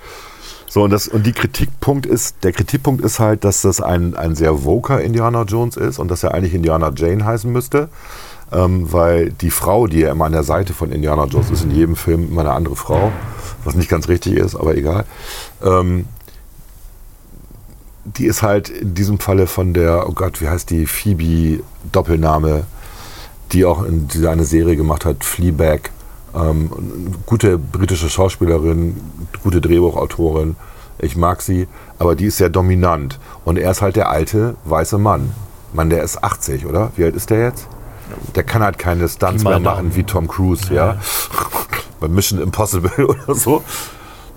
So, 0.69 0.85
und, 0.85 0.91
das, 0.91 1.09
und 1.09 1.27
die 1.27 1.33
Kritikpunkt 1.33 2.07
ist, 2.07 2.45
der 2.45 2.53
Kritikpunkt 2.53 3.05
ist 3.05 3.19
halt, 3.19 3.43
dass 3.43 3.63
das 3.63 3.81
ein, 3.81 4.15
ein 4.15 4.37
sehr 4.37 4.55
voker 4.59 5.01
Indiana 5.01 5.43
Jones 5.43 5.77
ist 5.77 5.99
und 5.99 6.09
dass 6.09 6.23
er 6.23 6.33
eigentlich 6.33 6.55
Indiana 6.55 6.93
Jane 6.95 7.25
heißen 7.25 7.51
müsste. 7.51 7.89
Ähm, 8.53 8.93
weil 8.93 9.31
die 9.31 9.51
Frau, 9.51 9.87
die 9.87 10.01
ja 10.01 10.11
immer 10.11 10.27
an 10.27 10.33
der 10.33 10.43
Seite 10.43 10.73
von 10.73 10.91
Indiana 10.91 11.25
Jones 11.25 11.51
ist, 11.51 11.65
in 11.65 11.71
jedem 11.71 11.97
Film 11.97 12.31
immer 12.31 12.41
eine 12.43 12.53
andere 12.53 12.77
Frau, 12.77 13.13
was 13.65 13.75
nicht 13.75 13.89
ganz 13.89 14.09
richtig 14.09 14.35
ist, 14.35 14.57
aber 14.57 14.77
egal. 14.77 15.05
Ähm, 15.63 16.07
die 18.05 18.27
ist 18.27 18.43
halt 18.43 18.69
in 18.69 18.95
diesem 18.95 19.19
Falle 19.19 19.47
von 19.47 19.75
der, 19.75 20.09
oh 20.09 20.13
Gott, 20.13 20.41
wie 20.41 20.49
heißt 20.49 20.71
die, 20.71 20.87
Phoebe 20.87 21.63
Doppelname, 21.93 22.65
die 23.53 23.65
auch 23.65 23.83
in, 23.85 24.09
die 24.09 24.27
eine 24.27 24.45
Serie 24.45 24.77
gemacht 24.77 25.05
hat, 25.05 25.25
Fleabag. 25.25 25.91
Ähm, 26.35 26.71
gute 27.27 27.59
britische 27.59 28.09
Schauspielerin, 28.09 28.97
gute 29.43 29.61
Drehbuchautorin. 29.61 30.57
Ich 30.99 31.17
mag 31.17 31.43
sie, 31.43 31.67
aber 31.99 32.15
die 32.15 32.27
ist 32.27 32.37
sehr 32.37 32.51
dominant. 32.51 33.19
Und 33.45 33.59
er 33.59 33.71
ist 33.71 33.83
halt 33.83 33.97
der 33.97 34.11
alte 34.11 34.55
weiße 34.65 34.99
Mann. 34.99 35.33
Mann, 35.73 35.91
der 35.91 36.03
ist 36.03 36.23
80, 36.23 36.67
oder? 36.67 36.91
Wie 36.97 37.05
alt 37.05 37.17
ist 37.17 37.31
der 37.31 37.41
jetzt? 37.45 37.69
Der 38.35 38.43
kann 38.43 38.63
halt 38.63 38.79
keine 38.79 39.09
Stunts 39.09 39.45
mehr 39.45 39.61
machen 39.61 39.95
wie 39.95 40.03
Tom 40.03 40.29
Cruise, 40.29 40.73
ja. 40.75 40.99
Bei 42.01 42.09
Mission 42.09 42.41
Impossible 42.41 43.07
oder 43.07 43.35
so. 43.35 43.63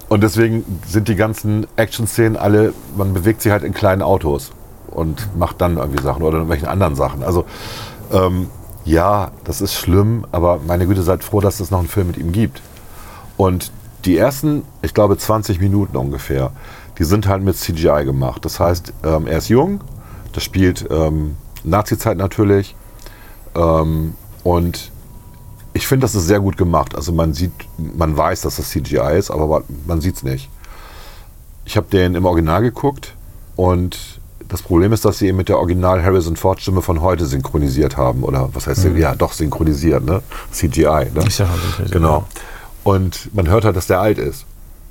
Und 0.10 0.22
deswegen 0.22 0.64
sind 0.88 1.08
die 1.08 1.16
ganzen 1.16 1.66
Action-Szenen 1.76 2.38
alle, 2.38 2.74
man 2.96 3.14
bewegt 3.14 3.42
sich 3.42 3.52
halt 3.52 3.64
in 3.64 3.74
kleinen 3.74 4.02
Autos 4.02 4.52
und 4.88 5.36
macht 5.38 5.60
dann 5.60 5.78
irgendwie 5.78 6.04
Sachen 6.04 6.22
oder 6.22 6.38
in 6.38 6.44
irgendwelchen 6.44 6.68
anderen 6.68 6.96
Sachen. 6.96 7.24
Also 7.24 7.46
ähm, 8.12 8.48
ja, 8.86 9.32
das 9.44 9.62
ist 9.62 9.74
schlimm, 9.74 10.26
aber 10.32 10.60
meine 10.66 10.88
Güte, 10.88 11.04
seid 11.04 11.24
froh, 11.24 11.40
dass 11.40 11.60
es 11.60 11.72
noch 11.72 11.80
einen 11.80 11.88
Film 11.88 12.08
mit 12.08 12.18
ihm 12.18 12.32
gibt. 12.32 12.62
Und 13.38 13.72
die 14.06 14.18
ersten, 14.18 14.64
ich 14.82 14.94
glaube 14.94 15.18
20 15.18 15.60
Minuten 15.60 15.96
ungefähr, 15.96 16.52
die 17.00 17.06
sind 17.06 17.28
halt 17.28 17.44
mit 17.44 17.58
CGI 17.58 18.04
gemacht. 18.06 18.44
Das 18.46 18.60
heißt, 18.60 18.94
ähm, 19.04 19.28
er 19.28 19.38
ist 19.38 19.50
jung, 19.50 19.82
das 20.34 20.44
spielt 20.44 20.86
ähm, 20.92 21.38
Nazi-Zeit 21.64 22.18
natürlich. 22.18 22.76
Ähm, 23.56 24.16
und 24.44 24.92
ich 25.74 25.88
finde, 25.88 26.04
das 26.04 26.16
ist 26.16 26.28
sehr 26.28 26.40
gut 26.40 26.58
gemacht. 26.58 26.96
Also 26.96 27.12
man 27.12 27.34
sieht, 27.34 27.54
man 27.78 28.16
weiß, 28.16 28.42
dass 28.42 28.58
das 28.58 28.70
CGI 28.70 29.18
ist, 29.18 29.32
aber 29.32 29.64
man 29.88 30.02
sieht 30.02 30.18
es 30.18 30.24
nicht. 30.24 30.50
Ich 31.66 31.78
habe 31.78 31.88
den 31.88 32.16
im 32.16 32.26
Original 32.26 32.62
geguckt 32.62 33.16
und 33.56 34.13
das 34.54 34.62
Problem 34.62 34.94
ist, 34.94 35.04
dass 35.04 35.18
sie 35.18 35.30
ihn 35.30 35.36
mit 35.36 35.50
der 35.50 35.58
Original 35.58 36.04
Harrison 36.04 36.36
Ford 36.36 36.62
Stimme 36.62 36.84
von 36.84 37.02
heute 37.02 37.26
synchronisiert 37.26 37.98
haben. 37.98 38.22
Oder 38.22 38.50
was 38.54 38.68
heißt, 38.68 38.86
ja, 38.96 39.16
doch 39.16 39.34
synchronisiert, 39.34 40.06
ne? 40.06 40.22
CGI. 40.52 41.08
Ne? 41.12 41.24
Ich 41.26 41.38
sag 41.38 41.48
mal 41.48 41.88
Genau. 41.90 42.28
Und 42.84 43.34
man 43.34 43.50
hört 43.50 43.66
halt, 43.66 43.76
dass 43.76 43.88
der 43.88 44.00
alt 44.00 44.20
ist. 44.20 44.46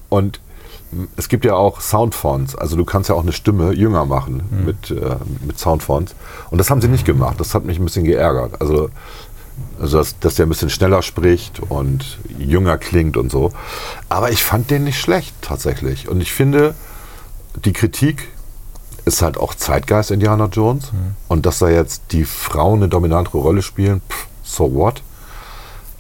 Und 0.09 0.41
es 1.17 1.29
gibt 1.29 1.45
ja 1.45 1.55
auch 1.55 1.81
Soundfonts. 1.81 2.57
Also 2.57 2.75
du 2.75 2.85
kannst 2.85 3.09
ja 3.09 3.15
auch 3.15 3.23
eine 3.23 3.31
Stimme 3.31 3.73
jünger 3.73 4.05
machen 4.05 4.43
mit, 4.67 4.91
äh, 4.91 5.15
mit 5.47 5.61
Soundfonts. 5.61 6.17
Und 6.51 6.59
das 6.59 6.69
haben 6.69 6.81
sie 6.81 6.89
nicht 6.89 7.05
gemacht. 7.05 7.39
Das 7.39 7.55
hat 7.55 7.65
mich 7.65 7.79
ein 7.79 7.85
bisschen 7.85 8.05
geärgert. 8.05 8.61
Also, 8.61 8.91
also 9.81 9.99
dass, 9.99 10.19
dass 10.19 10.35
der 10.35 10.47
ein 10.47 10.49
bisschen 10.49 10.71
schneller 10.71 11.03
spricht 11.03 11.61
und 11.61 12.19
jünger 12.37 12.79
klingt 12.79 13.17
und 13.17 13.31
so. 13.31 13.53
Aber 14.09 14.33
ich 14.33 14.43
fand 14.43 14.73
den 14.73 14.83
nicht 14.83 14.99
schlecht 14.99 15.37
tatsächlich. 15.41 16.09
Und 16.09 16.21
ich 16.21 16.33
finde, 16.33 16.75
die 17.65 17.73
Kritik 17.73 18.32
ist 19.05 19.23
halt 19.23 19.37
auch 19.37 19.55
Zeitgeist 19.55 20.11
Indiana 20.11 20.47
Jones. 20.47 20.93
Und 21.29 21.47
dass 21.47 21.59
da 21.59 21.69
jetzt 21.69 22.03
die 22.13 22.25
Frauen 22.25 22.81
eine 22.81 22.89
dominantere 22.89 23.39
Rolle 23.39 23.63
spielen, 23.63 24.01
pff, 24.09 24.27
so 24.43 24.75
what? 24.75 25.03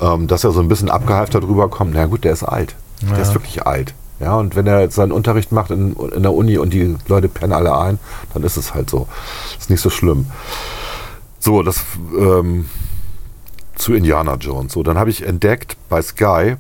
ähm, 0.02 0.26
dass 0.26 0.44
er 0.44 0.50
so 0.50 0.60
ein 0.60 0.68
bisschen 0.68 0.90
abgehalftert 0.90 1.44
rüberkommt. 1.44 1.92
Na 1.94 2.06
gut, 2.06 2.24
der 2.24 2.32
ist 2.32 2.42
alt. 2.42 2.74
Der 3.02 3.18
ist 3.18 3.34
wirklich 3.34 3.66
alt. 3.66 3.94
Ja, 4.20 4.36
und 4.36 4.54
wenn 4.54 4.66
er 4.68 4.80
jetzt 4.80 4.94
seinen 4.94 5.10
Unterricht 5.10 5.50
macht 5.50 5.70
in, 5.72 5.96
in 5.96 6.22
der 6.22 6.32
Uni 6.32 6.56
und 6.58 6.72
die 6.72 6.96
Leute 7.08 7.28
pennen 7.28 7.52
alle 7.52 7.76
ein, 7.76 7.98
dann 8.34 8.44
ist 8.44 8.56
es 8.56 8.74
halt 8.74 8.88
so. 8.88 9.08
Ist 9.58 9.70
nicht 9.70 9.80
so 9.80 9.90
schlimm. 9.90 10.26
So, 11.40 11.62
das 11.62 11.82
ähm, 12.16 12.68
zu 13.74 13.94
Indiana 13.94 14.36
Jones. 14.36 14.72
So, 14.72 14.84
dann 14.84 14.98
habe 14.98 15.10
ich 15.10 15.26
entdeckt 15.26 15.76
bei 15.88 16.00
Sky, 16.00 16.56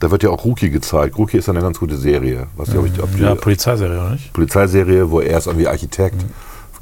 da 0.00 0.10
wird 0.10 0.22
ja 0.22 0.30
auch 0.30 0.44
Rookie 0.44 0.70
gezeigt. 0.70 1.16
Rookie 1.18 1.38
ist 1.38 1.48
eine 1.48 1.60
ganz 1.60 1.78
gute 1.78 1.96
Serie. 1.96 2.48
Was 2.56 2.68
ich, 2.68 2.76
ob 2.76 2.86
ich, 2.86 3.02
ob 3.02 3.14
die, 3.14 3.22
Ja, 3.22 3.34
Polizeiserie, 3.34 3.98
oder 3.98 4.10
nicht? 4.10 4.32
Polizeiserie, 4.32 5.10
wo 5.10 5.20
er 5.20 5.38
ist 5.38 5.46
irgendwie 5.46 5.68
Architekt, 5.68 6.24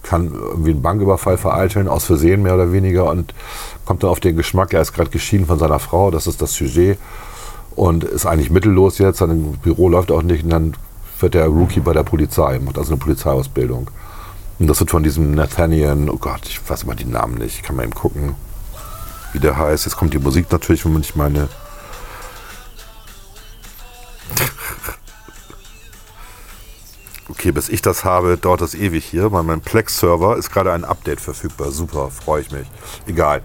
kann 0.03 0.33
irgendwie 0.35 0.73
einen 0.73 0.83
Banküberfall 0.83 1.39
vereiteln, 1.39 1.89
aus 1.89 2.05
Versehen 2.05 2.43
mehr 2.43 2.55
oder 2.55 2.73
weniger 2.73 3.11
und 3.11 3.35
kommt 3.85 4.03
dann 4.03 4.11
auf 4.11 4.21
den 4.21 4.37
Geschmack, 4.37 4.75
er 4.75 4.83
ist 4.83 4.93
gerade 4.93 5.11
geschieden 5.11 5.47
von 5.47 5.59
seiner 5.59 5.79
Frau, 5.79 6.11
das 6.11 6.27
ist 6.27 6.43
das 6.43 6.53
Sujet 6.53 6.99
und 7.75 8.05
ist 8.05 8.27
eigentlich 8.27 8.51
mittellos 8.51 8.99
jetzt, 8.99 9.19
sein 9.19 9.59
Büro 9.63 9.89
läuft 9.89 10.11
auch 10.11 10.23
nicht 10.23 10.45
und 10.45 10.51
dann 10.51 10.77
wird 11.21 11.35
der 11.35 11.47
Rookie 11.47 11.81
bei 11.81 11.93
der 11.93 12.03
Polizei, 12.03 12.59
macht 12.59 12.77
also 12.77 12.93
eine 12.93 12.99
Polizeiausbildung. 12.99 13.91
Und 14.59 14.67
das 14.67 14.79
wird 14.81 14.91
von 14.91 15.03
diesem 15.03 15.35
Nathaniel, 15.35 16.09
oh 16.11 16.17
Gott, 16.19 16.43
ich 16.45 16.61
weiß 16.69 16.83
immer 16.83 16.95
die 16.95 17.07
Namen 17.07 17.39
nicht, 17.39 17.57
ich 17.57 17.63
kann 17.63 17.77
mal 17.77 17.85
eben 17.85 17.95
gucken, 17.95 18.35
wie 19.33 19.39
der 19.39 19.57
heißt. 19.57 19.87
Jetzt 19.87 19.97
kommt 19.97 20.13
die 20.15 20.19
Musik 20.19 20.53
natürlich, 20.53 20.85
wenn 20.85 20.93
man 20.93 21.01
nicht 21.01 21.17
meine 21.17 21.49
Okay, 27.31 27.53
bis 27.53 27.69
ich 27.71 27.81
das 27.81 28.05
habe, 28.05 28.37
dauert 28.37 28.61
das 28.61 28.75
ewig 28.75 29.05
hier, 29.05 29.33
weil 29.33 29.43
mein 29.43 29.61
Plex-Server 29.63 30.37
ist 30.37 30.51
gerade 30.51 30.73
ein 30.73 30.85
Update 30.85 31.21
verfügbar. 31.21 31.71
Super, 31.71 32.11
freue 32.11 32.43
ich 32.43 32.51
mich. 32.51 32.67
Egal. 33.07 33.43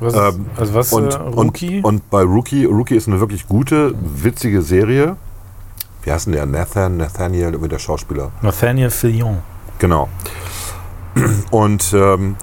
Was, 0.00 0.14
Ähm, 0.14 0.46
also 0.56 0.74
was, 0.74 0.92
und, 0.92 1.12
äh, 1.12 1.16
Rookie? 1.16 1.78
Und, 1.78 1.84
und 1.84 2.10
bei 2.10 2.22
Rookie, 2.22 2.64
Rookie 2.64 2.96
ist 2.96 3.06
eine 3.06 3.20
wirklich 3.20 3.46
gute, 3.46 3.94
witzige 4.00 4.62
Serie. 4.62 5.16
Wie 6.02 6.10
heißt 6.10 6.26
denn 6.26 6.32
der? 6.32 6.46
Nathan, 6.46 6.96
Nathaniel, 6.96 7.50
irgendwie 7.52 7.68
der 7.68 7.78
Schauspieler. 7.78 8.32
Nathaniel 8.42 8.90
Fillion. 8.90 9.38
Genau. 9.78 10.08
Und 11.50 11.92
ähm, 11.92 12.36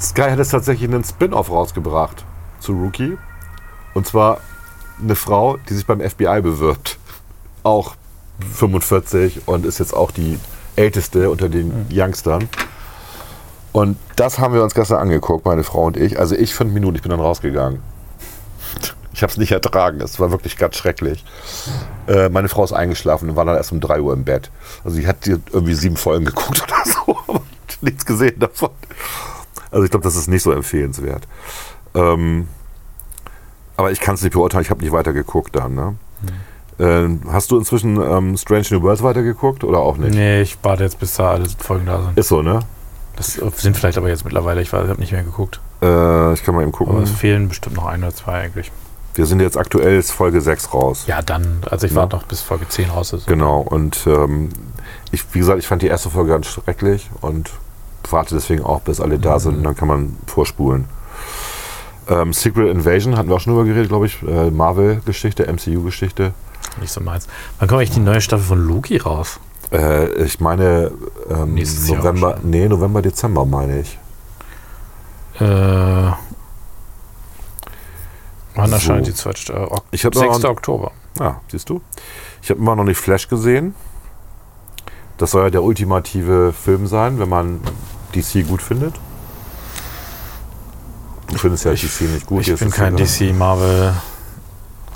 Sky 0.00 0.22
hat 0.22 0.38
jetzt 0.38 0.50
tatsächlich 0.50 0.90
einen 0.90 1.04
Spin-off 1.04 1.50
rausgebracht 1.50 2.24
zu 2.58 2.72
Rookie. 2.72 3.16
Und 3.94 4.06
zwar 4.06 4.38
eine 5.00 5.14
Frau, 5.14 5.58
die 5.68 5.74
sich 5.74 5.86
beim 5.86 6.00
FBI 6.00 6.40
bewirbt. 6.42 6.98
Auch 7.68 7.96
45 8.54 9.46
und 9.46 9.66
ist 9.66 9.78
jetzt 9.78 9.92
auch 9.92 10.10
die 10.10 10.38
älteste 10.74 11.28
unter 11.28 11.50
den 11.50 11.86
Youngstern. 11.92 12.48
Und 13.72 13.98
das 14.16 14.38
haben 14.38 14.54
wir 14.54 14.62
uns 14.62 14.74
gestern 14.74 14.98
angeguckt, 14.98 15.44
meine 15.44 15.64
Frau 15.64 15.84
und 15.84 15.98
ich. 15.98 16.18
Also 16.18 16.34
ich 16.34 16.54
fünf 16.54 16.72
Minuten, 16.72 16.96
ich 16.96 17.02
bin 17.02 17.10
dann 17.10 17.20
rausgegangen. 17.20 17.80
Ich 19.10 19.22
habe 19.22 19.32
es 19.32 19.36
nicht 19.36 19.50
ertragen, 19.50 20.00
es 20.00 20.20
war 20.20 20.30
wirklich 20.30 20.56
ganz 20.56 20.76
schrecklich. 20.76 21.24
Äh, 22.06 22.28
meine 22.28 22.48
Frau 22.48 22.62
ist 22.62 22.72
eingeschlafen 22.72 23.30
und 23.30 23.34
war 23.34 23.44
dann 23.44 23.56
erst 23.56 23.72
um 23.72 23.80
3 23.80 24.00
Uhr 24.00 24.12
im 24.12 24.22
Bett. 24.22 24.48
Also 24.84 24.96
sie 24.96 25.08
hat 25.08 25.26
irgendwie 25.26 25.74
sieben 25.74 25.96
Folgen 25.96 26.24
geguckt 26.24 26.62
oder 26.62 26.76
so, 26.84 27.18
aber 27.26 27.40
nichts 27.80 28.06
gesehen 28.06 28.38
davon. 28.38 28.70
Also 29.72 29.84
ich 29.84 29.90
glaube, 29.90 30.04
das 30.04 30.14
ist 30.14 30.28
nicht 30.28 30.44
so 30.44 30.52
empfehlenswert. 30.52 31.26
Ähm, 31.94 32.46
aber 33.76 33.90
ich 33.90 33.98
kann 33.98 34.14
es 34.14 34.22
nicht 34.22 34.34
beurteilen, 34.34 34.62
ich 34.62 34.70
habe 34.70 34.82
nicht 34.82 34.92
weiter 34.92 35.12
geguckt 35.12 35.56
dann. 35.56 35.74
Ne? 35.74 35.96
Ähm, 36.80 37.20
hast 37.30 37.50
du 37.50 37.58
inzwischen 37.58 37.96
ähm, 38.00 38.36
Strange 38.36 38.66
New 38.70 38.82
Worlds 38.82 39.02
weitergeguckt 39.02 39.64
oder 39.64 39.78
auch 39.80 39.96
nicht? 39.96 40.14
Nee, 40.14 40.42
ich 40.42 40.56
warte 40.62 40.84
jetzt, 40.84 40.98
bis 41.00 41.14
da 41.16 41.32
alle 41.32 41.44
Folgen 41.58 41.86
da 41.86 42.02
sind. 42.02 42.16
Ist 42.18 42.28
so, 42.28 42.42
ne? 42.42 42.60
Das 43.16 43.32
sind 43.56 43.76
vielleicht 43.76 43.98
aber 43.98 44.08
jetzt 44.08 44.24
mittlerweile, 44.24 44.62
ich 44.62 44.72
habe 44.72 44.94
nicht 44.98 45.10
mehr 45.10 45.24
geguckt. 45.24 45.60
Äh, 45.82 46.34
ich 46.34 46.44
kann 46.44 46.54
mal 46.54 46.62
eben 46.62 46.70
gucken. 46.70 46.94
Aber 46.94 47.02
es 47.02 47.10
fehlen 47.10 47.48
bestimmt 47.48 47.74
noch 47.76 47.86
ein 47.86 48.02
oder 48.02 48.14
zwei 48.14 48.34
eigentlich. 48.42 48.70
Wir 49.14 49.26
sind 49.26 49.40
jetzt 49.40 49.56
aktuell 49.56 49.98
ist 49.98 50.12
Folge 50.12 50.40
6 50.40 50.72
raus. 50.72 51.04
Ja, 51.08 51.20
dann, 51.22 51.58
also 51.68 51.86
ich 51.86 51.92
Ja. 51.92 51.98
warte 52.02 52.14
noch 52.14 52.22
bis 52.22 52.40
Folge 52.42 52.68
10 52.68 52.90
raus 52.90 53.12
ist. 53.12 53.26
Genau, 53.26 53.58
und 53.60 54.06
ähm, 54.06 54.50
ich, 55.10 55.24
wie 55.34 55.40
gesagt, 55.40 55.58
ich 55.58 55.66
fand 55.66 55.82
die 55.82 55.88
erste 55.88 56.10
Folge 56.10 56.30
ganz 56.30 56.46
schrecklich 56.46 57.10
und 57.20 57.50
warte 58.10 58.36
deswegen 58.36 58.62
auch, 58.64 58.80
bis 58.82 59.00
alle 59.00 59.18
da 59.18 59.40
sind 59.40 59.56
und 59.56 59.64
dann 59.64 59.74
kann 59.76 59.88
man 59.88 60.16
vorspulen. 60.26 60.84
Ähm, 62.08 62.32
Secret 62.32 62.70
Invasion 62.70 63.16
hatten 63.16 63.28
wir 63.28 63.34
auch 63.36 63.40
schon 63.40 63.52
drüber 63.54 63.66
geredet, 63.66 63.88
glaube 63.88 64.06
ich. 64.06 64.22
Äh, 64.22 64.50
Marvel-Geschichte, 64.52 65.46
MCU-Geschichte. 65.52 66.32
Nicht 66.80 66.92
so 66.92 67.00
meins. 67.00 67.26
Wann 67.58 67.68
kommt 67.68 67.78
eigentlich 67.80 67.90
die 67.90 68.00
neue 68.00 68.20
Staffel 68.20 68.44
von 68.46 68.66
Loki 68.66 68.96
raus? 68.98 69.40
Äh, 69.72 70.22
ich 70.24 70.40
meine 70.40 70.90
ähm, 71.28 71.54
Nächstes 71.54 71.88
November, 71.88 72.38
nee, 72.42 72.68
November, 72.68 73.02
Dezember 73.02 73.44
meine 73.44 73.80
ich. 73.80 73.98
Äh, 75.40 75.44
wann 78.54 78.68
So. 78.68 78.72
erscheint 78.74 79.06
die 79.06 79.14
zweite 79.14 79.38
Staffel? 79.40 79.64
Ok 79.66 79.84
Ich 79.90 80.04
hab 80.04 80.14
6. 80.14 80.38
noch- 80.42 80.50
Oktober. 80.50 80.92
Ja, 81.20 81.40
siehst 81.50 81.68
du? 81.68 81.80
Ich 82.42 82.50
habe 82.50 82.60
immer 82.60 82.76
noch 82.76 82.84
nicht 82.84 82.98
Flash 82.98 83.28
gesehen. 83.28 83.74
Das 85.18 85.32
soll 85.32 85.42
ja 85.44 85.50
der 85.50 85.62
ultimative 85.64 86.52
Film 86.52 86.86
sein, 86.86 87.18
wenn 87.18 87.28
man 87.28 87.60
DC 88.14 88.46
gut 88.46 88.62
findet. 88.62 88.94
Du 91.28 91.36
findest 91.38 91.64
ja 91.64 91.72
DC 91.72 92.02
nicht 92.02 92.26
gut. 92.26 92.46
Ich 92.46 92.58
bin 92.58 92.70
kein. 92.70 92.96
DC, 92.96 93.32
Marvel, 93.34 93.94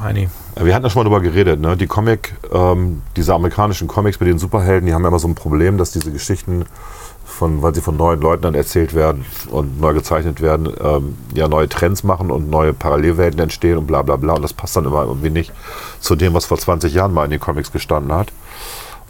Heini. 0.00 0.30
Wir 0.54 0.74
hatten 0.74 0.84
ja 0.84 0.90
schon 0.90 1.00
mal 1.00 1.04
drüber 1.04 1.20
geredet, 1.20 1.60
ne? 1.60 1.76
Die 1.76 1.86
Comic, 1.86 2.34
ähm, 2.52 3.02
diese 3.16 3.32
amerikanischen 3.32 3.88
Comics 3.88 4.20
mit 4.20 4.28
den 4.28 4.38
Superhelden, 4.38 4.86
die 4.86 4.92
haben 4.92 5.02
ja 5.02 5.08
immer 5.08 5.18
so 5.18 5.28
ein 5.28 5.34
Problem, 5.34 5.78
dass 5.78 5.92
diese 5.92 6.12
Geschichten 6.12 6.66
von, 7.24 7.62
weil 7.62 7.74
sie 7.74 7.80
von 7.80 7.96
neuen 7.96 8.20
Leuten 8.20 8.42
dann 8.42 8.54
erzählt 8.54 8.94
werden 8.94 9.24
und 9.50 9.80
neu 9.80 9.94
gezeichnet 9.94 10.42
werden, 10.42 10.70
ähm, 10.80 11.16
ja 11.34 11.48
neue 11.48 11.68
Trends 11.68 12.04
machen 12.04 12.30
und 12.30 12.50
neue 12.50 12.74
Parallelwelten 12.74 13.40
entstehen 13.40 13.78
und 13.78 13.86
bla 13.86 14.02
bla 14.02 14.16
bla. 14.16 14.34
Und 14.34 14.42
das 14.42 14.52
passt 14.52 14.76
dann 14.76 14.84
immer 14.84 15.04
irgendwie 15.04 15.30
nicht 15.30 15.52
zu 16.00 16.16
dem, 16.16 16.34
was 16.34 16.44
vor 16.44 16.58
20 16.58 16.92
Jahren 16.92 17.14
mal 17.14 17.24
in 17.24 17.30
den 17.30 17.40
Comics 17.40 17.72
gestanden 17.72 18.12
hat. 18.12 18.30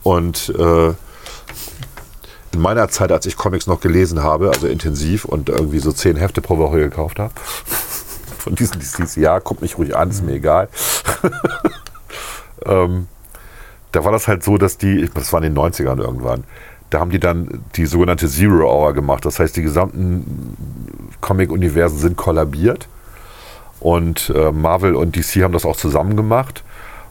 Und 0.05 0.49
äh, 0.57 0.89
in 2.53 2.61
meiner 2.61 2.89
Zeit, 2.89 3.11
als 3.11 3.27
ich 3.27 3.37
Comics 3.37 3.67
noch 3.67 3.81
gelesen 3.81 4.23
habe, 4.23 4.51
also 4.51 4.69
intensiv 4.69 5.25
und 5.25 5.49
irgendwie 5.49 5.79
so 5.79 5.91
zehn 5.91 6.17
Hefte 6.17 6.41
pro 6.41 6.59
Woche 6.59 6.79
gekauft 6.79 7.19
habe, 7.19 7.33
von 8.43 8.55
diesen 8.55 8.81
DCs, 8.81 9.17
ja, 9.17 9.39
guckt 9.39 9.63
mich 9.63 9.79
ruhig 9.79 9.97
an, 9.97 10.11
ist 10.11 10.25
mir 10.25 10.33
egal. 10.33 10.69
ähm, 12.67 13.07
da 13.93 14.05
war 14.05 14.13
das 14.13 14.27
halt 14.29 14.43
so, 14.43 14.59
dass 14.59 14.79
die, 14.79 15.09
das 15.15 15.33
war 15.33 15.43
in 15.43 15.55
den 15.55 15.63
90ern 15.63 15.99
irgendwann, 15.99 16.45
da 16.91 17.01
haben 17.01 17.11
die 17.11 17.21
dann 17.21 17.65
die 17.77 17.87
sogenannte 17.87 18.29
Zero 18.29 18.71
Hour 18.71 18.93
gemacht. 18.93 19.25
Das 19.25 19.39
heißt, 19.39 19.57
die 19.57 19.63
gesamten 19.63 20.57
Comic-Universen 21.23 21.99
sind 21.99 22.17
kollabiert 22.19 22.87
Und 23.81 24.31
äh, 24.37 24.53
Marvel 24.53 24.95
und 24.95 25.17
DC 25.17 25.43
haben 25.43 25.53
das 25.53 25.65
auch 25.65 25.77
zusammen 25.77 26.17
gemacht. 26.17 26.63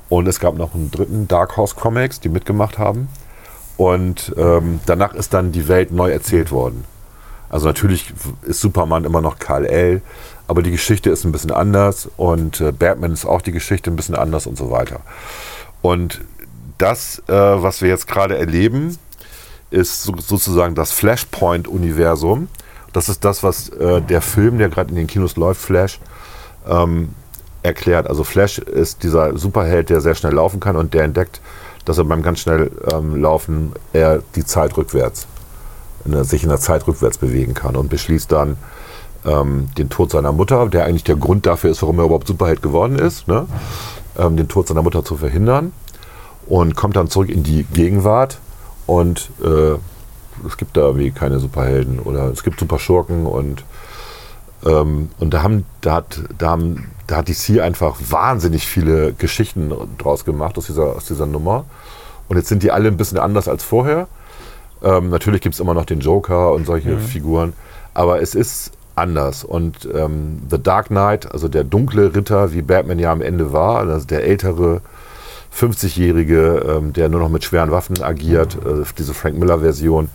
Und 0.07 0.27
es 0.27 0.39
gab 0.39 0.55
noch 0.55 0.75
einen 0.75 0.91
dritten 0.91 1.27
Dark 1.27 1.57
Horse 1.57 1.73
Comics, 1.75 2.19
die 2.19 2.29
mitgemacht 2.29 2.77
haben. 2.77 3.07
Und 3.77 4.35
ähm, 4.37 4.81
danach 4.85 5.15
ist 5.15 5.33
dann 5.33 5.51
die 5.51 5.67
Welt 5.67 5.91
neu 5.91 6.11
erzählt 6.11 6.51
worden. 6.51 6.83
Also 7.49 7.65
natürlich 7.65 8.13
ist 8.43 8.61
Superman 8.61 9.03
immer 9.03 9.21
noch 9.21 9.39
Karl 9.39 9.65
L., 9.65 10.01
aber 10.51 10.63
die 10.63 10.71
Geschichte 10.71 11.09
ist 11.09 11.23
ein 11.23 11.31
bisschen 11.31 11.51
anders 11.51 12.09
und 12.17 12.59
äh, 12.59 12.73
Batman 12.73 13.13
ist 13.13 13.25
auch 13.25 13.41
die 13.41 13.53
Geschichte 13.53 13.89
ein 13.89 13.95
bisschen 13.95 14.15
anders 14.15 14.47
und 14.47 14.57
so 14.57 14.69
weiter. 14.69 14.99
Und 15.81 16.19
das, 16.77 17.23
äh, 17.29 17.31
was 17.31 17.81
wir 17.81 17.87
jetzt 17.87 18.05
gerade 18.05 18.37
erleben, 18.37 18.97
ist 19.69 20.03
so, 20.03 20.13
sozusagen 20.17 20.75
das 20.75 20.91
Flashpoint-Universum. 20.91 22.49
Das 22.91 23.07
ist 23.07 23.23
das, 23.23 23.43
was 23.43 23.69
äh, 23.69 24.01
der 24.01 24.21
Film, 24.21 24.57
der 24.57 24.67
gerade 24.67 24.89
in 24.89 24.97
den 24.97 25.07
Kinos 25.07 25.37
läuft, 25.37 25.61
Flash, 25.61 26.01
ähm, 26.67 27.15
erklärt. 27.63 28.07
Also 28.07 28.25
Flash 28.25 28.57
ist 28.57 29.03
dieser 29.03 29.37
Superheld, 29.37 29.89
der 29.89 30.01
sehr 30.01 30.15
schnell 30.15 30.33
laufen 30.33 30.59
kann 30.59 30.75
und 30.75 30.93
der 30.93 31.05
entdeckt, 31.05 31.39
dass 31.85 31.97
er 31.97 32.03
beim 32.03 32.23
ganz 32.23 32.39
schnell 32.39 32.71
ähm, 32.91 33.15
Laufen 33.15 33.71
er 33.93 34.21
die 34.35 34.43
Zeit 34.43 34.75
rückwärts, 34.75 35.27
in 36.03 36.11
der, 36.11 36.25
sich 36.25 36.43
in 36.43 36.49
der 36.49 36.59
Zeit 36.59 36.85
rückwärts 36.87 37.19
bewegen 37.19 37.53
kann 37.53 37.77
und 37.77 37.89
beschließt 37.89 38.29
dann 38.29 38.57
ähm, 39.25 39.69
den 39.77 39.89
Tod 39.89 40.11
seiner 40.11 40.31
Mutter, 40.31 40.67
der 40.67 40.85
eigentlich 40.85 41.03
der 41.03 41.15
Grund 41.15 41.45
dafür 41.45 41.71
ist, 41.71 41.81
warum 41.81 41.99
er 41.99 42.05
überhaupt 42.05 42.27
Superheld 42.27 42.61
geworden 42.61 42.97
ist, 42.97 43.27
ne? 43.27 43.45
ähm, 44.17 44.37
den 44.37 44.47
Tod 44.47 44.67
seiner 44.67 44.81
Mutter 44.81 45.03
zu 45.03 45.17
verhindern 45.17 45.73
und 46.47 46.75
kommt 46.75 46.95
dann 46.95 47.09
zurück 47.09 47.29
in 47.29 47.43
die 47.43 47.63
Gegenwart 47.63 48.39
und 48.87 49.29
äh, 49.43 49.75
es 50.47 50.57
gibt 50.57 50.75
da 50.75 50.81
irgendwie 50.81 51.11
keine 51.11 51.39
Superhelden 51.39 51.99
oder 51.99 52.25
es 52.31 52.43
gibt 52.43 52.59
Superschurken 52.59 53.25
und 53.25 53.63
ähm, 54.65 55.09
und 55.19 55.33
da 55.33 55.43
haben, 55.43 55.65
da 55.81 55.95
hat, 55.95 56.21
da 56.37 56.51
haben, 56.51 56.91
da 57.07 57.17
hat 57.17 57.29
DC 57.29 57.61
einfach 57.61 57.97
wahnsinnig 58.09 58.67
viele 58.67 59.13
Geschichten 59.13 59.73
draus 59.97 60.23
gemacht 60.25 60.57
aus 60.57 60.67
dieser, 60.67 60.95
aus 60.95 61.05
dieser 61.05 61.25
Nummer. 61.25 61.65
Und 62.27 62.37
jetzt 62.37 62.49
sind 62.49 62.63
die 62.63 62.71
alle 62.71 62.87
ein 62.87 62.97
bisschen 62.97 63.17
anders 63.17 63.47
als 63.47 63.63
vorher. 63.63 64.07
Ähm, 64.83 65.09
natürlich 65.09 65.41
gibt 65.41 65.55
es 65.55 65.59
immer 65.59 65.73
noch 65.73 65.85
den 65.85 65.99
Joker 65.99 66.51
und 66.53 66.65
solche 66.65 66.91
Mhm. 66.91 66.99
Figuren, 66.99 67.53
aber 67.93 68.21
es 68.21 68.35
ist 68.35 68.71
anders. 69.01 69.43
Und 69.43 69.87
ähm, 69.93 70.43
The 70.49 70.61
Dark 70.61 70.87
Knight, 70.87 71.31
also 71.31 71.47
der 71.47 71.63
dunkle 71.63 72.15
Ritter, 72.15 72.53
wie 72.53 72.61
Batman 72.61 72.99
ja 72.99 73.11
am 73.11 73.21
Ende 73.21 73.51
war, 73.51 73.79
also 73.79 74.05
der 74.05 74.23
ältere 74.23 74.81
50-Jährige, 75.57 76.77
ähm, 76.77 76.93
der 76.93 77.09
nur 77.09 77.19
noch 77.19 77.29
mit 77.29 77.43
schweren 77.43 77.71
Waffen 77.71 78.01
agiert, 78.01 78.55
äh, 78.55 78.83
diese 78.97 79.13
Frank 79.13 79.37
Miller-Version, 79.37 80.09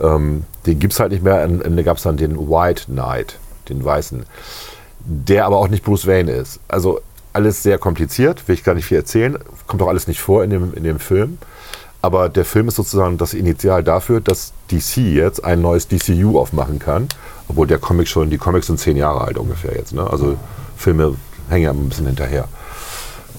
ähm, 0.00 0.44
den 0.66 0.78
gibt 0.78 0.94
es 0.94 1.00
halt 1.00 1.12
nicht 1.12 1.22
mehr. 1.22 1.42
Am 1.42 1.60
Ende 1.60 1.84
gab 1.84 1.98
es 1.98 2.02
dann 2.04 2.16
den 2.16 2.38
White 2.38 2.86
Knight, 2.86 3.38
den 3.68 3.84
Weißen, 3.84 4.24
der 5.00 5.44
aber 5.44 5.58
auch 5.58 5.68
nicht 5.68 5.84
Bruce 5.84 6.06
Wayne 6.06 6.32
ist. 6.32 6.60
Also 6.68 7.00
alles 7.32 7.62
sehr 7.62 7.78
kompliziert, 7.78 8.48
will 8.48 8.54
ich 8.54 8.64
gar 8.64 8.74
nicht 8.74 8.86
viel 8.86 8.96
erzählen, 8.96 9.38
kommt 9.66 9.82
auch 9.82 9.88
alles 9.88 10.08
nicht 10.08 10.20
vor 10.20 10.42
in 10.42 10.50
dem, 10.50 10.74
in 10.74 10.84
dem 10.84 10.98
Film. 10.98 11.38
Aber 12.02 12.30
der 12.30 12.46
Film 12.46 12.68
ist 12.68 12.76
sozusagen 12.76 13.18
das 13.18 13.34
Initial 13.34 13.84
dafür, 13.84 14.20
dass 14.20 14.52
DC 14.70 14.96
jetzt 14.96 15.44
ein 15.44 15.60
neues 15.60 15.86
DCU 15.86 16.38
aufmachen 16.38 16.78
kann. 16.78 17.08
Obwohl 17.50 17.66
der 17.66 17.78
Comic 17.78 18.06
schon, 18.06 18.30
die 18.30 18.38
Comics 18.38 18.68
sind 18.68 18.78
zehn 18.78 18.96
Jahre 18.96 19.22
alt 19.22 19.36
ungefähr 19.36 19.74
jetzt. 19.74 19.92
Ne? 19.92 20.08
Also 20.08 20.36
Filme 20.76 21.16
hängen 21.48 21.64
ja 21.64 21.70
ein 21.72 21.88
bisschen 21.88 22.06
hinterher. 22.06 22.44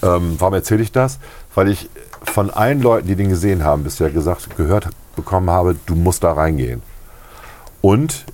Ähm, 0.03 0.35
warum 0.37 0.53
erzähle 0.53 0.83
ich 0.83 0.91
das? 0.91 1.17
Weil 1.55 1.69
ich 1.69 1.89
von 2.23 2.49
allen 2.49 2.81
Leuten, 2.81 3.07
die 3.07 3.15
den 3.15 3.29
gesehen 3.29 3.63
haben, 3.63 3.85
bisher 3.85 4.09
gesagt, 4.09 4.57
gehört 4.57 4.89
bekommen 5.15 5.49
habe, 5.49 5.77
du 5.85 5.95
musst 5.95 6.25
da 6.25 6.33
reingehen. 6.33 6.81
Und 7.79 8.25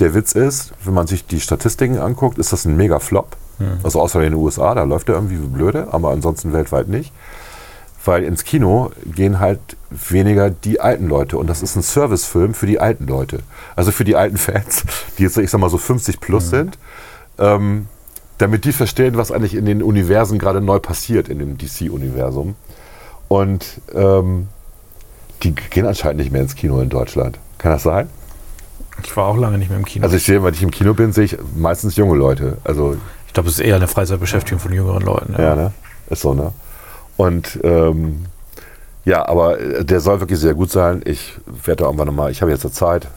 der 0.00 0.14
Witz 0.14 0.32
ist, 0.32 0.72
wenn 0.82 0.94
man 0.94 1.06
sich 1.06 1.26
die 1.26 1.40
Statistiken 1.40 1.98
anguckt, 1.98 2.38
ist 2.38 2.54
das 2.54 2.64
ein 2.64 2.76
mega 2.76 2.98
Flop. 2.98 3.36
Also 3.82 4.00
außer 4.00 4.18
in 4.20 4.32
den 4.32 4.34
USA, 4.40 4.74
da 4.74 4.84
läuft 4.84 5.10
er 5.10 5.16
irgendwie 5.16 5.40
wie 5.40 5.46
blöde, 5.46 5.88
aber 5.92 6.10
ansonsten 6.10 6.54
weltweit 6.54 6.88
nicht. 6.88 7.12
Weil 8.04 8.24
ins 8.24 8.44
Kino 8.44 8.90
gehen 9.04 9.38
halt 9.38 9.60
weniger 9.90 10.50
die 10.50 10.80
alten 10.80 11.08
Leute. 11.08 11.38
Und 11.38 11.46
das 11.46 11.62
ist 11.62 11.76
ein 11.76 11.82
Servicefilm 11.82 12.54
für 12.54 12.66
die 12.66 12.80
alten 12.80 13.06
Leute. 13.06 13.40
Also 13.76 13.92
für 13.92 14.04
die 14.04 14.16
alten 14.16 14.36
Fans, 14.38 14.84
die 15.18 15.22
jetzt, 15.22 15.38
ich 15.38 15.50
sag 15.50 15.60
mal, 15.60 15.70
so 15.70 15.78
50 15.78 16.20
plus 16.20 16.50
sind. 16.50 16.78
Ähm, 17.38 17.86
damit 18.38 18.64
die 18.64 18.72
verstehen, 18.72 19.16
was 19.16 19.30
eigentlich 19.30 19.54
in 19.54 19.66
den 19.66 19.82
Universen 19.82 20.38
gerade 20.38 20.60
neu 20.60 20.80
passiert, 20.80 21.28
in 21.28 21.38
dem 21.38 21.58
DC-Universum. 21.58 22.56
Und 23.28 23.80
ähm, 23.94 24.48
die 25.42 25.54
gehen 25.54 25.86
anscheinend 25.86 26.18
nicht 26.18 26.32
mehr 26.32 26.42
ins 26.42 26.54
Kino 26.54 26.80
in 26.80 26.88
Deutschland. 26.88 27.38
Kann 27.58 27.72
das 27.72 27.84
sein? 27.84 28.08
Ich 29.04 29.16
war 29.16 29.26
auch 29.26 29.36
lange 29.36 29.58
nicht 29.58 29.68
mehr 29.68 29.78
im 29.78 29.84
Kino. 29.84 30.04
Also 30.04 30.16
ich 30.16 30.24
sehe, 30.24 30.42
wenn 30.42 30.54
ich 30.54 30.62
im 30.62 30.70
Kino 30.70 30.94
bin, 30.94 31.12
sehe 31.12 31.24
ich 31.24 31.38
meistens 31.54 31.96
junge 31.96 32.16
Leute. 32.16 32.58
Also 32.64 32.96
ich 33.26 33.32
glaube, 33.32 33.48
es 33.48 33.54
ist 33.58 33.64
eher 33.64 33.76
eine 33.76 33.88
Freizeitbeschäftigung 33.88 34.60
von 34.60 34.72
jüngeren 34.72 35.02
Leuten. 35.02 35.34
ja, 35.38 35.54
ne? 35.54 35.72
Ist 36.10 36.22
so, 36.22 36.34
ne? 36.34 36.52
Und 37.16 37.58
ähm, 37.62 38.26
ja, 39.04 39.26
aber 39.28 39.60
äh, 39.60 39.84
der 39.84 40.00
soll 40.00 40.20
wirklich 40.20 40.38
sehr 40.38 40.54
gut 40.54 40.70
sein. 40.70 41.02
Ich 41.04 41.34
werde 41.46 41.82
da 41.82 41.84
irgendwann 41.86 42.06
nochmal, 42.06 42.30
ich 42.30 42.40
habe 42.42 42.50
jetzt 42.50 42.64
eine 42.64 42.72
Zeit, 42.72 43.08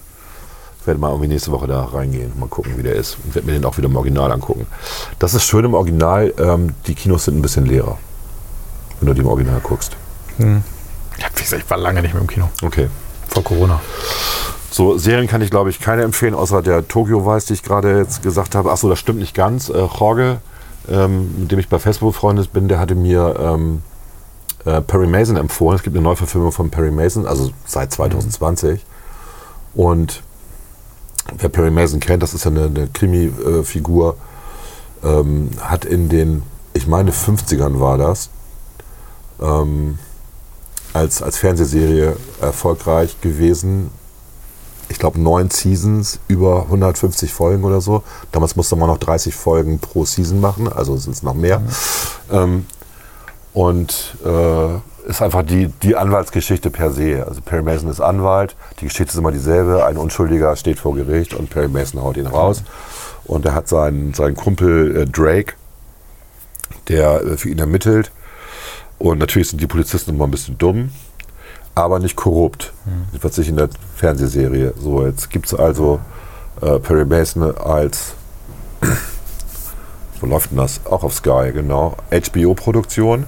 werde 0.85 0.99
mal 0.99 1.09
irgendwie 1.09 1.27
nächste 1.27 1.51
Woche 1.51 1.67
da 1.67 1.84
reingehen, 1.84 2.31
mal 2.39 2.47
gucken, 2.49 2.77
wie 2.77 2.84
der 2.84 2.95
ist. 2.95 3.17
Und 3.23 3.35
werde 3.35 3.47
mir 3.47 3.53
den 3.53 3.65
auch 3.65 3.77
wieder 3.77 3.88
im 3.88 3.95
Original 3.95 4.31
angucken. 4.31 4.67
Das 5.19 5.34
ist 5.34 5.45
schön 5.45 5.65
im 5.65 5.73
Original, 5.73 6.34
ähm, 6.38 6.73
die 6.88 6.95
Kinos 6.95 7.26
sind 7.26 7.38
ein 7.38 7.41
bisschen 7.41 7.65
leerer, 7.65 7.97
wenn 8.99 9.07
du 9.07 9.13
die 9.13 9.22
im 9.22 9.27
Original 9.27 9.59
guckst. 9.61 9.95
Hm. 10.38 10.63
Ja, 11.17 11.27
wie 11.35 11.41
gesagt, 11.41 11.63
ich 11.63 11.69
war 11.69 11.77
lange 11.77 12.01
nicht 12.01 12.13
mehr 12.13 12.22
im 12.22 12.27
Kino. 12.27 12.49
Okay. 12.61 12.89
Vor 13.30 13.43
Corona. 13.43 13.80
So, 14.69 14.97
Serien 14.97 15.27
kann 15.27 15.41
ich, 15.41 15.49
glaube 15.49 15.69
ich, 15.69 15.80
keine 15.80 16.03
empfehlen, 16.03 16.34
außer 16.34 16.61
der 16.61 16.88
Tokyo 16.88 17.26
Weiß, 17.26 17.45
die 17.45 17.53
ich 17.53 17.63
gerade 17.63 17.97
jetzt 17.97 18.22
gesagt 18.22 18.55
habe. 18.55 18.72
Achso, 18.72 18.89
das 18.89 18.99
stimmt 18.99 19.19
nicht 19.19 19.34
ganz. 19.34 19.69
Äh, 19.69 19.88
Jorge, 19.99 20.39
ähm, 20.90 21.41
mit 21.41 21.52
dem 21.52 21.60
ich 21.60 21.70
bei 21.70 21.80
Facebook 21.80 22.14
befreundet 22.14 22.53
bin, 22.53 22.68
der 22.68 22.80
hatte 22.80 22.95
mir 22.95 23.36
ähm, 23.40 23.82
äh, 24.66 24.82
Perry 24.82 25.07
Mason 25.07 25.38
empfohlen. 25.38 25.78
Es 25.78 25.84
gibt 25.84 25.95
eine 25.95 26.03
Neuverfilmung 26.03 26.52
von 26.52 26.70
Perry 26.70 26.91
Mason, 26.91 27.26
also 27.26 27.52
seit 27.66 27.91
2020. 27.94 28.86
Und 29.74 30.24
wer 31.38 31.49
Perry 31.49 31.72
Mason 31.72 31.99
kennt, 31.99 32.24
das 32.24 32.34
ist 32.34 32.45
ja 32.45 32.52
eine, 32.52 32.66
eine 32.66 32.88
Krimi-Figur, 32.88 34.18
ähm, 35.03 35.49
hat 35.60 35.86
in 35.86 36.10
den, 36.10 36.44
ich 36.74 36.88
meine 36.88 37.12
50ern 37.12 37.80
war 37.80 37.98
das, 37.98 38.30
ähm, 39.41 39.99
als, 40.94 41.22
als 41.22 41.38
Fernsehserie 41.38 42.16
erfolgreich 42.41 43.20
gewesen. 43.22 43.91
Ich 44.90 44.99
glaube, 44.99 45.20
neun 45.20 45.49
Seasons, 45.49 46.20
über 46.28 46.64
150 46.64 47.34
Folgen 47.34 47.64
oder 47.64 47.82
so. 47.82 48.03
Damals 48.32 48.56
musste 48.56 48.76
man 48.76 48.88
noch 48.88 48.99
30 48.99 49.34
Folgen 49.34 49.80
pro 49.80 50.06
Season 50.06 50.40
machen, 50.40 50.72
also 50.72 50.95
sind 50.98 51.14
es 51.14 51.24
noch 51.24 51.34
mehr. 51.34 51.62
Ähm, 52.32 52.66
und 53.53 54.18
äh, 54.26 55.10
ist 55.10 55.22
einfach 55.22 55.44
die, 55.44 55.68
die 55.68 55.95
Anwaltsgeschichte 55.95 56.70
per 56.70 56.91
se. 56.91 57.24
Also 57.28 57.41
Perry 57.41 57.64
Mason 57.64 57.90
ist 57.90 58.02
Anwalt, 58.02 58.56
die 58.80 58.86
Geschichte 58.86 59.12
ist 59.12 59.18
immer 59.18 59.32
dieselbe. 59.32 59.86
Ein 59.86 59.98
Unschuldiger 59.98 60.56
steht 60.56 60.80
vor 60.80 60.95
Gericht 60.95 61.34
und 61.34 61.49
Perry 61.49 61.68
Mason 61.68 62.02
haut 62.02 62.18
ihn 62.18 62.28
raus. 62.28 62.64
Und 63.24 63.45
er 63.45 63.53
hat 63.53 63.68
seinen, 63.68 64.14
seinen 64.14 64.36
Kumpel 64.36 64.98
äh, 64.98 65.06
Drake, 65.06 65.53
der 66.88 67.24
äh, 67.24 67.38
für 67.38 67.49
ihn 67.49 67.60
ermittelt. 67.60 68.12
Und 68.98 69.20
natürlich 69.20 69.49
sind 69.49 69.62
die 69.62 69.68
Polizisten 69.68 70.12
immer 70.12 70.26
ein 70.26 70.32
bisschen 70.32 70.57
dumm, 70.57 70.91
aber 71.76 71.99
nicht 71.99 72.15
korrupt. 72.15 72.73
Das 73.14 73.23
wird 73.23 73.34
sich 73.34 73.49
in 73.49 73.57
der 73.57 73.69
Fernsehserie. 73.95 74.73
So, 74.81 75.06
jetzt 75.06 75.30
gibt 75.30 75.47
es 75.47 75.53
also 75.53 75.99
äh, 76.61 76.80
Perry 76.80 77.06
Mason 77.06 77.56
als, 77.57 78.14
wo 80.22 80.26
läuft 80.26 80.52
denn 80.52 80.57
das? 80.57 80.80
Auch 80.85 81.03
auf 81.03 81.14
Sky, 81.14 81.52
genau. 81.53 81.97
HBO-Produktion. 82.11 83.26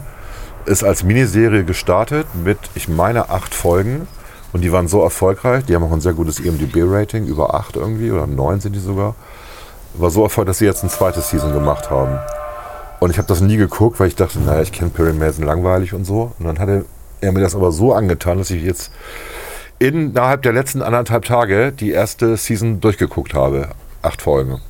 Ist 0.65 0.84
als 0.84 1.03
Miniserie 1.03 1.64
gestartet 1.64 2.28
mit, 2.44 2.57
ich 2.76 2.90
meine, 2.90 3.30
acht 3.30 3.53
Folgen. 3.53 4.07
Und 4.53 4.61
die 4.61 4.72
waren 4.72 4.88
so 4.88 5.03
erfolgreich, 5.03 5.65
die 5.65 5.76
haben 5.76 5.84
auch 5.84 5.91
ein 5.91 6.02
sehr 6.02 6.14
gutes 6.14 6.40
IMDB-Rating, 6.40 7.26
über 7.26 7.53
acht 7.53 7.76
irgendwie, 7.76 8.11
oder 8.11 8.28
neun 8.28 8.61
sind 8.61 8.76
die 8.76 8.80
sogar. 8.80 9.14
War 9.94 10.10
so 10.10 10.24
erfolgreich, 10.24 10.52
dass 10.52 10.57
sie 10.60 10.65
jetzt 10.65 10.84
ein 10.84 10.90
zweites 10.90 11.30
Season 11.30 11.53
gemacht 11.53 11.90
haben. 11.91 12.18
Und 12.99 13.11
ich 13.11 13.18
habe 13.18 13.28
das 13.28 13.41
nie 13.41 13.57
geguckt, 13.57 13.99
weil 13.99 14.07
ich 14.07 14.15
dachte, 14.15 14.40
naja, 14.40 14.61
ich 14.61 14.72
kenne 14.72 14.90
Perry 14.90 15.14
Mason 15.14 15.45
langweilig 15.45 15.94
und 15.94 16.06
so. 16.06 16.32
Und 16.40 16.45
dann 16.45 16.60
hatte 16.60 16.72
er 16.72 16.86
mir 17.22 17.41
das 17.41 17.56
aber 17.56 17.72
so 17.72 17.94
angetan, 17.94 18.38
dass 18.38 18.49
ich 18.52 18.64
jetzt 18.64 18.91
innerhalb 19.80 20.41
der 20.41 20.53
letzten 20.53 20.81
anderthalb 20.81 21.26
Tage 21.26 21.72
die 21.72 21.91
erste 21.91 22.38
Season 22.38 22.80
durchgeguckt 22.81 23.34
habe. 23.34 23.69
Acht 24.02 24.22
Folgen. 24.22 24.61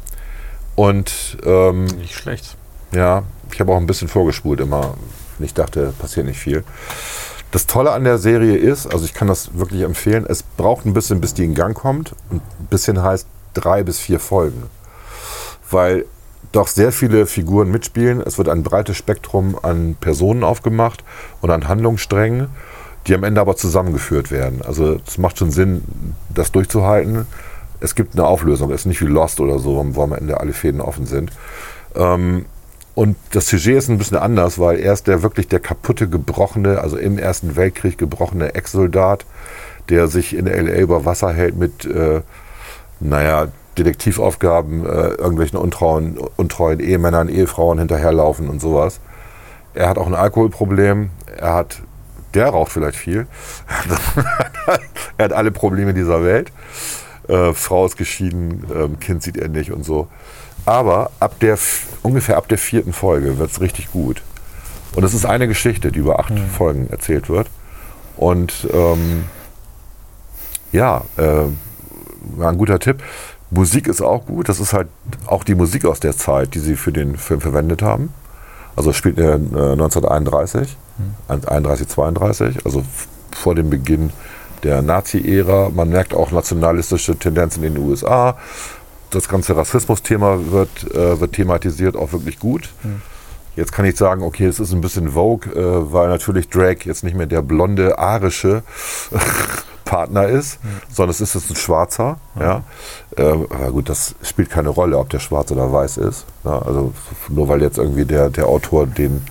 Und 0.75 1.37
ähm, 1.45 1.85
Nicht 1.85 2.15
schlecht. 2.15 2.55
ja, 2.91 3.23
ich 3.51 3.59
habe 3.59 3.71
auch 3.71 3.77
ein 3.77 3.87
bisschen 3.87 4.07
vorgespult 4.07 4.59
immer. 4.59 4.95
Ich 5.39 5.53
dachte, 5.53 5.93
passiert 5.97 6.25
nicht 6.25 6.39
viel. 6.39 6.63
Das 7.51 7.65
Tolle 7.65 7.91
an 7.91 8.03
der 8.03 8.17
Serie 8.17 8.57
ist, 8.57 8.87
also 8.87 9.05
ich 9.05 9.13
kann 9.13 9.27
das 9.27 9.57
wirklich 9.57 9.81
empfehlen, 9.81 10.25
es 10.27 10.43
braucht 10.43 10.85
ein 10.85 10.93
bisschen, 10.93 11.21
bis 11.21 11.33
die 11.33 11.45
in 11.45 11.55
Gang 11.55 11.75
kommt. 11.75 12.13
Und 12.29 12.41
ein 12.59 12.67
bisschen 12.69 13.01
heißt 13.01 13.27
drei 13.53 13.83
bis 13.83 13.99
vier 13.99 14.19
Folgen. 14.19 14.63
Weil 15.71 16.05
doch 16.51 16.67
sehr 16.67 16.91
viele 16.91 17.25
Figuren 17.25 17.71
mitspielen. 17.71 18.21
Es 18.21 18.37
wird 18.37 18.49
ein 18.49 18.63
breites 18.63 18.97
Spektrum 18.97 19.57
an 19.61 19.95
Personen 19.99 20.43
aufgemacht 20.43 21.03
und 21.41 21.51
an 21.51 21.67
Handlungssträngen, 21.67 22.47
die 23.05 23.15
am 23.15 23.23
Ende 23.23 23.41
aber 23.41 23.55
zusammengeführt 23.55 24.31
werden. 24.31 24.61
Also 24.65 24.99
es 25.05 25.17
macht 25.17 25.37
schon 25.37 25.51
Sinn, 25.51 25.83
das 26.33 26.51
durchzuhalten. 26.51 27.27
Es 27.79 27.95
gibt 27.95 28.15
eine 28.15 28.25
Auflösung. 28.25 28.71
Es 28.71 28.81
ist 28.81 28.85
nicht 28.85 29.01
wie 29.01 29.05
Lost 29.05 29.39
oder 29.39 29.59
so, 29.59 29.85
wo 29.89 30.03
am 30.03 30.13
Ende 30.13 30.39
alle 30.39 30.53
Fäden 30.53 30.81
offen 30.81 31.05
sind. 31.05 31.31
Ähm, 31.95 32.45
und 32.95 33.15
das 33.31 33.47
Sujet 33.47 33.77
ist 33.77 33.89
ein 33.89 33.99
bisschen 33.99 34.17
anders, 34.17 34.57
weil 34.57 34.79
er 34.79 34.93
ist 34.93 35.05
der 35.05 35.21
wirklich 35.21 35.47
der 35.47 35.59
kaputte, 35.59 36.09
gebrochene, 36.09 36.81
also 36.81 36.97
im 36.97 37.19
Ersten 37.19 37.55
Weltkrieg 37.55 37.99
gebrochene 37.99 38.55
Ex-Soldat, 38.55 39.23
der 39.89 40.07
sich 40.07 40.35
in 40.35 40.47
L.A. 40.47 40.79
über 40.79 41.05
Wasser 41.05 41.31
hält 41.31 41.55
mit, 41.55 41.85
äh, 41.85 42.21
naja, 42.99 43.49
Detektivaufgaben, 43.77 44.85
äh, 44.85 45.09
irgendwelchen 45.09 45.57
untreuen, 45.57 46.17
untreuen 46.35 46.79
Ehemännern, 46.79 47.29
Ehefrauen 47.29 47.79
hinterherlaufen 47.79 48.49
und 48.49 48.59
sowas. 48.59 48.99
Er 49.73 49.89
hat 49.89 49.97
auch 49.97 50.07
ein 50.07 50.15
Alkoholproblem. 50.15 51.11
Er 51.37 51.53
hat, 51.53 51.81
der 52.33 52.49
raucht 52.49 52.71
vielleicht 52.71 52.97
viel. 52.97 53.27
er 55.17 55.25
hat 55.25 55.33
alle 55.33 55.51
Probleme 55.51 55.93
dieser 55.93 56.23
Welt. 56.23 56.51
Äh, 57.27 57.53
Frau 57.53 57.85
ist 57.85 57.97
geschieden, 57.97 58.65
ähm, 58.73 58.99
Kind 58.99 59.21
sieht 59.21 59.37
er 59.37 59.49
nicht 59.49 59.71
und 59.71 59.83
so. 59.83 60.07
Aber 60.65 61.11
ab 61.19 61.39
der, 61.39 61.57
ungefähr 62.03 62.37
ab 62.37 62.47
der 62.47 62.57
vierten 62.57 62.93
Folge 62.93 63.37
wird 63.37 63.51
es 63.51 63.61
richtig 63.61 63.91
gut. 63.91 64.21
Und 64.95 65.03
es 65.03 65.13
ist 65.13 65.25
eine 65.25 65.47
Geschichte, 65.47 65.91
die 65.91 65.99
über 65.99 66.19
acht 66.19 66.31
Mhm. 66.31 66.49
Folgen 66.49 66.89
erzählt 66.89 67.29
wird. 67.29 67.49
Und 68.17 68.67
ähm, 68.73 69.25
ja, 70.71 71.03
äh, 71.17 71.43
war 72.35 72.49
ein 72.49 72.57
guter 72.57 72.79
Tipp. 72.79 73.03
Musik 73.49 73.87
ist 73.87 74.01
auch 74.01 74.25
gut. 74.25 74.49
Das 74.49 74.59
ist 74.59 74.73
halt 74.73 74.87
auch 75.25 75.43
die 75.43 75.55
Musik 75.55 75.85
aus 75.85 75.99
der 75.99 76.15
Zeit, 76.15 76.53
die 76.53 76.59
sie 76.59 76.75
für 76.75 76.91
den 76.91 77.17
Film 77.17 77.41
verwendet 77.41 77.81
haben. 77.81 78.13
Also 78.75 78.93
spielt 78.93 79.17
äh, 79.17 79.33
1931, 79.33 80.77
31, 81.27 81.87
32, 81.87 82.65
also 82.65 82.83
vor 83.31 83.55
dem 83.55 83.69
Beginn 83.69 84.11
der 84.63 84.81
Nazi-Ära. 84.81 85.69
Man 85.73 85.89
merkt 85.89 86.13
auch 86.13 86.31
nationalistische 86.31 87.17
Tendenzen 87.17 87.63
in 87.63 87.75
den 87.75 87.83
USA. 87.83 88.37
Das 89.09 89.29
ganze 89.29 89.55
Rassismus-Thema 89.55 90.51
wird, 90.51 90.91
äh, 90.93 91.19
wird 91.19 91.33
thematisiert, 91.33 91.95
auch 91.95 92.11
wirklich 92.11 92.39
gut. 92.39 92.69
Jetzt 93.55 93.71
kann 93.71 93.85
ich 93.85 93.97
sagen, 93.97 94.21
okay, 94.21 94.45
es 94.45 94.59
ist 94.59 94.71
ein 94.71 94.81
bisschen 94.81 95.13
Vogue, 95.13 95.51
äh, 95.51 95.91
weil 95.91 96.09
natürlich 96.09 96.49
Drake 96.49 96.87
jetzt 96.87 97.03
nicht 97.03 97.15
mehr 97.15 97.25
der 97.25 97.41
blonde, 97.41 97.97
arische 97.97 98.61
Partner 99.87 100.27
ist, 100.27 100.59
sondern 100.91 101.11
es 101.11 101.21
ist 101.21 101.33
jetzt 101.35 101.49
ein 101.49 101.55
Schwarzer. 101.55 102.17
Ja. 102.39 102.63
Ähm, 103.17 103.47
aber 103.49 103.71
gut, 103.71 103.89
das 103.89 104.15
spielt 104.21 104.49
keine 104.49 104.69
Rolle, 104.69 104.97
ob 104.97 105.09
der 105.09 105.19
schwarz 105.19 105.51
oder 105.51 105.71
weiß 105.71 105.97
ist. 105.97 106.25
Ja, 106.43 106.59
also 106.59 106.93
f- 106.95 107.29
nur 107.29 107.47
weil 107.47 107.61
jetzt 107.61 107.77
irgendwie 107.77 108.05
der, 108.05 108.29
der 108.29 108.47
Autor 108.47 108.85
den, 108.85 109.23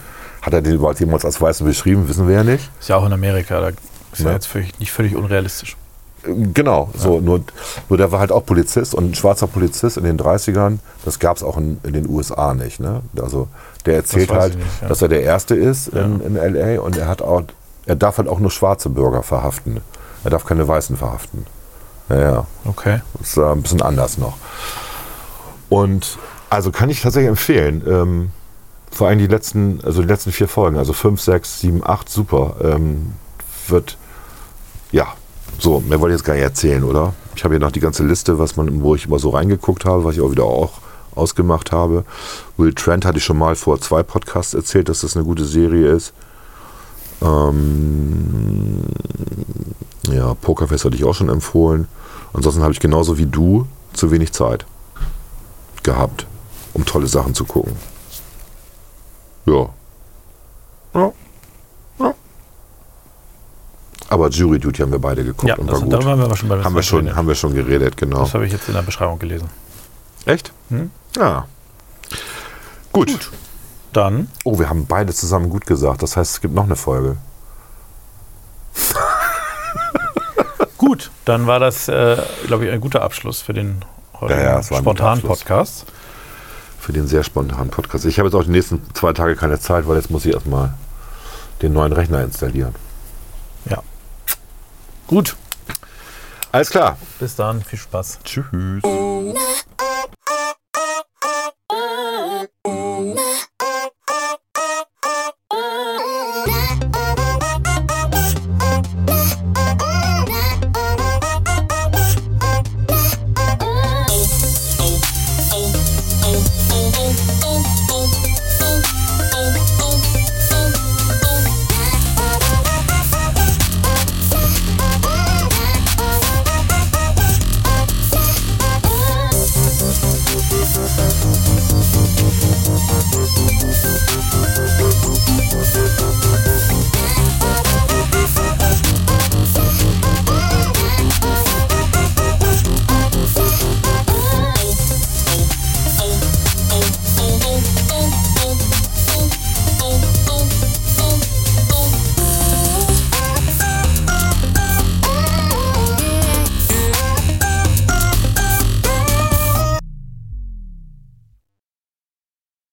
hat 0.43 0.53
er 0.55 0.63
den 0.63 0.75
überhaupt 0.75 0.99
jemals 1.01 1.25
als 1.25 1.41
Weißen 1.41 1.67
beschrieben, 1.67 2.09
wissen 2.09 2.27
wir 2.27 2.37
ja 2.37 2.45
nicht. 2.45 2.71
Ist 2.81 2.89
ja 2.89 2.97
auch 2.97 3.07
in 3.07 3.13
Amerika, 3.13 3.61
da 3.61 3.69
ist 3.69 3.79
ja, 4.21 4.27
Ja. 4.27 4.33
jetzt 4.33 4.47
völlig, 4.47 4.79
nicht 4.79 4.91
völlig 4.93 5.15
unrealistisch. 5.15 5.77
Genau, 6.25 6.89
so, 6.97 7.21
nur, 7.21 7.43
nur 7.89 7.99
der 7.99 8.11
war 8.11 8.19
halt 8.19 8.33
auch 8.33 8.45
Polizist 8.45 8.95
und 8.97 9.11
ein 9.11 9.15
schwarzer 9.15 9.47
Polizist 9.47 9.97
in 9.97 10.03
den 10.03 10.19
30ern, 10.19 10.79
das 11.05 11.21
gab 11.21 11.37
es 11.37 11.45
auch 11.45 11.57
in, 11.57 11.79
in 11.85 11.93
den 11.93 12.09
USA 12.09 12.53
nicht. 12.53 12.81
Ne? 12.81 13.03
Also 13.23 13.47
der 13.85 13.95
erzählt 13.97 14.33
halt, 14.33 14.55
ich 14.55 14.59
nicht, 14.59 14.83
ja. 14.83 14.89
dass 14.89 15.03
er 15.03 15.09
der 15.09 15.23
Erste 15.23 15.55
ist 15.55 15.87
in, 15.89 16.21
in 16.23 16.35
LA 16.35 16.81
und 16.81 16.97
er 16.97 17.07
hat 17.07 17.23
auch, 17.23 17.43
er 17.87 17.95
darf 17.95 18.19
halt 18.19 18.27
auch 18.27 18.41
nur 18.41 18.51
schwarze 18.51 18.91
Bürger 18.91 19.23
verhaften. 19.23 19.81
Er 20.27 20.31
darf 20.31 20.45
keine 20.45 20.67
Weißen 20.67 20.97
verhaften. 20.97 21.47
Ja, 22.09 22.21
ja. 22.21 22.47
Okay. 22.65 23.01
Das 23.21 23.29
ist 23.29 23.37
äh, 23.37 23.45
ein 23.45 23.63
bisschen 23.63 23.81
anders 23.81 24.19
noch. 24.19 24.37
Und 25.69 26.19
also 26.51 26.73
kann 26.73 26.91
ich 26.91 27.01
tatsächlich 27.01 27.29
empfehlen. 27.29 27.85
Ähm, 27.87 28.31
vor 28.91 29.07
allem 29.07 29.21
die 29.21 29.29
letzten, 29.29 29.81
also 29.85 30.03
die 30.03 30.09
letzten 30.09 30.33
vier 30.33 30.49
Folgen, 30.49 30.79
also 30.79 30.93
fünf, 30.93 31.21
sechs, 31.21 31.61
sieben, 31.61 31.81
acht, 31.87 32.09
super. 32.09 32.57
Ähm, 32.61 33.13
wird, 33.69 33.99
ja, 34.91 35.07
so, 35.61 35.79
mehr 35.79 36.01
wollte 36.01 36.17
ich 36.17 36.19
jetzt 36.19 36.27
gar 36.27 36.35
nicht 36.35 36.43
erzählen, 36.43 36.83
oder? 36.83 37.13
Ich 37.37 37.45
habe 37.45 37.55
hier 37.55 37.61
noch 37.61 37.71
die 37.71 37.79
ganze 37.79 38.05
Liste, 38.05 38.41
was 38.41 38.57
man, 38.57 38.83
wo 38.83 38.97
ich 38.97 39.07
immer 39.07 39.21
so 39.21 39.31
reingeguckt 39.31 39.85
habe, 39.85 40.03
was 40.03 40.17
ich 40.17 40.23
auch 40.23 40.33
wieder 40.33 40.43
auch 40.43 40.81
ausgemacht 41.15 41.71
habe. 41.71 42.05
Will 42.57 42.75
Trent 42.75 43.05
hatte 43.05 43.19
ich 43.19 43.25
schon 43.25 43.39
mal 43.39 43.55
vor 43.55 43.81
zwei 43.81 44.03
Podcasts 44.03 44.55
erzählt, 44.55 44.89
dass 44.89 45.03
das 45.03 45.15
eine 45.15 45.25
gute 45.25 45.45
Serie 45.45 45.87
ist. 45.87 46.13
Ähm, 47.23 48.83
ja, 50.13 50.35
Pokerface 50.35 50.85
hatte 50.85 50.97
ich 50.97 51.05
auch 51.05 51.15
schon 51.15 51.29
empfohlen. 51.29 51.89
Ansonsten 52.33 52.63
habe 52.63 52.73
ich 52.73 52.81
genauso 52.81 53.19
wie 53.19 53.27
du 53.27 53.67
zu 53.93 54.11
wenig 54.11 54.33
Zeit 54.33 54.67
gehabt, 55.83 56.27
um 56.75 56.85
tolle 56.85 57.07
Sachen 57.07 57.35
zu 57.35 57.45
gucken. 57.45 57.77
Ja. 59.47 59.69
Ja. 60.95 61.13
ja. 62.01 62.15
Aber 64.09 64.29
Jury 64.29 64.59
Duty 64.59 64.83
haben 64.83 64.93
wir 64.93 64.99
beide 64.99 65.25
geguckt 65.25 65.49
Ja, 65.49 65.57
und 65.57 65.71
war 65.71 65.81
gut. 65.81 65.93
darüber 65.93 66.11
haben 66.11 66.19
wir 66.21 66.25
aber 66.27 66.37
schon 66.37 66.49
bei 66.49 66.63
haben 66.63 66.75
wir 66.75 66.83
schon, 66.83 67.15
haben 67.15 67.29
wir 67.29 67.35
schon 67.35 67.55
geredet, 67.55 67.97
genau. 67.97 68.21
Das 68.21 68.35
habe 68.35 68.47
ich 68.47 68.53
jetzt 68.53 68.69
in 68.69 68.75
der 68.75 68.83
Beschreibung 68.83 69.19
gelesen. 69.19 69.49
Echt? 70.25 70.53
Hm? 70.69 70.91
Ja. 71.17 71.47
Gut. 72.93 73.31
Dann, 73.93 74.29
Oh, 74.45 74.59
wir 74.59 74.69
haben 74.69 74.87
beide 74.87 75.15
zusammen 75.15 75.49
gut 75.49 75.67
gesagt. 75.67 76.03
Das 76.03 76.17
heißt, 76.17 76.33
es 76.35 76.41
gibt 76.41 76.55
noch 76.55 76.65
eine 76.65 76.77
Folge. 76.77 77.17
Gut, 80.97 81.11
dann 81.25 81.47
war 81.47 81.61
das, 81.61 81.89
äh, 81.89 82.17
glaube 82.47 82.67
ich, 82.67 82.73
ein 82.73 82.81
guter 82.81 83.03
Abschluss 83.03 83.43
für 83.43 83.53
den 83.53 83.85
heutigen 84.21 84.41
Ja, 84.41 84.57
ja, 84.57 84.63
spontanen. 84.63 85.23
Podcast. 85.23 85.85
Für 86.81 86.93
den 86.93 87.07
sehr 87.07 87.23
spontanen 87.25 87.71
Podcast. 87.71 88.05
Ich 88.07 88.19
habe 88.19 88.29
jetzt 88.29 88.35
auch 88.35 88.45
die 88.45 88.51
nächsten 88.51 88.81
zwei 88.95 89.13
Tage 89.13 89.37
keine 89.37 89.59
Zeit, 89.59 89.87
weil 89.89 89.97
jetzt 89.97 90.11
muss 90.11 90.25
ich 90.25 90.33
erstmal 90.33 90.73
den 91.63 91.73
neuen 91.73 91.93
Rechner 91.93 92.23
installieren. 92.23 92.75
Ja. 93.69 93.83
Gut, 95.07 95.37
Alles 96.53 96.71
klar. 96.71 96.97
bis 97.19 97.37
dann, 97.37 97.63
viel 97.63 97.79
Spaß. 97.79 98.21
Tschüss. 98.25 98.45
Na, 98.53 99.76